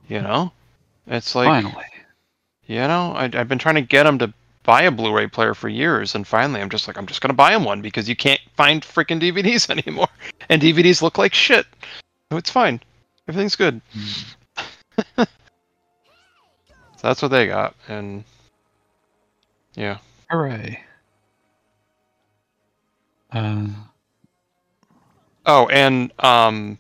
You 0.09 0.23
know, 0.23 0.51
it's 1.07 1.35
like 1.35 1.49
Finally. 1.63 1.85
you 2.67 2.77
know, 2.77 3.13
I, 3.15 3.25
I've 3.25 3.49
been 3.49 3.59
trying 3.59 3.75
to 3.75 3.83
get 3.83 4.05
them 4.05 4.19
to 4.21 4.33
buy 4.63 4.83
a 4.83 4.91
Blu-ray 4.91 5.27
player 5.27 5.53
for 5.53 5.69
years, 5.69 6.15
and 6.15 6.27
finally, 6.27 6.63
I'm 6.63 6.71
just 6.71 6.89
like, 6.89 6.97
I'm 6.97 7.07
just 7.07 7.21
gonna 7.21 7.35
buy 7.35 7.51
them 7.51 7.65
one 7.65 7.83
because 7.83 8.09
you 8.09 8.17
can't 8.17 8.41
find 8.57 8.81
freaking 8.81 9.21
DVDs 9.21 9.69
anymore, 9.77 10.09
and 10.49 10.63
DVDs 10.63 11.03
look 11.03 11.19
like 11.19 11.35
shit. 11.35 11.67
So 12.33 12.39
it's 12.39 12.49
fine, 12.51 12.81
everything's 13.29 13.57
good. 13.57 13.83
so 15.19 15.27
that's 17.03 17.21
what 17.21 17.29
they 17.31 17.47
got, 17.47 17.75
and 17.89 18.25
yeah, 19.77 19.99
Hooray. 20.31 20.83
Uh, 23.33 23.67
Oh, 25.49 25.69
and 25.69 26.13
um, 26.25 26.77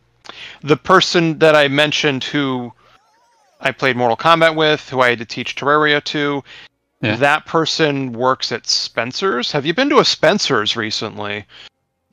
the 0.62 0.76
person 0.76 1.38
that 1.38 1.54
I 1.54 1.68
mentioned 1.68 2.24
who 2.24 2.72
I 3.60 3.70
played 3.70 3.96
Mortal 3.96 4.16
Kombat 4.16 4.56
with, 4.56 4.88
who 4.90 5.00
I 5.00 5.10
had 5.10 5.20
to 5.20 5.24
teach 5.24 5.54
Terraria 5.54 6.02
to, 6.04 6.42
Yeah. 7.00 7.14
that 7.16 7.46
person 7.46 8.12
works 8.12 8.50
at 8.50 8.66
Spencer's. 8.66 9.52
Have 9.52 9.64
you 9.66 9.72
been 9.72 9.88
to 9.90 10.00
a 10.00 10.04
Spencer's 10.04 10.76
recently? 10.76 11.44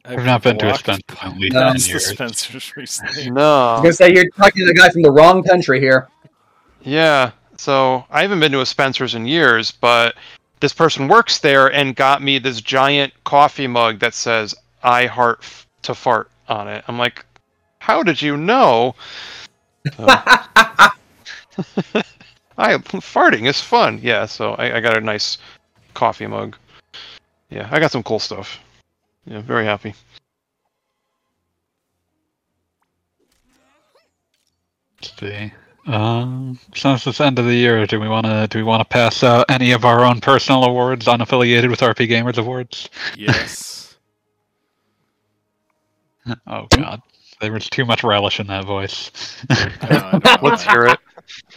I've 0.06 0.24
not 0.26 0.44
been 0.44 0.60
to 0.60 0.66
a 0.66 0.70
walked 0.70 0.82
Spencer's 0.82 1.04
in 1.24 1.28
at 1.28 1.38
least 1.40 1.54
No. 1.54 1.74
the. 1.74 2.00
Spencer's 2.00 2.76
recently. 2.78 3.24
I 3.24 3.30
No. 3.30 3.72
was 3.74 3.82
gonna 3.82 3.94
say 3.94 4.14
you're 4.14 4.30
talking 4.38 4.60
to 4.60 4.66
the 4.68 4.76
guy 4.76 4.90
from 4.92 5.02
the 5.02 5.12
wrong 5.12 5.42
country 5.44 5.80
here. 5.80 6.08
Yeah. 6.82 7.32
So 7.58 8.06
I 8.12 8.22
haven't 8.22 8.42
been 8.42 8.52
to 8.52 8.62
a 8.62 8.66
Spencer's 8.66 9.16
in 9.16 9.26
years, 9.26 9.72
but 9.72 10.16
this 10.64 10.72
person 10.72 11.10
works 11.10 11.40
there 11.40 11.70
and 11.74 11.94
got 11.94 12.22
me 12.22 12.40
this 12.40 12.62
giant 12.62 13.14
coffee 13.26 13.68
mug 13.68 14.00
that 14.00 14.14
says 14.14 14.56
"I 14.82 15.08
heart 15.08 15.40
f- 15.42 15.68
to 15.82 15.94
fart" 15.94 16.32
on 16.48 16.70
it. 16.70 16.86
I'm 16.88 16.98
like, 16.98 17.26
how 17.80 18.02
did 18.02 18.22
you 18.22 18.38
know? 18.38 18.96
I 20.00 20.94
farting 22.56 23.46
is 23.46 23.60
fun. 23.60 24.00
Yeah. 24.02 24.26
So 24.26 24.54
I, 24.54 24.78
I 24.78 24.80
got 24.80 24.96
a 24.96 25.02
nice 25.02 25.38
coffee 25.94 26.28
mug. 26.28 26.56
Yeah, 27.50 27.68
I 27.70 27.82
got 27.82 27.92
some 27.92 28.04
cool 28.04 28.20
stuff. 28.20 28.58
Yeah, 29.26 29.42
very 29.42 29.66
happy. 29.66 29.94
See. 35.02 35.52
Um, 35.86 36.58
since 36.76 37.06
it's 37.08 37.20
end 37.20 37.40
of 37.40 37.46
the 37.46 37.54
year, 37.56 37.86
do 37.86 38.00
we 38.00 38.08
want 38.08 38.26
to 38.26 38.48
do 38.50 38.58
we 38.60 38.64
want 38.64 38.82
to 38.82 38.86
pass 38.86 39.22
out 39.24 39.46
any 39.50 39.72
of 39.74 39.84
our 39.84 40.06
own 40.06 40.22
personal 40.22 40.64
awards 40.64 41.08
unaffiliated 41.08 41.70
with 41.70 41.82
RPGamer's 41.82 42.38
Awards? 42.38 42.90
Yes. 43.18 43.96
Oh 46.48 46.68
God, 46.70 47.02
there 47.42 47.52
was 47.52 47.70
too 47.70 47.84
much 47.84 48.02
relish 48.02 48.40
in 48.40 48.48
that 48.48 48.64
voice. 48.64 49.12
I 49.50 49.90
know, 49.90 49.98
I 50.14 50.18
know. 50.20 50.38
Let's 50.42 50.64
hear 50.64 50.86
it. 50.86 51.00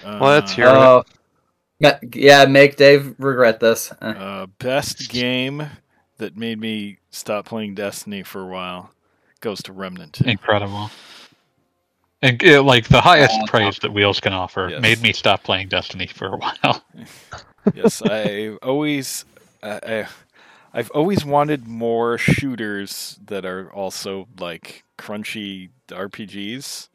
Uh, 0.05 0.19
Let's 0.21 0.53
hear 0.53 0.67
it. 0.67 0.71
Oh, 0.73 1.05
Ma- 1.79 1.93
yeah, 2.13 2.47
make 2.47 2.75
Dave 2.75 3.15
regret 3.19 3.61
this. 3.61 3.93
Uh, 4.03 4.05
Uh, 4.07 4.47
best 4.59 5.09
game 5.09 5.69
that 6.19 6.37
made 6.37 6.59
me 6.59 6.99
stop 7.11 7.45
playing 7.47 7.77
Destiny 7.77 8.25
for 8.25 8.43
a 8.43 8.47
while 8.47 8.91
goes 9.41 9.63
to 9.63 9.73
Remnant 9.73 10.15
2. 10.15 10.25
Incredible. 10.25 10.91
And 12.23 12.43
uh, 12.45 12.63
like 12.63 12.89
the 12.89 13.01
highest 13.01 13.45
Aw. 13.45 13.47
praise 13.47 13.79
that 13.81 13.93
Wheels 13.93 14.21
can 14.21 14.33
offer 14.33 14.73
Yes. 14.73 14.77
made 14.77 15.03
me 15.03 15.13
stop 15.13 15.45
playing 15.45 15.69
Destiny 15.69 16.07
for 16.07 16.29
a 16.29 16.37
while. 16.37 16.83
yes, 17.73 18.03
I 18.03 18.51
always, 18.63 19.25
I, 19.63 20.07
I've 20.73 20.91
always 20.91 21.25
wanted 21.25 21.67
more 21.67 22.19
shooters 22.19 23.19
that 23.27 23.45
are 23.45 23.73
also 23.73 24.29
like 24.39 24.85
crunchy 24.99 25.71
RPGs. 25.91 26.89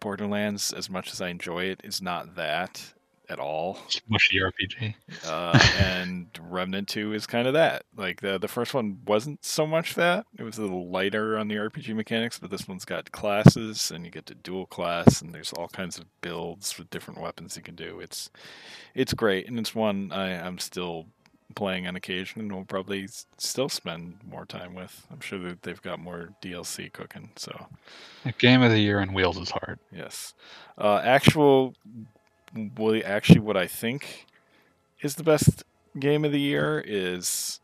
Borderlands, 0.00 0.72
as 0.72 0.90
much 0.90 1.12
as 1.12 1.20
I 1.20 1.28
enjoy 1.28 1.64
it, 1.64 1.80
is 1.84 2.00
not 2.02 2.36
that 2.36 2.94
at 3.28 3.38
all. 3.38 3.78
Mushy 4.08 4.38
RPG. 4.38 4.94
Uh, 5.26 5.58
and 5.78 6.28
Remnant 6.40 6.88
2 6.88 7.12
is 7.12 7.26
kind 7.26 7.46
of 7.46 7.54
that. 7.54 7.84
Like 7.96 8.20
the 8.20 8.38
the 8.38 8.48
first 8.48 8.74
one 8.74 8.98
wasn't 9.06 9.44
so 9.44 9.66
much 9.66 9.94
that. 9.94 10.26
It 10.38 10.42
was 10.42 10.58
a 10.58 10.62
little 10.62 10.88
lighter 10.90 11.38
on 11.38 11.48
the 11.48 11.56
RPG 11.56 11.94
mechanics, 11.94 12.38
but 12.38 12.50
this 12.50 12.66
one's 12.68 12.84
got 12.84 13.12
classes 13.12 13.90
and 13.90 14.04
you 14.04 14.10
get 14.10 14.26
to 14.26 14.34
dual 14.34 14.66
class 14.66 15.20
and 15.20 15.34
there's 15.34 15.52
all 15.52 15.68
kinds 15.68 15.98
of 15.98 16.06
builds 16.20 16.78
with 16.78 16.90
different 16.90 17.20
weapons 17.20 17.56
you 17.56 17.62
can 17.62 17.74
do. 17.74 18.00
It's 18.00 18.30
it's 18.94 19.14
great 19.14 19.48
and 19.48 19.58
it's 19.58 19.74
one 19.74 20.10
I, 20.12 20.34
I'm 20.34 20.58
still 20.58 21.06
playing 21.54 21.86
on 21.86 21.96
occasion 21.96 22.40
and 22.40 22.52
will 22.52 22.64
probably 22.64 23.04
s- 23.04 23.26
still 23.38 23.68
spend 23.68 24.18
more 24.28 24.44
time 24.44 24.74
with. 24.74 25.06
I'm 25.10 25.20
sure 25.20 25.38
that 25.40 25.62
they've 25.62 25.80
got 25.80 25.98
more 25.98 26.30
DLC 26.42 26.92
cooking, 26.92 27.30
so 27.36 27.66
game 28.38 28.62
of 28.62 28.70
the 28.70 28.78
year 28.78 29.00
and 29.00 29.14
Wheels 29.14 29.38
is 29.38 29.50
hard. 29.50 29.78
Yes. 29.90 30.34
Uh, 30.76 31.00
actual, 31.02 31.74
well, 32.54 33.00
actually, 33.04 33.40
what 33.40 33.56
I 33.56 33.66
think 33.66 34.26
is 35.02 35.14
the 35.14 35.24
best 35.24 35.64
game 35.98 36.24
of 36.24 36.32
the 36.32 36.40
year 36.40 36.82
is 36.86 37.60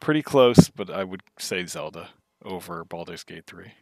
pretty 0.00 0.22
close, 0.22 0.68
but 0.68 0.90
I 0.90 1.04
would 1.04 1.22
say 1.38 1.64
Zelda 1.66 2.10
over 2.44 2.84
Baldur's 2.84 3.24
Gate 3.24 3.46
3. 3.46 3.72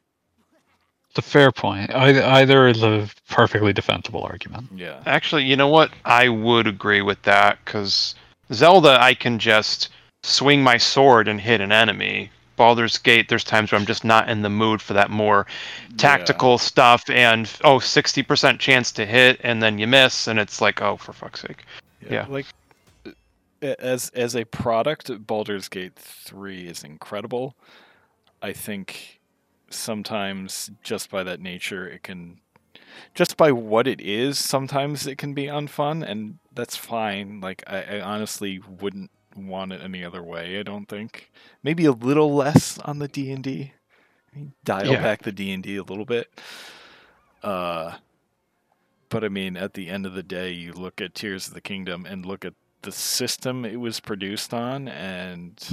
It's 1.11 1.19
a 1.19 1.23
fair 1.23 1.53
point. 1.53 1.93
Either, 1.93 2.23
either 2.25 2.69
is 2.69 2.83
a 2.83 3.07
perfectly 3.29 3.75
defensible 3.75 4.23
argument. 4.23 4.69
Yeah. 4.75 5.03
Actually, 5.05 5.45
you 5.45 5.57
know 5.57 5.69
what? 5.69 5.91
I 6.07 6.29
would 6.31 6.67
agree 6.67 7.03
with 7.03 7.21
that 7.23 7.59
because 7.65 8.15
Zelda, 8.51 8.97
I 8.99 9.13
can 9.13 9.39
just 9.39 9.91
swing 10.23 10.63
my 10.63 10.79
sword 10.79 11.29
and 11.29 11.39
hit 11.39 11.61
an 11.61 11.71
enemy. 11.71 12.31
Baldur's 12.63 12.97
Gate, 12.97 13.29
there's 13.29 13.43
times 13.43 13.73
where 13.73 13.81
I'm 13.81 13.87
just 13.87 14.05
not 14.05 14.31
in 14.31 14.43
the 14.43 14.49
mood 14.49 14.81
for 14.81 14.93
that 14.93 15.11
more 15.11 15.49
tactical 15.97 16.59
stuff 16.59 17.11
and 17.11 17.51
oh, 17.65 17.79
60% 17.79 18.61
chance 18.61 18.93
to 18.93 19.05
hit 19.05 19.41
and 19.43 19.61
then 19.61 19.81
you 19.81 19.89
miss 19.89 20.29
and 20.29 20.39
it's 20.39 20.61
like, 20.61 20.81
oh, 20.81 20.97
for 20.97 21.13
fuck's 21.13 21.41
sake. 21.41 21.65
Yeah. 22.09 22.25
Like 22.29 22.47
as 23.65 24.11
as 24.11 24.37
a 24.37 24.45
product, 24.45 25.27
Baldur's 25.27 25.69
Gate 25.69 25.97
3 25.97 26.69
is 26.69 26.85
incredible. 26.85 27.57
I 28.41 28.53
think 28.53 29.19
sometimes 29.69 30.71
just 30.85 31.11
by 31.11 31.25
that 31.25 31.41
nature 31.41 31.89
it 31.89 32.05
can 32.05 32.39
just 33.13 33.37
by 33.37 33.51
what 33.51 33.89
it 33.89 34.01
is, 34.01 34.39
sometimes 34.39 35.09
it 35.09 35.19
can 35.19 35.35
be 35.35 35.47
unfun 35.47 36.09
and 36.09 36.39
that's 36.55 36.77
fine. 36.77 37.41
Like 37.41 37.65
I, 37.67 37.97
I 37.97 38.01
honestly 38.03 38.61
wouldn't 38.81 39.11
want 39.37 39.73
it 39.73 39.81
any 39.83 40.05
other 40.05 40.23
way, 40.23 40.59
I 40.59 40.63
don't 40.63 40.87
think. 40.87 41.31
Maybe 41.63 41.85
a 41.85 41.93
little 41.93 42.35
less 42.35 42.79
on 42.81 42.99
the 42.99 43.09
D&D. 43.09 43.73
Dial 44.65 44.87
Yeah. 44.93 45.03
back 45.03 45.23
the 45.23 45.33
D&D 45.33 45.77
a 45.77 45.83
little 45.83 46.05
bit. 46.07 46.29
Uh 47.43 47.97
but 49.09 49.25
I 49.25 49.29
mean, 49.29 49.59
at 49.59 49.75
the 49.75 49.91
end 49.91 50.07
of 50.07 50.15
the 50.15 50.23
day, 50.23 50.51
you 50.53 50.73
look 50.73 51.03
at 51.03 51.15
Tears 51.15 51.47
of 51.47 51.53
the 51.53 51.61
Kingdom 51.61 52.07
and 52.07 52.25
look 52.25 52.47
at 52.47 52.55
the 52.81 52.91
system 52.93 53.67
it 53.67 53.77
was 53.79 54.01
produced 54.01 54.55
on, 54.55 54.89
and 54.89 55.69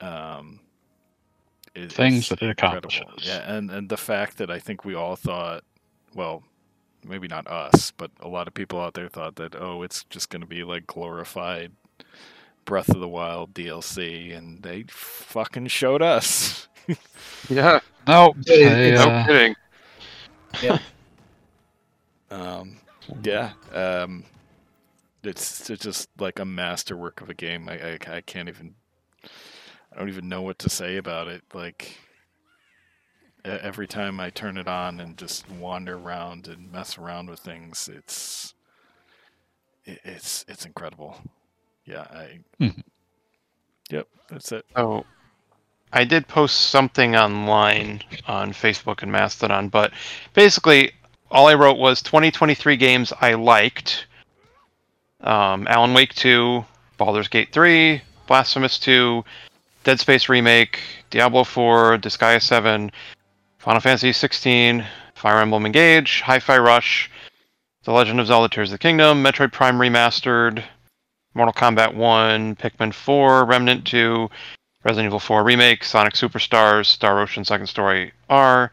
um, 0.00 0.58
it- 1.74 1.92
Things 1.92 2.30
that 2.30 2.40
it 2.40 2.48
incredible. 2.48 2.88
accomplishes. 2.88 3.28
Yeah, 3.28 3.52
and 3.54 3.70
and 3.70 3.90
the 3.90 3.98
fact 3.98 4.38
that 4.38 4.50
I 4.50 4.58
think 4.58 4.86
we 4.86 4.94
all 4.94 5.16
thought, 5.16 5.64
well, 6.14 6.42
maybe 7.04 7.28
not 7.28 7.46
us, 7.46 7.90
but 7.90 8.10
a 8.20 8.28
lot 8.28 8.48
of 8.48 8.54
people 8.54 8.80
out 8.80 8.94
there 8.94 9.08
thought 9.10 9.36
that 9.36 9.54
oh, 9.54 9.82
it's 9.82 10.04
just 10.04 10.30
going 10.30 10.40
to 10.40 10.46
be 10.48 10.64
like 10.64 10.86
glorified 10.86 11.72
Breath 12.70 12.88
of 12.90 13.00
the 13.00 13.08
Wild 13.08 13.52
DLC, 13.52 14.32
and 14.36 14.62
they 14.62 14.84
fucking 14.88 15.66
showed 15.68 16.02
us. 16.02 16.68
Yeah, 17.48 17.80
No, 18.06 18.34
It- 18.46 18.46
they, 18.46 18.92
no 18.94 19.10
uh, 19.10 19.26
kidding. 19.26 19.56
Um, 22.30 22.78
yeah, 23.22 23.52
um, 23.72 24.24
it's 25.22 25.68
it's 25.70 25.84
just 25.84 26.08
like 26.18 26.38
a 26.38 26.44
masterwork 26.44 27.20
of 27.20 27.30
a 27.30 27.34
game. 27.34 27.68
I, 27.68 27.92
I 27.94 27.98
I 28.16 28.20
can't 28.20 28.48
even 28.48 28.74
I 29.92 29.98
don't 29.98 30.08
even 30.08 30.28
know 30.28 30.42
what 30.42 30.58
to 30.60 30.70
say 30.70 30.96
about 30.96 31.28
it. 31.28 31.42
Like 31.52 31.98
every 33.44 33.86
time 33.86 34.20
I 34.20 34.30
turn 34.30 34.56
it 34.58 34.68
on 34.68 35.00
and 35.00 35.16
just 35.16 35.48
wander 35.50 35.96
around 35.96 36.46
and 36.46 36.70
mess 36.70 36.98
around 36.98 37.30
with 37.30 37.40
things, 37.40 37.88
it's 37.92 38.54
it, 39.84 40.00
it's 40.04 40.44
it's 40.48 40.66
incredible. 40.66 41.16
Yeah, 41.84 42.02
I. 42.10 42.38
Mhm. 42.60 42.82
Yep, 43.90 44.08
that's 44.28 44.52
it. 44.52 44.64
Oh, 44.76 45.04
I 45.92 46.04
did 46.04 46.28
post 46.28 46.70
something 46.70 47.16
online 47.16 48.02
on 48.28 48.52
Facebook 48.52 49.02
and 49.02 49.10
Mastodon, 49.10 49.68
but 49.68 49.92
basically 50.34 50.92
all 51.30 51.48
I 51.48 51.54
wrote 51.54 51.78
was 51.78 52.02
2023 52.02 52.76
games 52.76 53.12
I 53.20 53.34
liked. 53.34 54.06
Um, 55.20 55.66
Alan 55.68 55.92
Wake 55.92 56.14
2, 56.14 56.64
Baldur's 56.96 57.28
Gate 57.28 57.52
3, 57.52 58.00
Blasphemous 58.26 58.78
2, 58.78 59.24
Dead 59.84 59.98
Space 60.00 60.28
Remake, 60.28 60.80
Diablo 61.10 61.44
4, 61.44 61.98
Disgaea 61.98 62.40
7, 62.40 62.90
Final 63.58 63.80
Fantasy 63.80 64.12
16, 64.12 64.86
Fire 65.14 65.40
Emblem 65.40 65.66
Engage, 65.66 66.20
Hi-Fi 66.22 66.58
Rush, 66.58 67.10
The 67.84 67.92
Legend 67.92 68.20
of 68.20 68.26
Zelda: 68.28 68.48
Tears 68.48 68.70
of 68.70 68.74
the 68.74 68.78
Kingdom, 68.78 69.22
Metroid 69.22 69.52
Prime 69.52 69.78
Remastered, 69.78 70.64
Mortal 71.34 71.52
Kombat 71.52 71.94
1, 71.94 72.56
Pikmin 72.56 72.92
4, 72.92 73.44
Remnant 73.44 73.84
2, 73.86 74.28
Resident 74.84 75.06
Evil 75.06 75.20
4 75.20 75.44
Remake, 75.44 75.84
Sonic 75.84 76.14
Superstars, 76.14 76.86
Star 76.86 77.20
Ocean 77.20 77.44
Second 77.44 77.66
Story 77.66 78.12
R, 78.28 78.70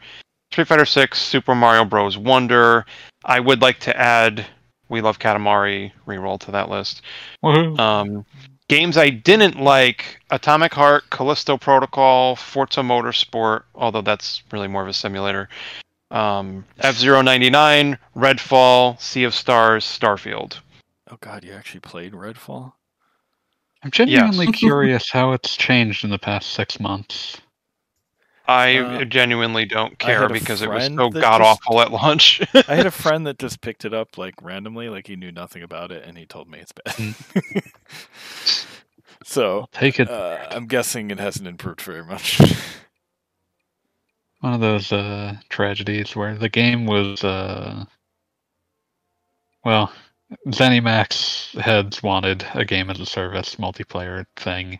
Street 0.50 0.66
Fighter 0.66 0.86
6, 0.86 1.20
Super 1.20 1.54
Mario 1.54 1.84
Bros. 1.84 2.16
Wonder. 2.16 2.86
I 3.24 3.40
would 3.40 3.60
like 3.60 3.78
to 3.80 3.96
add 3.96 4.46
We 4.88 5.00
Love 5.00 5.18
Katamari 5.18 5.92
reroll 6.06 6.40
to 6.40 6.50
that 6.52 6.70
list. 6.70 7.02
Um, 7.78 8.24
games 8.68 8.96
I 8.96 9.10
didn't 9.10 9.60
like: 9.60 10.20
Atomic 10.30 10.72
Heart, 10.72 11.10
Callisto 11.10 11.58
Protocol, 11.58 12.36
Forza 12.36 12.80
Motorsport. 12.80 13.64
Although 13.74 14.02
that's 14.02 14.42
really 14.50 14.68
more 14.68 14.82
of 14.82 14.88
a 14.88 14.94
simulator. 14.94 15.48
Um, 16.10 16.64
F 16.78 16.96
Zero 16.96 17.20
ninety 17.20 17.50
nine, 17.50 17.98
Redfall, 18.16 18.98
Sea 18.98 19.24
of 19.24 19.34
Stars, 19.34 19.84
Starfield. 19.84 20.60
Oh 21.10 21.16
God, 21.20 21.44
you 21.44 21.52
actually 21.52 21.80
played 21.80 22.12
Redfall? 22.12 22.72
I'm 23.82 23.90
genuinely 23.90 24.48
curious 24.48 25.10
how 25.10 25.32
it's 25.32 25.56
changed 25.56 26.04
in 26.04 26.10
the 26.10 26.18
past 26.18 26.50
six 26.50 26.80
months. 26.80 27.40
I 28.46 28.78
Uh, 28.78 29.04
genuinely 29.04 29.66
don't 29.66 29.98
care 29.98 30.26
because 30.28 30.62
it 30.62 30.70
was 30.70 30.84
so 30.86 31.10
god 31.10 31.42
awful 31.42 31.80
at 31.80 31.92
launch. 31.92 32.40
I 32.54 32.74
had 32.74 32.86
a 32.86 32.90
friend 33.04 33.26
that 33.26 33.38
just 33.38 33.60
picked 33.60 33.84
it 33.84 33.92
up 33.92 34.16
like 34.16 34.34
randomly, 34.42 34.88
like 34.88 35.06
he 35.06 35.16
knew 35.16 35.30
nothing 35.30 35.62
about 35.62 35.92
it, 35.92 36.04
and 36.04 36.16
he 36.16 36.24
told 36.26 36.48
me 36.48 36.58
it's 36.58 36.72
bad. 36.72 37.14
so 39.24 39.68
Take 39.72 40.00
it 40.00 40.08
uh, 40.08 40.46
I'm 40.50 40.66
guessing 40.66 41.10
it 41.10 41.20
hasn't 41.20 41.46
improved 41.46 41.82
very 41.82 42.04
much. 42.04 42.40
one 44.40 44.54
of 44.54 44.60
those 44.60 44.92
uh, 44.92 45.36
tragedies 45.50 46.16
where 46.16 46.34
the 46.34 46.48
game 46.48 46.86
was 46.86 47.22
uh, 47.22 47.84
well 49.64 49.92
zenimax 50.48 51.58
heads 51.58 52.02
wanted 52.02 52.44
a 52.54 52.64
game 52.64 52.90
as 52.90 53.00
a 53.00 53.06
service 53.06 53.56
multiplayer 53.56 54.26
thing 54.36 54.78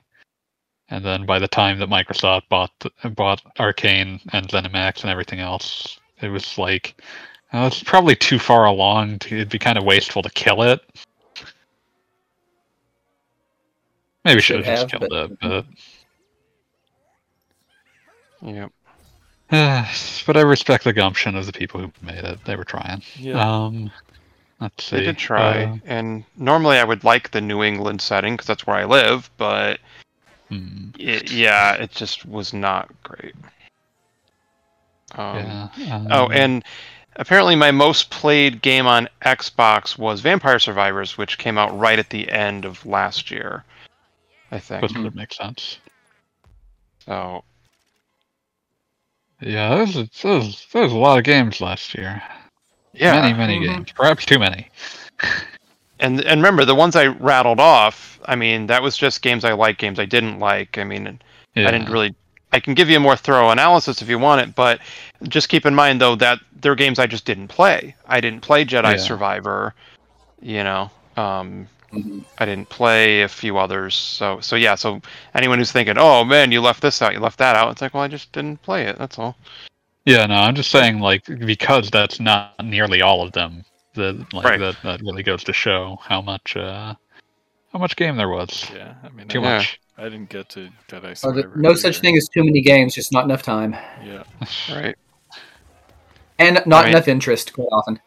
and 0.91 1.05
then 1.05 1.25
by 1.27 1.39
the 1.39 1.49
time 1.49 1.79
that 1.79 1.89
microsoft 1.89 2.43
bought 2.49 2.71
bought 3.15 3.43
Arkane 3.57 4.21
and 4.33 4.49
zenimax 4.49 5.03
and 5.03 5.11
everything 5.11 5.41
else 5.41 5.99
it 6.21 6.29
was 6.29 6.59
like 6.59 7.01
oh, 7.55 7.67
it's 7.67 7.83
probably 7.83 8.15
too 8.15 8.39
far 8.39 8.67
along 8.67 9.19
to, 9.21 9.37
it'd 9.37 9.49
be 9.49 9.59
kind 9.59 9.79
of 9.79 9.85
wasteful 9.85 10.23
to 10.23 10.31
kill 10.31 10.63
it 10.63 10.81
maybe 14.25 14.41
should 14.41 14.57
Should 14.57 14.67
have 14.67 14.81
just 14.81 14.93
have, 14.93 15.01
killed 15.01 15.11
but- 15.11 15.31
it 15.51 15.67
but 18.43 18.51
yep. 18.55 18.73
but 19.51 20.37
I 20.37 20.43
respect 20.43 20.85
the 20.85 20.93
gumption 20.93 21.35
of 21.37 21.47
the 21.47 21.53
people 21.53 21.81
who 21.81 21.91
made 22.03 22.23
it. 22.23 22.39
They 22.45 22.55
were 22.55 22.65
trying. 22.65 23.03
yeah. 23.17 23.41
Um, 23.41 23.91
let's 24.61 24.85
see. 24.85 24.97
They 24.97 25.05
did 25.07 25.19
try, 25.19 25.65
Uh, 25.65 25.77
and 25.87 26.25
normally 26.37 26.79
I 26.79 26.85
would 26.85 27.05
like 27.05 27.31
the 27.31 27.41
New 27.41 27.63
England 27.63 28.01
setting 28.01 28.35
because 28.35 28.47
that's 28.47 28.67
where 28.67 28.77
I 28.77 28.85
live, 28.85 29.31
but 29.37 29.81
hmm, 30.49 30.91
it, 30.99 31.31
yeah, 31.33 31.75
it 31.75 31.91
just 31.91 32.27
was 32.27 32.53
not 32.53 32.91
great. 33.03 33.35
Um, 35.15 35.37
yeah. 35.37 35.69
Oh, 36.11 36.25
um, 36.27 36.33
and 36.33 36.65
apparently 37.17 37.57
my 37.57 37.71
most 37.71 38.11
played 38.11 38.63
game 38.63 38.87
on 38.87 39.09
Xbox 39.25 39.99
was 39.99 40.21
Vampire 40.21 40.59
Survivors, 40.59 41.17
which 41.19 41.39
came 41.39 41.59
out 41.59 41.77
right 41.79 41.99
at 41.99 42.11
the 42.11 42.31
end 42.31 42.65
of 42.65 42.85
last 42.85 43.31
year, 43.31 43.65
I 44.51 44.59
think. 44.59 44.83
Would 44.83 45.15
make 45.15 45.33
sense. 45.33 45.79
So 47.07 47.43
Yeah, 49.41 49.77
there's 49.77 49.95
there's, 50.23 50.67
there's 50.73 50.93
a 50.93 50.97
lot 50.97 51.19
of 51.19 51.25
games 51.25 51.61
last 51.61 51.95
year. 51.95 52.23
Yeah, 52.93 53.21
Many, 53.21 53.35
many 53.35 53.61
Mhm. 53.61 53.67
games. 53.67 53.93
Perhaps 53.93 54.25
too 54.27 54.39
many. 54.39 54.69
and 56.01 56.21
and 56.21 56.41
remember 56.41 56.65
the 56.65 56.75
ones 56.75 56.97
I 56.97 57.07
rattled 57.07 57.61
off. 57.61 58.19
I 58.27 58.37
mean, 58.37 58.67
that 58.67 58.83
was 58.83 58.97
just 58.97 59.23
games 59.23 59.45
I 59.45 59.53
like, 59.53 59.79
games 59.79 59.99
I 59.99 60.05
didn't 60.05 60.39
like. 60.39 60.79
I 60.79 60.85
mean, 60.85 61.21
Yeah. 61.55 61.69
I 61.69 61.71
didn't 61.71 61.91
really. 61.91 62.15
I 62.53 62.61
can 62.61 62.73
give 62.75 62.89
you 62.89 62.97
a 62.97 63.01
more 63.01 63.17
thorough 63.17 63.51
analysis 63.51 64.01
if 64.01 64.09
you 64.09 64.19
want 64.19 64.41
it, 64.41 64.55
but 64.55 64.81
just 65.25 65.49
keep 65.51 65.67
in 65.67 65.75
mind 65.75 66.01
though 66.01 66.15
that 66.17 66.39
they're 66.61 66.75
games 66.75 66.99
I 66.99 67.07
just 67.07 67.25
didn't 67.27 67.49
play. 67.49 67.95
I 68.07 68.21
didn't 68.21 68.41
play 68.41 68.65
Jedi 68.65 68.93
Yeah. 68.93 68.97
Survivor, 68.97 69.75
you 70.41 70.65
know. 70.65 70.91
Um, 71.17 71.69
Mhm. 71.93 72.25
I 72.39 72.45
didn't 72.45 72.69
play 72.69 73.23
a 73.23 73.29
few 73.29 73.57
others, 73.59 73.95
so 73.95 74.41
so 74.41 74.57
yeah. 74.57 74.75
So 74.77 75.01
anyone 75.35 75.59
who's 75.59 75.73
thinking, 75.73 75.97
"Oh 75.99 76.23
man, 76.25 76.53
you 76.53 76.61
left 76.61 76.81
this 76.83 77.01
out, 77.03 77.13
you 77.15 77.21
left 77.21 77.39
that 77.39 77.57
out," 77.57 77.71
it's 77.73 77.81
like, 77.83 77.95
well, 77.95 78.03
I 78.03 78.09
just 78.09 78.31
didn't 78.33 78.63
play 78.63 78.85
it. 78.85 78.99
That's 78.99 79.19
all. 79.19 79.37
Yeah, 80.05 80.27
no, 80.27 80.35
I'm 80.37 80.55
just 80.55 80.71
saying, 80.71 81.01
like, 81.01 81.25
because 81.27 81.91
that's 81.91 82.19
not 82.21 82.55
nearly 82.65 83.03
all 83.03 83.23
of 83.23 83.33
them. 83.33 83.65
That 83.95 84.33
like 84.33 84.45
Right. 84.45 84.61
that, 84.61 84.77
that 84.85 85.01
really 85.03 85.23
goes 85.23 85.43
to 85.45 85.53
show 85.53 85.99
how 86.03 86.21
much 86.23 86.57
uh 86.57 86.95
how 87.73 87.79
much 87.79 87.97
game 87.97 88.17
there 88.17 88.29
was. 88.29 88.67
yeah. 88.75 88.95
I 89.03 89.09
mean, 89.11 89.29
Too 89.29 89.41
I, 89.41 89.43
Yeah. 89.45 89.57
much. 89.59 89.81
I 89.99 90.05
didn't 90.05 90.29
get 90.31 90.49
to 90.51 90.69
Jedi 90.89 91.21
Oh, 91.25 91.33
th- 91.33 91.47
no 91.57 91.75
such 91.75 91.97
either. 91.97 92.01
thing 92.03 92.17
as 92.17 92.29
too 92.29 92.45
many 92.45 92.61
games, 92.61 92.95
just 92.95 93.13
not 93.13 93.25
enough 93.25 93.43
time. 93.43 93.75
Yeah. 94.05 94.23
Right. 94.71 94.95
And 96.39 96.63
not 96.67 96.85
Right. 96.85 96.95
enough 96.95 97.09
interest, 97.09 97.53
quite 97.53 97.67
often. 97.73 97.99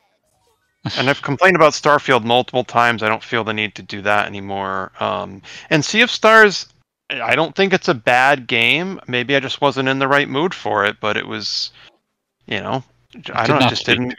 and 0.98 1.10
I've 1.10 1.22
complained 1.22 1.56
about 1.58 1.74
Starfield 1.74 2.24
multiple 2.24 2.64
times. 2.64 3.04
I 3.04 3.10
don't 3.10 3.24
feel 3.24 3.44
the 3.44 3.54
need 3.54 3.76
to 3.76 3.82
do 3.84 4.02
that 4.04 4.26
anymore. 4.26 4.92
Um, 5.00 5.42
and 5.70 5.84
Sea 5.84 6.02
of 6.02 6.10
Stars, 6.10 6.68
I 7.12 7.36
don't 7.36 7.56
think 7.56 7.74
it's 7.74 7.88
a 7.88 7.94
bad 7.94 8.48
game. 8.48 9.00
Maybe 9.08 9.36
I 9.36 9.40
just 9.40 9.62
wasn't 9.62 9.90
in 9.90 10.00
the 10.00 10.08
right 10.08 10.30
mood 10.30 10.54
for 10.54 10.86
it, 10.86 10.98
but 11.00 11.18
it 11.18 11.28
was, 11.28 11.72
you 12.46 12.60
know, 12.62 12.84
I 13.34 13.46
don't 13.46 13.60
know, 13.60 13.68
just 13.68 13.86
didn't 13.86 14.16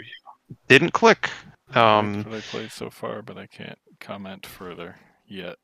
didn't 0.68 0.90
click. 0.92 1.30
Um, 1.74 2.24
what 2.24 2.34
I 2.34 2.40
played 2.40 2.70
so 2.70 2.90
far, 2.90 3.22
but 3.22 3.38
I 3.38 3.46
can't 3.46 3.78
comment 4.00 4.44
further 4.44 4.96
yet. 5.26 5.56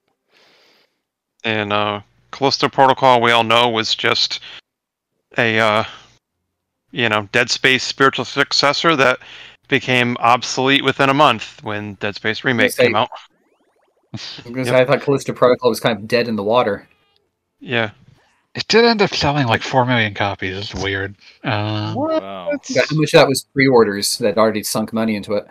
and 1.44 1.72
uh, 1.72 2.00
Callisto 2.32 2.68
Protocol, 2.68 3.20
we 3.20 3.30
all 3.30 3.44
know, 3.44 3.68
was 3.68 3.94
just 3.94 4.40
a, 5.36 5.58
uh, 5.58 5.84
you 6.90 7.08
know, 7.10 7.28
Dead 7.32 7.50
Space 7.50 7.84
spiritual 7.84 8.24
successor 8.24 8.96
that 8.96 9.18
became 9.68 10.16
obsolete 10.20 10.82
within 10.82 11.10
a 11.10 11.14
month 11.14 11.62
when 11.62 11.94
Dead 11.94 12.14
Space 12.14 12.42
Remake 12.44 12.72
say- 12.72 12.84
came 12.84 12.96
out. 12.96 13.10
Because 14.12 14.68
Yep. 14.68 14.74
I 14.74 14.84
thought 14.86 15.02
Callisto 15.02 15.34
Protocol 15.34 15.68
was 15.68 15.80
kind 15.80 15.98
of 15.98 16.08
dead 16.08 16.28
in 16.28 16.36
the 16.36 16.42
water. 16.42 16.88
Yeah. 17.60 17.90
It 18.54 18.66
did 18.68 18.84
end 18.84 19.02
up 19.02 19.14
selling 19.14 19.46
like 19.46 19.62
four 19.62 19.84
million 19.84 20.14
copies. 20.14 20.56
It's 20.56 20.74
weird. 20.74 21.14
Um, 21.44 21.94
Wow. 21.94 22.50
How 22.50 22.52
much 22.96 23.14
of 23.14 23.20
that 23.20 23.28
was 23.28 23.44
pre-orders 23.52 24.18
that 24.18 24.36
already 24.36 24.62
sunk 24.62 24.92
money 24.92 25.14
into 25.16 25.34
it? 25.34 25.46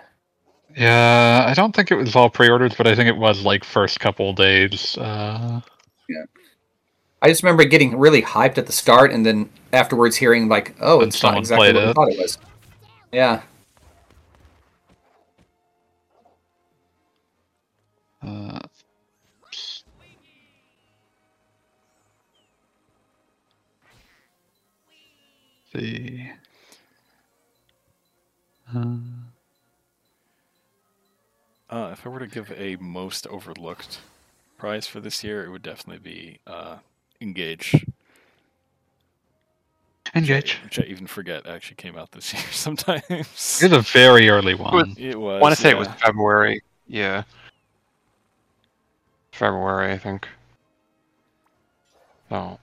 Yeah, 0.76 1.46
I 1.48 1.54
don't 1.54 1.76
think 1.76 1.90
it 1.92 1.96
was 1.96 2.16
all 2.16 2.30
pre-orders, 2.30 2.76
but 2.76 2.86
I 2.86 2.96
think 2.96 3.08
it 3.08 3.18
was 3.18 3.44
like 3.44 3.64
first 3.64 4.00
couple 4.00 4.34
days. 4.34 4.98
Uh, 4.98 5.62
I 7.22 7.30
just 7.30 7.42
remember 7.42 7.64
getting 7.64 7.98
really 7.98 8.22
hyped 8.22 8.58
at 8.60 8.68
the 8.68 8.72
start, 8.72 9.12
and 9.12 9.26
then 9.26 9.50
afterwards 9.74 10.16
hearing 10.16 10.50
like, 10.50 10.76
"Oh, 10.80 11.02
it's 11.02 11.22
not 11.24 11.38
exactly 11.38 11.72
played 11.72 11.76
what 11.76 11.88
I 11.88 11.94
thought 11.94 12.10
it 12.12 12.20
was." 12.20 12.38
Yeah, 13.12 13.42
uh, 18.22 18.60
see. 25.80 26.32
Uh, 28.76 28.96
Uh, 31.70 31.90
if 31.92 32.06
I 32.06 32.10
were 32.10 32.20
to 32.20 32.28
give 32.28 32.50
a 32.56 32.78
most 32.78 33.28
overlooked 33.28 34.00
prize 34.58 34.88
for 34.88 35.02
this 35.02 35.22
year, 35.22 35.44
it 35.44 35.50
would 35.50 35.64
definitely 35.64 36.00
be 36.00 36.40
uh, 36.48 36.78
Engage. 37.20 37.86
engage. 40.16 40.60
Which 40.64 40.80
I 40.80 40.84
even 40.84 41.08
forget 41.08 41.46
actually 41.46 41.76
came 41.76 41.98
out 41.98 42.12
this 42.14 42.32
year 42.34 42.42
sometimes. 42.52 43.02
It's 43.10 43.64
a 43.64 43.82
very 43.82 44.30
early 44.30 44.56
one. 44.56 44.96
It 44.98 45.20
was. 45.20 45.34
I 45.34 45.36
was. 45.36 45.42
want 45.42 45.56
to 45.56 45.62
say 45.62 45.72
it 45.72 45.78
was 45.78 45.90
February. 46.02 46.62
Yeah. 46.88 47.24
February, 49.34 49.92
I 49.92 49.98
think. 49.98 50.26
Oh. 52.32 52.58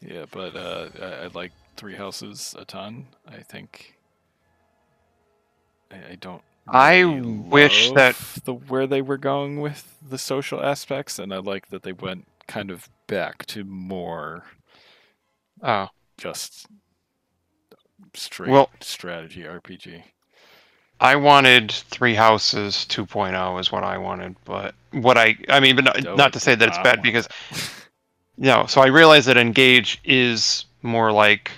Yeah, 0.00 0.26
but 0.30 0.54
uh, 0.54 0.88
I, 1.02 1.06
I 1.06 1.26
like 1.34 1.50
Three 1.78 1.94
Houses 1.96 2.54
a 2.58 2.64
ton. 2.64 3.06
I 3.26 3.38
think. 3.38 3.94
I, 5.90 5.96
I 6.12 6.14
don't. 6.20 6.42
I 6.70 7.04
wish 7.04 7.90
that- 7.92 8.16
the 8.44 8.52
where 8.52 8.86
they 8.86 9.00
were 9.00 9.16
going 9.16 9.60
with 9.60 9.96
the 10.06 10.18
social 10.18 10.62
aspects, 10.62 11.18
and 11.18 11.32
I 11.32 11.38
like 11.38 11.70
that 11.70 11.82
they 11.82 11.92
went 11.92 12.26
kind 12.46 12.70
of 12.70 12.88
back 13.06 13.46
to 13.46 13.64
more 13.64 14.44
Oh, 15.62 15.88
just 16.18 16.66
straight 18.14 18.50
Well- 18.50 18.70
strategy 18.80 19.42
RPG. 19.44 20.02
I 21.00 21.14
wanted 21.14 21.70
Three 21.70 22.14
Houses 22.14 22.84
2.0 22.88 23.60
is 23.60 23.70
what 23.70 23.84
I 23.84 23.98
wanted, 23.98 24.34
but 24.44 24.74
what 24.90 25.16
I 25.16 25.36
I 25.48 25.60
mean, 25.60 25.76
but 25.76 25.84
not, 25.84 25.96
Don't 26.02 26.32
to 26.32 26.40
say 26.40 26.56
that 26.56 26.68
it's 26.68 26.78
bad 26.78 27.02
because 27.02 27.28
no. 28.36 28.66
So 28.66 28.80
I 28.80 28.88
realized 28.88 29.28
that 29.28 29.36
Engage 29.36 30.00
is 30.04 30.64
more 30.82 31.12
like 31.12 31.52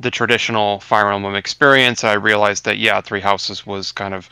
the 0.00 0.10
traditional 0.10 0.80
Fire 0.80 1.12
Emblem 1.12 1.34
experience. 1.34 2.02
I 2.02 2.14
realized 2.14 2.64
that 2.64 2.78
yeah, 2.78 3.00
Three 3.00 3.20
Houses 3.20 3.66
was 3.66 3.92
kind 3.92 4.14
of 4.14 4.28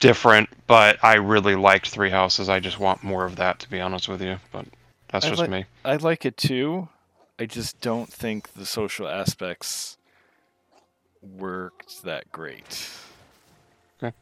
different, 0.00 0.48
but 0.66 1.02
I 1.02 1.14
really 1.14 1.54
liked 1.54 1.88
Three 1.88 2.10
Houses. 2.10 2.48
I 2.48 2.60
just 2.60 2.78
want 2.78 3.02
more 3.02 3.24
of 3.24 3.36
that, 3.36 3.60
to 3.60 3.70
be 3.70 3.80
honest 3.80 4.08
with 4.08 4.20
you. 4.20 4.36
But 4.52 4.66
that's 5.08 5.24
I 5.24 5.28
just 5.30 5.40
like- 5.40 5.50
me. 5.50 5.64
I 5.84 5.96
like 5.96 6.26
it 6.26 6.36
too. 6.36 6.88
I 7.38 7.46
just 7.46 7.80
don't 7.80 8.12
think 8.12 8.52
the 8.52 8.66
social 8.66 9.08
aspects 9.08 9.96
worked 11.20 12.02
that 12.04 12.30
great. 12.30 12.88
Okay. 14.02 14.14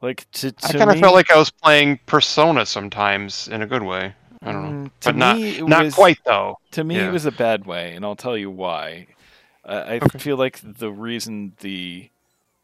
Like 0.00 0.26
to, 0.32 0.50
to 0.50 0.66
I 0.68 0.72
kind 0.72 0.90
of 0.90 0.96
me- 0.96 1.00
felt 1.02 1.14
like 1.14 1.30
I 1.30 1.38
was 1.38 1.50
playing 1.50 2.00
Persona 2.06 2.66
sometimes 2.66 3.46
in 3.48 3.62
a 3.62 3.66
good 3.66 3.82
way. 3.82 4.14
I 4.42 4.52
don't 4.52 4.62
know, 4.62 4.84
Mm, 4.84 4.84
to 5.00 5.08
but 5.08 5.16
not 5.16 5.36
me, 5.36 5.58
it 5.58 5.66
not 5.68 5.84
was- 5.84 5.94
quite 5.94 6.18
though. 6.24 6.58
To 6.72 6.84
me, 6.84 6.96
Yeah. 6.96 7.08
it 7.08 7.12
was 7.12 7.24
a 7.26 7.32
bad 7.32 7.66
way, 7.66 7.94
and 7.94 8.04
I'll 8.04 8.16
tell 8.16 8.36
you 8.36 8.50
why. 8.50 9.08
I 9.64 9.76
I 9.76 9.96
Okay. 9.96 10.18
feel 10.18 10.36
like 10.36 10.60
the 10.62 10.90
reason 10.92 11.54
the 11.60 12.10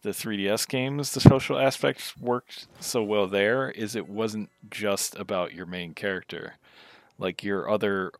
the 0.02 0.10
3DS 0.12 0.66
games, 0.66 1.12
the 1.14 1.20
social 1.20 1.56
aspects 1.56 2.16
worked 2.16 2.66
so 2.80 3.04
well 3.04 3.28
there, 3.28 3.70
is 3.70 3.94
it 3.94 4.08
wasn't 4.08 4.50
just 4.68 5.14
about 5.16 5.54
your 5.54 5.64
main 5.66 5.94
character. 5.94 6.54
Like 7.18 7.44
your 7.44 7.70
other 7.70 8.10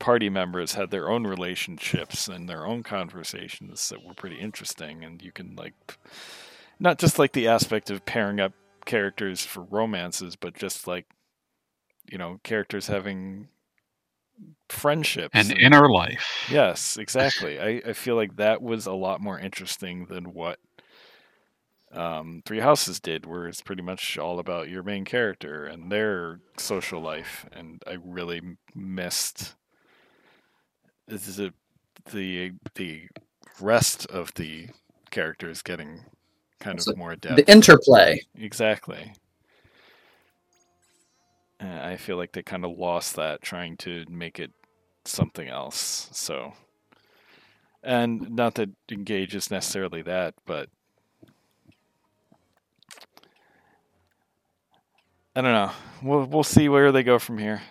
party 0.00 0.28
members 0.28 0.74
had 0.74 0.90
their 0.90 1.08
own 1.08 1.24
relationships 1.24 2.26
and 2.26 2.48
their 2.48 2.66
own 2.66 2.82
conversations 2.82 3.88
that 3.88 4.02
were 4.04 4.14
pretty 4.14 4.40
interesting, 4.40 5.04
and 5.04 5.22
you 5.22 5.30
can 5.30 5.54
like 5.54 5.74
not 6.80 6.98
just 6.98 7.20
like 7.20 7.32
the 7.32 7.46
aspect 7.46 7.88
of 7.88 8.04
pairing 8.04 8.40
up 8.40 8.52
characters 8.84 9.46
for 9.46 9.62
romances, 9.62 10.34
but 10.34 10.54
just 10.54 10.88
like 10.88 11.06
you 12.12 12.18
know 12.18 12.38
characters 12.44 12.86
having 12.86 13.48
friendships 14.68 15.34
An 15.34 15.50
and- 15.50 15.60
inner 15.60 15.90
life. 15.90 16.46
Yes, 16.50 16.96
exactly. 16.96 17.58
I, 17.68 17.82
I 17.90 17.92
feel 17.94 18.14
like 18.16 18.36
that 18.36 18.62
was 18.62 18.86
a 18.86 18.92
lot 18.92 19.20
more 19.20 19.38
interesting 19.38 20.06
than 20.06 20.32
what 20.34 20.58
um, 21.92 22.42
Three 22.46 22.60
Houses 22.60 23.00
did, 23.00 23.26
where 23.26 23.46
it's 23.46 23.60
pretty 23.60 23.82
much 23.82 24.16
all 24.18 24.38
about 24.38 24.68
your 24.70 24.82
main 24.82 25.04
character 25.04 25.64
and 25.66 25.90
their 25.92 26.40
social 26.56 27.00
life. 27.00 27.44
And 27.52 27.82
I 27.86 27.98
really 28.02 28.38
m- 28.38 28.58
missed 28.74 29.54
the 31.06 31.52
the 32.12 32.52
the 32.76 33.08
rest 33.60 34.06
of 34.06 34.32
the 34.34 34.68
characters 35.10 35.60
getting 35.62 36.00
kind 36.60 36.80
So 36.82 36.92
of 36.92 36.96
more 36.96 37.14
depth. 37.16 37.36
The 37.36 37.50
interplay. 37.52 38.20
Exactly. 38.38 39.12
Uh, 41.62 41.80
I 41.82 41.96
feel 41.96 42.16
like 42.16 42.32
they 42.32 42.42
kind 42.42 42.64
of 42.64 42.76
lost 42.76 43.16
that 43.16 43.42
trying 43.42 43.76
to 43.78 44.04
make 44.08 44.38
it 44.40 44.52
something 45.04 45.48
else. 45.48 46.08
So, 46.12 46.54
and 47.82 48.30
not 48.30 48.54
that 48.56 48.70
engage 48.90 49.34
is 49.34 49.50
necessarily 49.50 50.02
that, 50.02 50.34
but 50.46 50.68
I 55.34 55.40
don't 55.40 55.52
know. 55.52 55.70
We'll 56.02 56.26
we'll 56.26 56.42
see 56.42 56.68
where 56.68 56.92
they 56.92 57.02
go 57.02 57.18
from 57.18 57.38
here. 57.38 57.62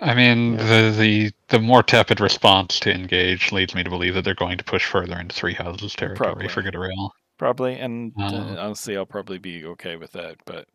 I 0.00 0.14
mean, 0.14 0.54
Yeah. 0.54 0.58
the, 0.58 0.90
the 0.96 1.32
the 1.48 1.58
more 1.58 1.82
tepid 1.82 2.20
response 2.20 2.80
to 2.80 2.92
engage 2.94 3.52
leads 3.52 3.74
me 3.74 3.82
to 3.82 3.90
believe 3.90 4.14
that 4.14 4.22
they're 4.24 4.34
going 4.34 4.58
to 4.58 4.64
push 4.64 4.86
further 4.86 5.18
into 5.18 5.34
Three 5.34 5.54
Houses 5.54 5.94
territory 5.94 6.16
Probably. 6.34 6.48
for 6.48 6.62
Good 6.62 6.74
Rail. 6.76 7.12
Probably, 7.38 7.74
and 7.78 8.12
uh, 8.18 8.24
Um, 8.24 8.56
honestly, 8.58 8.96
I'll 8.96 9.04
probably 9.06 9.38
be 9.38 9.64
okay 9.66 9.96
with 9.96 10.12
that. 10.12 10.36
But 10.46 10.68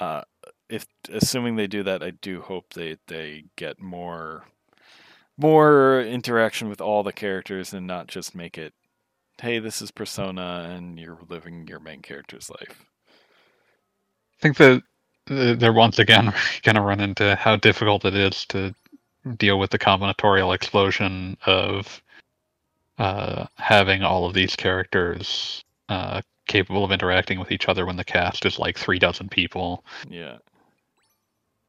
uh, 0.00 0.22
if 0.68 0.86
assuming 1.12 1.56
they 1.56 1.66
do 1.66 1.82
that, 1.82 2.02
I 2.02 2.10
do 2.10 2.40
hope 2.40 2.72
they 2.74 2.96
they 3.06 3.44
get 3.56 3.80
more 3.80 4.44
more 5.36 6.02
interaction 6.02 6.68
with 6.68 6.80
all 6.80 7.02
the 7.02 7.12
characters 7.12 7.72
and 7.72 7.86
not 7.86 8.06
just 8.06 8.34
make 8.34 8.58
it, 8.58 8.74
hey, 9.40 9.58
this 9.58 9.80
is 9.80 9.90
Persona 9.90 10.70
and 10.70 10.98
you're 10.98 11.18
living 11.28 11.66
your 11.66 11.80
main 11.80 12.02
character's 12.02 12.50
life. 12.50 12.84
I 13.08 14.42
think 14.42 14.56
that 14.58 14.82
uh, 15.30 15.54
they're 15.54 15.72
once 15.72 15.98
again 15.98 16.32
going 16.62 16.76
to 16.76 16.82
run 16.82 17.00
into 17.00 17.36
how 17.36 17.56
difficult 17.56 18.04
it 18.04 18.14
is 18.14 18.44
to 18.46 18.74
deal 19.38 19.58
with 19.58 19.70
the 19.70 19.78
combinatorial 19.78 20.54
explosion 20.54 21.36
of 21.46 22.02
uh, 22.98 23.46
having 23.56 24.02
all 24.02 24.26
of 24.26 24.34
these 24.34 24.56
characters 24.56 25.64
uh, 25.88 26.20
capable 26.50 26.84
of 26.84 26.92
interacting 26.92 27.38
with 27.38 27.52
each 27.52 27.68
other 27.68 27.86
when 27.86 27.96
the 27.96 28.04
cast 28.04 28.44
is 28.44 28.58
like 28.58 28.76
three 28.76 28.98
dozen 28.98 29.28
people, 29.28 29.84
Yeah, 30.08 30.38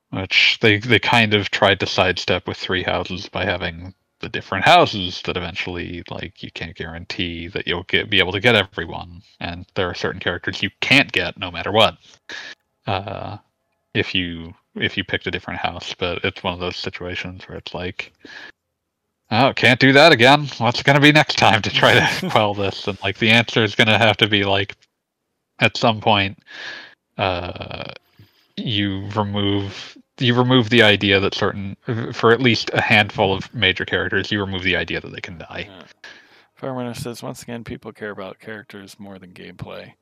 which 0.09 0.57
they 0.61 0.79
they 0.79 0.99
kind 0.99 1.33
of 1.33 1.51
tried 1.51 1.79
to 1.79 1.85
sidestep 1.85 2.47
with 2.47 2.57
three 2.57 2.83
houses 2.83 3.29
by 3.29 3.45
having 3.45 3.93
the 4.19 4.29
different 4.29 4.65
houses 4.65 5.21
that 5.25 5.37
eventually 5.37 6.03
like 6.09 6.43
you 6.43 6.51
can't 6.51 6.75
guarantee 6.75 7.47
that 7.47 7.67
you'll 7.67 7.83
get 7.83 8.09
be 8.09 8.19
able 8.19 8.31
to 8.33 8.39
get 8.39 8.55
everyone. 8.55 9.21
And 9.39 9.65
there 9.75 9.87
are 9.87 9.95
certain 9.95 10.19
characters 10.19 10.61
you 10.63 10.69
can't 10.79 11.11
get 11.11 11.37
no 11.37 11.51
matter 11.51 11.71
what. 11.71 11.97
Uh 12.87 13.37
if 13.93 14.15
you 14.15 14.53
if 14.75 14.97
you 14.97 15.03
picked 15.03 15.27
a 15.27 15.31
different 15.31 15.59
house. 15.59 15.93
But 15.97 16.23
it's 16.23 16.43
one 16.43 16.53
of 16.53 16.59
those 16.59 16.77
situations 16.77 17.47
where 17.47 17.57
it's 17.57 17.73
like 17.73 18.13
oh 19.31 19.53
can't 19.53 19.79
do 19.79 19.93
that 19.93 20.11
again. 20.11 20.47
What's 20.57 20.83
going 20.83 20.95
to 20.95 21.01
be 21.01 21.11
next 21.11 21.37
time 21.37 21.61
to 21.61 21.69
try 21.69 21.93
to 21.93 22.29
quell 22.29 22.53
this? 22.53 22.87
And 22.87 23.01
like 23.03 23.17
the 23.17 23.29
answer 23.29 23.63
is 23.63 23.75
going 23.75 23.87
to 23.87 23.97
have 23.97 24.17
to 24.17 24.27
be 24.27 24.43
like 24.43 24.75
at 25.59 25.77
some 25.77 26.01
point 26.01 26.39
uh 27.17 27.83
you 28.57 29.07
remove 29.15 29.97
you 30.19 30.35
remove 30.35 30.69
the 30.69 30.83
idea 30.83 31.19
that 31.19 31.33
certain 31.33 31.75
for 32.13 32.31
at 32.31 32.41
least 32.41 32.69
a 32.73 32.81
handful 32.81 33.33
of 33.33 33.53
major 33.53 33.85
characters 33.85 34.31
you 34.31 34.39
remove 34.39 34.63
the 34.63 34.75
idea 34.75 34.99
that 34.99 35.11
they 35.11 35.21
can 35.21 35.37
die. 35.37 35.69
Farmer 36.55 36.93
says 36.93 37.23
once 37.23 37.41
again, 37.41 37.63
people 37.63 37.91
care 37.91 38.11
about 38.11 38.39
characters 38.39 38.99
more 38.99 39.17
than 39.17 39.31
gameplay. 39.31 39.93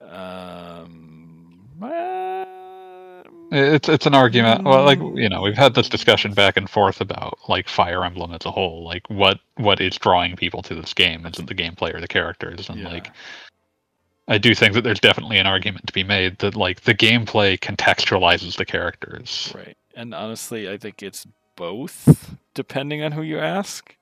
Um, 0.00 1.68
uh, 1.82 2.46
it's 3.52 3.88
it's 3.88 4.06
an 4.06 4.14
argument 4.14 4.64
well 4.64 4.84
like 4.84 4.98
you 4.98 5.28
know 5.28 5.42
we've 5.42 5.56
had 5.56 5.74
this 5.74 5.88
discussion 5.88 6.32
back 6.34 6.56
and 6.56 6.70
forth 6.70 7.00
about 7.00 7.38
like 7.48 7.68
fire 7.68 8.04
emblem 8.04 8.32
as 8.32 8.44
a 8.46 8.50
whole 8.50 8.84
like 8.84 9.08
what 9.10 9.38
what 9.56 9.80
is 9.80 9.96
drawing 9.96 10.34
people 10.36 10.62
to 10.62 10.74
this 10.74 10.94
game 10.94 11.26
is 11.26 11.38
it 11.38 11.46
the 11.46 11.54
gameplay 11.54 11.94
or 11.94 12.00
the 12.00 12.08
characters 12.08 12.68
and 12.68 12.80
Yeah. 12.80 12.88
like 12.88 13.10
i 14.28 14.38
do 14.38 14.54
think 14.54 14.74
that 14.74 14.82
there's 14.84 15.00
definitely 15.00 15.38
an 15.38 15.46
argument 15.46 15.86
to 15.86 15.92
be 15.92 16.02
made 16.02 16.38
that 16.38 16.56
like 16.56 16.82
the 16.82 16.94
gameplay 16.94 17.58
contextualizes 17.58 18.56
the 18.56 18.64
characters 18.64 19.52
Right. 19.54 19.76
And 19.94 20.14
honestly, 20.14 20.70
I 20.70 20.78
think 20.78 21.02
it's 21.02 21.26
both, 21.54 22.34
depending 22.54 23.02
on 23.02 23.12
who 23.12 23.20
you 23.20 23.38
ask. 23.38 23.94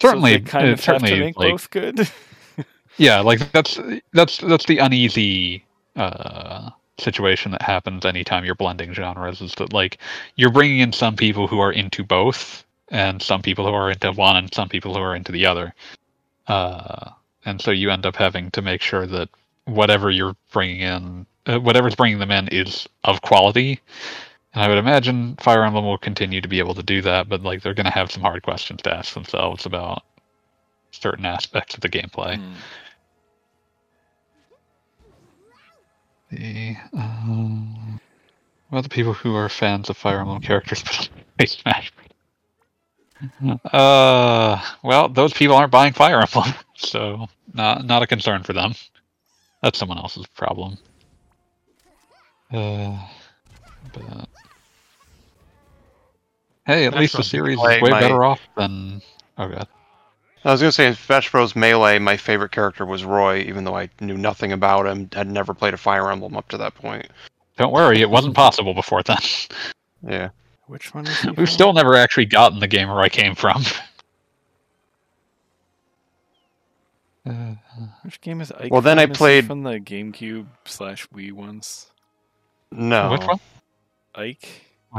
So 0.00 0.08
certainly 0.08 0.32
they 0.38 0.40
kind 0.40 0.66
of 0.68 0.80
have 0.80 0.80
certainly 0.80 1.10
to 1.10 1.20
make 1.20 1.36
like 1.38 1.52
both 1.52 1.70
good. 1.70 2.10
yeah 2.96 3.20
like 3.20 3.52
that's 3.52 3.78
that's 4.12 4.38
that's 4.38 4.66
the 4.66 4.78
uneasy 4.78 5.64
uh 5.94 6.70
situation 7.00 7.52
that 7.52 7.62
happens 7.62 8.04
anytime 8.04 8.44
you're 8.44 8.54
blending 8.54 8.92
genres 8.92 9.40
is 9.40 9.54
that 9.56 9.72
like 9.72 9.98
you're 10.36 10.52
bringing 10.52 10.78
in 10.78 10.92
some 10.92 11.16
people 11.16 11.46
who 11.46 11.58
are 11.58 11.72
into 11.72 12.04
both 12.04 12.64
and 12.88 13.22
some 13.22 13.42
people 13.42 13.66
who 13.66 13.72
are 13.72 13.90
into 13.90 14.12
one 14.12 14.36
and 14.36 14.52
some 14.52 14.68
people 14.68 14.94
who 14.94 15.00
are 15.00 15.14
into 15.14 15.32
the 15.32 15.46
other. 15.46 15.74
Uh 16.46 17.10
and 17.44 17.60
so 17.60 17.70
you 17.70 17.90
end 17.90 18.04
up 18.04 18.16
having 18.16 18.50
to 18.50 18.60
make 18.60 18.82
sure 18.82 19.06
that 19.06 19.28
whatever 19.64 20.10
you're 20.10 20.36
bringing 20.52 20.80
in 20.80 21.26
uh, 21.46 21.58
whatever's 21.58 21.94
bringing 21.94 22.18
them 22.18 22.30
in 22.30 22.48
is 22.48 22.86
of 23.04 23.22
quality. 23.22 23.80
And 24.52 24.62
i 24.62 24.68
would 24.68 24.78
imagine 24.78 25.36
fire 25.36 25.64
emblem 25.64 25.84
will 25.84 25.98
continue 25.98 26.40
to 26.40 26.48
be 26.48 26.58
able 26.58 26.74
to 26.74 26.82
do 26.82 27.02
that 27.02 27.28
but 27.28 27.42
like 27.42 27.62
they're 27.62 27.74
going 27.74 27.86
to 27.86 27.92
have 27.92 28.10
some 28.10 28.22
hard 28.22 28.42
questions 28.42 28.82
to 28.82 28.94
ask 28.94 29.14
themselves 29.14 29.64
about 29.66 30.02
certain 30.92 31.24
aspects 31.24 31.74
of 31.74 31.80
the 31.80 31.88
gameplay. 31.88 32.36
Hmm. 32.36 32.52
The 36.30 36.76
um, 36.92 38.00
about 38.70 38.84
the 38.84 38.88
people 38.88 39.12
who 39.12 39.34
are 39.34 39.48
fans 39.48 39.90
of 39.90 39.96
Fire 39.96 40.20
Emblem 40.20 40.40
characters 40.40 40.82
but 41.38 41.48
Smash. 41.48 41.92
Uh, 43.72 44.64
well, 44.82 45.08
those 45.08 45.32
people 45.32 45.56
aren't 45.56 45.72
buying 45.72 45.92
Fire 45.92 46.20
Emblem, 46.20 46.54
so 46.76 47.26
not 47.52 47.84
not 47.84 48.02
a 48.02 48.06
concern 48.06 48.44
for 48.44 48.52
them. 48.52 48.74
That's 49.62 49.78
someone 49.78 49.98
else's 49.98 50.26
problem. 50.26 50.78
Uh, 52.52 52.96
but 53.92 54.28
hey, 56.64 56.86
at 56.86 56.92
Smash 56.92 57.00
least 57.00 57.16
the 57.16 57.24
series 57.24 57.58
is 57.58 57.64
way 57.64 57.90
better 57.90 58.24
off 58.24 58.40
than. 58.56 59.02
Oh 59.36 59.48
god. 59.48 59.68
I 60.44 60.52
was 60.52 60.60
gonna 60.60 60.72
say 60.72 60.86
in 60.86 60.94
Smash 60.94 61.30
Bros. 61.30 61.54
Melee, 61.54 61.98
my 61.98 62.16
favorite 62.16 62.50
character 62.52 62.86
was 62.86 63.04
Roy, 63.04 63.40
even 63.40 63.64
though 63.64 63.76
I 63.76 63.90
knew 64.00 64.16
nothing 64.16 64.52
about 64.52 64.86
him, 64.86 65.08
had 65.12 65.28
never 65.30 65.52
played 65.52 65.74
a 65.74 65.76
Fire 65.76 66.10
Emblem 66.10 66.36
up 66.36 66.48
to 66.48 66.56
that 66.58 66.74
point. 66.74 67.06
Don't 67.58 67.72
worry, 67.72 68.00
it 68.00 68.08
wasn't 68.08 68.34
possible 68.34 68.72
before 68.72 69.02
then. 69.02 69.18
Yeah. 70.06 70.30
Which 70.66 70.94
one 70.94 71.06
is 71.06 71.24
We've 71.24 71.34
from? 71.34 71.46
still 71.46 71.72
never 71.74 71.94
actually 71.96 72.24
gotten 72.26 72.58
the 72.58 72.66
game 72.68 72.88
where 72.88 73.00
I 73.00 73.08
came 73.10 73.34
from. 73.34 73.62
Uh, 77.26 77.54
Which 78.02 78.20
game 78.20 78.40
is 78.40 78.50
Ike 78.52 78.70
Well, 78.72 78.80
then 78.80 78.98
I? 78.98 79.04
Is 79.04 79.16
played- 79.18 79.46
from 79.46 79.62
the 79.62 79.78
GameCube 79.78 80.46
slash 80.64 81.06
Wii 81.08 81.32
ones. 81.32 81.90
No. 82.72 83.10
Which 83.10 83.22
one? 83.26 83.40
Ike. 84.14 84.48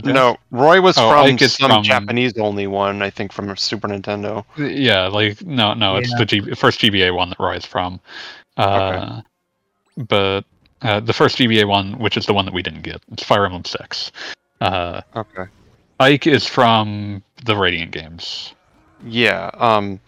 No, 0.06 0.38
Roy 0.52 0.80
was 0.82 0.98
Oh, 0.98 1.10
from 1.12 1.26
Ike 1.26 1.42
is 1.42 1.54
some 1.56 1.70
from- 1.70 1.84
Japanese 1.84 2.38
only 2.38 2.66
one, 2.68 3.02
I 3.02 3.10
think, 3.10 3.34
from 3.34 3.56
Super 3.58 3.88
Nintendo. 3.90 4.46
Yeah, 4.58 5.08
like 5.08 5.42
no, 5.46 5.74
no, 5.74 5.98
it's 5.98 6.10
Yeah. 6.12 6.18
the 6.20 6.26
G- 6.26 6.56
first 6.56 6.80
GBA 6.80 7.14
one 7.14 7.30
that 7.30 7.40
Roy's 7.40 7.66
from. 7.66 8.00
Uh, 8.58 9.22
But 9.98 10.46
uh, 10.82 11.02
the 11.02 11.12
first 11.14 11.38
GBA 11.38 11.66
one, 11.68 12.00
which 12.00 12.16
is 12.16 12.26
the 12.26 12.34
one 12.34 12.46
that 12.46 12.54
we 12.54 12.62
didn't 12.62 12.82
get, 12.84 13.02
it's 13.12 13.24
Fire 13.24 13.44
Emblem 13.46 13.66
Six. 13.66 14.12
Uh, 14.62 15.02
Okay. 15.16 15.44
Ike 16.00 16.26
is 16.28 16.48
from 16.48 17.22
the 17.46 17.56
Radiant 17.56 17.92
games. 17.92 18.54
Yeah. 19.06 19.52
Um. 19.56 20.00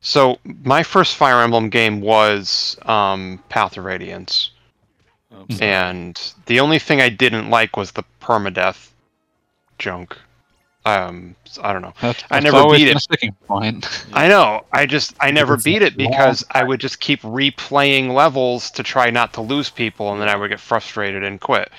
So 0.00 0.38
my 0.64 0.82
first 0.82 1.16
Fire 1.16 1.42
Emblem 1.42 1.68
game 1.68 2.00
was 2.00 2.76
um, 2.86 3.42
Path 3.50 3.76
of 3.76 3.84
Radiance, 3.84 4.50
Oh, 5.32 5.44
Hmm. 5.48 5.62
and 5.62 6.32
the 6.46 6.60
only 6.60 6.78
thing 6.78 7.00
I 7.00 7.08
didn't 7.08 7.50
like 7.50 7.76
was 7.76 7.92
the 7.92 8.04
permadeath 8.20 8.90
junk. 9.78 10.16
Um. 10.86 11.36
I 11.62 11.72
don't 11.72 11.82
know. 11.82 11.92
That's, 12.00 12.24
I 12.30 12.40
never 12.40 12.68
beat 12.70 12.88
it. 12.88 12.98
sticking 13.00 13.32
point. 13.46 14.06
I 14.14 14.28
know. 14.28 14.64
I 14.72 14.86
just 14.86 15.14
I 15.20 15.30
never 15.30 15.54
it's 15.54 15.64
beat 15.64 15.82
it 15.82 15.98
long 15.98 16.08
because 16.10 16.44
I 16.52 16.64
would 16.64 16.80
just 16.80 17.00
keep 17.00 17.20
replaying 17.22 18.14
levels 18.14 18.70
to 18.72 18.82
try 18.82 19.10
not 19.10 19.32
to 19.34 19.40
lose 19.42 19.68
people, 19.68 20.10
and 20.12 20.20
then 20.20 20.28
I 20.28 20.36
would 20.36 20.48
get 20.48 20.58
frustrated 20.60 21.22
and 21.22 21.38
quit. 21.40 21.70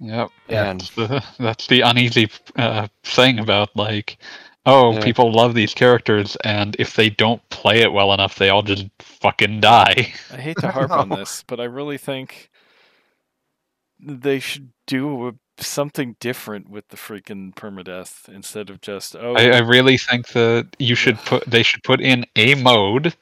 yep. 0.00 0.28
Yeah. 0.48 0.70
And 0.70 0.80
the, 0.96 1.24
that's 1.38 1.66
the 1.68 1.80
uneasy 1.80 2.28
uh, 2.56 2.88
thing 3.04 3.38
about 3.38 3.74
like 3.74 4.18
oh 4.66 4.92
Yeah. 4.92 5.00
people 5.02 5.32
love 5.32 5.54
these 5.54 5.72
characters 5.72 6.36
and 6.44 6.76
if 6.78 6.94
they 6.94 7.08
don't 7.08 7.40
play 7.48 7.80
it 7.80 7.92
well 7.92 8.12
enough 8.12 8.36
they 8.36 8.50
all 8.50 8.62
just 8.62 8.86
fucking 8.98 9.60
die 9.60 10.12
I 10.32 10.36
hate 10.36 10.58
to 10.58 10.70
harp 10.70 10.90
on 10.90 11.08
this, 11.08 11.42
but 11.46 11.58
I 11.60 11.64
really 11.64 11.96
think 11.98 12.50
they 14.00 14.38
should 14.38 14.70
do 14.86 15.38
something 15.58 16.16
different 16.20 16.68
with 16.68 16.86
the 16.88 16.96
freaking 16.96 17.54
permadeath 17.54 18.28
instead 18.28 18.68
of 18.68 18.80
just 18.82 19.16
oh 19.16 19.34
I, 19.36 19.52
I 19.52 19.58
really 19.60 19.96
think 19.96 20.28
that 20.28 20.68
you 20.78 20.94
should 20.94 21.16
put 21.18 21.44
they 21.46 21.62
should 21.62 21.82
put 21.82 22.00
in 22.00 22.26
a 22.36 22.54
mode 22.56 23.16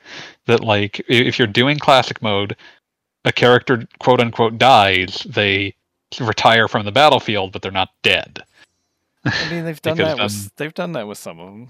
that 0.46 0.60
like 0.60 1.00
if 1.08 1.38
you're 1.38 1.46
doing 1.46 1.78
classic 1.78 2.20
mode 2.20 2.56
a 3.24 3.32
character 3.32 3.86
quote 4.00 4.20
unquote 4.20 4.58
dies 4.58 5.24
they 5.30 5.76
retire 6.20 6.66
from 6.66 6.84
the 6.84 6.92
battlefield 6.92 7.52
but 7.52 7.62
they're 7.62 7.70
not 7.70 7.90
dead 8.02 8.40
I 9.24 9.50
mean 9.50 9.64
they've 9.64 9.80
done 9.80 9.96
that 9.98 10.18
with 10.18 10.54
they've 10.56 10.74
done 10.74 10.92
that 10.92 11.06
with 11.06 11.18
some 11.18 11.38
of 11.38 11.46
them. 11.46 11.68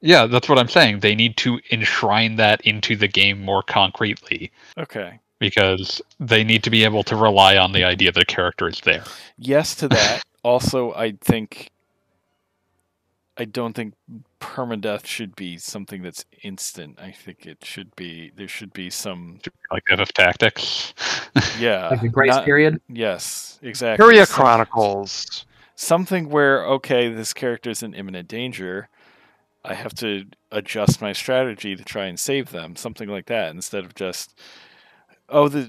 yeah 0.00 0.24
that's 0.26 0.48
what 0.48 0.58
i'm 0.58 0.68
saying 0.68 1.00
they 1.00 1.14
need 1.14 1.36
to 1.38 1.60
enshrine 1.70 2.36
that 2.36 2.62
into 2.62 2.96
the 2.96 3.08
game 3.08 3.42
more 3.42 3.62
concretely 3.62 4.50
Okay. 4.78 5.20
Because 5.38 6.00
they 6.20 6.44
need 6.44 6.62
to 6.64 6.70
be 6.70 6.84
able 6.84 7.02
to 7.04 7.16
rely 7.16 7.56
on 7.56 7.72
the 7.72 7.84
idea 7.84 8.12
that 8.12 8.22
a 8.22 8.26
character 8.26 8.68
is 8.68 8.80
there. 8.80 9.04
Yes 9.38 9.74
to 9.76 9.88
that. 9.88 10.22
also, 10.42 10.92
I 10.94 11.12
think 11.20 11.70
I 13.36 13.44
don't 13.44 13.74
think 13.74 13.94
permadeath 14.40 15.06
should 15.06 15.34
be 15.34 15.58
something 15.58 16.02
that's 16.02 16.24
instant. 16.42 16.98
I 17.00 17.10
think 17.10 17.46
it 17.46 17.64
should 17.64 17.94
be 17.96 18.30
there 18.36 18.48
should 18.48 18.72
be 18.72 18.90
some 18.90 19.40
Like 19.70 19.84
FF 19.88 20.12
Tactics. 20.12 20.94
yeah. 21.58 21.88
Like 21.88 22.02
the 22.02 22.08
grace 22.08 22.30
not- 22.30 22.44
period. 22.44 22.80
Yes, 22.88 23.58
exactly. 23.62 24.04
Curia 24.04 24.26
Chronicles. 24.26 25.46
something 25.74 26.28
where 26.28 26.64
okay, 26.66 27.12
this 27.12 27.32
character 27.32 27.70
is 27.70 27.82
in 27.82 27.94
imminent 27.94 28.28
danger. 28.28 28.88
I 29.64 29.74
have 29.74 29.94
to 29.94 30.26
adjust 30.52 31.00
my 31.00 31.14
strategy 31.14 31.74
to 31.74 31.82
try 31.82 32.04
and 32.04 32.20
save 32.20 32.50
them, 32.50 32.76
something 32.76 33.08
like 33.08 33.26
that, 33.26 33.50
instead 33.50 33.82
of 33.84 33.94
just 33.94 34.38
oh 35.28 35.48
the 35.48 35.68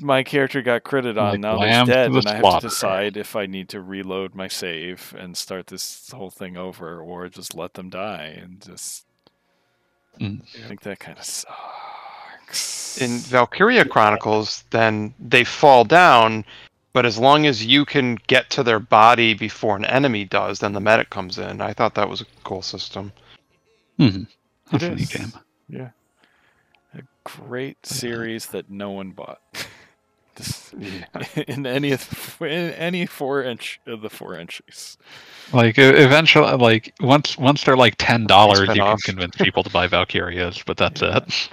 my 0.00 0.22
character 0.24 0.60
got 0.60 0.82
critted 0.82 1.16
on 1.20 1.32
Like 1.32 1.40
now 1.40 1.56
lamb 1.56 1.86
they're 1.86 2.08
dead 2.08 2.12
the 2.12 2.18
and 2.18 2.26
I 2.28 2.34
have 2.36 2.60
to 2.60 2.68
decide 2.68 3.16
if 3.16 3.36
I 3.36 3.46
need 3.46 3.68
to 3.70 3.80
reload 3.80 4.34
my 4.34 4.48
save 4.48 5.14
and 5.18 5.36
start 5.36 5.68
this 5.68 6.10
whole 6.10 6.30
thing 6.30 6.56
over 6.56 7.00
or 7.00 7.28
just 7.28 7.54
let 7.54 7.74
them 7.74 7.90
die 7.90 8.36
and 8.42 8.60
just 8.60 9.04
Mm. 10.20 10.42
I 10.64 10.68
think 10.68 10.80
that 10.82 11.00
kind 11.00 11.18
of 11.18 11.24
sucks. 11.24 12.98
in 13.00 13.18
Valkyria 13.18 13.84
Chronicles, 13.84 14.64
then 14.70 15.12
they 15.18 15.42
fall 15.44 15.84
down, 15.84 16.44
but 16.92 17.04
as 17.04 17.18
long 17.18 17.46
as 17.46 17.66
you 17.66 17.84
can 17.84 18.18
get 18.28 18.48
to 18.50 18.62
their 18.62 18.78
body 18.78 19.34
before 19.34 19.76
an 19.76 19.84
enemy 19.84 20.24
does, 20.24 20.60
then 20.60 20.72
the 20.72 20.80
medic 20.80 21.10
comes 21.10 21.38
in. 21.38 21.60
I 21.60 21.72
thought 21.72 21.94
that 21.94 22.08
was 22.08 22.20
a 22.20 22.26
cool 22.44 22.62
system. 22.62 23.12
Mm-hmm. 23.98 24.22
It 24.22 24.28
That's 24.70 24.84
a 24.84 24.90
neat 24.90 25.00
is. 25.00 25.10
game. 25.10 25.32
Yeah. 25.68 25.90
A 26.96 27.02
great 27.24 27.84
series 27.84 28.46
that 28.46 28.70
no 28.70 28.90
one 28.90 29.10
bought. 29.10 29.40
Just 30.36 30.72
in 31.36 31.64
any 31.66 31.92
of 31.92 32.36
the, 32.40 32.46
in 32.46 32.72
any 32.72 33.06
four 33.06 33.42
inch 33.44 33.80
of 33.86 34.00
the 34.00 34.10
four 34.10 34.36
entries. 34.36 34.98
Like 35.52 35.78
eventually, 35.78 36.52
like 36.56 36.92
once 37.00 37.38
once 37.38 37.62
they're 37.62 37.76
like 37.76 37.94
ten 37.98 38.26
dollars, 38.26 38.68
you 38.74 38.82
can 38.82 38.96
convince 38.98 39.36
people 39.36 39.62
to 39.62 39.70
buy 39.70 39.86
Valkyrias, 39.86 40.64
but 40.66 40.76
that's 40.76 41.02
Yeah. 41.02 41.16
it. 41.18 41.50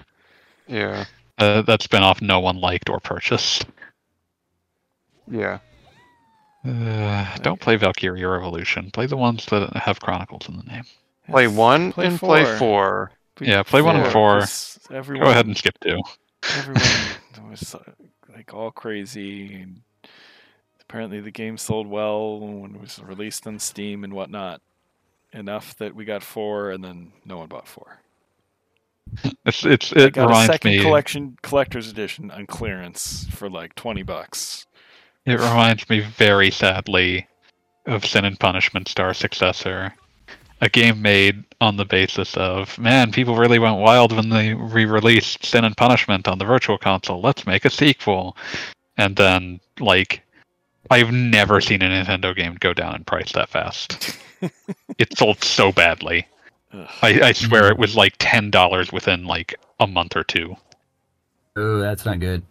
Yeah, 0.68 1.06
Uh, 1.38 1.62
that 1.64 1.82
spin-off 1.84 2.22
no 2.22 2.40
one 2.40 2.58
liked 2.60 2.90
or 2.90 3.00
purchased. 3.00 3.66
yeah. 5.30 5.60
Uh, 6.66 7.38
don't 7.40 7.60
play 7.60 7.76
Valkyria 7.76 8.28
Revolution. 8.28 8.92
Play 8.92 9.08
the 9.08 9.18
ones 9.18 9.46
that 9.48 9.76
have 9.76 10.00
Chronicles 10.00 10.48
in 10.48 10.58
the 10.58 10.64
name. 10.64 10.84
Play 11.30 11.48
Yes, 11.48 11.56
one 11.56 11.94
and 11.98 12.20
play 12.20 12.46
four. 12.58 13.12
Yeah, 13.42 13.64
play 13.64 13.82
one 13.82 13.98
and 13.98 14.12
four. 14.12 14.42
Everyone, 14.92 15.26
Go 15.26 15.32
ahead 15.32 15.46
and 15.46 15.58
skip 15.58 15.78
two. 15.80 16.00
everyone 16.58 16.82
was 17.50 17.76
like 18.34 18.54
all 18.54 18.72
crazy. 18.72 19.54
And 19.56 19.82
apparently, 20.82 21.20
the 21.22 21.32
game 21.32 21.58
sold 21.58 21.88
well 21.88 22.40
when 22.40 22.76
it 22.76 22.82
was 22.82 23.00
released 23.04 23.48
on 23.48 23.60
Steam 23.60 24.04
and 24.04 24.14
whatnot. 24.14 24.62
Enough 25.34 25.78
that 25.78 25.96
we 25.96 26.04
got 26.04 26.24
four, 26.24 26.72
and 26.72 26.84
then 26.84 27.14
no 27.26 27.38
one 27.38 27.48
bought 27.48 27.68
four. 27.68 28.00
It's 29.46 29.66
it's 29.66 29.92
it 29.94 30.14
got 30.14 30.26
a 30.26 30.28
reminds 30.28 30.52
second 30.54 30.72
me. 30.72 30.80
collection 30.80 31.38
collector's 31.42 31.90
edition 31.90 32.30
on 32.32 32.46
clearance 32.46 33.26
for 33.32 33.50
like 33.50 33.74
twenty 33.76 34.04
bucks. 34.04 34.68
It 35.26 35.34
reminds 35.40 35.90
me 35.90 36.00
very 36.02 36.52
sadly 36.52 37.28
of 37.88 38.06
Sin 38.06 38.26
and 38.26 38.40
Punishment 38.40 38.88
Star 38.88 39.14
Successor, 39.14 39.94
a 40.62 40.70
game 40.70 41.02
made 41.02 41.44
on 41.60 41.76
the 41.78 41.86
basis 41.86 42.38
of 42.38 42.78
man, 42.78 43.12
people 43.12 43.36
really 43.36 43.60
went 43.60 43.80
wild 43.80 44.16
when 44.16 44.30
they 44.30 44.54
re-released 44.54 45.46
Sin 45.46 45.66
and 45.66 45.76
Punishment 45.76 46.28
on 46.28 46.38
the 46.38 46.46
Virtual 46.46 46.78
Console. 46.78 47.22
Let's 47.22 47.46
make 47.46 47.66
a 47.66 47.70
sequel, 47.70 48.38
and 48.98 49.16
then 49.16 49.60
like, 49.80 50.22
I've 50.90 51.12
never 51.12 51.62
seen 51.62 51.82
a 51.82 51.86
Nintendo 51.86 52.36
game 52.36 52.58
go 52.60 52.74
down 52.74 52.96
in 52.96 53.04
price 53.04 53.32
that 53.34 53.50
fast. 53.50 54.18
it 54.98 55.18
sold 55.18 55.44
so 55.44 55.72
badly. 55.72 56.28
I, 57.02 57.22
I 57.22 57.32
swear 57.34 57.70
it 57.70 57.78
was 57.78 57.96
like 57.96 58.14
ten 58.20 58.50
dollars 58.50 58.92
within 58.92 59.26
like 59.26 59.56
a 59.80 59.88
month 59.88 60.16
or 60.16 60.24
two. 60.24 60.56
Oh, 61.56 61.80
that's 61.80 62.06
not 62.06 62.20
good. 62.20 62.44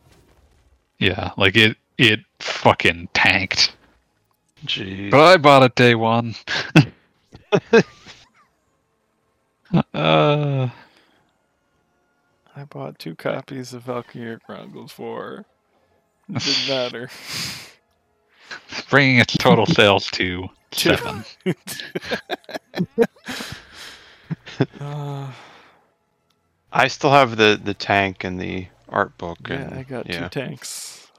Yeah, 0.99 1.31
like 1.37 1.57
it 1.57 1.77
it 1.97 2.21
fucking 2.41 3.09
tanked. 3.15 3.75
Jeez. 4.67 5.11
But 5.11 5.21
I 5.21 5.37
bought 5.39 5.63
it 5.63 5.75
day 5.75 5.95
one. 5.95 6.35
uh, 9.95 10.69
I 12.57 12.65
bought 12.65 12.99
two 12.99 13.15
copies 13.15 13.73
of 13.73 13.83
Valkyria 13.83 14.39
Chronicles 14.39 14.93
4. 14.93 15.45
It 16.29 16.43
didn't 16.43 16.69
matter. 16.69 17.11
bringing 18.89 19.19
its 19.19 19.37
total 19.37 19.67
sales 19.67 20.11
to 20.13 20.49
seven. 20.73 21.25
Uh, 24.79 25.33
I 26.71 26.89
still 26.89 27.11
have 27.11 27.37
the 27.37 27.59
the 27.63 27.73
tank 27.73 28.25
and 28.25 28.39
the 28.39 28.67
art 28.91 29.17
book. 29.17 29.39
yeah, 29.49 29.57
and, 29.57 29.75
I 29.75 29.83
got 29.83 30.07
yeah. 30.07 30.29
two 30.29 30.41
tanks. 30.41 31.11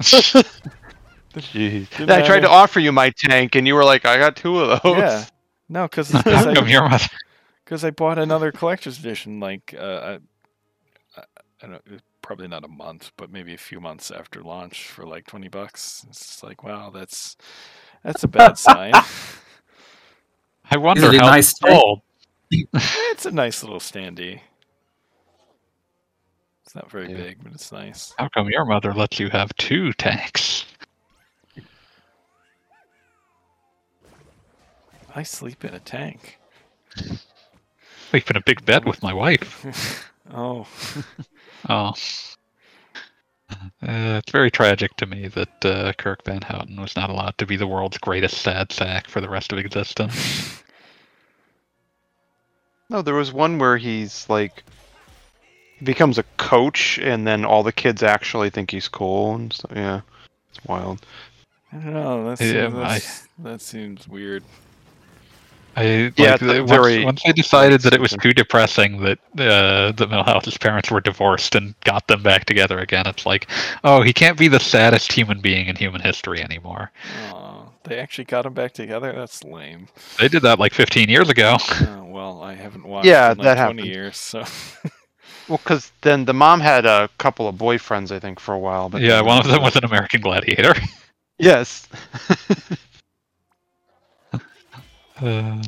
Jeez. 0.00 2.10
I 2.10 2.26
tried 2.26 2.40
to 2.40 2.48
offer 2.48 2.80
you 2.80 2.90
my 2.90 3.10
tank, 3.10 3.56
and 3.56 3.66
you 3.66 3.74
were 3.74 3.84
like, 3.84 4.06
"I 4.06 4.16
got 4.16 4.36
two 4.36 4.60
of 4.60 4.82
those." 4.82 4.96
Yeah. 4.96 5.24
No, 5.68 5.82
because 5.82 6.14
I'm 6.14 6.22
I, 6.26 6.66
your 6.66 6.88
mother? 6.88 7.04
'Cause 7.68 7.84
I 7.84 7.90
bought 7.90 8.18
another 8.18 8.50
collector's 8.50 8.98
edition, 8.98 9.40
like, 9.40 9.74
uh, 9.78 10.18
I, 11.16 11.20
I 11.20 11.66
don't 11.66 11.72
know, 11.72 11.98
probably 12.22 12.48
not 12.48 12.64
a 12.64 12.68
month, 12.68 13.12
but 13.18 13.30
maybe 13.30 13.52
a 13.52 13.58
few 13.58 13.78
months 13.80 14.10
after 14.10 14.42
launch 14.42 14.88
for 14.88 15.06
like 15.06 15.26
20 15.26 15.48
bucks. 15.48 16.04
It's 16.08 16.20
just 16.26 16.42
like, 16.42 16.62
wow, 16.64 16.90
that's 16.90 17.36
that's 18.02 18.24
a 18.24 18.28
bad 18.28 18.56
sign. 18.56 18.92
I 20.70 20.76
wonder 20.78 21.12
it 21.12 21.20
how 21.20 21.30
nice 21.30 21.50
it's 21.50 21.58
sold. 21.60 22.00
it's 22.50 23.26
a 23.26 23.30
nice 23.30 23.62
little 23.62 23.80
standee. 23.80 24.40
It's 26.64 26.74
not 26.74 26.90
very 26.90 27.08
Yeah. 27.08 27.16
big, 27.16 27.42
but 27.42 27.52
it's 27.52 27.72
nice. 27.72 28.14
How 28.18 28.28
come 28.28 28.48
your 28.50 28.64
mother 28.64 28.92
lets 28.94 29.18
you 29.18 29.28
have 29.30 29.54
two 29.56 29.92
tanks? 29.94 30.64
I 35.14 35.22
sleep 35.22 35.64
in 35.64 35.74
a 35.74 35.80
tank. 35.80 36.38
Sleep 38.10 38.30
in 38.30 38.36
a 38.36 38.40
big 38.42 38.64
bed 38.64 38.84
with 38.84 39.02
my 39.02 39.12
wife. 39.12 40.10
oh, 40.34 40.66
Oh. 41.68 41.92
Uh, 43.50 44.20
it's 44.22 44.30
very 44.30 44.50
tragic 44.50 44.94
to 44.96 45.06
me 45.06 45.26
that 45.28 45.64
uh, 45.64 45.92
Kirk 45.94 46.22
Van 46.24 46.42
Houten 46.42 46.80
was 46.80 46.94
not 46.94 47.08
allowed 47.10 47.36
to 47.38 47.46
be 47.46 47.56
the 47.56 47.66
world's 47.66 47.96
greatest 47.98 48.38
sad 48.42 48.70
sack 48.70 49.08
for 49.08 49.20
the 49.22 49.28
rest 49.28 49.52
of 49.52 49.58
existence. 49.58 50.62
No, 52.90 53.02
there 53.02 53.14
was 53.14 53.30
one 53.30 53.58
where 53.58 53.76
he's 53.76 54.26
like 54.30 54.62
he 55.78 55.84
becomes 55.84 56.16
a 56.16 56.22
coach, 56.38 56.98
and 56.98 57.26
then 57.26 57.44
all 57.44 57.62
the 57.62 57.70
kids 57.70 58.02
actually 58.02 58.48
think 58.48 58.70
he's 58.70 58.88
cool 58.88 59.34
and 59.34 59.52
stuff. 59.52 59.72
Yeah, 59.76 60.00
it's 60.48 60.64
wild. 60.64 61.04
I 61.70 61.76
don't 61.76 61.92
know. 61.92 62.24
That's, 62.30 62.40
Yeah, 62.40 62.68
that's- 62.68 63.28
that 63.40 63.60
seems 63.60 64.08
weird. 64.08 64.42
I 65.78 66.12
Yeah, 66.16 66.32
like, 66.32 66.42
it's 66.42 66.70
once, 66.70 66.70
very 66.70 67.04
once 67.04 67.22
I 67.24 67.32
decided 67.32 67.82
that 67.82 67.94
it 67.94 68.00
was 68.00 68.12
too 68.20 68.32
depressing 68.32 69.00
that 69.02 69.18
uh, 69.38 69.92
that 69.92 70.08
Milhouse's 70.10 70.58
parents 70.58 70.90
were 70.90 71.00
divorced 71.00 71.54
and 71.54 71.74
got 71.84 72.06
them 72.08 72.22
back 72.22 72.44
together 72.46 72.78
again. 72.78 73.06
It's 73.06 73.24
like, 73.26 73.48
oh, 73.84 74.02
he 74.02 74.12
can't 74.12 74.38
be 74.38 74.48
the 74.48 74.60
saddest 74.60 75.12
human 75.12 75.40
being 75.40 75.66
in 75.68 75.76
human 75.76 76.00
history 76.00 76.42
anymore. 76.42 76.90
Oh, 77.04 77.70
they 77.84 77.98
actually 77.98 78.24
got 78.24 78.42
them 78.42 78.54
back 78.54 78.72
together. 78.72 79.12
That's 79.12 79.44
lame. 79.44 79.88
They 80.18 80.28
did 80.28 80.42
that 80.42 80.58
like 80.58 80.74
15 80.74 81.08
years 81.08 81.28
ago. 81.28 81.56
Oh, 81.80 82.04
well, 82.08 82.42
I 82.42 82.54
haven't 82.54 82.84
watched. 82.84 83.06
Yeah, 83.06 83.32
in 83.32 83.38
like 83.38 83.44
that 83.44 83.56
20 83.56 83.82
happened. 83.82 83.86
years. 83.86 84.16
So 84.16 84.44
Well, 85.48 85.58
because 85.58 85.92
then 86.02 86.26
the 86.26 86.34
mom 86.34 86.60
had 86.60 86.84
a 86.86 87.08
couple 87.18 87.48
of 87.48 87.56
boyfriends, 87.56 88.10
I 88.10 88.18
think, 88.20 88.38
for 88.38 88.54
a 88.54 88.58
while. 88.58 88.88
But 88.90 89.02
yeah, 89.02 89.20
one 89.22 89.38
of 89.38 89.46
them 89.46 89.62
was 89.62 89.76
an 89.76 89.84
American 89.84 90.20
Gladiator. 90.20 90.74
Yes. 91.40 91.86
Uh, 95.20 95.62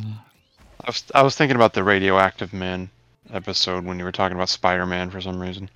I 0.81 0.87
was 0.87 1.05
I 1.15 1.23
was 1.23 1.37
thinking 1.37 1.57
about 1.57 1.75
the 1.75 1.85
radioactive 1.85 2.53
man 2.53 2.91
episode 3.33 3.85
when 3.85 3.99
you 3.99 4.05
were 4.05 4.13
talking 4.13 4.37
about 4.37 4.49
Spider-Man 4.49 5.11
for 5.11 5.21
some 5.21 5.41
reason. 5.41 5.69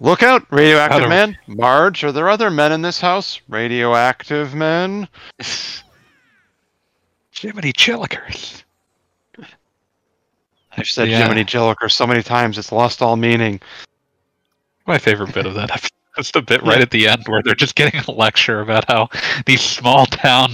Look 0.00 0.22
out, 0.22 0.44
radioactive 0.50 1.08
man! 1.08 1.38
Marge, 1.46 2.02
are 2.02 2.12
there 2.12 2.28
other 2.28 2.50
men 2.50 2.72
in 2.72 2.82
this 2.82 3.00
house? 3.00 3.40
Radioactive 3.48 4.54
men? 4.54 5.08
Jiminy 7.32 7.72
Jillikers. 7.72 8.64
I've 10.76 10.88
said 10.88 11.08
Yeah. 11.08 11.22
Jiminy 11.22 11.44
Jilliker 11.44 11.90
so 11.90 12.06
many 12.06 12.22
times 12.22 12.58
it's 12.58 12.72
lost 12.72 13.02
all 13.02 13.16
meaning. 13.16 13.60
My 14.86 14.98
favorite 14.98 15.32
bit 15.32 15.46
of 15.46 15.54
that 15.54 15.70
episode 15.72 15.90
is 16.18 16.30
the 16.32 16.42
bit 16.42 16.62
right 16.62 16.80
at 16.80 16.90
the 16.90 17.08
end 17.08 17.24
where 17.26 17.42
they're 17.42 17.54
just 17.54 17.74
getting 17.76 18.00
a 18.00 18.10
lecture 18.10 18.60
about 18.60 18.84
how 18.86 19.08
these 19.46 19.60
small 19.60 20.06
town 20.06 20.50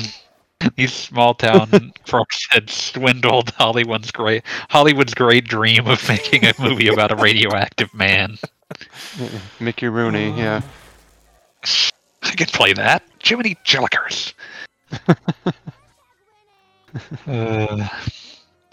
these 0.77 0.93
small 0.93 1.35
town 1.35 1.93
crooks 2.07 2.47
had 2.51 2.69
swindled 2.69 3.51
Hollywood's 3.51 4.11
great 4.11 4.45
Hollywood's 4.69 5.15
great 5.15 5.45
dream 5.47 5.87
of 5.87 6.07
making 6.09 6.45
a 6.45 6.53
movie 6.59 6.89
about 6.89 7.13
a 7.13 7.17
radioactive 7.17 7.93
man. 7.95 8.37
Mickey 9.59 9.89
Rooney, 9.89 10.31
yeah. 10.31 10.63
I 12.23 12.35
can 12.37 12.47
play 12.47 12.73
that. 12.75 13.03
Jiminy 13.23 13.57
Jillikers. 13.65 14.35
uh, 17.27 17.89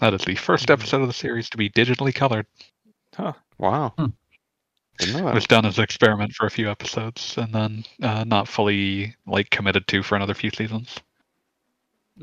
that 0.00 0.14
is 0.14 0.22
the 0.22 0.34
first 0.34 0.70
episode 0.70 1.02
of 1.02 1.08
the 1.08 1.14
series 1.14 1.50
to 1.50 1.56
be 1.56 1.70
digitally 1.70 2.14
colored. 2.14 2.46
Huh. 3.14 3.32
Wow. 3.58 3.94
Hmm. 3.98 4.06
It 5.00 5.22
was 5.22 5.46
done 5.46 5.64
as 5.64 5.78
an 5.78 5.84
experiment 5.84 6.32
for 6.32 6.46
a 6.46 6.50
few 6.50 6.68
episodes, 6.68 7.38
and 7.38 7.52
then 7.52 7.84
uh, 8.02 8.24
not 8.24 8.48
fully 8.48 9.14
like 9.26 9.50
committed 9.50 9.86
to 9.88 10.02
for 10.02 10.16
another 10.16 10.34
few 10.34 10.50
seasons. 10.50 10.98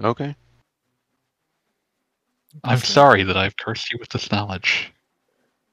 Okay. 0.04 0.36
I'm 2.64 2.74
Interesting. 2.74 2.94
sorry 2.94 3.24
that 3.24 3.38
I've 3.38 3.58
cursed 3.58 3.92
you 3.92 3.98
with 4.00 4.10
this 4.10 4.32
knowledge. 4.32 4.92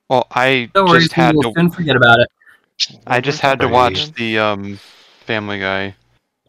Well, 0.08 0.26
I 0.32 0.68
Don't 0.74 0.88
worry, 0.88 1.00
just 1.00 1.12
had 1.12 1.34
we'll 1.34 1.52
to 1.54 1.60
soon 1.60 1.70
forget 1.70 1.96
about 1.96 2.20
it. 2.20 2.28
I 3.06 3.20
just 3.20 3.40
had 3.40 3.60
to 3.60 3.68
watch 3.68 4.12
the 4.14 4.38
um, 4.38 4.78
Family 5.26 5.60
Guy 5.60 5.94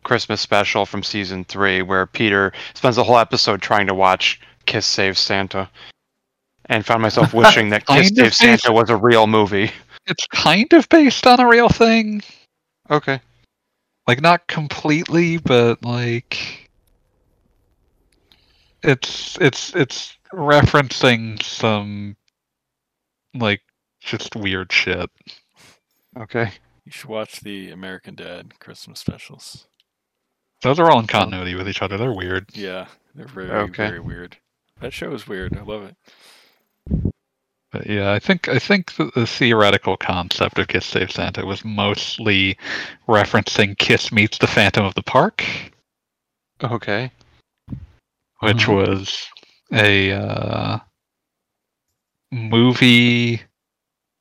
Christmas 0.04 0.42
special 0.42 0.86
from 0.86 1.04
season 1.04 1.44
three, 1.46 1.82
where 1.82 2.06
Peter 2.08 2.52
spends 2.74 2.96
the 2.96 3.04
whole 3.04 3.18
episode 3.20 3.62
trying 3.62 3.88
to 3.88 3.94
watch 3.94 4.42
Kiss 4.66 4.86
Save 4.86 5.18
Santa, 5.18 5.70
and 6.66 6.86
found 6.86 7.02
myself 7.02 7.34
wishing 7.36 7.70
that 7.70 7.86
Kiss 7.86 7.96
Kind 7.96 8.16
Save 8.16 8.26
based- 8.26 8.38
Santa 8.38 8.74
was 8.74 8.90
a 8.90 8.98
real 8.98 9.28
movie. 9.28 9.72
It's 10.08 10.26
kind 10.28 10.72
of 10.74 10.90
based 10.90 11.26
on 11.28 11.40
a 11.40 11.48
real 11.48 11.70
thing. 11.70 12.22
Okay. 12.90 13.22
Like 14.08 14.20
not 14.20 14.46
completely, 14.48 15.38
but 15.38 15.82
like 15.86 16.63
it's 18.84 19.38
it's 19.40 19.76
it's 19.76 20.18
referencing 20.34 21.42
some 21.42 22.16
like 23.34 23.62
just 24.02 24.36
weird 24.36 24.72
shit. 24.72 25.10
Okay. 26.18 26.52
you 26.86 26.92
should 26.92 27.10
watch 27.10 27.40
the 27.42 27.72
American 27.72 28.16
Dad 28.16 28.60
Christmas 28.60 29.00
specials. 29.00 29.68
Those 30.62 30.80
are 30.80 30.90
all 30.92 31.00
in 31.00 31.08
continuity 31.08 31.56
with 31.56 31.68
each 31.68 31.82
other. 31.82 31.98
They're 31.98 32.14
weird. 32.14 32.56
Yeah, 32.56 32.88
they're 33.16 33.28
very 33.28 33.50
Okay. 33.52 33.88
very 33.88 34.00
weird. 34.00 34.38
That 34.80 34.94
show 34.94 35.14
is 35.14 35.28
weird. 35.28 35.58
I 35.58 35.62
love 35.64 35.84
it. 35.84 37.14
But 37.72 37.88
yeah, 37.88 38.12
I 38.12 38.20
think 38.20 38.48
I 38.48 38.60
think 38.60 38.94
the, 38.96 39.10
the 39.16 39.26
theoretical 39.26 39.98
concept 39.98 40.60
of 40.60 40.68
Kiss 40.68 40.86
Save 40.86 41.12
Santa 41.12 41.44
was 41.46 41.66
mostly 41.66 42.56
referencing 43.08 43.76
Kiss 43.78 44.12
meets 44.12 44.38
the 44.38 44.46
Phantom 44.48 44.86
of 44.86 44.94
the 44.96 45.02
Park, 45.04 45.44
Okay. 46.62 47.12
Which 48.44 48.68
Mhm. 48.68 48.68
was 48.68 49.28
a 49.72 50.12
uh, 50.12 50.80
movie 52.32 53.42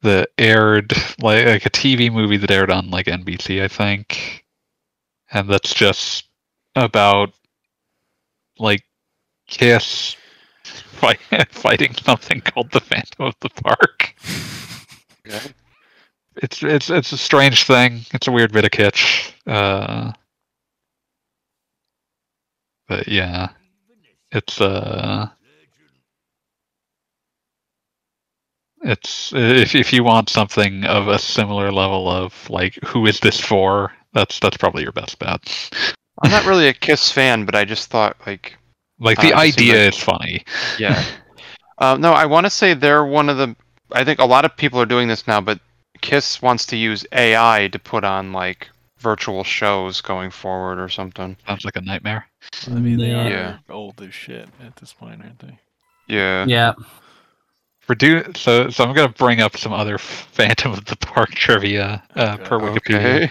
that 0.03 0.31
aired 0.39 0.93
like 1.21 1.47
like 1.47 1.67
a 1.67 1.71
TV 1.71 2.11
movie 2.11 2.37
that 2.37 2.51
aired 2.51 2.71
on 2.71 2.91
like 2.91 3.07
NBC, 3.09 3.63
I 3.63 3.69
think, 3.69 4.45
and 5.33 5.49
that's 5.49 5.75
just 5.75 6.25
about 6.77 7.33
like 8.59 8.83
Kiss 9.49 10.17
fight, 10.65 11.21
fighting 11.51 11.95
something 11.95 12.41
called 12.41 12.71
the 12.73 12.81
Phantom 12.81 13.27
of 13.27 13.35
the 13.41 13.51
Park. 13.51 14.15
Okay. 15.27 15.53
It's 16.37 16.63
it's 16.63 16.91
it's 16.91 17.13
a 17.13 17.19
strange 17.19 17.65
thing. 17.65 18.01
It's 18.15 18.27
a 18.29 18.33
weird 18.33 18.53
bit 18.53 18.65
of 18.65 18.71
kitsch. 18.71 19.33
Uh, 19.47 20.13
but 22.89 23.09
yeah, 23.09 23.51
it's 24.33 24.61
uh, 24.61 25.29
it's 28.83 29.33
if 29.35 29.75
if 29.75 29.93
you 29.93 30.03
want 30.03 30.29
something 30.29 30.85
of 30.85 31.09
a 31.09 31.19
similar 31.19 31.71
level 31.71 32.09
of 32.09 32.49
like 32.51 32.75
who 32.85 33.07
is 33.07 33.21
this 33.21 33.39
for? 33.41 33.93
That's 34.13 34.39
that's 34.41 34.57
probably 34.57 34.83
your 34.83 34.93
best 34.93 35.19
bet. 35.19 35.71
I'm 36.23 36.31
not 36.31 36.47
really 36.47 36.69
a 36.69 36.75
Kiss 36.75 37.11
fan, 37.11 37.45
but 37.45 37.55
I 37.55 37.65
just 37.65 37.89
thought 37.91 38.17
like, 38.27 38.57
Like 38.99 39.19
Uh, 39.19 39.23
the 39.23 39.29
seemed 39.29 39.41
idea 39.41 39.85
like- 39.85 39.95
is 39.95 39.99
funny. 40.03 40.45
yeah. 40.79 41.03
uh, 41.79 41.97
no, 41.99 42.13
I 42.13 42.27
want 42.27 42.45
to 42.47 42.51
say 42.51 42.75
they're 42.75 43.05
one 43.05 43.29
of 43.29 43.37
the. 43.39 43.57
I 43.93 44.05
think 44.05 44.21
a 44.21 44.25
lot 44.25 44.45
of 44.45 44.57
people 44.57 44.81
are 44.81 44.87
doing 44.87 45.09
this 45.09 45.27
now, 45.27 45.41
but 45.41 45.61
Kiss 46.01 46.43
wants 46.43 46.67
to 46.67 46.77
use 46.77 47.07
AI 47.13 47.69
to 47.73 47.79
put 47.79 48.05
on 48.05 48.33
like 48.33 48.69
virtual 49.03 49.45
shows 49.45 50.01
going 50.01 50.31
forward 50.31 50.79
or 50.79 50.89
something. 50.89 51.37
Sounds 51.47 51.65
like 51.65 51.77
a 51.77 51.81
nightmare. 51.81 52.27
I 52.69 52.71
mean, 52.71 52.99
they 52.99 53.13
are 53.13 53.29
Yeah. 53.29 53.59
old 53.69 54.01
as 54.01 54.15
shit 54.15 54.49
at 54.65 54.77
this 54.77 54.93
point, 54.93 55.21
aren't 55.23 55.39
they? 55.41 55.59
Yeah. 56.09 56.45
Yeah. 56.49 56.73
Produ- 57.89 58.37
so 58.37 58.71
so 58.71 58.85
I'm 58.85 58.95
gonna 58.95 59.09
bring 59.09 59.41
up 59.41 59.57
some 59.57 59.73
other 59.73 59.99
Phantom 59.99 60.73
of 60.73 60.85
the 60.85 60.97
Park 60.97 61.31
trivia 61.31 62.03
uh, 62.17 62.37
Okay. 62.39 62.45
per 62.45 62.59
Wikipedia. 62.61 63.17
Okay. 63.25 63.31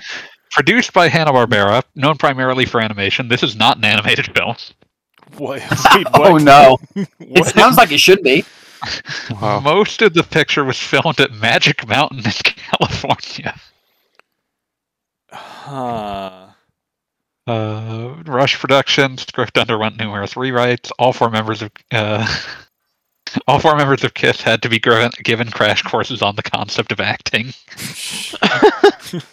Produced 0.52 0.92
by 0.92 1.08
Hanna 1.08 1.32
Barbera, 1.32 1.82
known 1.96 2.18
primarily 2.18 2.66
for 2.66 2.82
animation. 2.82 3.30
This 3.30 3.44
is 3.44 3.56
not 3.56 3.78
an 3.78 3.86
animated 3.86 4.36
film. 4.36 4.56
What? 5.38 5.62
Wait, 5.96 6.08
Oh 6.14 6.34
what? 6.34 6.42
no! 6.44 6.78
It 7.20 7.46
sounds 7.46 7.78
like 7.78 7.94
it 7.94 8.02
should 8.02 8.22
be. 8.22 8.44
Wow. 9.40 9.60
Most 9.64 10.02
of 10.02 10.14
the 10.14 10.24
picture 10.24 10.66
was 10.66 10.78
filmed 10.78 11.22
at 11.22 11.32
Magic 11.32 11.88
Mountain 11.88 12.20
in 12.26 12.32
California. 12.44 13.56
Huh. 15.32 16.48
Uh, 17.48 18.16
Rush 18.26 18.60
Productions 18.60 19.22
script 19.24 19.58
underwent 19.58 19.98
numerous 19.98 20.36
rewrites. 20.36 20.92
All 21.00 21.12
four 21.14 21.30
members 21.30 21.62
of 21.62 21.72
uh, 21.92 22.28
all 23.48 23.60
four 23.60 23.76
members 23.76 24.04
of 24.04 24.14
Kiss 24.14 24.42
had 24.42 24.62
to 24.62 24.70
be 24.70 24.80
given, 24.80 25.10
given 25.24 25.50
crash 25.50 25.82
courses 25.82 26.22
on 26.22 26.36
the 26.36 26.44
concept 26.44 26.92
of 26.92 27.00
acting. 27.00 27.54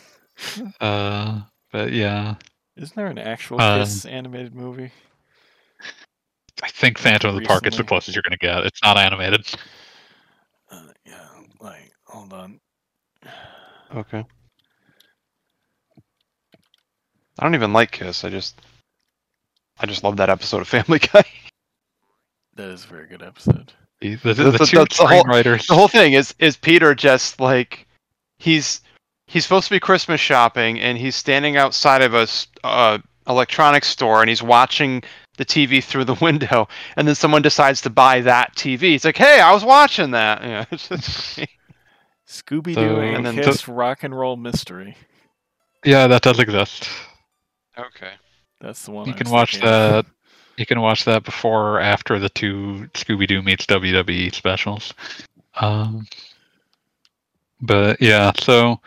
Uh, 0.80 1.40
but 1.72 1.90
yeah, 1.92 2.36
Isn't 2.76 2.94
there 2.94 3.08
an 3.08 3.18
actual 3.18 3.60
Um, 3.60 3.80
Kiss 3.80 4.04
animated 4.04 4.54
movie? 4.54 4.92
I 6.62 6.68
think 6.68 6.96
Phantom 6.96 7.34
of 7.34 7.40
the 7.40 7.46
Park 7.46 7.66
is 7.66 7.76
the 7.76 7.82
closest 7.82 8.14
you're 8.14 8.22
gonna 8.22 8.36
get. 8.36 8.64
It's 8.64 8.80
not 8.80 8.96
animated. 8.98 9.44
Uh, 10.70 10.86
yeah, 11.04 11.26
like 11.60 11.92
hold 12.04 12.32
on. 12.32 12.60
Okay. 13.96 14.24
I 17.38 17.44
don't 17.44 17.54
even 17.54 17.72
like 17.72 17.90
Kiss. 17.92 18.24
I 18.24 18.30
just, 18.30 18.60
I 19.78 19.86
just 19.86 20.02
love 20.04 20.16
that 20.16 20.30
episode 20.30 20.60
of 20.60 20.68
Family 20.68 20.98
Guy. 21.12 21.24
That 22.56 22.70
is 22.70 22.84
a 22.84 22.88
very 22.88 23.06
good 23.06 23.22
episode. 23.22 23.72
The, 24.00 24.14
the, 24.16 24.34
The- 24.34 24.44
the, 24.44 24.50
the- 24.52 24.58
two 24.66 24.78
the- 24.78 24.86
the 24.98 25.06
whole- 25.06 25.24
screenwriters. 25.24 25.66
the 25.66 25.74
whole 25.74 25.88
thing 25.88 26.12
is 26.14 26.34
is 26.38 26.56
Peter 26.56 26.94
just 26.94 27.40
like 27.40 27.86
he's 28.38 28.80
he's 29.26 29.44
supposed 29.44 29.68
to 29.68 29.74
be 29.74 29.80
Christmas 29.80 30.20
shopping 30.20 30.80
and 30.80 30.96
he's 30.98 31.14
standing 31.16 31.56
outside 31.56 32.02
of 32.02 32.14
a 32.14 32.26
uh, 32.64 32.98
electronics 33.28 33.88
store 33.88 34.20
and 34.22 34.28
he's 34.28 34.42
watching 34.42 35.02
the 35.36 35.44
TV 35.44 35.82
through 35.84 36.04
the 36.04 36.14
window 36.20 36.66
and 36.96 37.06
then 37.06 37.14
someone 37.14 37.42
decides 37.42 37.80
to 37.82 37.90
buy 37.90 38.20
that 38.22 38.54
TV. 38.56 38.94
It's 38.94 39.04
like, 39.04 39.16
hey, 39.16 39.40
I 39.40 39.52
was 39.52 39.64
watching 39.64 40.10
that. 40.12 40.42
Yeah, 40.42 40.64
it's 40.70 40.88
just- 40.88 41.40
Scooby 42.26 42.74
Doo 42.74 42.74
So- 42.74 43.00
and 43.00 43.26
And 43.26 43.38
then- 43.38 43.44
Kiss 43.44 43.68
Rock 43.68 44.02
and 44.04 44.16
Roll 44.18 44.36
Mystery. 44.36 44.96
yeah, 45.84 46.06
that 46.08 46.22
does 46.22 46.38
exist. 46.40 46.88
Okay. 47.78 48.12
That's 48.60 48.84
the 48.84 48.90
one. 48.92 49.06
You 49.06 49.14
I 49.14 49.16
can 49.16 49.30
watch 49.30 49.52
thinking 49.52 49.68
of. 49.68 50.04
that. 50.04 50.06
You 50.56 50.66
can 50.66 50.80
watch 50.80 51.04
that 51.04 51.24
before 51.24 51.74
or 51.76 51.80
after 51.80 52.18
the 52.18 52.28
two 52.30 52.88
Scooby 52.94 53.28
Doo 53.28 53.42
meets 53.42 53.64
WWE 53.66 54.34
specials. 54.34 54.92
Um, 55.60 56.06
but 57.60 58.00
yeah, 58.00 58.32
so 58.40 58.80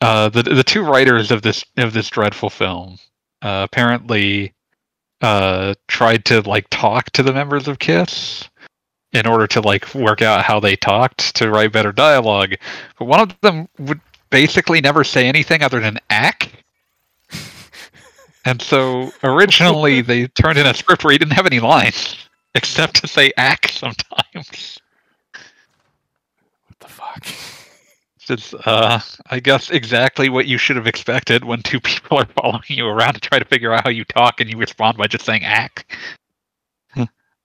uh, 0.00 0.28
the 0.28 0.42
the 0.42 0.64
two 0.64 0.82
writers 0.82 1.30
of 1.30 1.42
this 1.42 1.64
of 1.78 1.94
this 1.94 2.10
dreadful 2.10 2.50
film 2.50 2.98
uh, 3.42 3.66
apparently 3.70 4.52
uh, 5.22 5.74
tried 5.88 6.24
to 6.26 6.42
like 6.42 6.66
talk 6.70 7.10
to 7.12 7.22
the 7.22 7.32
members 7.32 7.66
of 7.68 7.78
Kiss 7.78 8.48
in 9.12 9.26
order 9.26 9.46
to 9.46 9.60
like 9.60 9.94
work 9.94 10.20
out 10.20 10.44
how 10.44 10.60
they 10.60 10.76
talked 10.76 11.34
to 11.36 11.50
write 11.50 11.72
better 11.72 11.92
dialogue. 11.92 12.54
But 12.98 13.06
one 13.06 13.20
of 13.20 13.40
them 13.40 13.68
would 13.78 14.00
basically 14.28 14.80
never 14.80 15.04
say 15.04 15.26
anything 15.26 15.62
other 15.62 15.80
than 15.80 15.98
"ack." 16.10 16.63
And 18.44 18.60
so 18.60 19.12
originally 19.22 20.00
they 20.02 20.26
turned 20.28 20.58
in 20.58 20.66
a 20.66 20.74
script 20.74 21.04
where 21.04 21.12
he 21.12 21.18
didn't 21.18 21.34
have 21.34 21.46
any 21.46 21.60
lines 21.60 22.16
except 22.54 23.00
to 23.00 23.06
say 23.06 23.32
act 23.36 23.70
sometimes. 23.70 24.80
What 26.66 26.78
the 26.80 26.88
fuck? 26.88 27.26
It's 28.26 28.54
uh 28.54 29.00
I 29.30 29.40
guess 29.40 29.70
exactly 29.70 30.30
what 30.30 30.46
you 30.46 30.56
should 30.56 30.76
have 30.76 30.86
expected 30.86 31.44
when 31.44 31.62
two 31.62 31.80
people 31.82 32.18
are 32.18 32.26
following 32.40 32.62
you 32.68 32.86
around 32.86 33.14
to 33.14 33.20
try 33.20 33.38
to 33.38 33.44
figure 33.44 33.72
out 33.72 33.84
how 33.84 33.90
you 33.90 34.04
talk 34.04 34.40
and 34.40 34.50
you 34.50 34.56
respond 34.56 34.96
by 34.96 35.06
just 35.06 35.24
saying 35.26 35.44
act. 35.44 35.84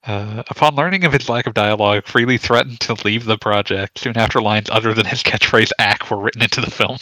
Uh, 0.05 0.43
upon 0.49 0.75
learning 0.75 1.03
of 1.03 1.11
his 1.11 1.27
lack 1.27 1.45
of 1.45 1.53
dialogue, 1.53 2.03
Frehley 2.05 2.39
threatened 2.39 2.79
to 2.79 2.93
leave 3.05 3.25
the 3.25 3.37
project 3.37 3.99
soon 3.99 4.17
after 4.17 4.41
lines 4.41 4.69
other 4.69 4.93
than 4.93 5.05
his 5.05 5.21
catchphrase 5.21 5.71
"act" 5.77 6.09
were 6.09 6.17
written 6.17 6.41
into 6.41 6.61
the 6.61 6.71
film. 6.71 6.97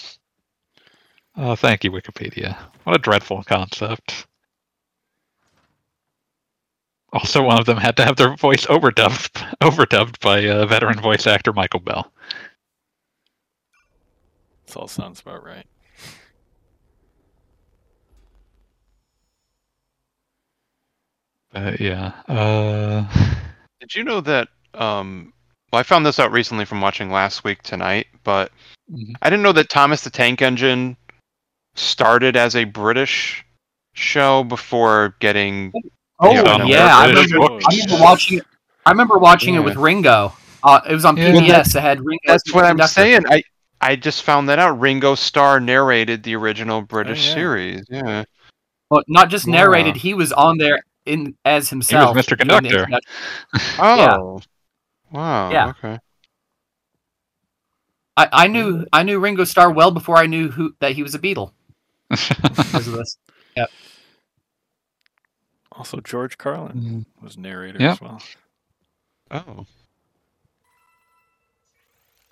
Oh, 1.36 1.56
thank 1.56 1.84
you, 1.84 1.92
Wikipedia. 1.92 2.58
What 2.88 2.96
a 2.96 3.00
dreadful 3.00 3.44
concept. 3.44 4.28
Also, 7.12 7.44
one 7.44 7.60
of 7.60 7.66
them 7.66 7.76
had 7.80 7.98
to 7.98 8.06
have 8.06 8.16
their 8.16 8.34
voice 8.38 8.66
overdubbed, 8.68 9.58
overdubbed 9.62 10.22
by 10.22 10.48
uh, 10.48 10.66
veteran 10.66 10.98
voice 11.02 11.28
actor 11.28 11.52
Michael 11.52 11.82
Bell. 11.82 12.10
This 14.66 14.76
all 14.78 14.88
sounds 14.88 15.20
about 15.20 15.44
right. 15.44 15.66
But 21.52 21.80
yeah, 21.80 22.14
uh, 22.28 23.06
Did 23.80 23.96
you 23.96 24.04
know 24.04 24.22
that? 24.22 24.50
Um, 24.74 25.34
well, 25.72 25.80
I 25.80 25.84
found 25.84 26.06
this 26.06 26.20
out 26.20 26.32
recently 26.32 26.66
from 26.66 26.82
watching 26.82 27.10
Last 27.12 27.44
Week 27.44 27.62
Tonight, 27.64 28.08
but 28.24 28.52
Mhm. 28.92 29.16
I 29.22 29.30
didn't 29.30 29.44
know 29.44 29.52
that 29.54 29.70
Thomas 29.70 30.02
the 30.02 30.10
Tank 30.10 30.42
Engine 30.42 30.96
started 31.78 32.36
as 32.36 32.56
a 32.56 32.64
British 32.66 33.46
show 33.94 34.44
before 34.44 35.16
getting. 35.20 35.72
Oh 36.20 36.32
Yeah, 36.32 36.66
yeah, 36.66 36.98
I 36.98 37.12
know. 37.12 37.12
I 37.12 37.14
British 37.14 37.32
remember. 37.34 37.60
I 37.70 37.76
remember 37.76 38.04
watching 38.04 38.38
it. 38.40 38.46
I 38.86 38.92
remember 38.92 39.18
watching 39.18 39.54
Yeah. 39.54 39.62
it 39.62 39.64
with 39.64 39.76
Ringo. 39.76 40.34
Uh, 40.64 40.82
it 40.90 40.94
was 40.94 41.06
on 41.06 41.18
Yeah. 41.18 41.32
PBS. 41.32 41.76
It 41.76 41.82
had 41.82 42.00
Ringo. 42.00 42.20
That's 42.26 42.54
what 42.54 42.66
I'm 42.66 42.80
saying. 42.88 43.24
I 43.30 43.44
I 43.80 43.96
just 43.96 44.24
found 44.24 44.50
that 44.50 44.58
out. 44.60 44.80
Ringo 44.80 45.14
Starr 45.14 45.60
narrated 45.60 46.24
the 46.24 46.36
original 46.36 46.82
British 46.82 47.28
yeah. 47.28 47.34
series. 47.34 47.86
Yeah. 47.90 48.24
Well, 48.90 49.04
not 49.08 49.30
just 49.30 49.46
narrated. 49.48 49.96
Wow. 49.96 50.00
He 50.00 50.14
was 50.16 50.34
on 50.34 50.58
there 50.58 50.82
in 51.06 51.36
as 51.46 51.70
himself. 51.70 52.16
Mr. 52.18 52.38
doing 52.38 52.48
the 52.48 52.70
Conductor. 52.70 52.80
introduction. 52.80 53.00
Oh. 53.80 54.40
Wow. 55.12 55.52
Yeah. 55.52 55.70
Okay. 55.70 56.00
I, 58.18 58.30
I 58.32 58.48
knew 58.48 58.86
I 58.92 59.04
knew 59.04 59.20
Ringo 59.20 59.44
Starr 59.44 59.72
well 59.72 59.92
before 59.92 60.18
I 60.18 60.26
knew 60.26 60.50
who 60.50 60.74
that 60.80 60.94
he 60.94 61.04
was 61.04 61.14
a 61.14 61.20
Beatle 61.20 61.52
because 62.10 62.88
of 62.88 62.94
this. 62.94 63.18
Also, 65.72 66.00
George 66.00 66.38
Carlin 66.40 67.06
Mm. 67.20 67.24
was 67.24 67.38
narrator 67.38 67.78
Yeah. 67.80 67.92
as 67.92 68.02
well. 68.02 68.22
Oh. 69.30 69.66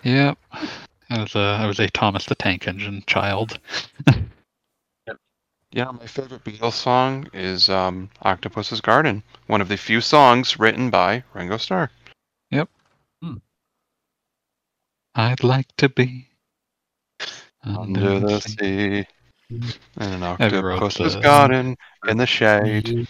yep. 0.02 0.36
I 1.10 1.20
was 1.22 1.34
a 1.36 1.38
I 1.60 1.66
was 1.66 1.78
a 1.78 1.88
Thomas 1.90 2.24
the 2.26 2.34
Tank 2.34 2.66
Engine 2.66 3.04
child. 3.06 3.60
Yeah, 5.72 5.90
my 5.90 6.06
favorite 6.06 6.42
Beatles 6.42 6.72
song 6.72 7.28
is 7.34 7.68
um, 7.68 8.08
"Octopus's 8.22 8.80
Garden," 8.80 9.22
one 9.46 9.60
of 9.60 9.68
the 9.68 9.76
few 9.76 10.00
songs 10.00 10.58
written 10.58 10.88
by 10.90 11.22
Ringo 11.34 11.58
Starr. 11.58 11.90
Yep. 12.50 12.68
I'd 15.14 15.42
like 15.44 15.68
to 15.76 15.88
be 15.88 16.28
Under 17.62 18.20
the 18.20 18.40
sea, 18.40 19.06
in 19.50 19.62
an 19.98 20.22
octopus's 20.22 21.14
a- 21.14 21.20
garden 21.20 21.76
in 22.08 22.16
the 22.16 22.26
shade. 22.26 23.06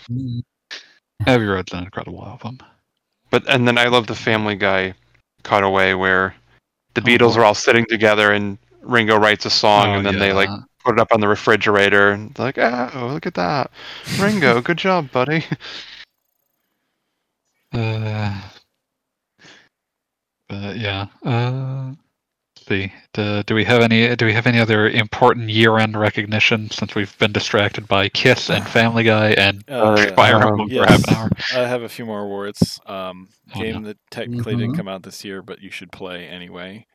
Abbey 1.26 1.44
Road's 1.44 1.72
an 1.72 1.84
incredible 1.84 2.24
album. 2.24 2.58
But 3.30 3.48
and 3.48 3.66
then 3.66 3.78
I 3.78 3.86
love 3.86 4.06
the 4.06 4.14
Family 4.14 4.54
Guy 4.54 4.94
cutaway 5.42 5.94
where 5.94 6.34
the 6.94 7.00
Oh, 7.00 7.04
Beatles 7.04 7.36
are 7.36 7.44
all 7.44 7.54
sitting 7.54 7.86
together 7.86 8.32
and 8.32 8.58
Ringo 8.82 9.16
writes 9.18 9.46
a 9.46 9.50
song 9.50 9.88
Oh, 9.88 9.92
and 9.94 10.06
then 10.06 10.18
they 10.18 10.32
like 10.32 10.48
put 10.84 10.94
it 10.94 11.00
up 11.00 11.08
on 11.12 11.20
the 11.20 11.26
refrigerator 11.28 12.10
and 12.12 12.38
like, 12.38 12.58
oh, 12.58 13.08
look 13.12 13.26
at 13.26 13.34
that, 13.34 13.70
Ringo, 14.20 14.60
good 14.62 14.78
job, 14.78 15.10
buddy. 15.10 15.44
Uh, 17.72 18.40
but 20.48 20.76
yeah. 20.76 21.06
Uh, 21.24 21.92
let's 22.68 22.82
see. 22.82 22.92
Do, 23.12 23.42
do 23.42 23.54
we 23.54 23.64
have 23.64 23.80
any? 23.82 24.14
Do 24.16 24.26
we 24.26 24.32
have 24.32 24.46
any 24.46 24.58
other 24.58 24.88
important 24.88 25.50
year-end 25.50 25.96
recognition 25.98 26.70
since 26.70 26.94
we've 26.94 27.16
been 27.18 27.32
distracted 27.32 27.86
by 27.88 28.08
Kiss 28.08 28.50
and 28.50 28.66
Family 28.68 29.04
Guy 29.04 29.30
and 29.32 29.64
Uh, 29.68 29.96
Fire 30.14 30.36
um, 30.36 30.42
Emblem 30.48 30.68
for 30.68 30.74
yes. 30.74 30.88
half 30.88 31.08
an 31.08 31.14
hour? 31.14 31.30
I 31.64 31.66
have 31.68 31.82
a 31.82 31.88
few 31.88 32.06
more 32.06 32.20
awards. 32.22 32.80
Um, 32.86 33.28
Oh, 33.54 33.60
game 33.60 33.82
no. 33.82 33.88
that 33.88 33.98
technically 34.10 34.54
didn't 34.56 34.72
Mhm. 34.72 34.76
come 34.76 34.88
out 34.88 35.02
this 35.04 35.24
year, 35.24 35.40
but 35.42 35.60
you 35.62 35.70
should 35.70 35.92
play 35.92 36.26
anyway 36.26 36.86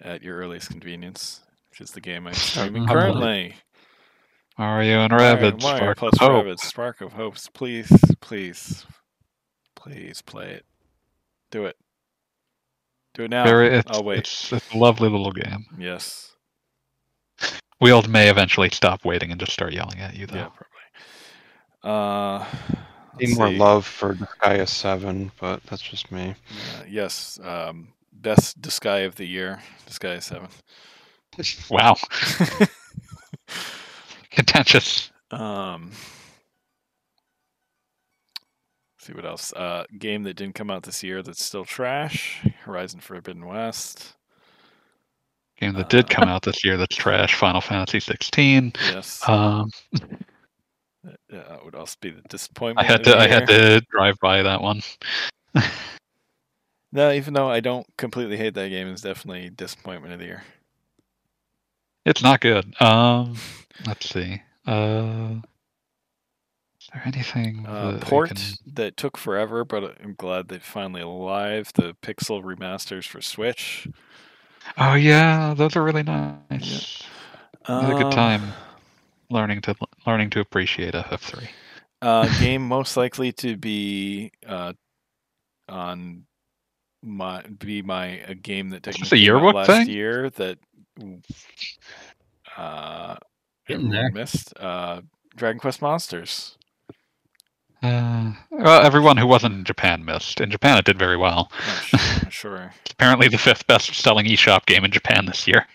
at 0.00 0.22
your 0.22 0.38
earliest 0.38 0.70
convenience, 0.70 1.40
which 1.70 1.80
is 1.82 1.90
the 1.90 2.00
game 2.00 2.26
I'm 2.26 2.32
streaming 2.34 2.86
currently. 2.86 3.56
Mario 4.58 5.00
and 5.00 5.10
Mario- 5.12 5.36
Rabbids. 5.36 5.62
Mario 5.62 5.76
Spark 5.78 5.98
plus 5.98 6.12
of 6.14 6.18
Hope. 6.20 6.44
Rabbids, 6.46 6.60
Spark 6.60 7.00
of 7.02 7.12
Hopes. 7.12 7.48
Please, 7.52 7.88
please, 8.20 8.86
please 9.76 10.22
play 10.22 10.52
it. 10.52 10.64
Do 11.50 11.66
it. 11.66 11.76
Do 13.14 13.24
it 13.24 13.30
now. 13.30 13.44
Very, 13.44 13.68
it's, 13.76 13.90
I'll 13.90 14.04
wait. 14.04 14.20
It's, 14.20 14.52
it's 14.52 14.72
a 14.72 14.78
lovely 14.78 15.08
little 15.08 15.32
game. 15.32 15.66
Yes. 15.78 16.32
We 17.80 17.90
all 17.90 18.02
may 18.02 18.30
eventually 18.30 18.70
stop 18.70 19.04
waiting 19.04 19.30
and 19.30 19.40
just 19.40 19.52
start 19.52 19.72
yelling 19.72 19.98
at 19.98 20.16
you, 20.16 20.26
though. 20.26 20.36
Yeah, 20.36 20.48
probably. 20.48 20.68
Uh, 21.84 22.46
Need 23.20 23.36
more 23.36 23.48
see. 23.48 23.56
love 23.58 23.84
for 23.84 24.14
Disgaea 24.14 24.68
Seven, 24.68 25.32
but 25.40 25.62
that's 25.64 25.82
just 25.82 26.10
me. 26.12 26.34
Uh, 26.78 26.84
yes. 26.88 27.38
Um, 27.42 27.88
best 28.12 28.60
Disgaea 28.62 29.06
of 29.06 29.16
the 29.16 29.26
year. 29.26 29.60
Disgaea 29.88 30.22
Seven. 30.22 30.48
Wow, 31.70 31.96
contentious. 34.30 35.10
Um, 35.30 35.92
see 39.02 39.12
what 39.12 39.24
else. 39.24 39.52
Uh, 39.52 39.84
game 39.98 40.22
that 40.24 40.34
didn't 40.34 40.54
come 40.54 40.70
out 40.70 40.82
this 40.84 41.02
year 41.02 41.22
that's 41.22 41.44
still 41.44 41.64
trash. 41.64 42.40
Horizon 42.64 43.00
Forbidden 43.00 43.46
West. 43.46 44.14
Game 45.58 45.74
that 45.74 45.88
did 45.88 46.06
Uh, 46.06 46.08
come 46.08 46.28
out 46.28 46.42
this 46.42 46.64
year 46.64 46.76
that's 46.76 46.96
trash. 46.96 47.34
Final 47.34 47.60
Fantasy 47.60 48.00
16. 48.00 48.72
Yes. 48.92 49.28
Um, 49.28 49.70
would 51.64 51.74
also 51.74 51.96
be 52.00 52.10
the 52.10 52.22
disappointment. 52.28 52.86
I 52.86 52.92
had 52.92 53.04
to 53.04 53.16
I 53.16 53.26
had 53.26 53.46
to 53.48 53.80
drive 53.90 54.16
by 54.20 54.42
that 54.42 54.60
one. 54.60 54.82
No, 56.94 57.10
even 57.10 57.32
though 57.32 57.48
I 57.48 57.60
don't 57.60 57.86
completely 57.96 58.36
hate 58.36 58.52
that 58.52 58.68
game, 58.68 58.86
it's 58.88 59.00
definitely 59.00 59.48
disappointment 59.48 60.12
of 60.12 60.20
the 60.20 60.26
year. 60.26 60.44
It's 62.04 62.22
not 62.22 62.42
good. 62.42 62.74
Um, 62.82 63.36
let's 63.86 64.10
see. 64.10 64.42
Uh, 64.66 65.36
there 66.92 67.02
anything 67.06 67.66
Uh, 67.66 67.98
that 67.98 68.00
port 68.00 68.26
can- 68.26 68.58
that 68.66 68.96
took 68.96 69.16
forever, 69.18 69.64
but 69.64 70.00
I'm 70.02 70.14
glad 70.14 70.48
they're 70.48 70.60
finally 70.60 71.02
alive. 71.02 71.72
The 71.74 71.94
Pixel 72.02 72.42
remasters 72.42 73.06
for 73.06 73.20
Switch. 73.20 73.90
Oh 74.76 74.94
yeah, 74.94 75.54
those 75.54 75.76
are 75.76 75.82
really 75.82 76.02
nice. 76.02 77.02
I 77.78 77.80
had 77.80 77.90
a 77.90 77.94
good 77.94 78.10
Um, 78.10 78.12
time 78.12 78.56
learning 79.30 79.62
to 79.62 79.76
learning 80.06 80.30
to 80.30 80.40
appreciate 80.40 80.94
FF3. 80.94 81.50
Uh, 82.00 82.28
game 82.28 82.66
most 82.66 82.96
likely 82.96 83.32
to 83.32 83.56
be 83.56 84.32
uh, 84.46 84.72
on 85.68 86.26
my 87.02 87.42
be 87.42 87.82
my 87.82 88.06
a 88.28 88.34
game 88.34 88.70
that 88.70 88.82
this 88.84 88.94
technically 88.94 89.12
a 89.12 89.16
came 89.16 89.24
yearbook 89.26 89.52
last 89.52 89.66
thing? 89.66 89.88
year 89.88 90.30
that 90.30 90.58
uh 92.56 93.16
Getting 93.66 93.90
everyone 93.90 93.90
there. 93.90 94.10
missed 94.12 94.56
uh 94.58 95.02
Dragon 95.36 95.60
Quest 95.60 95.82
Monsters. 95.82 96.56
Uh, 97.82 98.32
well, 98.50 98.82
everyone 98.82 99.16
who 99.16 99.26
wasn't 99.26 99.54
in 99.54 99.64
Japan 99.64 100.04
missed. 100.04 100.40
In 100.40 100.50
Japan, 100.50 100.78
it 100.78 100.84
did 100.84 100.98
very 100.98 101.16
well. 101.16 101.50
I'm 101.52 101.82
sure, 101.82 102.00
I'm 102.22 102.30
sure. 102.30 102.74
It's 102.84 102.92
apparently 102.92 103.28
the 103.28 103.38
fifth 103.38 103.66
best-selling 103.66 104.26
eShop 104.26 104.66
game 104.66 104.84
in 104.84 104.92
Japan 104.92 105.26
this 105.26 105.46
year. 105.48 105.66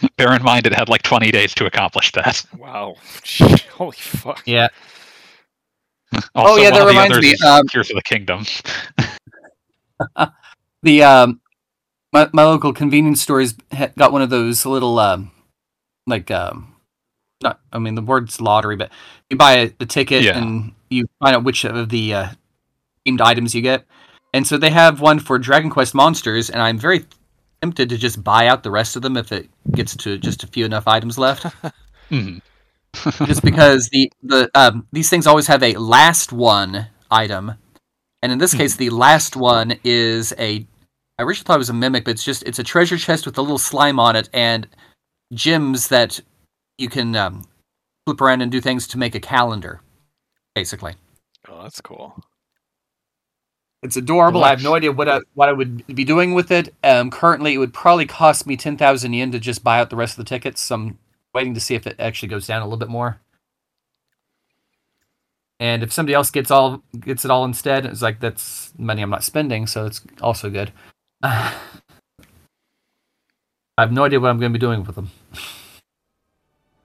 Bear 0.16 0.34
in 0.34 0.42
mind, 0.42 0.66
it 0.66 0.72
had 0.72 0.88
like 0.88 1.02
20 1.02 1.30
days 1.32 1.54
to 1.54 1.66
accomplish 1.66 2.12
that. 2.12 2.44
Wow. 2.58 2.94
Holy 3.72 3.96
fuck. 3.96 4.42
Yeah. 4.46 4.68
Also, 6.34 6.62
yeah, 6.62 6.70
that 6.70 6.78
the 6.80 6.86
reminds 6.86 7.18
me, 7.20 7.30
is 7.30 7.42
um, 7.42 7.66
Tears 7.68 7.90
of 7.90 7.96
the 7.96 8.02
Kingdom. 8.02 8.44
The 10.82 11.02
um, 11.02 11.40
my 12.12 12.28
my 12.32 12.44
local 12.44 12.72
convenience 12.72 13.22
stores 13.22 13.54
ha- 13.72 13.90
got 13.96 14.12
one 14.12 14.20
of 14.20 14.30
those 14.30 14.66
little 14.66 14.98
um, 14.98 15.30
like 16.06 16.30
um, 16.30 16.71
not 17.42 17.60
I 17.72 17.78
mean 17.78 17.94
the 17.94 18.02
word's 18.02 18.40
lottery, 18.40 18.76
but 18.76 18.90
you 19.30 19.36
buy 19.36 19.52
a, 19.52 19.68
the 19.78 19.86
ticket 19.86 20.22
Yeah. 20.22 20.38
and 20.38 20.72
you 20.90 21.06
find 21.20 21.36
out 21.36 21.44
which 21.44 21.64
of 21.64 21.88
the 21.88 22.14
uh, 22.14 22.28
themed 23.06 23.20
items 23.20 23.54
you 23.54 23.62
get. 23.62 23.84
And 24.34 24.46
so 24.46 24.56
they 24.56 24.70
have 24.70 25.00
one 25.00 25.18
for 25.18 25.38
Dragon 25.38 25.68
Quest 25.70 25.94
monsters, 25.94 26.48
and 26.50 26.62
I'm 26.62 26.78
very 26.78 27.04
tempted 27.60 27.88
to 27.90 27.98
just 27.98 28.24
buy 28.24 28.46
out 28.46 28.62
the 28.62 28.70
rest 28.70 28.96
of 28.96 29.02
them 29.02 29.16
if 29.16 29.30
it 29.32 29.48
gets 29.72 29.94
to 29.96 30.18
just 30.18 30.42
a 30.42 30.46
few 30.46 30.64
enough 30.64 30.88
items 30.88 31.18
left. 31.18 31.46
Mhm. 32.10 32.40
just 33.26 33.42
because 33.42 33.88
the 33.90 34.10
the 34.22 34.50
um, 34.54 34.86
these 34.92 35.08
things 35.08 35.26
always 35.26 35.46
have 35.46 35.62
a 35.62 35.74
last 35.76 36.32
one 36.32 36.86
item, 37.10 37.54
and 38.22 38.32
in 38.32 38.38
this 38.38 38.52
case, 38.54 38.76
the 38.76 38.90
last 38.90 39.34
one 39.36 39.78
is 39.84 40.32
a. 40.38 40.66
I 41.18 41.22
originally 41.24 41.44
thought 41.44 41.56
it 41.56 41.58
was 41.58 41.70
a 41.70 41.74
mimic, 41.74 42.04
but 42.04 42.10
it's 42.12 42.24
just 42.24 42.42
it's 42.44 42.58
a 42.58 42.64
treasure 42.64 42.98
chest 42.98 43.24
with 43.26 43.38
a 43.38 43.42
little 43.42 43.58
slime 43.58 43.98
on 43.98 44.16
it 44.16 44.28
and 44.32 44.66
gems 45.32 45.88
that 45.88 46.20
you 46.78 46.88
can 46.88 47.14
um, 47.16 47.44
flip 48.06 48.20
around 48.20 48.40
and 48.42 48.50
do 48.52 48.60
things 48.60 48.86
to 48.88 48.98
make 48.98 49.14
a 49.14 49.20
calendar. 49.20 49.80
Basically, 50.54 50.94
Oh, 51.48 51.62
that's 51.62 51.80
cool. 51.80 52.22
it's 53.82 53.96
adorable. 53.96 54.44
I 54.44 54.50
have 54.50 54.62
no 54.62 54.74
idea 54.74 54.92
what 54.92 55.08
I, 55.08 55.20
what 55.34 55.48
I 55.48 55.52
would 55.52 55.86
be 55.86 56.04
doing 56.04 56.34
with 56.34 56.50
it. 56.50 56.74
Um, 56.84 57.10
currently, 57.10 57.54
it 57.54 57.58
would 57.58 57.72
probably 57.72 58.06
cost 58.06 58.46
me 58.46 58.56
ten 58.56 58.76
thousand 58.76 59.14
yen 59.14 59.32
to 59.32 59.38
just 59.38 59.64
buy 59.64 59.80
out 59.80 59.90
the 59.90 59.96
rest 59.96 60.18
of 60.18 60.24
the 60.24 60.28
tickets. 60.28 60.60
So 60.60 60.74
I'm 60.74 60.98
waiting 61.34 61.54
to 61.54 61.60
see 61.60 61.74
if 61.74 61.86
it 61.86 61.96
actually 61.98 62.28
goes 62.28 62.46
down 62.46 62.60
a 62.60 62.66
little 62.66 62.78
bit 62.78 62.88
more. 62.90 63.18
And 65.58 65.82
if 65.82 65.92
somebody 65.92 66.14
else 66.14 66.30
gets 66.30 66.50
all 66.50 66.82
gets 67.00 67.24
it 67.24 67.30
all 67.30 67.44
instead, 67.44 67.86
it's 67.86 68.02
like 68.02 68.20
that's 68.20 68.72
money 68.76 69.00
I'm 69.00 69.10
not 69.10 69.24
spending, 69.24 69.66
so 69.66 69.86
it's 69.86 70.02
also 70.20 70.50
good. 70.50 70.70
I 71.22 71.54
have 73.78 73.92
no 73.92 74.04
idea 74.04 74.20
what 74.20 74.28
I'm 74.28 74.38
going 74.38 74.52
to 74.52 74.58
be 74.58 74.60
doing 74.60 74.84
with 74.84 74.96
them. 74.96 75.10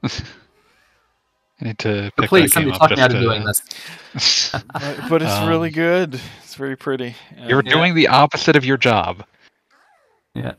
I 1.62 1.66
need 1.66 1.80
to 1.80 2.12
But 2.16 2.24
pick 2.24 2.30
please, 2.30 2.52
that 2.54 2.62
game 2.64 2.72
somebody 2.72 2.76
up 2.76 2.80
talk 2.80 2.90
me 2.92 2.96
just 2.98 3.02
out 3.04 3.16
of 3.16 3.22
doing 3.22 3.44
this. 3.44 4.52
But, 4.74 5.10
but 5.10 5.22
it's 5.22 5.32
Um, 5.42 5.50
really 5.50 5.70
good. 5.72 6.20
It's 6.44 6.56
very 6.56 6.76
pretty. 6.76 7.16
You're 7.48 7.60
And- 7.60 7.70
doing 7.70 7.96
the 7.96 8.08
opposite 8.08 8.56
of 8.56 8.64
your 8.66 8.78
job. 8.78 9.26
Yeah. 10.34 10.54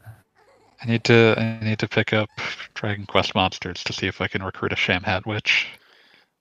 I 0.81 0.87
need 0.87 1.03
to 1.05 1.35
I 1.37 1.65
need 1.65 1.79
to 1.81 1.89
pick 1.89 2.13
up 2.13 2.29
Dragon 2.75 3.05
Quest 3.07 3.35
Monsters 3.35 3.83
to 3.85 3.93
see 3.93 4.07
if 4.07 4.21
I 4.21 4.29
can 4.29 4.43
recruit 4.45 4.73
a 4.73 4.77
Shamhat 4.77 5.27
Witch. 5.27 5.67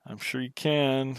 I'm 0.06 0.20
sure 0.20 0.42
you 0.42 0.52
can. 0.52 1.18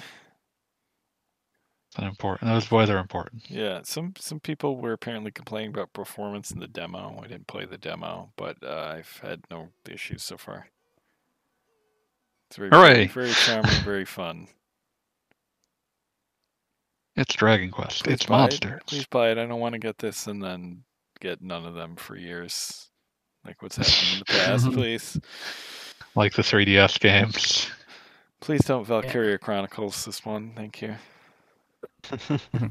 That's 1.96 2.08
important. 2.08 2.50
Those 2.50 2.66
boys 2.68 2.90
are 2.90 2.98
important. 2.98 3.50
Yeah, 3.50 3.80
some 3.82 4.14
some 4.18 4.38
people 4.38 4.76
were 4.76 4.92
apparently 4.92 5.32
complaining 5.32 5.70
about 5.70 5.92
performance 5.92 6.50
in 6.52 6.60
the 6.60 6.68
demo. 6.68 7.20
I 7.22 7.26
didn't 7.26 7.48
play 7.48 7.64
the 7.64 7.78
demo, 7.78 8.30
but 8.36 8.56
uh, 8.62 8.94
I've 8.96 9.18
had 9.20 9.40
no 9.50 9.68
issues 9.88 10.22
so 10.22 10.36
far. 10.36 10.68
It's 12.48 12.56
very 12.56 12.70
Hooray. 12.70 13.06
very 13.08 13.30
charming, 13.32 13.70
very 13.84 14.04
fun. 14.04 14.48
It's 17.16 17.34
Dragon 17.34 17.70
Quest. 17.70 18.04
Please 18.04 18.12
it's 18.14 18.26
buy 18.26 18.38
monsters. 18.38 18.72
It. 18.80 18.86
Please 18.86 19.06
buy 19.06 19.30
it. 19.30 19.38
I 19.38 19.46
don't 19.46 19.60
want 19.60 19.72
to 19.74 19.78
get 19.78 19.98
this 19.98 20.26
and 20.28 20.42
then 20.42 20.84
get 21.20 21.42
none 21.42 21.66
of 21.66 21.74
them 21.74 21.96
for 21.96 22.16
years, 22.16 22.88
like 23.44 23.60
what's 23.60 23.76
happened 23.76 24.12
in 24.12 24.18
the 24.20 24.24
past. 24.24 24.66
Please, 24.72 25.20
Like 26.14 26.32
the 26.34 26.42
3DS 26.42 27.00
games. 27.00 27.70
please 28.40 28.60
don't 28.64 28.86
Valkyria 28.86 29.36
Chronicles 29.36 30.04
this 30.04 30.24
one. 30.24 30.52
Thank 30.54 30.80
you. 30.82 30.94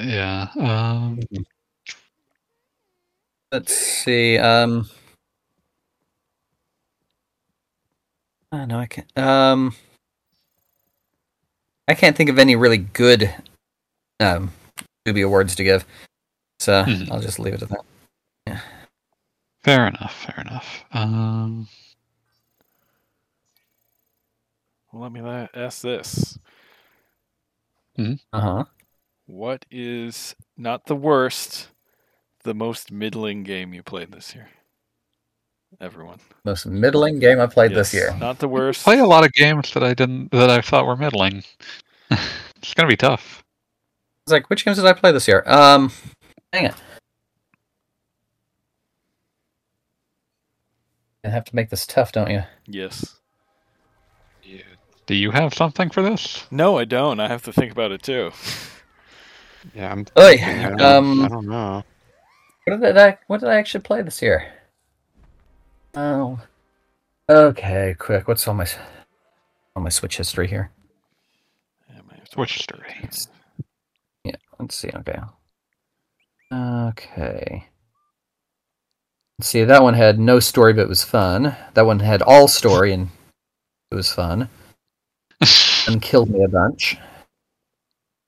Yeah. 0.00 0.48
Um, 0.58 1.20
Let's 3.50 3.74
see. 3.74 4.38
Um. 4.38 4.88
Oh, 8.52 8.64
no, 8.66 8.78
I 8.78 8.86
can't. 8.86 9.18
Um. 9.18 9.74
I 11.88 11.94
can't 11.94 12.16
think 12.16 12.30
of 12.30 12.38
any 12.38 12.54
really 12.54 12.78
good 12.78 13.34
um 14.20 14.52
Doobie 15.06 15.24
awards 15.26 15.56
to 15.56 15.64
give, 15.64 15.84
so 16.60 16.84
Mhm. 16.84 17.10
I'll 17.10 17.20
just 17.20 17.38
leave 17.38 17.54
it 17.54 17.62
at 17.62 17.68
that. 17.70 17.84
Yeah. 18.46 18.60
fair 19.64 19.86
enough. 19.88 20.14
Fair 20.24 20.40
enough. 20.44 20.84
Um, 20.92 21.68
Well, 24.92 25.02
let 25.02 25.12
me 25.12 25.20
ask 25.54 25.80
this: 25.82 26.38
Uh 27.98 28.16
huh. 28.32 28.64
What 29.26 29.64
is 29.70 30.36
not 30.56 30.86
the 30.86 30.96
worst, 30.96 31.68
the 32.44 32.54
most 32.54 32.92
middling 32.92 33.42
game 33.42 33.72
you 33.72 33.82
played 33.82 34.12
this 34.12 34.34
year? 34.34 34.50
Everyone. 35.80 36.18
Most 36.44 36.66
middling 36.66 37.18
game 37.18 37.40
I 37.40 37.46
played 37.46 37.72
this 37.72 37.92
year. 37.92 38.14
Not 38.18 38.38
the 38.38 38.48
worst. 38.48 38.86
I 38.86 38.94
play 38.94 38.98
a 39.00 39.06
lot 39.06 39.24
of 39.24 39.32
games 39.32 39.72
that 39.74 39.82
I 39.82 39.94
didn't 39.94 40.30
that 40.30 40.50
I 40.50 40.60
thought 40.60 40.86
were 40.86 40.96
middling. 40.96 41.42
it's 42.10 42.74
gonna 42.74 42.88
be 42.88 42.96
tough. 42.96 43.42
It's 44.26 44.32
like, 44.32 44.48
which 44.50 44.64
games 44.64 44.76
did 44.76 44.86
I 44.86 44.92
play 44.92 45.10
this 45.10 45.26
year? 45.26 45.42
Um, 45.46 45.90
dang 46.52 46.66
it. 46.66 46.74
You 51.24 51.30
have 51.30 51.44
to 51.44 51.56
make 51.56 51.70
this 51.70 51.86
tough, 51.86 52.12
don't 52.12 52.30
you? 52.30 52.42
Yes. 52.66 53.18
Do 55.06 55.14
you 55.16 55.32
have 55.32 55.52
something 55.52 55.90
for 55.90 56.02
this? 56.02 56.46
No, 56.50 56.78
I 56.78 56.84
don't. 56.84 57.18
I 57.18 57.28
have 57.28 57.42
to 57.42 57.52
think 57.52 57.72
about 57.72 57.90
it 57.90 58.02
too. 58.02 58.30
Yeah, 59.74 59.92
I'm. 59.92 60.06
Oy, 60.18 60.40
I 60.42 60.68
don't, 60.70 60.80
um, 60.80 61.24
I 61.24 61.28
don't 61.28 61.46
know. 61.46 61.84
What 62.64 62.80
did 62.80 62.96
I 62.96 63.18
what 63.26 63.40
did 63.40 63.48
I 63.48 63.56
actually 63.56 63.82
play 63.82 64.02
this 64.02 64.22
year? 64.22 64.52
Oh. 65.94 66.40
Okay, 67.28 67.94
quick. 67.98 68.28
What's 68.28 68.46
on 68.48 68.56
my 68.56 68.66
on 69.76 69.82
my 69.82 69.88
Switch 69.88 70.16
history 70.16 70.48
here? 70.48 70.70
Yeah, 71.88 71.98
I 71.98 72.02
might 72.02 72.18
have 72.18 72.24
to 72.26 72.32
Switch 72.32 72.54
history. 72.54 73.08
Yeah, 74.24 74.36
let's 74.58 74.74
see. 74.74 74.90
Okay. 74.94 75.18
Okay. 76.52 77.66
Let's 79.38 79.48
see. 79.48 79.64
That 79.64 79.82
one 79.82 79.94
had 79.94 80.18
no 80.18 80.40
story, 80.40 80.72
but 80.72 80.82
it 80.82 80.88
was 80.88 81.04
fun. 81.04 81.56
That 81.74 81.86
one 81.86 82.00
had 82.00 82.22
all 82.22 82.48
story, 82.48 82.92
and 82.92 83.08
it 83.90 83.94
was 83.94 84.12
fun. 84.12 84.48
And 85.88 86.00
killed 86.00 86.30
me 86.30 86.44
a 86.44 86.48
bunch. 86.48 86.96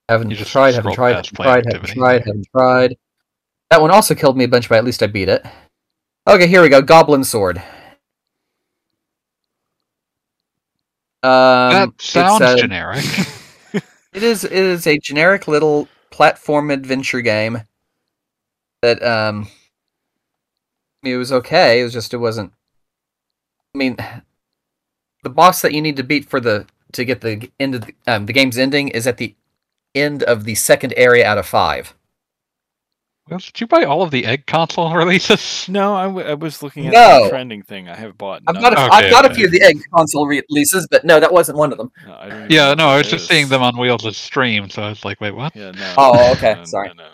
Haven't 0.09 0.37
tried, 0.39 0.75
haven't 0.75 0.95
tried, 0.95 1.15
haven't 1.15 1.37
tried, 1.37 1.65
haven't 1.67 1.87
tried, 1.87 2.27
haven't 2.27 2.49
tried. 2.51 2.97
That 3.71 3.81
one 3.81 3.93
also 3.93 4.17
killed 4.17 4.37
me 4.37 4.45
a 4.45 4.49
bunch, 4.49 4.69
but 4.69 4.79
at 4.79 4.85
least 4.85 5.05
I 5.05 5.07
beat 5.07 5.29
it. 5.29 5.47
Okay, 6.27 6.47
here 6.47 6.63
we 6.63 6.71
go. 6.71 6.81
Goblin 6.81 7.23
Sword. 7.23 7.59
Um, 11.23 11.73
that 11.73 11.93
sounds 12.01 12.41
a- 12.41 12.57
generic. 12.57 13.05
it 14.13 14.23
is 14.23 14.45
it 14.45 14.53
is 14.53 14.87
a 14.87 14.99
generic 14.99 15.49
little 15.49 15.89
platform 16.11 16.71
adventure 16.71 17.21
game 17.21 17.63
that 18.83 19.03
um 19.03 19.49
it 21.03 21.17
was 21.17 21.33
okay, 21.33 21.81
it 21.81 21.85
was 21.85 21.93
just 21.93 22.15
it 22.15 22.19
wasn't 22.19 22.53
I 23.75 23.79
mean 23.79 23.97
the 25.23 25.31
boss 25.31 25.63
that 25.63 25.73
you 25.73 25.83
need 25.83 25.97
to 25.97 26.03
beat 26.05 26.29
for 26.29 26.41
the 26.41 26.67
to 26.93 27.05
get 27.05 27.21
the 27.23 27.51
end 27.59 27.75
of 27.75 27.87
the, 27.87 27.95
um, 28.07 28.27
the 28.27 28.33
game's 28.33 28.57
ending 28.57 28.89
is 28.89 29.07
at 29.07 29.17
the 29.17 29.35
end 29.95 30.23
of 30.23 30.45
the 30.45 30.55
second 30.55 30.95
area 30.97 31.27
out 31.27 31.39
of 31.39 31.47
5. 31.47 31.95
Well, 33.29 33.39
did 33.39 33.59
you 33.61 33.67
buy 33.67 33.85
all 33.85 34.03
of 34.03 34.11
the 34.11 34.27
egg 34.27 34.47
console 34.47 34.95
releases? 34.95 35.67
No, 35.69 35.95
I, 35.95 36.05
w- 36.05 36.27
I 36.27 36.35
was 36.35 36.63
looking 36.63 36.87
at 36.87 36.93
No. 36.93 37.25
the 37.25 37.31
trending 37.31 37.63
thing. 37.63 37.89
I 37.89 37.97
have 37.97 38.19
bought. 38.19 38.43
I've 38.47 38.61
got 38.61 38.75
a, 38.75 38.81
of 38.81 38.93
Okay, 38.93 39.05
have 39.05 39.11
got 39.11 39.31
a 39.31 39.35
few 39.35 39.47
of 39.47 39.53
the 39.53 39.63
egg 39.63 39.79
console 39.95 40.27
releases, 40.27 40.87
but 40.89 41.05
no, 41.05 41.19
that 41.21 41.33
wasn't 41.33 41.57
one 41.57 41.73
of 41.73 41.79
them. 41.79 41.91
No, 42.07 42.15
I 42.15 42.29
don't 42.29 42.51
Yeah, 42.51 42.75
no, 42.75 42.89
I 42.89 42.99
was 42.99 43.09
just 43.09 43.29
seeing 43.29 43.49
them 43.49 43.63
on 43.63 43.79
Wheels' 43.79 44.05
of 44.05 44.15
stream, 44.15 44.69
so 44.69 44.83
I 44.83 44.91
was 44.91 45.05
like, 45.05 45.21
wait, 45.21 45.35
what? 45.35 45.57
Yeah, 45.57 45.71
no. 45.73 45.95
Oh, 45.97 46.33
okay, 46.33 46.55
no, 46.55 46.65
sorry. 46.65 46.89
No, 46.89 46.95
no. 46.95 47.09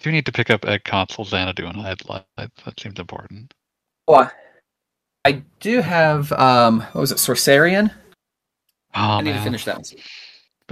Do 0.00 0.08
you 0.10 0.12
need 0.16 0.26
to 0.26 0.32
pick 0.32 0.50
up 0.50 0.64
egg 0.64 0.84
console 0.84 1.24
Xanadu 1.24 1.66
and 1.66 1.80
Headlight? 1.80 2.24
That 2.36 2.80
seems 2.80 2.98
important. 2.98 3.54
Oh, 4.08 4.28
I 5.24 5.42
do 5.60 5.80
have 5.80 6.32
um 6.32 6.80
what 6.80 7.00
was 7.02 7.12
it, 7.12 7.18
Sorcerian? 7.18 7.92
Oh, 8.94 9.00
I 9.00 9.18
need 9.22 9.30
man. 9.30 9.38
to 9.38 9.44
finish 9.44 9.64
that 9.66 9.76
one. 9.76 9.84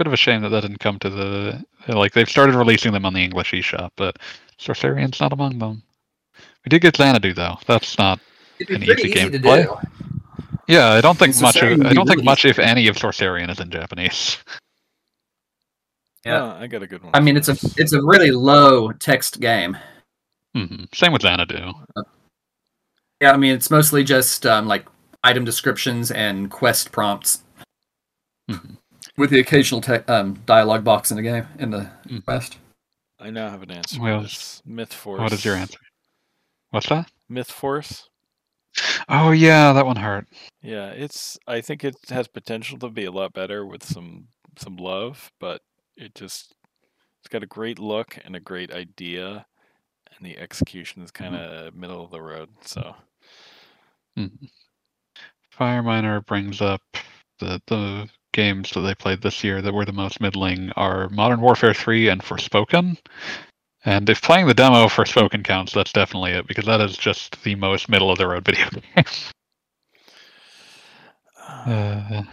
Bit 0.01 0.07
of 0.07 0.13
a 0.13 0.17
shame 0.17 0.41
that 0.41 0.49
that 0.49 0.61
didn't 0.61 0.79
come 0.79 0.97
to 0.97 1.11
the 1.11 1.63
like 1.87 2.13
they've 2.13 2.27
started 2.29 2.55
releasing 2.55 2.91
them 2.91 3.05
on 3.05 3.13
the 3.13 3.23
English 3.23 3.51
eShop, 3.51 3.91
but 3.97 4.17
Sorcerian's 4.59 5.19
not 5.19 5.31
among 5.31 5.59
them. 5.59 5.83
We 6.65 6.69
did 6.69 6.81
get 6.81 6.97
Xanadu 6.97 7.33
though. 7.35 7.57
That's 7.67 7.99
not 7.99 8.19
An 8.67 8.79
be 8.79 8.87
pretty 8.87 8.91
easy 8.93 9.03
easy, 9.09 9.13
game 9.13 9.31
to 9.31 9.37
to 9.37 9.43
play. 9.43 9.63
do. 9.63 9.75
Yeah, 10.67 10.87
I 10.89 11.01
don't 11.01 11.19
think 11.19 11.29
It's 11.31 11.41
much. 11.41 11.57
Of, 11.57 11.81
I 11.85 11.93
don't 11.93 12.07
think 12.07 12.09
really- 12.17 12.23
much, 12.23 12.45
if 12.45 12.57
any, 12.57 12.87
of 12.87 12.95
Sorcerian 12.95 13.51
is 13.51 13.59
in 13.59 13.69
Japanese. 13.69 14.37
Yeah. 16.25 16.41
Oh, 16.41 16.57
I 16.63 16.65
got 16.67 16.81
a 16.81 16.87
good 16.87 17.03
one. 17.03 17.11
I 17.13 17.19
mean, 17.19 17.37
it's 17.37 17.49
a 17.49 17.57
it's 17.77 17.93
a 17.93 18.01
really 18.01 18.31
low 18.31 18.91
text 18.93 19.39
game. 19.39 19.77
hmm 20.55 20.85
Same 20.95 21.13
with 21.13 21.21
Xanadu. 21.21 21.73
Yeah, 23.21 23.33
I 23.33 23.37
mean, 23.37 23.53
it's 23.53 23.69
mostly 23.69 24.03
just 24.03 24.47
um, 24.47 24.65
like 24.67 24.85
item 25.23 25.45
descriptions 25.45 26.09
and 26.09 26.49
quest 26.49 26.91
prompts, 26.91 27.43
Mhm. 28.49 28.77
With 29.17 29.29
the 29.29 29.39
occasional 29.39 29.81
te- 29.81 30.05
um, 30.07 30.35
dialogue 30.45 30.83
box 30.83 31.11
in 31.11 31.17
the 31.17 31.23
game 31.23 31.47
in 31.59 31.71
the 31.71 31.89
Mhm. 32.05 32.23
quest. 32.25 32.57
I 33.19 33.29
now 33.29 33.49
have 33.49 33.61
an 33.61 33.71
answer. 33.71 34.01
Well, 34.01 34.23
for. 34.25 34.61
Myth 34.65 34.93
Force. 34.93 35.19
What 35.19 35.33
is 35.33 35.45
your 35.45 35.55
answer? 35.55 35.77
What's 36.71 36.89
that? 36.89 37.11
Myth 37.29 37.51
Force. 37.51 38.09
Oh 39.09 39.31
yeah, 39.31 39.73
that 39.73 39.85
one 39.85 39.97
hurt. 39.97 40.27
Yeah, 40.61 40.87
it's. 40.91 41.37
I 41.45 41.61
think 41.61 41.83
it 41.83 41.95
has 42.09 42.27
potential 42.27 42.77
to 42.79 42.89
be 42.89 43.05
a 43.05 43.11
lot 43.11 43.33
better 43.33 43.65
with 43.65 43.83
some 43.83 44.27
some 44.57 44.77
love, 44.77 45.31
but 45.39 45.61
it 45.97 46.15
just 46.15 46.55
it's 47.19 47.27
got 47.29 47.43
a 47.43 47.47
great 47.47 47.79
look 47.79 48.17
and 48.23 48.35
a 48.35 48.39
great 48.39 48.71
idea, 48.73 49.45
and 50.15 50.25
the 50.25 50.37
execution 50.37 51.01
is 51.03 51.11
kind 51.11 51.35
of 51.35 51.75
middle 51.75 52.03
of 52.03 52.11
the 52.11 52.21
road. 52.21 52.49
So 52.61 52.95
Mhm. 54.17 54.49
Fire 55.51 55.83
Miner 55.83 56.21
brings 56.21 56.61
up 56.61 56.81
the 57.39 57.61
the 57.67 58.09
games 58.31 58.71
that 58.71 58.81
they 58.81 58.95
played 58.95 59.21
this 59.21 59.43
year 59.43 59.61
that 59.61 59.73
were 59.73 59.85
the 59.85 59.91
most 59.91 60.21
middling 60.21 60.71
are 60.75 61.09
Modern 61.09 61.41
Warfare 61.41 61.73
3 61.73 62.09
and 62.09 62.21
Forspoken. 62.21 62.97
And 63.83 64.09
if 64.09 64.21
playing 64.21 64.47
the 64.47 64.53
demo 64.53 64.87
for 64.87 65.05
Spoken 65.05 65.43
counts, 65.43 65.73
that's 65.73 65.91
definitely 65.91 66.31
it 66.31 66.47
because 66.47 66.65
that 66.65 66.81
is 66.81 66.95
just 66.95 67.41
the 67.43 67.55
most 67.55 67.89
middle 67.89 68.11
of 68.11 68.17
the 68.17 68.27
road 68.27 68.45
video 68.45 68.67
game. 68.69 69.05
Uh, 71.47 72.23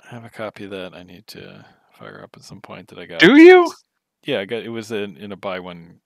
I 0.00 0.14
have 0.14 0.24
a 0.24 0.30
copy 0.30 0.64
of 0.64 0.70
that 0.70 0.94
I 0.94 1.02
need 1.02 1.26
to 1.28 1.64
fire 1.92 2.20
up 2.22 2.30
at 2.36 2.42
some 2.42 2.60
point 2.60 2.88
that 2.88 2.98
I 2.98 3.06
got. 3.06 3.20
do 3.20 3.36
you? 3.36 3.72
Yeah, 4.24 4.40
I 4.40 4.44
got 4.44 4.62
it 4.62 4.68
was 4.68 4.90
in, 4.90 5.16
in 5.16 5.32
a 5.32 5.36
buy 5.36 5.60
one. 5.60 6.00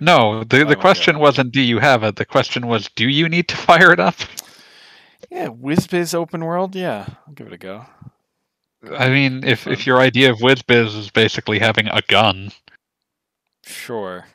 No, 0.00 0.44
the 0.44 0.64
the 0.64 0.76
question 0.76 1.18
wasn't 1.18 1.52
do 1.52 1.60
you 1.60 1.78
have 1.78 2.02
it. 2.02 2.16
The 2.16 2.24
question 2.24 2.66
was 2.66 2.88
do 2.94 3.08
you 3.08 3.28
need 3.28 3.48
to 3.48 3.56
fire 3.56 3.92
it 3.92 4.00
up? 4.00 4.16
Yeah, 5.30 5.48
WizBiz 5.48 6.14
open 6.14 6.44
world. 6.44 6.74
Yeah, 6.74 7.06
I'll 7.26 7.34
give 7.34 7.48
it 7.48 7.52
a 7.52 7.58
go. 7.58 7.86
I 8.96 9.08
mean, 9.08 9.44
if 9.44 9.66
if 9.66 9.86
your 9.86 9.98
idea 9.98 10.30
of 10.30 10.38
WizBiz 10.38 10.96
is 10.96 11.10
basically 11.10 11.58
having 11.58 11.88
a 11.88 12.00
gun, 12.02 12.52
Sure. 13.68 14.26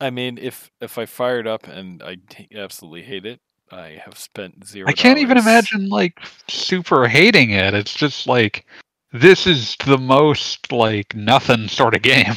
I 0.00 0.10
mean, 0.10 0.38
if 0.38 0.70
if 0.80 0.98
I 0.98 1.06
fire 1.06 1.40
it 1.40 1.46
up 1.46 1.66
and 1.66 2.02
I 2.02 2.16
t- 2.28 2.48
absolutely 2.54 3.02
hate 3.02 3.26
it, 3.26 3.40
I 3.70 4.00
have 4.04 4.16
spent 4.16 4.66
zero. 4.66 4.88
I 4.88 4.92
can't 4.92 5.18
even 5.18 5.36
imagine 5.36 5.88
like 5.88 6.18
super 6.48 7.08
hating 7.08 7.50
it. 7.50 7.74
It's 7.74 7.94
just 7.94 8.26
like 8.26 8.66
this 9.12 9.46
is 9.46 9.76
the 9.84 9.98
most 9.98 10.70
like 10.70 11.14
nothing 11.14 11.68
sort 11.68 11.94
of 11.94 12.02
game. 12.02 12.34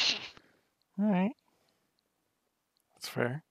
All 0.99 1.05
right, 1.05 1.33
that's 2.95 3.07
fair. 3.07 3.43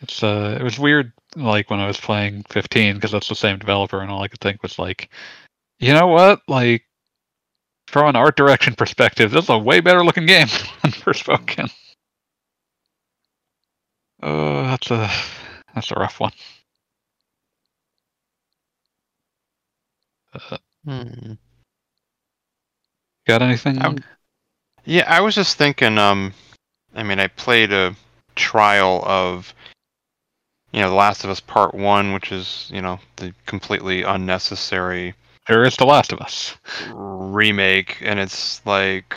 It's 0.00 0.22
uh, 0.22 0.56
it 0.58 0.62
was 0.62 0.78
weird 0.78 1.12
like 1.36 1.70
when 1.70 1.80
I 1.80 1.86
was 1.86 2.00
playing 2.00 2.44
15 2.50 2.94
because 2.96 3.12
that's 3.12 3.28
the 3.28 3.34
same 3.34 3.58
developer, 3.58 4.00
and 4.00 4.10
all 4.10 4.22
I 4.22 4.28
could 4.28 4.40
think 4.40 4.62
was 4.62 4.78
like, 4.78 5.10
you 5.78 5.92
know 5.92 6.06
what, 6.06 6.40
like. 6.48 6.84
From 7.88 8.06
an 8.08 8.14
art 8.14 8.36
direction 8.36 8.76
perspective, 8.76 9.32
this 9.32 9.42
is 9.44 9.50
a 9.50 9.58
way 9.58 9.80
better 9.80 10.04
looking 10.04 10.24
game 10.24 10.46
than 10.82 10.92
Forspoken. 10.92 11.72
Oh, 14.22 14.62
that's 14.62 14.92
a 14.92 15.10
that's 15.74 15.90
a 15.90 15.94
rough 15.94 16.20
one. 16.20 16.30
Uh, 20.32 20.58
Hmm. 20.84 21.32
got 23.26 23.42
anything? 23.42 23.82
I'm- 23.82 24.04
Yeah, 24.84 25.04
I 25.12 25.20
was 25.20 25.34
just 25.34 25.56
thinking. 25.58 25.98
Um, 25.98 26.32
I 26.94 27.02
mean, 27.02 27.18
I 27.18 27.26
played 27.26 27.72
a 27.72 27.94
trial 28.36 29.02
of, 29.04 29.52
you 30.72 30.80
know, 30.80 30.88
The 30.88 30.94
Last 30.94 31.24
of 31.24 31.30
Us 31.30 31.40
Part 31.40 31.74
One, 31.74 32.12
which 32.12 32.32
is, 32.32 32.68
you 32.72 32.80
know, 32.82 32.98
the 33.16 33.34
completely 33.46 34.02
unnecessary 34.02 35.14
There 35.48 35.64
is 35.64 35.76
The 35.76 35.86
Last 35.86 36.12
of 36.12 36.20
Us. 36.20 36.56
remake, 36.90 37.98
and 38.02 38.20
it's 38.20 38.64
like, 38.66 39.16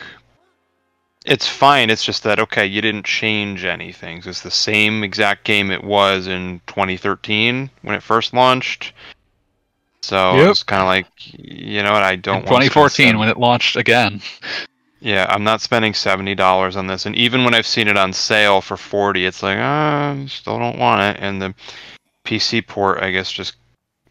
it's 1.25 1.47
fine. 1.47 1.89
It's 1.89 2.03
just 2.03 2.23
that 2.23 2.39
okay, 2.39 2.65
you 2.65 2.81
didn't 2.81 3.05
change 3.05 3.63
anything. 3.65 4.21
It's 4.25 4.41
the 4.41 4.51
same 4.51 5.03
exact 5.03 5.43
game 5.45 5.71
it 5.71 5.83
was 5.83 6.27
in 6.27 6.59
2013 6.67 7.69
when 7.81 7.95
it 7.95 8.03
first 8.03 8.33
launched. 8.33 8.93
So 10.01 10.35
Yep. 10.35 10.49
it's 10.51 10.63
kind 10.63 10.81
of 10.81 10.87
like, 10.87 11.05
you 11.31 11.81
know 11.81 11.93
what? 11.93 12.03
I 12.03 12.17
don't. 12.17 12.39
In 12.39 12.51
wanna 12.51 12.65
2014 12.65 13.05
seven- 13.07 13.19
when 13.19 13.29
it 13.29 13.37
launched 13.37 13.75
again. 13.77 14.21
Yeah, 15.03 15.25
I'm 15.29 15.43
not 15.43 15.59
spending 15.59 15.93
seventy 15.93 16.33
dollars 16.33 16.77
on 16.77 16.87
this, 16.87 17.05
and 17.05 17.13
even 17.17 17.43
when 17.43 17.53
I've 17.53 17.67
seen 17.67 17.89
it 17.89 17.97
on 17.97 18.13
sale 18.13 18.61
for 18.61 18.77
forty, 18.77 19.25
it's 19.25 19.43
like, 19.43 19.57
ah, 19.59 20.11
I 20.13 20.25
still 20.27 20.57
don't 20.57 20.79
want 20.79 21.01
it. 21.01 21.21
And 21.21 21.41
the 21.41 21.53
PC 22.25 22.65
port, 22.65 23.03
I 23.03 23.11
guess, 23.11 23.29
just 23.29 23.57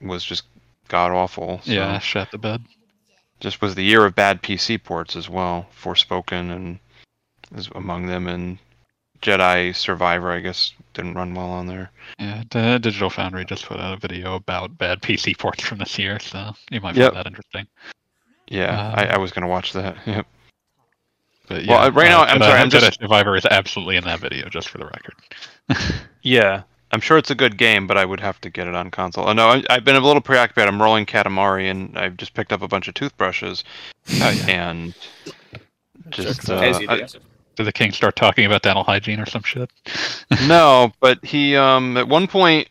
was 0.02 0.22
just 0.22 0.44
god 0.88 1.10
awful. 1.10 1.60
So 1.64 1.72
Yeah, 1.72 1.98
shut 1.98 2.30
the 2.30 2.36
bed. 2.36 2.62
just 3.40 3.62
was 3.62 3.74
the 3.74 3.82
year 3.84 4.04
of 4.04 4.14
bad 4.14 4.42
PC 4.42 4.76
ports 4.82 5.16
as 5.16 5.30
well. 5.30 5.66
Forspoken 5.82 6.54
and 6.54 6.78
is 7.56 7.68
among 7.74 8.04
them, 8.06 8.28
and 8.28 8.58
Jedi 9.22 9.74
Survivor, 9.74 10.30
I 10.30 10.40
guess, 10.40 10.72
didn't 10.92 11.14
run 11.14 11.34
well 11.34 11.48
on 11.50 11.66
there. 11.66 11.90
Yeah, 12.18 12.42
Digital 12.50 13.08
Foundry 13.08 13.46
just 13.46 13.64
put 13.64 13.80
out 13.80 13.94
a 13.94 13.96
video 13.96 14.34
about 14.34 14.76
bad 14.76 15.00
PC 15.00 15.38
ports 15.38 15.62
from 15.62 15.78
this 15.78 15.98
year, 15.98 16.18
so 16.18 16.52
you 16.70 16.82
might 16.82 16.96
Yep. 16.96 17.12
find 17.14 17.24
that 17.24 17.30
interesting. 17.30 17.66
Yeah, 18.48 18.88
Um, 18.88 18.94
I, 18.98 19.06
I 19.14 19.16
was 19.16 19.32
gonna 19.32 19.48
watch 19.48 19.72
that. 19.72 19.96
Yep. 20.06 20.26
But 21.48 21.66
Well, 21.66 21.80
yeah, 21.80 21.86
uh, 21.86 21.90
right 21.90 22.08
now, 22.08 22.22
I'm 22.22 22.38
sorry, 22.40 22.60
I'm 22.60 22.70
Jedi 22.70 22.80
just- 22.80 23.00
Survivor 23.00 23.36
is 23.36 23.44
absolutely 23.46 23.96
in 23.96 24.04
that 24.04 24.20
video, 24.20 24.48
just 24.48 24.68
for 24.68 24.78
the 24.78 24.86
record. 24.86 25.14
Yeah, 26.24 26.62
I'm 26.92 27.00
sure 27.00 27.18
it's 27.18 27.32
a 27.32 27.34
good 27.34 27.58
game, 27.58 27.88
but 27.88 27.98
I 27.98 28.04
would 28.04 28.20
have 28.20 28.40
to 28.42 28.50
get 28.50 28.68
it 28.68 28.76
on 28.76 28.92
console. 28.92 29.28
Oh 29.28 29.32
no, 29.32 29.48
I, 29.48 29.64
I've 29.70 29.84
been 29.84 29.96
a 29.96 30.00
little 30.00 30.20
preoccupied. 30.22 30.68
I'm 30.68 30.80
rolling 30.80 31.04
Katamari, 31.04 31.68
and 31.68 31.98
I've 31.98 32.16
just 32.16 32.32
picked 32.34 32.52
up 32.52 32.62
a 32.62 32.68
bunch 32.68 32.86
of 32.86 32.94
toothbrushes, 32.94 33.64
yeah. 34.06 34.28
and 34.46 34.94
just 36.10 36.36
Checks 36.42 36.50
out. 36.50 36.58
uh, 36.58 36.66
As 36.66 36.78
you 36.80 36.86
do. 36.86 36.92
I- 36.94 37.06
Did 37.56 37.64
the 37.64 37.72
king 37.72 37.90
start 37.90 38.14
talking 38.14 38.46
about 38.46 38.62
dental 38.62 38.84
hygiene 38.84 39.18
or 39.18 39.26
some 39.26 39.42
shit? 39.42 39.68
no, 40.46 40.92
but 41.00 41.24
he 41.24 41.56
um 41.56 41.96
at 41.96 42.06
one 42.06 42.28
point 42.28 42.68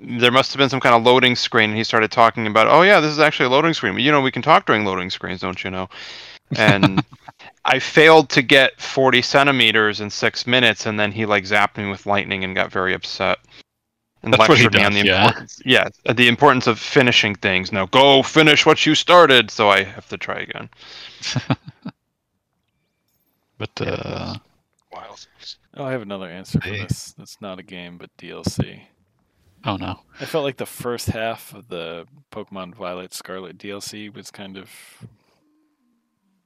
there 0.00 0.30
must 0.32 0.52
have 0.52 0.58
been 0.58 0.70
some 0.70 0.80
kind 0.80 0.94
of 0.94 1.02
loading 1.02 1.36
screen, 1.36 1.68
and 1.70 1.76
he 1.76 1.84
started 1.84 2.10
talking 2.10 2.46
about, 2.46 2.66
oh 2.68 2.80
yeah, 2.82 2.98
this 3.00 3.10
is 3.12 3.18
actually 3.18 3.46
a 3.46 3.50
loading 3.50 3.74
screen. 3.74 3.98
You 3.98 4.10
know, 4.10 4.22
we 4.22 4.30
can 4.30 4.40
talk 4.42 4.64
during 4.64 4.84
loading 4.86 5.10
screens, 5.10 5.40
don't 5.42 5.62
you 5.62 5.70
know? 5.70 5.88
And 6.56 7.04
I 7.70 7.78
failed 7.78 8.30
to 8.30 8.42
get 8.42 8.80
40 8.80 9.20
centimeters 9.22 10.00
in 10.00 10.10
six 10.10 10.46
minutes, 10.46 10.86
and 10.86 10.98
then 10.98 11.12
he 11.12 11.26
like 11.26 11.44
zapped 11.44 11.76
me 11.76 11.88
with 11.90 12.06
lightning 12.06 12.42
and 12.44 12.54
got 12.54 12.72
very 12.72 12.94
upset. 12.94 13.38
And 14.22 14.32
That's 14.32 14.48
what 14.48 14.58
he 14.58 14.64
lectured 14.64 14.74
me 14.74 14.84
on 14.84 14.92
does, 14.92 15.02
the 15.02 15.06
yeah. 15.06 15.26
importance, 15.26 15.62
yeah, 15.64 15.88
the 16.14 16.28
importance 16.28 16.66
of 16.66 16.78
finishing 16.80 17.34
things. 17.36 17.70
Now 17.70 17.86
go 17.86 18.22
finish 18.22 18.66
what 18.66 18.84
you 18.84 18.94
started. 18.96 19.50
So 19.50 19.68
I 19.68 19.84
have 19.84 20.08
to 20.08 20.16
try 20.18 20.40
again. 20.40 20.68
But 23.58 23.70
uh, 23.80 24.36
Wild. 24.92 25.26
Oh, 25.76 25.84
I 25.84 25.90
have 25.92 26.02
another 26.02 26.28
answer 26.28 26.60
for 26.60 26.68
Hey. 26.68 26.82
this. 26.82 27.12
That's 27.18 27.40
not 27.40 27.58
a 27.58 27.62
game, 27.64 27.98
but 27.98 28.16
DLC. 28.16 28.82
oh 29.64 29.76
no, 29.76 30.00
I 30.20 30.24
felt 30.26 30.44
like 30.44 30.56
the 30.58 30.66
first 30.66 31.08
half 31.08 31.52
of 31.54 31.68
the 31.68 32.06
Pokemon 32.30 32.74
Violet 32.76 33.12
Scarlet 33.12 33.58
DLC 33.58 34.14
was 34.14 34.30
kind 34.30 34.56
of 34.56 34.70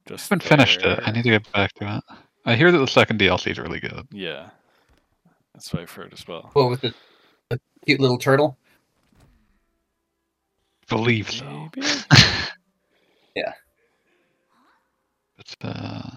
just. 0.07 0.31
I 0.31 0.35
haven't 0.35 0.47
finished 0.47 0.81
it. 0.81 0.99
I 1.03 1.11
need 1.11 1.23
to 1.23 1.29
get 1.29 1.51
back 1.51 1.73
to 1.75 1.97
it. 1.97 2.03
I 2.45 2.55
hear 2.55 2.71
that 2.71 2.77
the 2.77 2.87
second 2.87 3.19
DLC 3.19 3.51
is 3.51 3.59
really 3.59 3.79
good. 3.79 4.07
Yeah, 4.11 4.49
that's 5.53 5.71
what 5.73 5.81
I've 5.81 5.91
heard 5.91 6.13
as 6.13 6.27
well. 6.27 6.51
Well, 6.53 6.69
with 6.69 6.81
the, 6.81 6.93
the 7.49 7.59
cute 7.85 7.99
little 7.99 8.17
turtle. 8.17 8.57
Believe 10.89 11.31
so. 11.31 11.69
yeah. 13.35 13.53
But 15.37 15.55
uh, 15.61 16.09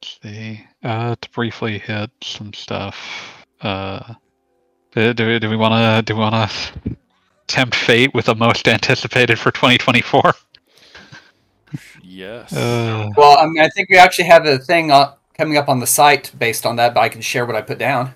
let's 0.00 0.18
see. 0.22 0.64
Uh, 0.82 1.16
to 1.20 1.30
briefly 1.30 1.78
hit 1.78 2.10
some 2.22 2.52
stuff. 2.52 3.46
Uh, 3.60 4.14
do, 4.92 5.12
do, 5.12 5.38
do 5.38 5.50
we 5.50 5.56
want 5.56 5.74
to 5.74 6.02
do 6.02 6.16
we 6.16 6.22
want 6.22 6.50
to 6.50 6.96
tempt 7.46 7.74
fate 7.74 8.14
with 8.14 8.26
the 8.26 8.34
most 8.34 8.66
anticipated 8.68 9.38
for 9.38 9.50
2024? 9.50 10.34
Yes. 12.02 12.52
Uh, 12.52 13.08
Well, 13.16 13.38
I 13.38 13.46
mean, 13.46 13.60
I 13.62 13.68
think 13.68 13.88
we 13.90 13.96
actually 13.98 14.26
have 14.26 14.46
a 14.46 14.58
thing 14.58 14.90
uh, 14.90 15.14
coming 15.36 15.56
up 15.56 15.68
on 15.68 15.80
the 15.80 15.86
site 15.86 16.32
based 16.38 16.66
on 16.66 16.76
that, 16.76 16.94
but 16.94 17.00
I 17.00 17.08
can 17.08 17.20
share 17.20 17.46
what 17.46 17.56
I 17.56 17.62
put 17.62 17.78
down. 17.78 18.14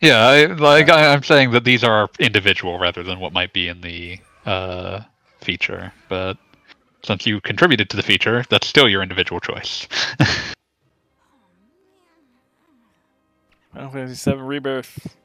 Yeah, 0.00 0.26
I, 0.26 0.44
like 0.46 0.90
I, 0.90 1.12
I'm 1.12 1.22
saying 1.22 1.52
that 1.52 1.64
these 1.64 1.82
are 1.82 2.08
individual 2.18 2.78
rather 2.78 3.02
than 3.02 3.18
what 3.18 3.32
might 3.32 3.52
be 3.52 3.68
in 3.68 3.80
the 3.80 4.18
uh, 4.44 5.00
feature. 5.40 5.92
But 6.08 6.36
since 7.02 7.26
you 7.26 7.40
contributed 7.40 7.88
to 7.90 7.96
the 7.96 8.02
feature, 8.02 8.44
that's 8.50 8.66
still 8.66 8.88
your 8.88 9.02
individual 9.02 9.40
choice. 9.40 9.86
Final 13.72 13.90
Fantasy 13.90 14.30
VII 14.30 14.38
Rebirth. 14.38 15.16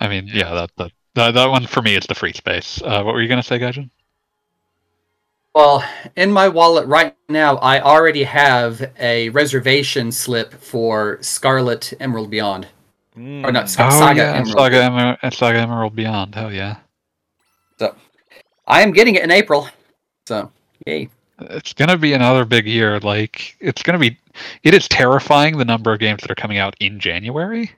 I 0.00 0.08
mean, 0.08 0.28
yeah, 0.32 0.54
that 0.54 0.70
that 0.76 0.92
that, 1.14 1.34
that 1.34 1.46
one 1.50 1.66
for 1.66 1.82
me 1.82 1.94
is 1.96 2.06
the 2.06 2.14
free 2.14 2.32
space. 2.32 2.80
Uh, 2.82 3.02
what 3.02 3.14
were 3.14 3.22
you 3.22 3.28
gonna 3.28 3.42
say, 3.42 3.58
Gaijin? 3.58 3.90
Well, 5.54 5.84
in 6.16 6.30
my 6.30 6.48
wallet 6.48 6.86
right 6.86 7.16
now, 7.28 7.56
I 7.56 7.80
already 7.80 8.22
have 8.22 8.92
a 9.00 9.30
reservation 9.30 10.12
slip 10.12 10.52
for 10.54 11.18
Scarlet 11.22 11.92
Emerald 11.98 12.30
Beyond. 12.30 12.68
Or 13.16 13.50
not 13.52 13.64
Mm. 13.64 13.68
Scar- 13.68 13.88
oh 13.88 13.98
Saga 13.98 14.20
yeah, 14.20 14.32
Emerald. 14.34 14.52
Saga 14.56 14.82
Emerald, 14.84 15.18
Saga 15.34 15.58
Emerald 15.58 15.96
Beyond. 15.96 16.34
Hell 16.34 16.52
yeah! 16.52 16.76
So, 17.78 17.94
I 18.68 18.82
am 18.82 18.92
getting 18.92 19.16
it 19.16 19.24
in 19.24 19.30
April. 19.32 19.68
So, 20.26 20.50
yay. 20.86 21.08
It's 21.40 21.72
gonna 21.72 21.98
be 21.98 22.12
another 22.12 22.44
big 22.44 22.66
year. 22.66 23.00
Like 23.00 23.56
it's 23.60 23.82
gonna 23.82 23.98
be. 23.98 24.16
It 24.62 24.74
is 24.74 24.86
terrifying 24.88 25.58
the 25.58 25.64
number 25.64 25.92
of 25.92 25.98
games 25.98 26.22
that 26.22 26.30
are 26.30 26.34
coming 26.36 26.58
out 26.58 26.76
in 26.78 27.00
January. 27.00 27.72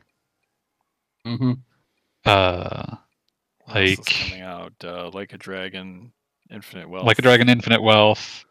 Mm-hmm. 1.27 1.53
Uh, 2.27 2.97
What 3.65 3.77
else 3.77 3.91
is 3.91 3.99
like- 3.99 4.07
coming 4.07 4.43
out 4.43 4.73
uh, 4.85 5.11
like 5.15 5.33
a 5.33 5.39
dragon, 5.39 6.13
Infinite 6.53 6.89
Wealth. 6.89 7.07
like 7.07 7.19
a 7.19 7.23
dragon 7.23 7.49
infinite 7.49 7.83
wealth. 7.83 8.45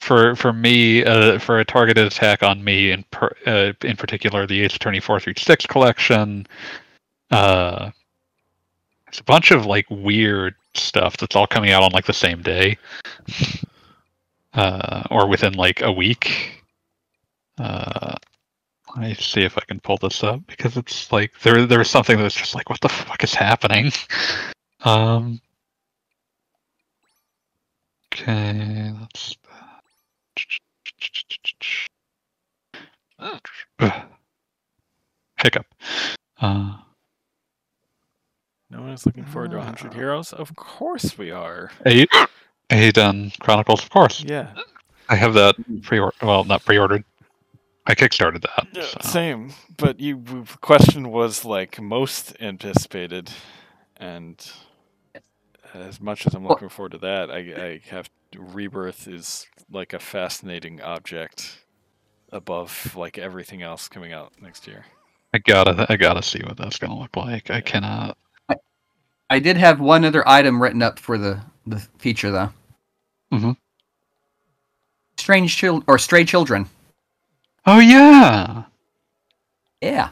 For 0.00 0.36
for 0.36 0.52
me 0.52 1.04
uh, 1.04 1.40
for 1.40 1.58
a 1.58 1.64
targeted 1.64 2.06
attack 2.06 2.42
on 2.44 2.62
me 2.62 2.92
in 2.92 3.04
per, 3.10 3.30
uh, 3.46 3.72
in 3.82 3.96
particular 3.96 4.46
the 4.46 4.62
ace 4.62 4.76
attorney 4.76 5.00
436 5.00 5.66
collection. 5.66 6.46
Uh 7.32 7.90
it's 9.08 9.18
a 9.18 9.24
bunch 9.24 9.50
of 9.50 9.66
like 9.66 9.86
weird 9.90 10.54
stuff 10.74 11.16
that's 11.16 11.34
all 11.34 11.46
coming 11.48 11.72
out 11.72 11.82
on 11.82 11.90
like 11.90 12.04
the 12.06 12.12
same 12.12 12.42
day. 12.42 12.78
Uh 14.54 15.02
or 15.10 15.26
within 15.28 15.54
like 15.54 15.82
a 15.82 15.90
week. 15.92 16.62
Uh 17.58 18.14
let 18.96 19.00
me 19.00 19.14
see 19.14 19.42
if 19.42 19.58
i 19.58 19.60
can 19.66 19.78
pull 19.80 19.98
this 19.98 20.24
up 20.24 20.40
because 20.46 20.76
it's 20.76 21.12
like 21.12 21.32
there 21.40 21.66
there 21.66 21.78
was 21.78 21.90
something 21.90 22.16
that 22.16 22.22
was 22.22 22.34
just 22.34 22.54
like 22.54 22.70
what 22.70 22.80
the 22.80 22.88
fuck 22.88 23.22
is 23.24 23.34
happening? 23.34 23.90
Um 24.84 25.40
Okay, 28.22 28.92
that's 29.00 29.36
hiccup. 35.38 35.66
Uh, 36.40 36.76
No 38.70 38.80
one 38.82 38.90
is 38.90 39.06
looking 39.06 39.24
forward 39.24 39.50
to 39.52 39.56
100 39.58 39.94
Heroes. 39.94 40.32
Of 40.32 40.54
course 40.56 41.16
we 41.16 41.30
are. 41.30 41.70
eight, 41.86 42.10
Eiyuden 42.70 43.38
Chronicles, 43.40 43.82
of 43.82 43.90
course. 43.90 44.22
Yeah. 44.26 44.52
I 45.08 45.16
have 45.16 45.34
that 45.34 45.54
pre-order. 45.82 46.14
Well, 46.22 46.44
not 46.44 46.64
pre-ordered. 46.64 47.04
I 47.86 47.94
kickstarted 47.94 48.42
that. 48.42 48.66
Yeah, 48.72 48.82
so. 48.82 48.98
Same, 49.08 49.52
but 49.78 49.98
you 49.98 50.20
the 50.22 50.58
question 50.60 51.08
was 51.10 51.46
like 51.46 51.80
most 51.80 52.36
anticipated, 52.40 53.30
and 53.96 54.36
as 55.74 56.00
much 56.00 56.26
as 56.26 56.34
I'm 56.34 56.42
Well- 56.42 56.50
looking 56.50 56.68
forward 56.68 56.92
to 56.92 56.98
that, 56.98 57.30
I, 57.30 57.38
I 57.38 57.80
have 57.90 58.08
Rebirth 58.36 59.08
is 59.08 59.46
like 59.70 59.92
a 59.94 59.98
fascinating 59.98 60.80
object 60.82 61.64
above 62.32 62.94
like 62.96 63.16
everything 63.18 63.62
else 63.62 63.88
coming 63.88 64.12
out 64.12 64.32
next 64.40 64.66
year. 64.66 64.84
I 65.34 65.38
gotta, 65.38 65.86
I 65.90 65.96
gotta 65.96 66.22
see 66.22 66.40
what 66.40 66.56
that's 66.56 66.78
gonna 66.78 66.98
look 66.98 67.16
like. 67.16 67.50
I 67.50 67.60
cannot. 67.60 68.16
I 69.30 69.38
did 69.38 69.56
have 69.58 69.78
one 69.80 70.04
other 70.06 70.26
item 70.26 70.62
written 70.62 70.82
up 70.82 70.98
for 70.98 71.18
the 71.18 71.40
the 71.66 71.78
feature 71.98 72.30
though. 72.30 72.50
Mm-hmm. 73.32 73.52
Strange 75.18 75.54
children 75.56 75.84
or 75.86 75.98
stray 75.98 76.24
children. 76.24 76.66
Oh 77.66 77.78
yeah, 77.78 78.62
Yeah. 79.82 80.10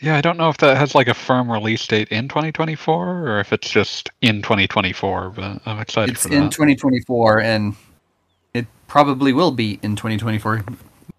Yeah. 0.00 0.16
I 0.16 0.20
don't 0.20 0.36
know 0.36 0.48
if 0.48 0.56
that 0.58 0.76
has 0.76 0.94
like 0.94 1.08
a 1.08 1.14
firm 1.14 1.50
release 1.50 1.86
date 1.86 2.08
in 2.08 2.28
2024 2.28 3.28
or 3.28 3.40
if 3.40 3.52
it's 3.52 3.68
just 3.70 4.10
in 4.20 4.42
2024. 4.42 5.30
But 5.30 5.60
I'm 5.66 5.78
excited 5.80 6.14
It's 6.14 6.24
for 6.26 6.32
in 6.32 6.50
2024 6.50 7.40
and 7.40 7.74
it 8.54 8.66
probably 8.88 9.32
will 9.32 9.50
be 9.52 9.78
in 9.82 9.96
2024. 9.96 10.64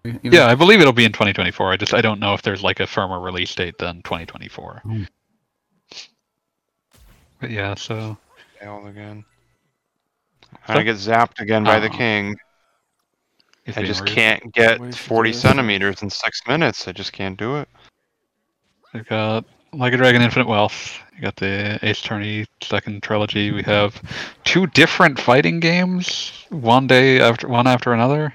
Even- 0.04 0.20
Yeah, 0.32 0.46
I 0.46 0.54
believe 0.54 0.80
it'll 0.80 0.92
be 0.92 1.04
in 1.04 1.12
2024. 1.12 1.72
I 1.72 1.76
just 1.76 1.94
I 1.94 2.00
don't 2.00 2.20
know 2.20 2.34
if 2.34 2.42
there's 2.42 2.62
like 2.62 2.80
a 2.80 2.86
firmer 2.86 3.20
release 3.20 3.54
date 3.54 3.78
than 3.78 4.02
2024. 4.02 4.80
Hmm. 4.84 5.02
But 7.40 7.50
yeah, 7.50 7.74
so 7.74 8.16
Failed 8.60 8.88
again. 8.88 9.24
I 10.66 10.82
get 10.82 10.96
zapped 10.96 11.40
again 11.40 11.62
by 11.62 11.78
the 11.78 11.88
Oh. 11.88 11.96
king. 11.96 12.36
I 13.76 13.82
just 13.82 14.00
rude. 14.00 14.08
can't 14.10 14.52
get 14.52 14.80
What 14.80 14.88
if 14.88 14.94
you 14.96 15.06
40 15.06 15.32
centimeters 15.34 16.02
in 16.02 16.08
six 16.10 16.40
minutes. 16.48 16.88
I 16.88 16.92
just 16.92 17.12
can't 17.12 17.38
do 17.38 17.56
it. 17.58 17.68
We've 18.92 19.06
got 19.06 19.44
Like 19.72 19.92
a 19.92 19.96
Dragon 19.96 20.22
Infinite 20.22 20.48
Wealth. 20.48 20.98
You 21.16 21.22
got 21.22 21.36
the 21.36 21.78
Ace 21.82 22.00
Attorney 22.00 22.46
second 22.62 23.02
trilogy. 23.02 23.50
We 23.50 23.62
have 23.64 24.00
two 24.44 24.66
different 24.68 25.18
fighting 25.20 25.60
games, 25.60 26.32
one 26.50 26.86
day 26.86 27.20
after 27.20 27.48
one 27.48 27.66
after 27.66 27.92
another. 27.92 28.34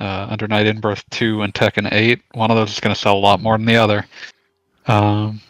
Uh, 0.00 0.26
Under 0.30 0.48
Night 0.48 0.66
In-Birth 0.66 1.04
2 1.10 1.42
and 1.42 1.54
Tekken 1.54 1.92
8. 1.92 2.20
One 2.32 2.50
of 2.50 2.56
those 2.56 2.72
is 2.72 2.80
going 2.80 2.92
to 2.94 3.00
sell 3.00 3.16
a 3.16 3.20
lot 3.20 3.40
more 3.40 3.56
than 3.56 3.66
the 3.66 3.76
other. 3.76 4.04
Um, 4.88 5.40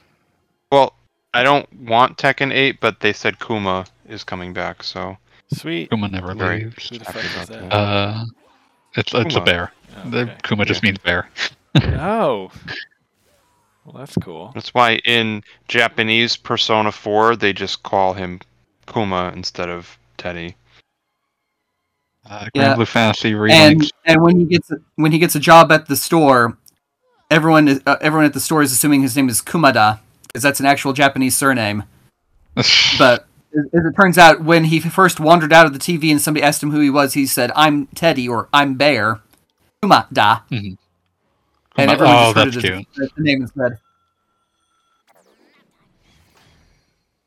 Well, 0.71 0.93
I 1.33 1.43
don't 1.43 1.67
want 1.85 2.19
Tekken 2.19 2.53
8, 2.53 2.79
but 2.79 3.01
they 3.01 3.15
said 3.15 3.39
Kuma 3.41 3.87
is 4.09 4.25
coming 4.25 4.53
back, 4.53 4.83
so 4.83 5.17
Sweet. 5.55 5.89
Kuma 5.89 6.09
never 6.09 6.35
Very 6.35 6.65
leaves. 6.65 6.91
Who 6.91 6.99
the 6.99 7.05
happy 7.07 7.19
fuck 7.21 7.25
is 7.25 7.35
about 7.35 7.49
that? 7.49 7.71
that. 7.71 7.75
Uh, 7.75 8.25
it's 8.95 9.15
it's 9.15 9.37
a 9.37 9.41
bear. 9.41 9.73
Oh, 9.97 10.11
The 10.11 10.19
okay. 10.23 10.37
Kuma 10.43 10.65
just 10.67 10.83
Yeah. 10.83 10.89
means 10.91 10.99
bear. 10.99 11.29
Oh. 11.99 12.51
Well, 13.85 13.97
that's 13.99 14.17
cool. 14.17 14.53
that's 14.55 14.73
why 14.75 14.97
in 15.05 15.43
Japanese 15.69 16.37
Persona 16.37 16.93
4 16.93 17.37
they 17.37 17.53
just 17.53 17.83
call 17.83 18.13
him 18.15 18.41
Kuma 18.87 19.33
instead 19.35 19.69
of 19.69 19.99
Teddy. 20.19 20.55
Uh, 22.29 22.47
Yeah. 22.55 22.75
Blue 22.77 22.85
Fantasy 22.87 23.33
and 23.35 23.91
and 24.07 24.23
when 24.23 24.39
he 24.39 24.45
gets 24.45 24.71
a, 24.71 24.77
when 24.95 25.11
he 25.11 25.19
gets 25.19 25.35
a 25.35 25.41
job 25.41 25.73
at 25.73 25.87
the 25.89 25.97
store, 25.97 26.57
everyone 27.31 27.67
is, 27.67 27.81
uh, 27.87 27.97
everyone 28.01 28.25
at 28.27 28.33
the 28.35 28.41
store 28.41 28.63
is 28.63 28.73
assuming 28.73 29.03
his 29.03 29.17
name 29.17 29.29
is 29.29 29.43
Kumada 29.43 29.99
because 30.29 30.43
that's 30.43 30.61
an 30.61 30.67
actual 30.67 30.93
Japanese 30.93 31.37
surname. 31.37 31.83
But 32.99 33.27
as 33.59 33.65
as 33.75 33.85
it 33.85 33.95
turns 34.01 34.17
out, 34.19 34.45
when 34.45 34.65
he 34.65 34.79
first 34.79 35.19
wandered 35.19 35.53
out 35.53 35.67
of 35.67 35.73
the 35.73 35.79
TV 35.81 36.11
and 36.13 36.21
somebody 36.21 36.45
asked 36.45 36.63
him 36.63 36.71
who 36.71 36.81
he 36.81 36.91
was, 36.91 37.15
he 37.15 37.27
said, 37.27 37.51
"I'm 37.57 37.87
Teddy" 37.89 38.29
or 38.29 38.49
"I'm 38.53 38.75
Bear." 38.75 39.21
Kumada, 39.83 40.43
Mhm. 40.51 40.79
And 41.77 41.89
Kuma- 41.89 41.93
everyone 41.93 42.15
oh, 42.17 42.33
just 42.33 42.37
heard 42.37 42.53
that's 42.53 42.57
it 42.57 42.69
cute. 42.69 42.87
as 43.03 43.11
the 43.17 43.23
name 43.23 43.43
instead. 43.43 43.79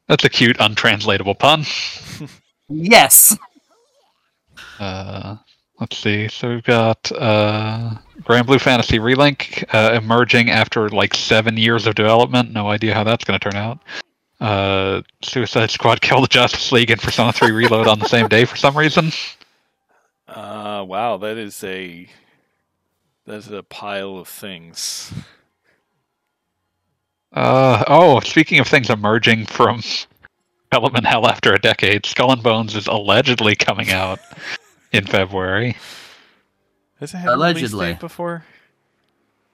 That's 0.08 0.24
a 0.24 0.30
cute, 0.30 0.58
untranslatable 0.60 1.36
pun. 1.36 1.66
Yes. 2.70 3.36
Uh, 4.80 5.38
let's 5.80 5.98
see. 5.98 6.28
So 6.28 6.50
we've 6.50 6.64
got 6.64 7.12
uh, 7.12 7.92
Granblue 8.22 8.62
Fantasy 8.62 9.00
Relink 9.00 9.64
uh, 9.74 9.94
emerging 9.94 10.50
after 10.50 10.90
like 10.90 11.14
seven 11.14 11.58
years 11.58 11.88
of 11.88 11.96
development. 11.96 12.52
No 12.54 12.70
idea 12.70 12.94
how 12.94 13.04
that's 13.04 13.24
going 13.24 13.40
to 13.40 13.52
turn 13.52 13.60
out. 13.60 13.80
Uh, 14.40 15.02
Suicide 15.24 15.72
Squad 15.72 16.02
Kill 16.04 16.22
the 16.22 16.28
Justice 16.28 16.72
League 16.72 16.92
and 16.92 17.02
Persona 17.02 17.32
3 17.32 17.52
Reload 17.52 17.88
on 17.88 18.00
the 18.00 18.08
same 18.08 18.28
day 18.28 18.46
for 18.46 18.58
some 18.58 18.78
reason. 18.78 19.12
Uh, 20.28 20.84
wow, 20.88 21.18
that 21.18 21.38
is 21.38 21.64
a 21.64 22.08
that's 23.26 23.48
a 23.48 23.64
pile 23.64 24.18
of 24.18 24.28
things. 24.28 25.12
Uh, 27.34 27.84
oh, 27.88 28.20
speaking 28.22 28.60
of 28.60 28.68
things 28.68 28.90
emerging 28.90 29.46
from 29.46 29.82
development 30.72 31.06
hell 31.06 31.28
after 31.28 31.54
a 31.54 31.60
decade, 31.60 32.06
Skull 32.06 32.32
and 32.32 32.44
Bones 32.44 32.76
is 32.76 32.88
allegedly 32.88 33.56
coming 33.56 33.92
out 33.92 34.20
in 34.92 35.06
February. 35.06 35.76
Has 37.00 37.14
it 37.14 37.18
had 37.18 37.34
a 37.34 37.38
release 37.38 37.72
date 37.72 38.00
before? 38.00 38.46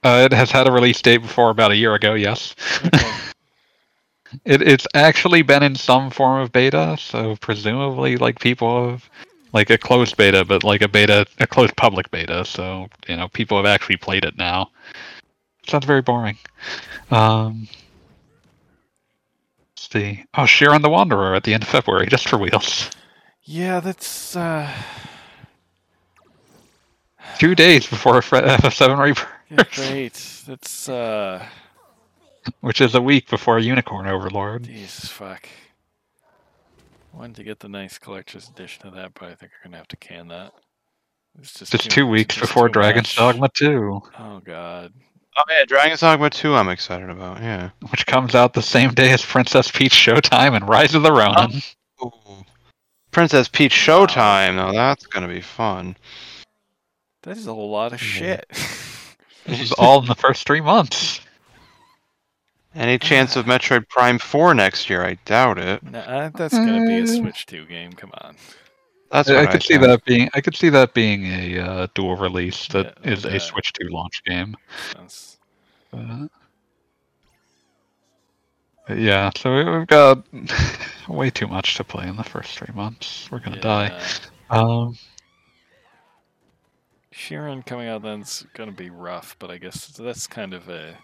Uh, 0.04 0.28
it 0.30 0.32
has 0.32 0.50
had 0.50 0.68
a 0.68 0.72
release 0.72 1.00
date 1.00 1.18
before 1.18 1.50
about 1.50 1.70
a 1.70 1.76
year 1.76 1.94
ago, 1.94 2.14
yes. 2.14 2.54
Okay. 2.86 3.12
It, 4.46 4.62
it's 4.62 4.86
actually 4.94 5.42
been 5.42 5.62
in 5.62 5.74
some 5.74 6.10
form 6.10 6.40
of 6.40 6.52
beta, 6.52 6.96
so 6.98 7.36
presumably, 7.36 8.16
like 8.16 8.40
people 8.40 8.88
have, 8.88 9.10
like 9.52 9.70
a 9.70 9.78
closed 9.78 10.16
beta, 10.16 10.44
but 10.44 10.64
like 10.64 10.82
a 10.82 10.88
beta, 10.88 11.26
a 11.38 11.46
closed 11.46 11.76
public 11.76 12.10
beta. 12.10 12.44
So 12.44 12.88
you 13.08 13.16
know, 13.16 13.28
people 13.28 13.56
have 13.56 13.66
actually 13.66 13.96
played 13.96 14.24
it 14.24 14.36
now. 14.36 14.70
Sounds 15.68 15.84
very 15.86 16.02
boring. 16.02 16.36
Um, 17.10 17.68
let's 19.76 19.90
see. 19.92 20.24
Oh, 20.34 20.42
Shiren 20.42 20.82
the 20.82 20.88
Wanderer 20.90 21.34
at 21.34 21.44
the 21.44 21.54
end 21.54 21.62
of 21.62 21.68
February, 21.68 22.06
just 22.06 22.28
for 22.28 22.36
wheels. 22.38 22.90
yeah, 23.44 23.80
that's 23.80 24.34
uh, 24.36 24.68
Two 27.38 27.54
days 27.54 27.86
before 27.86 28.20
FF7 28.20 28.98
Rebirth. 29.02 29.26
yeah, 29.50 29.64
great. 29.74 30.42
That's 30.46 30.88
uh, 30.88 31.44
which 32.60 32.80
is 32.80 32.94
a 32.94 33.00
week 33.02 33.28
before 33.30 33.58
Unicorn 33.58 34.06
Overlord. 34.06 34.64
Jesus 34.64 35.08
fuck. 35.08 35.48
Wanted 37.12 37.36
to 37.36 37.44
get 37.44 37.60
the 37.60 37.68
nice 37.68 37.98
collector's 37.98 38.48
edition 38.48 38.86
of 38.86 38.94
that, 38.94 39.12
but 39.14 39.24
I 39.24 39.34
think 39.34 39.52
I'm 39.64 39.70
gonna 39.70 39.78
have 39.78 39.88
to 39.88 39.96
can 39.96 40.28
that. 40.28 40.52
It's 41.38 41.52
just 41.54 41.72
Just 41.72 41.84
too- 41.84 41.90
two 41.90 42.06
weeks 42.06 42.34
just 42.34 42.48
before 42.48 42.68
too 42.68 42.74
Dragon's 42.74 43.08
much. 43.08 43.16
Dogma 43.16 43.48
2, 43.54 44.02
Oh 44.18 44.40
god. 44.44 44.92
Oh 45.36 45.42
yeah, 45.48 45.64
Dragon's 45.64 46.00
Dogma 46.00 46.30
2 46.30 46.54
I'm 46.54 46.68
excited 46.68 47.08
about, 47.08 47.40
yeah. 47.40 47.70
which 47.90 48.06
comes 48.06 48.34
out 48.34 48.52
the 48.54 48.62
same 48.62 48.92
day 48.92 49.12
as 49.12 49.24
Princess 49.24 49.70
Peach 49.70 49.92
Showtime 49.92 50.54
and 50.54 50.68
Rise 50.68 50.94
of 50.94 51.02
the 51.02 51.12
Ronin. 51.12 51.62
Ooh. 52.02 52.12
Princess 53.10 53.48
Peach 53.48 53.74
Showtime, 53.74 54.56
now 54.56 54.72
that's 54.72 55.06
gonna 55.06 55.28
be 55.28 55.40
fun. 55.40 55.96
That 57.22 57.36
is 57.36 57.46
a 57.46 57.52
lot 57.52 57.92
of 57.92 58.00
mm. 58.00 58.02
shit. 58.02 58.46
This 59.44 59.60
is 59.60 59.72
all 59.72 60.00
in 60.00 60.06
the 60.06 60.14
first 60.14 60.46
three 60.46 60.60
months. 60.60 61.20
Any 62.74 62.98
chance 62.98 63.36
of 63.36 63.44
Metroid 63.46 63.88
Prime 63.88 64.18
4 64.18 64.54
next 64.54 64.88
year? 64.88 65.04
I 65.04 65.14
doubt 65.26 65.58
it. 65.58 65.82
nah, 65.82 66.30
that's 66.30 66.54
gonna 66.54 66.86
be 66.86 66.98
a 67.00 67.02
Uh, 67.02 67.06
Switch 67.06 67.44
2 67.46 67.66
game. 67.66 67.92
Come 67.92 68.10
on. 68.22 68.34
That's 69.10 69.28
I, 69.28 69.34
what 69.34 69.46
I 69.46 69.48
I 69.48 69.52
could 69.52 69.62
see 69.62 69.76
that 69.76 70.04
being 70.06 70.30
I 70.32 70.40
could 70.40 70.56
see 70.56 70.70
that 70.70 70.94
being 70.94 71.26
a 71.26 71.58
uh, 71.58 71.86
dual 71.94 72.16
release 72.16 72.66
that 72.68 72.96
Yeah, 73.04 73.10
is 73.12 73.24
yeah. 73.24 73.32
a 73.32 73.40
Switch 73.40 73.72
2 73.74 73.88
launch 73.88 74.22
game. 74.24 74.56
That's- 74.94 75.36
Uh, 75.92 76.28
yeah, 78.88 79.30
so 79.36 79.54
we- 79.54 79.78
we've 79.78 79.86
got 79.86 80.24
way 81.08 81.28
too 81.30 81.46
much 81.46 81.74
to 81.76 81.84
play 81.84 82.08
in 82.08 82.16
the 82.16 82.24
first 82.24 82.56
three 82.58 82.74
months. 82.74 83.28
We're 83.30 83.40
gonna 83.40 83.60
die. 83.60 83.88
yeah. 83.88 84.58
Um, 84.58 84.96
Shiren 87.12 87.64
coming 87.66 87.88
out 87.88 88.02
then's 88.02 88.46
gonna 88.54 88.72
be 88.72 88.88
rough, 88.90 89.36
but 89.38 89.50
I 89.50 89.58
guess 89.58 89.88
that's 89.88 90.26
kind 90.26 90.54
of 90.54 90.68
a 90.70 90.96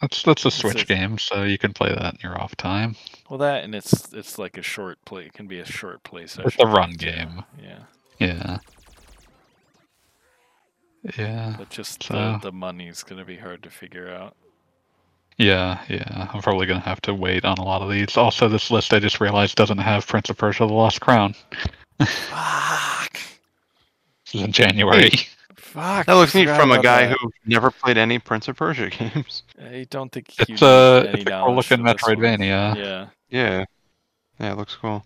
that's 0.00 0.22
that's 0.22 0.44
a 0.44 0.50
Switch 0.50 0.82
a- 0.82 0.86
game, 0.86 1.18
so 1.18 1.42
you 1.44 1.58
can 1.58 1.72
play 1.72 1.88
that 1.90 2.14
in 2.14 2.20
your 2.22 2.40
off 2.40 2.56
time. 2.56 2.96
well 3.30 3.38
that 3.38 3.64
and 3.64 3.74
it's 3.74 4.12
it's 4.12 4.38
like 4.38 4.56
a 4.58 4.62
short 4.62 4.98
play. 5.04 5.24
It 5.26 5.32
can 5.32 5.46
be 5.46 5.60
a 5.60 5.64
short 5.64 6.02
play 6.02 6.26
session. 6.26 6.44
It's 6.46 6.56
a 6.58 6.66
run 6.66 6.92
game. 6.92 7.42
Yeah, 7.62 7.78
Yeah. 8.18 8.58
Yeah. 11.18 11.54
but 11.58 11.70
just 11.70 12.02
So- 12.02 12.14
the 12.14 12.50
the 12.50 12.52
money's 12.52 13.02
gonna 13.02 13.24
be 13.24 13.36
hard 13.36 13.62
to 13.62 13.70
figure 13.70 14.10
out. 14.12 14.34
Yeah, 15.38 15.82
yeah. 15.88 16.28
I'm 16.32 16.40
probably 16.40 16.66
gonna 16.66 16.80
have 16.80 17.02
to 17.02 17.12
wait 17.14 17.44
on 17.44 17.58
a 17.58 17.62
lot 17.64 17.82
of 17.82 17.90
these. 17.90 18.16
Also, 18.16 18.48
this 18.48 18.70
list 18.70 18.94
I 18.94 18.98
just 18.98 19.20
realized 19.20 19.56
doesn't 19.56 19.78
have 19.78 20.06
Prince 20.06 20.30
of 20.30 20.38
Persia: 20.38 20.66
The 20.66 20.72
Lost 20.72 21.00
Crown. 21.00 21.34
Fuck. 22.06 23.12
This 24.24 24.34
is 24.34 24.42
in 24.42 24.52
January. 24.52 25.10
Fuck. 25.76 26.06
That 26.06 26.14
looks 26.14 26.34
neat 26.34 26.48
from 26.48 26.72
a 26.72 26.80
guy 26.80 27.04
that. 27.06 27.18
who 27.20 27.30
never 27.44 27.70
played 27.70 27.98
any 27.98 28.18
Prince 28.18 28.48
of 28.48 28.56
Persia 28.56 28.88
games. 28.98 29.42
I 29.62 29.86
don't 29.90 30.10
think 30.10 30.30
he 30.30 30.54
It's 30.54 30.62
uh, 30.62 31.04
any 31.06 31.20
it's 31.20 31.30
a 31.30 31.34
cool 31.34 31.52
knowledge 31.52 31.70
looking 31.70 31.84
for 31.84 31.92
this 31.92 32.02
one. 32.02 32.16
Metroidvania. 32.16 32.76
Yeah. 32.76 33.08
Yeah. 33.28 33.64
Yeah, 34.40 34.52
it 34.52 34.56
looks 34.56 34.74
cool. 34.74 35.04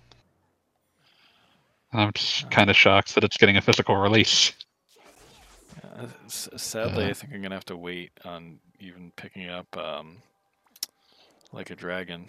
I'm 1.93 2.13
just 2.13 2.49
kind 2.53 2.71
of 2.71 2.77
shocked 2.77 3.17
that 3.17 3.25
it's 3.25 3.37
getting 3.37 3.57
a 3.57 3.61
physical 3.61 3.97
release. 3.97 4.53
Uh, 5.83 6.07
sadly, 6.29 7.07
Uh, 7.07 7.09
I 7.09 7.13
think 7.15 7.35
I'm 7.35 7.43
gonna 7.43 7.57
have 7.57 7.65
to 7.65 7.77
wait 7.77 8.13
on 8.25 8.61
even 8.79 9.11
picking 9.17 9.49
up 9.49 9.77
um, 9.77 10.19
like 11.53 11.71
a 11.71 11.75
dragon. 11.75 12.29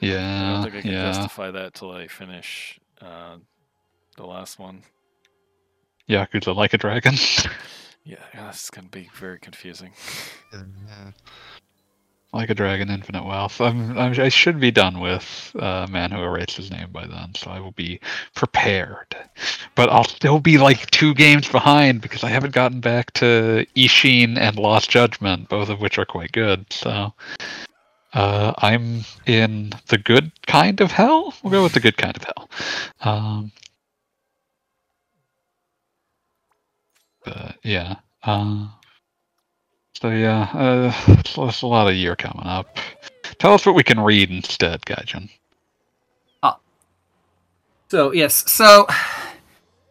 Yeah, 0.00 0.50
I 0.50 0.52
don't 0.52 0.62
think 0.64 0.74
I 0.74 0.80
can 0.82 0.90
yeah. 0.92 1.12
justify 1.12 1.50
that 1.50 1.72
till 1.72 1.92
I 1.92 2.08
finish 2.08 2.78
uh, 3.00 3.36
the 4.18 4.26
last 4.26 4.58
one. 4.58 4.82
Yakuza 6.10 6.54
Like 6.54 6.74
a 6.74 6.78
Dragon. 6.78 7.14
Yeah, 8.04 8.16
that's 8.34 8.70
gonna 8.70 8.88
be 8.88 9.10
very 9.14 9.38
confusing. 9.38 9.92
like 12.32 12.50
a 12.50 12.54
Dragon, 12.54 12.90
Infinite 12.90 13.24
Wealth. 13.24 13.60
I'm, 13.60 13.96
I'm, 13.98 14.18
I 14.18 14.28
should 14.28 14.60
be 14.60 14.70
done 14.70 15.00
with 15.00 15.54
uh, 15.58 15.86
Man 15.90 16.10
Who 16.10 16.22
Erased 16.22 16.56
His 16.56 16.70
Name 16.70 16.90
by 16.92 17.06
then, 17.06 17.34
so 17.34 17.50
I 17.50 17.60
will 17.60 17.72
be 17.72 18.00
prepared. 18.34 19.16
But 19.74 19.90
I'll 19.90 20.04
still 20.04 20.40
be 20.40 20.58
like 20.58 20.90
two 20.90 21.14
games 21.14 21.48
behind 21.48 22.00
because 22.00 22.24
I 22.24 22.28
haven't 22.28 22.54
gotten 22.54 22.80
back 22.80 23.12
to 23.14 23.66
Ishin 23.76 24.38
and 24.38 24.56
Lost 24.56 24.90
Judgment, 24.90 25.48
both 25.48 25.68
of 25.68 25.80
which 25.80 25.98
are 25.98 26.06
quite 26.06 26.32
good. 26.32 26.64
So 26.72 27.12
uh, 28.14 28.52
I'm 28.58 29.04
in 29.26 29.72
the 29.88 29.98
good 29.98 30.32
kind 30.46 30.80
of 30.80 30.92
hell. 30.92 31.34
We'll 31.42 31.52
go 31.52 31.62
with 31.62 31.74
the 31.74 31.80
good 31.80 31.96
kind 31.96 32.16
of 32.16 32.24
hell. 32.24 32.50
Um, 33.02 33.52
but 37.24 37.56
yeah. 37.62 37.96
Uh, 38.22 38.68
so 40.00 40.10
yeah, 40.10 40.50
uh, 40.54 40.92
so 41.24 41.42
there's 41.44 41.62
a 41.62 41.66
lot 41.66 41.88
of 41.88 41.94
year 41.94 42.16
coming 42.16 42.46
up. 42.46 42.78
Tell 43.38 43.54
us 43.54 43.66
what 43.66 43.74
we 43.74 43.82
can 43.82 44.00
read 44.00 44.30
instead, 44.30 44.82
Gaijin. 44.82 45.30
So 47.90 48.12
yes, 48.12 48.48
so 48.48 48.86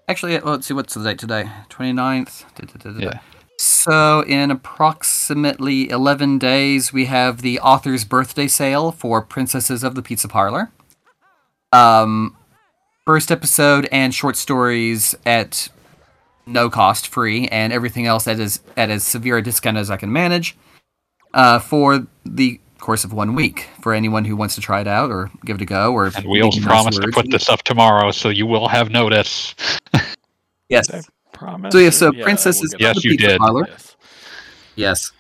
actually, 0.08 0.38
uh, 0.38 0.50
let's 0.50 0.66
see 0.68 0.74
what's 0.74 0.94
the 0.94 1.04
date 1.04 1.20
today. 1.20 1.50
29th. 1.70 2.46
Da, 2.56 2.66
da, 2.66 2.74
da, 2.78 2.92
da, 2.92 2.98
da. 2.98 3.06
Yeah. 3.06 3.20
So 3.58 4.22
in 4.22 4.52
approximately 4.52 5.90
11 5.90 6.40
days, 6.40 6.94
we 6.94 7.06
have 7.06 7.42
the 7.42 7.60
author's 7.60 8.06
birthday 8.06 8.48
sale 8.48 8.94
for 8.94 9.22
Princesses 9.22 9.84
of 9.84 9.96
the 9.96 10.02
Pizza 10.02 10.30
Parlor. 10.30 10.72
Um, 11.74 12.38
first 13.06 13.34
episode 13.34 13.90
and 13.92 14.16
short 14.16 14.38
stories 14.38 15.14
at 15.26 15.68
no 16.50 16.70
cost, 16.70 17.08
free, 17.08 17.48
and 17.48 17.72
everything 17.72 18.06
else 18.06 18.28
at 18.28 18.40
as 18.40 18.62
at 18.76 18.90
as 18.90 19.04
severe 19.04 19.38
a 19.38 19.44
discount 19.44 19.78
as 19.78 19.90
I 19.90 19.98
can 19.98 20.12
manage. 20.12 20.58
Uh, 21.34 21.60
for 21.60 22.08
the 22.26 22.60
course 22.80 23.04
of 23.04 23.14
one 23.14 23.36
week, 23.36 23.68
for 23.82 23.94
anyone 23.94 24.26
who 24.26 24.36
wants 24.36 24.56
to 24.56 24.62
try 24.62 24.82
it 24.82 24.88
out 24.88 25.12
or 25.12 25.30
give 25.46 25.58
it 25.58 25.62
a 25.62 25.66
go, 25.66 25.94
or 25.94 26.08
And 26.08 26.26
Wheels 26.26 26.56
making 26.56 26.68
nice 26.68 26.72
promised 26.82 27.02
to 27.02 27.10
put 27.12 27.30
this 27.30 27.50
up 27.50 27.62
tomorrow, 27.64 28.12
so 28.12 28.30
you 28.30 28.46
will 28.48 28.68
have 28.68 28.90
notice. 28.90 29.54
Yes. 30.70 30.88
I 30.94 31.02
promise? 31.34 31.72
So, 31.74 31.80
yeah, 31.80 31.88
or- 31.88 31.92
so 31.92 32.12
we'll 32.12 32.24
Princesses 32.24 32.74
of 32.76 32.80
Yes, 32.80 32.96
the 33.02 33.10
you 33.10 33.18
Pizza 33.18 33.28
did. 33.30 33.40
Parlor. 33.40 33.68
Yes. 33.68 33.96
Yes. 34.76 35.12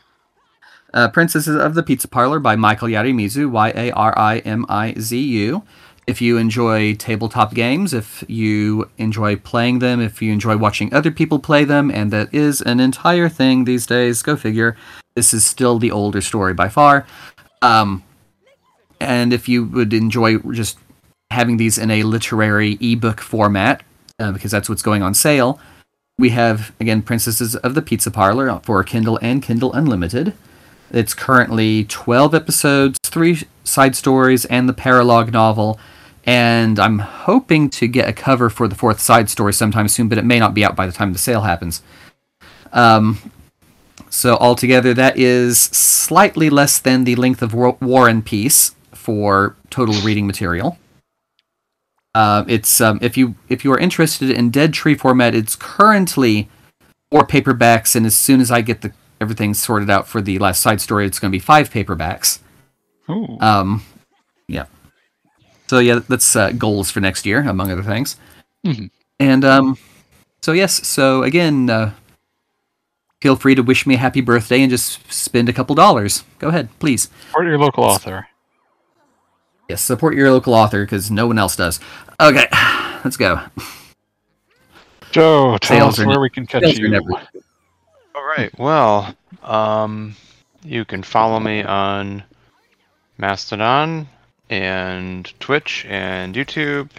Uh, 0.93 1.09
Princesses 1.09 1.55
of 1.55 1.73
the 1.73 1.81
Pizza 1.83 2.07
Parlor 2.07 2.39
by 2.39 2.55
Michael 2.55 2.87
Yarimizu, 2.87 3.49
Y 3.49 3.69
A 3.75 3.91
R 3.93 4.13
I 4.17 4.37
M 4.39 4.63
I 4.69 4.93
Z 4.99 5.17
U. 5.19 5.63
If 6.09 6.23
you 6.23 6.37
enjoy 6.37 6.95
tabletop 6.95 7.53
games, 7.53 7.93
if 7.93 8.23
you 8.27 8.89
enjoy 8.97 9.35
playing 9.35 9.77
them, 9.77 10.01
if 10.01 10.23
you 10.23 10.33
enjoy 10.33 10.57
watching 10.57 10.91
other 10.91 11.11
people 11.11 11.37
play 11.37 11.65
them, 11.65 11.91
and 11.91 12.09
that 12.09 12.33
is 12.33 12.61
an 12.61 12.79
entire 12.79 13.29
thing 13.29 13.65
these 13.65 13.85
days, 13.85 14.23
go 14.23 14.35
figure. 14.35 14.75
This 15.13 15.35
is 15.35 15.45
still 15.45 15.77
the 15.77 15.91
older 15.91 16.19
story 16.19 16.55
by 16.55 16.67
far. 16.67 17.05
Um, 17.61 18.01
and 18.99 19.31
if 19.31 19.47
you 19.47 19.65
would 19.65 19.93
enjoy 19.93 20.39
just 20.39 20.79
having 21.29 21.57
these 21.57 21.77
in 21.77 21.91
a 21.91 22.01
literary 22.01 22.79
ebook 22.81 23.21
format, 23.21 23.83
uh, 24.17 24.31
because 24.31 24.49
that's 24.49 24.67
what's 24.67 24.81
going 24.81 25.03
on 25.03 25.13
sale, 25.13 25.59
we 26.17 26.31
have 26.31 26.73
again 26.79 27.03
Princesses 27.03 27.55
of 27.57 27.75
the 27.75 27.83
Pizza 27.83 28.09
Parlor 28.09 28.61
for 28.63 28.83
Kindle 28.83 29.19
and 29.21 29.43
Kindle 29.43 29.71
Unlimited. 29.73 30.33
It's 30.89 31.13
currently 31.13 31.83
12 31.83 32.33
episodes, 32.33 32.97
three 33.03 33.43
side 33.63 33.95
stories, 33.95 34.45
and 34.45 34.67
the 34.67 34.73
paralogue 34.73 35.31
novel. 35.31 35.79
And 36.29 36.77
I'm 36.77 36.99
hoping 36.99 37.71
to 37.71 37.87
get 37.87 38.07
a 38.07 38.13
cover 38.13 38.51
for 38.51 38.67
the 38.67 38.75
fourth 38.75 38.99
side 38.99 39.31
story 39.31 39.51
sometime 39.51 39.87
soon, 39.87 40.07
but 40.09 40.19
it 40.19 40.23
may 40.25 40.37
not 40.37 40.53
be 40.53 40.63
out 40.63 40.75
by 40.75 40.85
the 40.85 40.91
time 40.91 41.11
the 41.11 41.17
sale 41.17 41.41
happens. 41.41 41.81
Um, 42.71 43.17
so 44.11 44.35
altogether, 44.35 44.93
that 44.93 45.17
is 45.17 45.59
slightly 45.59 46.51
less 46.51 46.77
than 46.77 47.03
the 47.03 47.15
length 47.15 47.41
of 47.41 47.55
War, 47.55 48.07
and 48.07 48.23
Peace 48.23 48.75
for 48.93 49.55
total 49.71 49.95
reading 50.01 50.27
material. 50.27 50.77
Uh, 52.13 52.43
it's 52.47 52.79
um, 52.79 52.99
if 53.01 53.17
you 53.17 53.33
if 53.47 53.65
you 53.65 53.73
are 53.73 53.79
interested 53.79 54.29
in 54.29 54.51
Dead 54.51 54.71
Tree 54.71 54.93
format, 54.93 55.33
it's 55.33 55.55
currently 55.55 56.47
four 57.09 57.25
paperbacks, 57.25 57.95
and 57.95 58.05
as 58.05 58.15
soon 58.15 58.39
as 58.39 58.51
I 58.51 58.61
get 58.61 58.81
the 58.81 58.93
everything 59.19 59.55
sorted 59.55 59.89
out 59.89 60.07
for 60.07 60.21
the 60.21 60.37
last 60.37 60.61
side 60.61 60.79
story, 60.79 61.07
it's 61.07 61.17
going 61.17 61.31
to 61.31 61.35
be 61.35 61.39
five 61.39 61.71
paperbacks. 61.71 62.37
Ooh. 63.09 63.39
Um. 63.41 63.83
So 65.69 65.77
yeah, 65.77 65.99
that's 66.09 66.35
uh, 66.35 66.49
goals 66.53 66.89
for 66.89 66.99
next 66.99 67.27
year, 67.27 67.41
among 67.47 67.71
other 67.71 67.83
things. 67.83 68.17
Mhm. 68.65 68.89
And 69.19 69.45
um, 69.45 69.77
so 70.41 70.51
yes, 70.51 70.87
so 70.87 71.21
again, 71.21 71.69
uh, 71.69 71.91
feel 73.21 73.35
free 73.35 73.53
to 73.53 73.61
wish 73.61 73.85
me 73.85 73.93
a 73.93 73.97
happy 73.99 74.21
birthday 74.21 74.61
and 74.63 74.71
just 74.71 74.99
spend 75.13 75.47
a 75.47 75.53
couple 75.53 75.75
dollars. 75.75 76.23
Go 76.39 76.47
ahead, 76.47 76.69
please. 76.79 77.11
Support 77.27 77.45
your 77.45 77.59
local 77.59 77.83
author. 77.83 78.27
Yes, 79.69 79.83
support 79.83 80.15
your 80.15 80.31
local 80.31 80.55
author 80.55 80.85
because 80.85 81.11
no 81.11 81.27
one 81.27 81.37
else 81.37 81.55
does. 81.55 81.79
Okay, 82.19 82.47
let's 83.05 83.15
go. 83.15 83.39
Joe, 85.11 85.55
tell 85.61 85.77
Sales 85.77 85.93
us 85.93 85.99
are 85.99 86.07
where 86.07 86.15
ne- 86.15 86.21
we 86.21 86.31
can 86.31 86.47
catch 86.47 86.79
you. 86.79 86.89
never- 86.89 87.11
All 88.15 88.25
right. 88.25 88.49
Well, 88.57 89.13
um, 89.43 90.15
you 90.63 90.83
can 90.83 91.03
follow 91.03 91.39
me 91.39 91.61
on 91.61 92.23
Mastodon 93.19 94.07
and 94.49 95.31
Twitch 95.39 95.85
and 95.87 96.35
YouTube. 96.35 96.89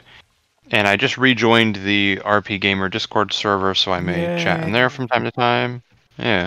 And 0.73 0.87
I 0.87 0.97
just 0.97 1.19
rejoined 1.19 1.77
the 1.77 2.21
RPGamer 2.25 2.91
Discord 2.91 3.33
server, 3.33 3.75
so 3.75 3.93
I 3.93 4.01
may 4.01 4.41
chat 4.43 4.63
in 4.63 4.73
there 4.73 4.89
from 4.89 5.09
time 5.09 5.25
to 5.25 5.33
time. 5.33 5.83
Yeah. 6.17 6.47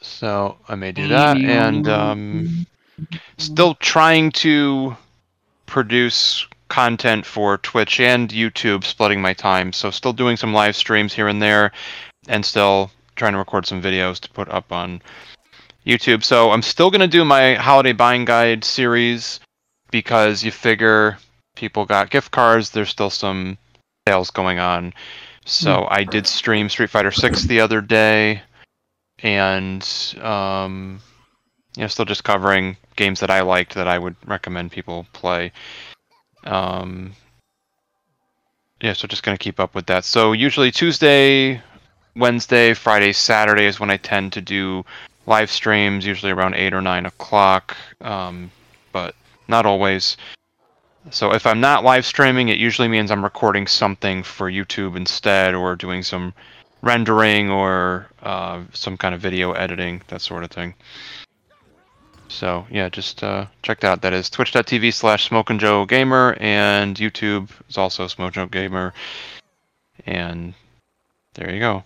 So 0.00 0.56
I 0.68 0.74
may 0.74 0.92
do 0.92 1.08
that, 1.08 1.36
and 1.36 1.88
um, 1.88 2.66
still 3.36 3.74
trying 3.74 4.30
to 4.32 4.96
produce 5.66 6.46
content 6.68 7.26
for 7.26 7.58
Twitch 7.58 8.00
and 8.00 8.28
YouTube, 8.30 8.84
splitting 8.84 9.20
my 9.20 9.34
time. 9.34 9.72
So 9.72 9.90
still 9.90 10.12
doing 10.12 10.36
some 10.36 10.52
live 10.54 10.76
streams 10.76 11.12
here 11.12 11.28
and 11.28 11.42
there, 11.42 11.72
and 12.28 12.44
still 12.44 12.90
trying 13.16 13.32
to 13.32 13.38
record 13.38 13.66
some 13.66 13.82
videos 13.82 14.18
to 14.20 14.30
put 14.30 14.48
up 14.48 14.72
on 14.72 15.02
YouTube. 15.88 16.22
So 16.22 16.50
I'm 16.50 16.62
still 16.62 16.90
gonna 16.90 17.08
do 17.08 17.24
my 17.24 17.54
holiday 17.54 17.92
buying 17.92 18.26
guide 18.26 18.62
series 18.62 19.40
because 19.90 20.44
you 20.44 20.50
figure 20.50 21.18
people 21.56 21.86
got 21.86 22.10
gift 22.10 22.30
cards. 22.30 22.70
There's 22.70 22.90
still 22.90 23.10
some 23.10 23.56
sales 24.06 24.30
going 24.30 24.58
on. 24.58 24.92
So 25.46 25.88
I 25.90 26.04
did 26.04 26.26
stream 26.26 26.68
Street 26.68 26.90
Fighter 26.90 27.10
Six 27.10 27.44
the 27.44 27.60
other 27.60 27.80
day, 27.80 28.42
and 29.20 29.82
um, 30.20 31.00
you 31.74 31.82
know, 31.82 31.86
still 31.86 32.04
just 32.04 32.22
covering 32.22 32.76
games 32.96 33.20
that 33.20 33.30
I 33.30 33.40
liked 33.40 33.74
that 33.74 33.88
I 33.88 33.98
would 33.98 34.16
recommend 34.26 34.72
people 34.72 35.06
play. 35.14 35.52
Um, 36.44 37.14
yeah, 38.82 38.92
so 38.92 39.08
just 39.08 39.22
gonna 39.22 39.38
keep 39.38 39.58
up 39.58 39.74
with 39.74 39.86
that. 39.86 40.04
So 40.04 40.32
usually 40.32 40.70
Tuesday, 40.70 41.62
Wednesday, 42.14 42.74
Friday, 42.74 43.14
Saturday 43.14 43.64
is 43.64 43.80
when 43.80 43.90
I 43.90 43.96
tend 43.96 44.34
to 44.34 44.42
do 44.42 44.84
live 45.28 45.50
streams, 45.50 46.04
usually 46.04 46.32
around 46.32 46.54
eight 46.54 46.72
or 46.72 46.80
nine 46.80 47.06
o'clock, 47.06 47.76
um, 48.00 48.50
but 48.92 49.14
not 49.46 49.66
always. 49.66 50.16
So 51.10 51.32
if 51.32 51.46
I'm 51.46 51.60
not 51.60 51.84
live 51.84 52.04
streaming, 52.04 52.48
it 52.48 52.58
usually 52.58 52.88
means 52.88 53.10
I'm 53.10 53.22
recording 53.22 53.66
something 53.66 54.22
for 54.22 54.50
YouTube 54.50 54.96
instead, 54.96 55.54
or 55.54 55.76
doing 55.76 56.02
some 56.02 56.34
rendering 56.82 57.50
or 57.50 58.08
uh, 58.22 58.62
some 58.72 58.96
kind 58.96 59.14
of 59.14 59.20
video 59.20 59.52
editing, 59.52 60.02
that 60.08 60.20
sort 60.20 60.44
of 60.44 60.50
thing. 60.50 60.74
So 62.28 62.66
yeah, 62.70 62.88
just 62.88 63.22
uh, 63.22 63.46
check 63.62 63.80
that 63.80 63.88
out. 63.88 64.02
That 64.02 64.12
is 64.12 64.28
twitch.tv 64.28 64.92
slash 64.92 65.28
Smoke 65.28 65.50
and 65.50 65.60
Joe 65.60 65.86
Gamer, 65.86 66.36
and 66.40 66.96
YouTube 66.96 67.50
is 67.68 67.78
also 67.78 68.06
Smoke 68.06 68.34
Joe 68.34 68.46
Gamer. 68.46 68.92
And 70.06 70.54
there 71.34 71.52
you 71.52 71.60
go. 71.60 71.84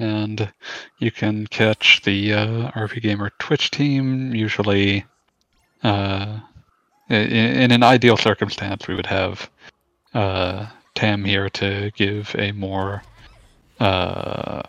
And 0.00 0.52
you 0.98 1.10
can 1.10 1.46
catch 1.48 2.02
the 2.02 2.32
uh, 2.34 2.70
RPGamer 2.72 3.30
Twitch 3.38 3.70
team. 3.70 4.34
Usually, 4.34 5.04
uh, 5.84 6.40
i- 7.10 7.14
i- 7.14 7.16
in 7.64 7.70
an 7.70 7.82
ideal 7.82 8.16
circumstance, 8.16 8.88
we 8.88 8.94
would 8.94 9.06
have 9.06 9.50
uh, 10.14 10.66
Tam 10.94 11.24
here 11.24 11.50
to 11.50 11.90
give 11.96 12.34
a 12.38 12.52
more 12.52 13.02
uh, 13.80 14.62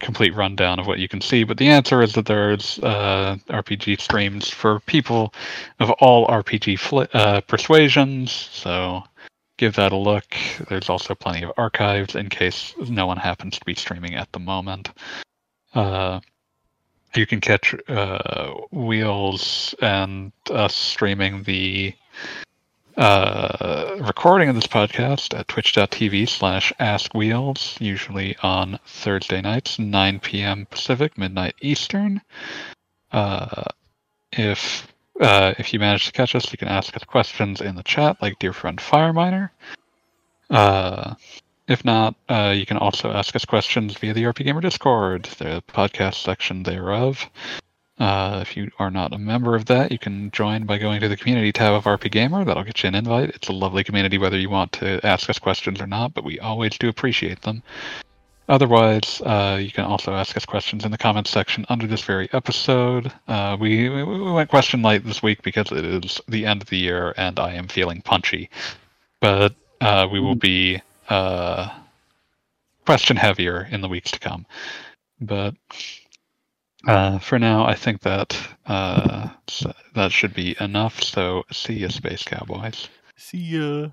complete 0.00 0.34
rundown 0.34 0.78
of 0.80 0.86
what 0.86 0.98
you 0.98 1.08
can 1.08 1.20
see. 1.20 1.44
But 1.44 1.58
the 1.58 1.68
answer 1.68 2.02
is 2.02 2.14
that 2.14 2.26
there's 2.26 2.78
uh, 2.80 3.36
RPG 3.48 4.00
streams 4.00 4.50
for 4.50 4.80
people 4.80 5.34
of 5.80 5.90
all 5.92 6.26
RPG 6.28 6.78
fl- 6.78 7.04
uh, 7.12 7.40
persuasions. 7.42 8.32
So 8.32 9.02
give 9.56 9.76
that 9.76 9.92
a 9.92 9.96
look. 9.96 10.24
There's 10.68 10.88
also 10.88 11.14
plenty 11.14 11.44
of 11.44 11.52
archives 11.56 12.14
in 12.14 12.28
case 12.28 12.74
no 12.78 13.06
one 13.06 13.16
happens 13.16 13.58
to 13.58 13.64
be 13.64 13.74
streaming 13.74 14.14
at 14.14 14.30
the 14.32 14.38
moment. 14.38 14.90
Uh, 15.74 16.20
you 17.14 17.26
can 17.26 17.40
catch 17.40 17.74
uh, 17.88 18.52
Wheels 18.70 19.74
and 19.80 20.32
us 20.50 20.74
streaming 20.74 21.42
the 21.44 21.94
uh, 22.96 23.96
recording 24.00 24.48
of 24.48 24.54
this 24.54 24.66
podcast 24.66 25.38
at 25.38 25.48
twitch.tv 25.48 26.28
slash 26.28 26.72
askwheels, 26.80 27.78
usually 27.80 28.36
on 28.42 28.78
Thursday 28.86 29.40
nights, 29.40 29.78
9 29.78 30.20
p.m. 30.20 30.66
Pacific, 30.70 31.18
midnight 31.18 31.54
Eastern. 31.60 32.20
Uh, 33.12 33.64
if 34.32 34.86
uh, 35.20 35.54
if 35.58 35.72
you 35.72 35.78
manage 35.78 36.06
to 36.06 36.12
catch 36.12 36.34
us, 36.34 36.50
you 36.52 36.58
can 36.58 36.68
ask 36.68 36.96
us 36.96 37.04
questions 37.04 37.60
in 37.60 37.76
the 37.76 37.82
chat, 37.82 38.20
like 38.20 38.38
dear 38.38 38.52
friend 38.52 38.78
Fireminer. 38.78 39.50
Uh, 40.50 41.14
if 41.68 41.84
not, 41.84 42.14
uh, 42.28 42.54
you 42.56 42.66
can 42.66 42.76
also 42.76 43.10
ask 43.10 43.34
us 43.34 43.44
questions 43.44 43.96
via 43.98 44.14
the 44.14 44.22
RPGamer 44.22 44.62
Discord, 44.62 45.24
the 45.38 45.62
podcast 45.68 46.22
section 46.22 46.62
thereof. 46.62 47.28
Uh, 47.98 48.40
if 48.42 48.56
you 48.56 48.70
are 48.78 48.90
not 48.90 49.14
a 49.14 49.18
member 49.18 49.56
of 49.56 49.64
that, 49.66 49.90
you 49.90 49.98
can 49.98 50.30
join 50.30 50.66
by 50.66 50.76
going 50.76 51.00
to 51.00 51.08
the 51.08 51.16
community 51.16 51.50
tab 51.50 51.72
of 51.72 51.84
RPGamer. 51.84 52.44
That'll 52.44 52.62
get 52.62 52.82
you 52.82 52.88
an 52.88 52.94
invite. 52.94 53.30
It's 53.30 53.48
a 53.48 53.52
lovely 53.52 53.84
community, 53.84 54.18
whether 54.18 54.38
you 54.38 54.50
want 54.50 54.72
to 54.72 55.04
ask 55.04 55.30
us 55.30 55.38
questions 55.38 55.80
or 55.80 55.86
not, 55.86 56.12
but 56.12 56.24
we 56.24 56.38
always 56.38 56.76
do 56.78 56.88
appreciate 56.88 57.40
them. 57.42 57.62
Otherwise, 58.48 59.20
uh, 59.22 59.58
you 59.60 59.72
can 59.72 59.84
also 59.84 60.12
ask 60.12 60.36
us 60.36 60.44
questions 60.44 60.84
in 60.84 60.92
the 60.92 60.98
comments 60.98 61.30
section 61.30 61.66
under 61.68 61.86
this 61.86 62.02
very 62.02 62.28
episode. 62.32 63.12
Uh, 63.26 63.56
we, 63.58 63.88
we 63.88 64.04
we 64.04 64.30
went 64.32 64.48
question 64.48 64.82
light 64.82 65.04
this 65.04 65.22
week 65.22 65.42
because 65.42 65.72
it 65.72 65.84
is 65.84 66.20
the 66.28 66.46
end 66.46 66.62
of 66.62 66.68
the 66.68 66.76
year 66.76 67.12
and 67.16 67.40
I 67.40 67.54
am 67.54 67.66
feeling 67.66 68.02
punchy. 68.02 68.48
But 69.20 69.54
uh, 69.80 70.06
we 70.10 70.20
will 70.20 70.36
be 70.36 70.80
uh, 71.08 71.68
question 72.84 73.16
heavier 73.16 73.68
in 73.70 73.80
the 73.80 73.88
weeks 73.88 74.12
to 74.12 74.20
come. 74.20 74.46
But 75.20 75.54
uh, 76.86 77.18
for 77.18 77.38
now, 77.38 77.66
I 77.66 77.74
think 77.74 78.02
that 78.02 78.38
uh, 78.66 79.28
that 79.94 80.12
should 80.12 80.34
be 80.34 80.56
enough. 80.60 81.02
So 81.02 81.44
see 81.50 81.74
you, 81.74 81.88
Space 81.88 82.22
Cowboys. 82.22 82.88
See 83.16 83.38
ya. 83.38 83.88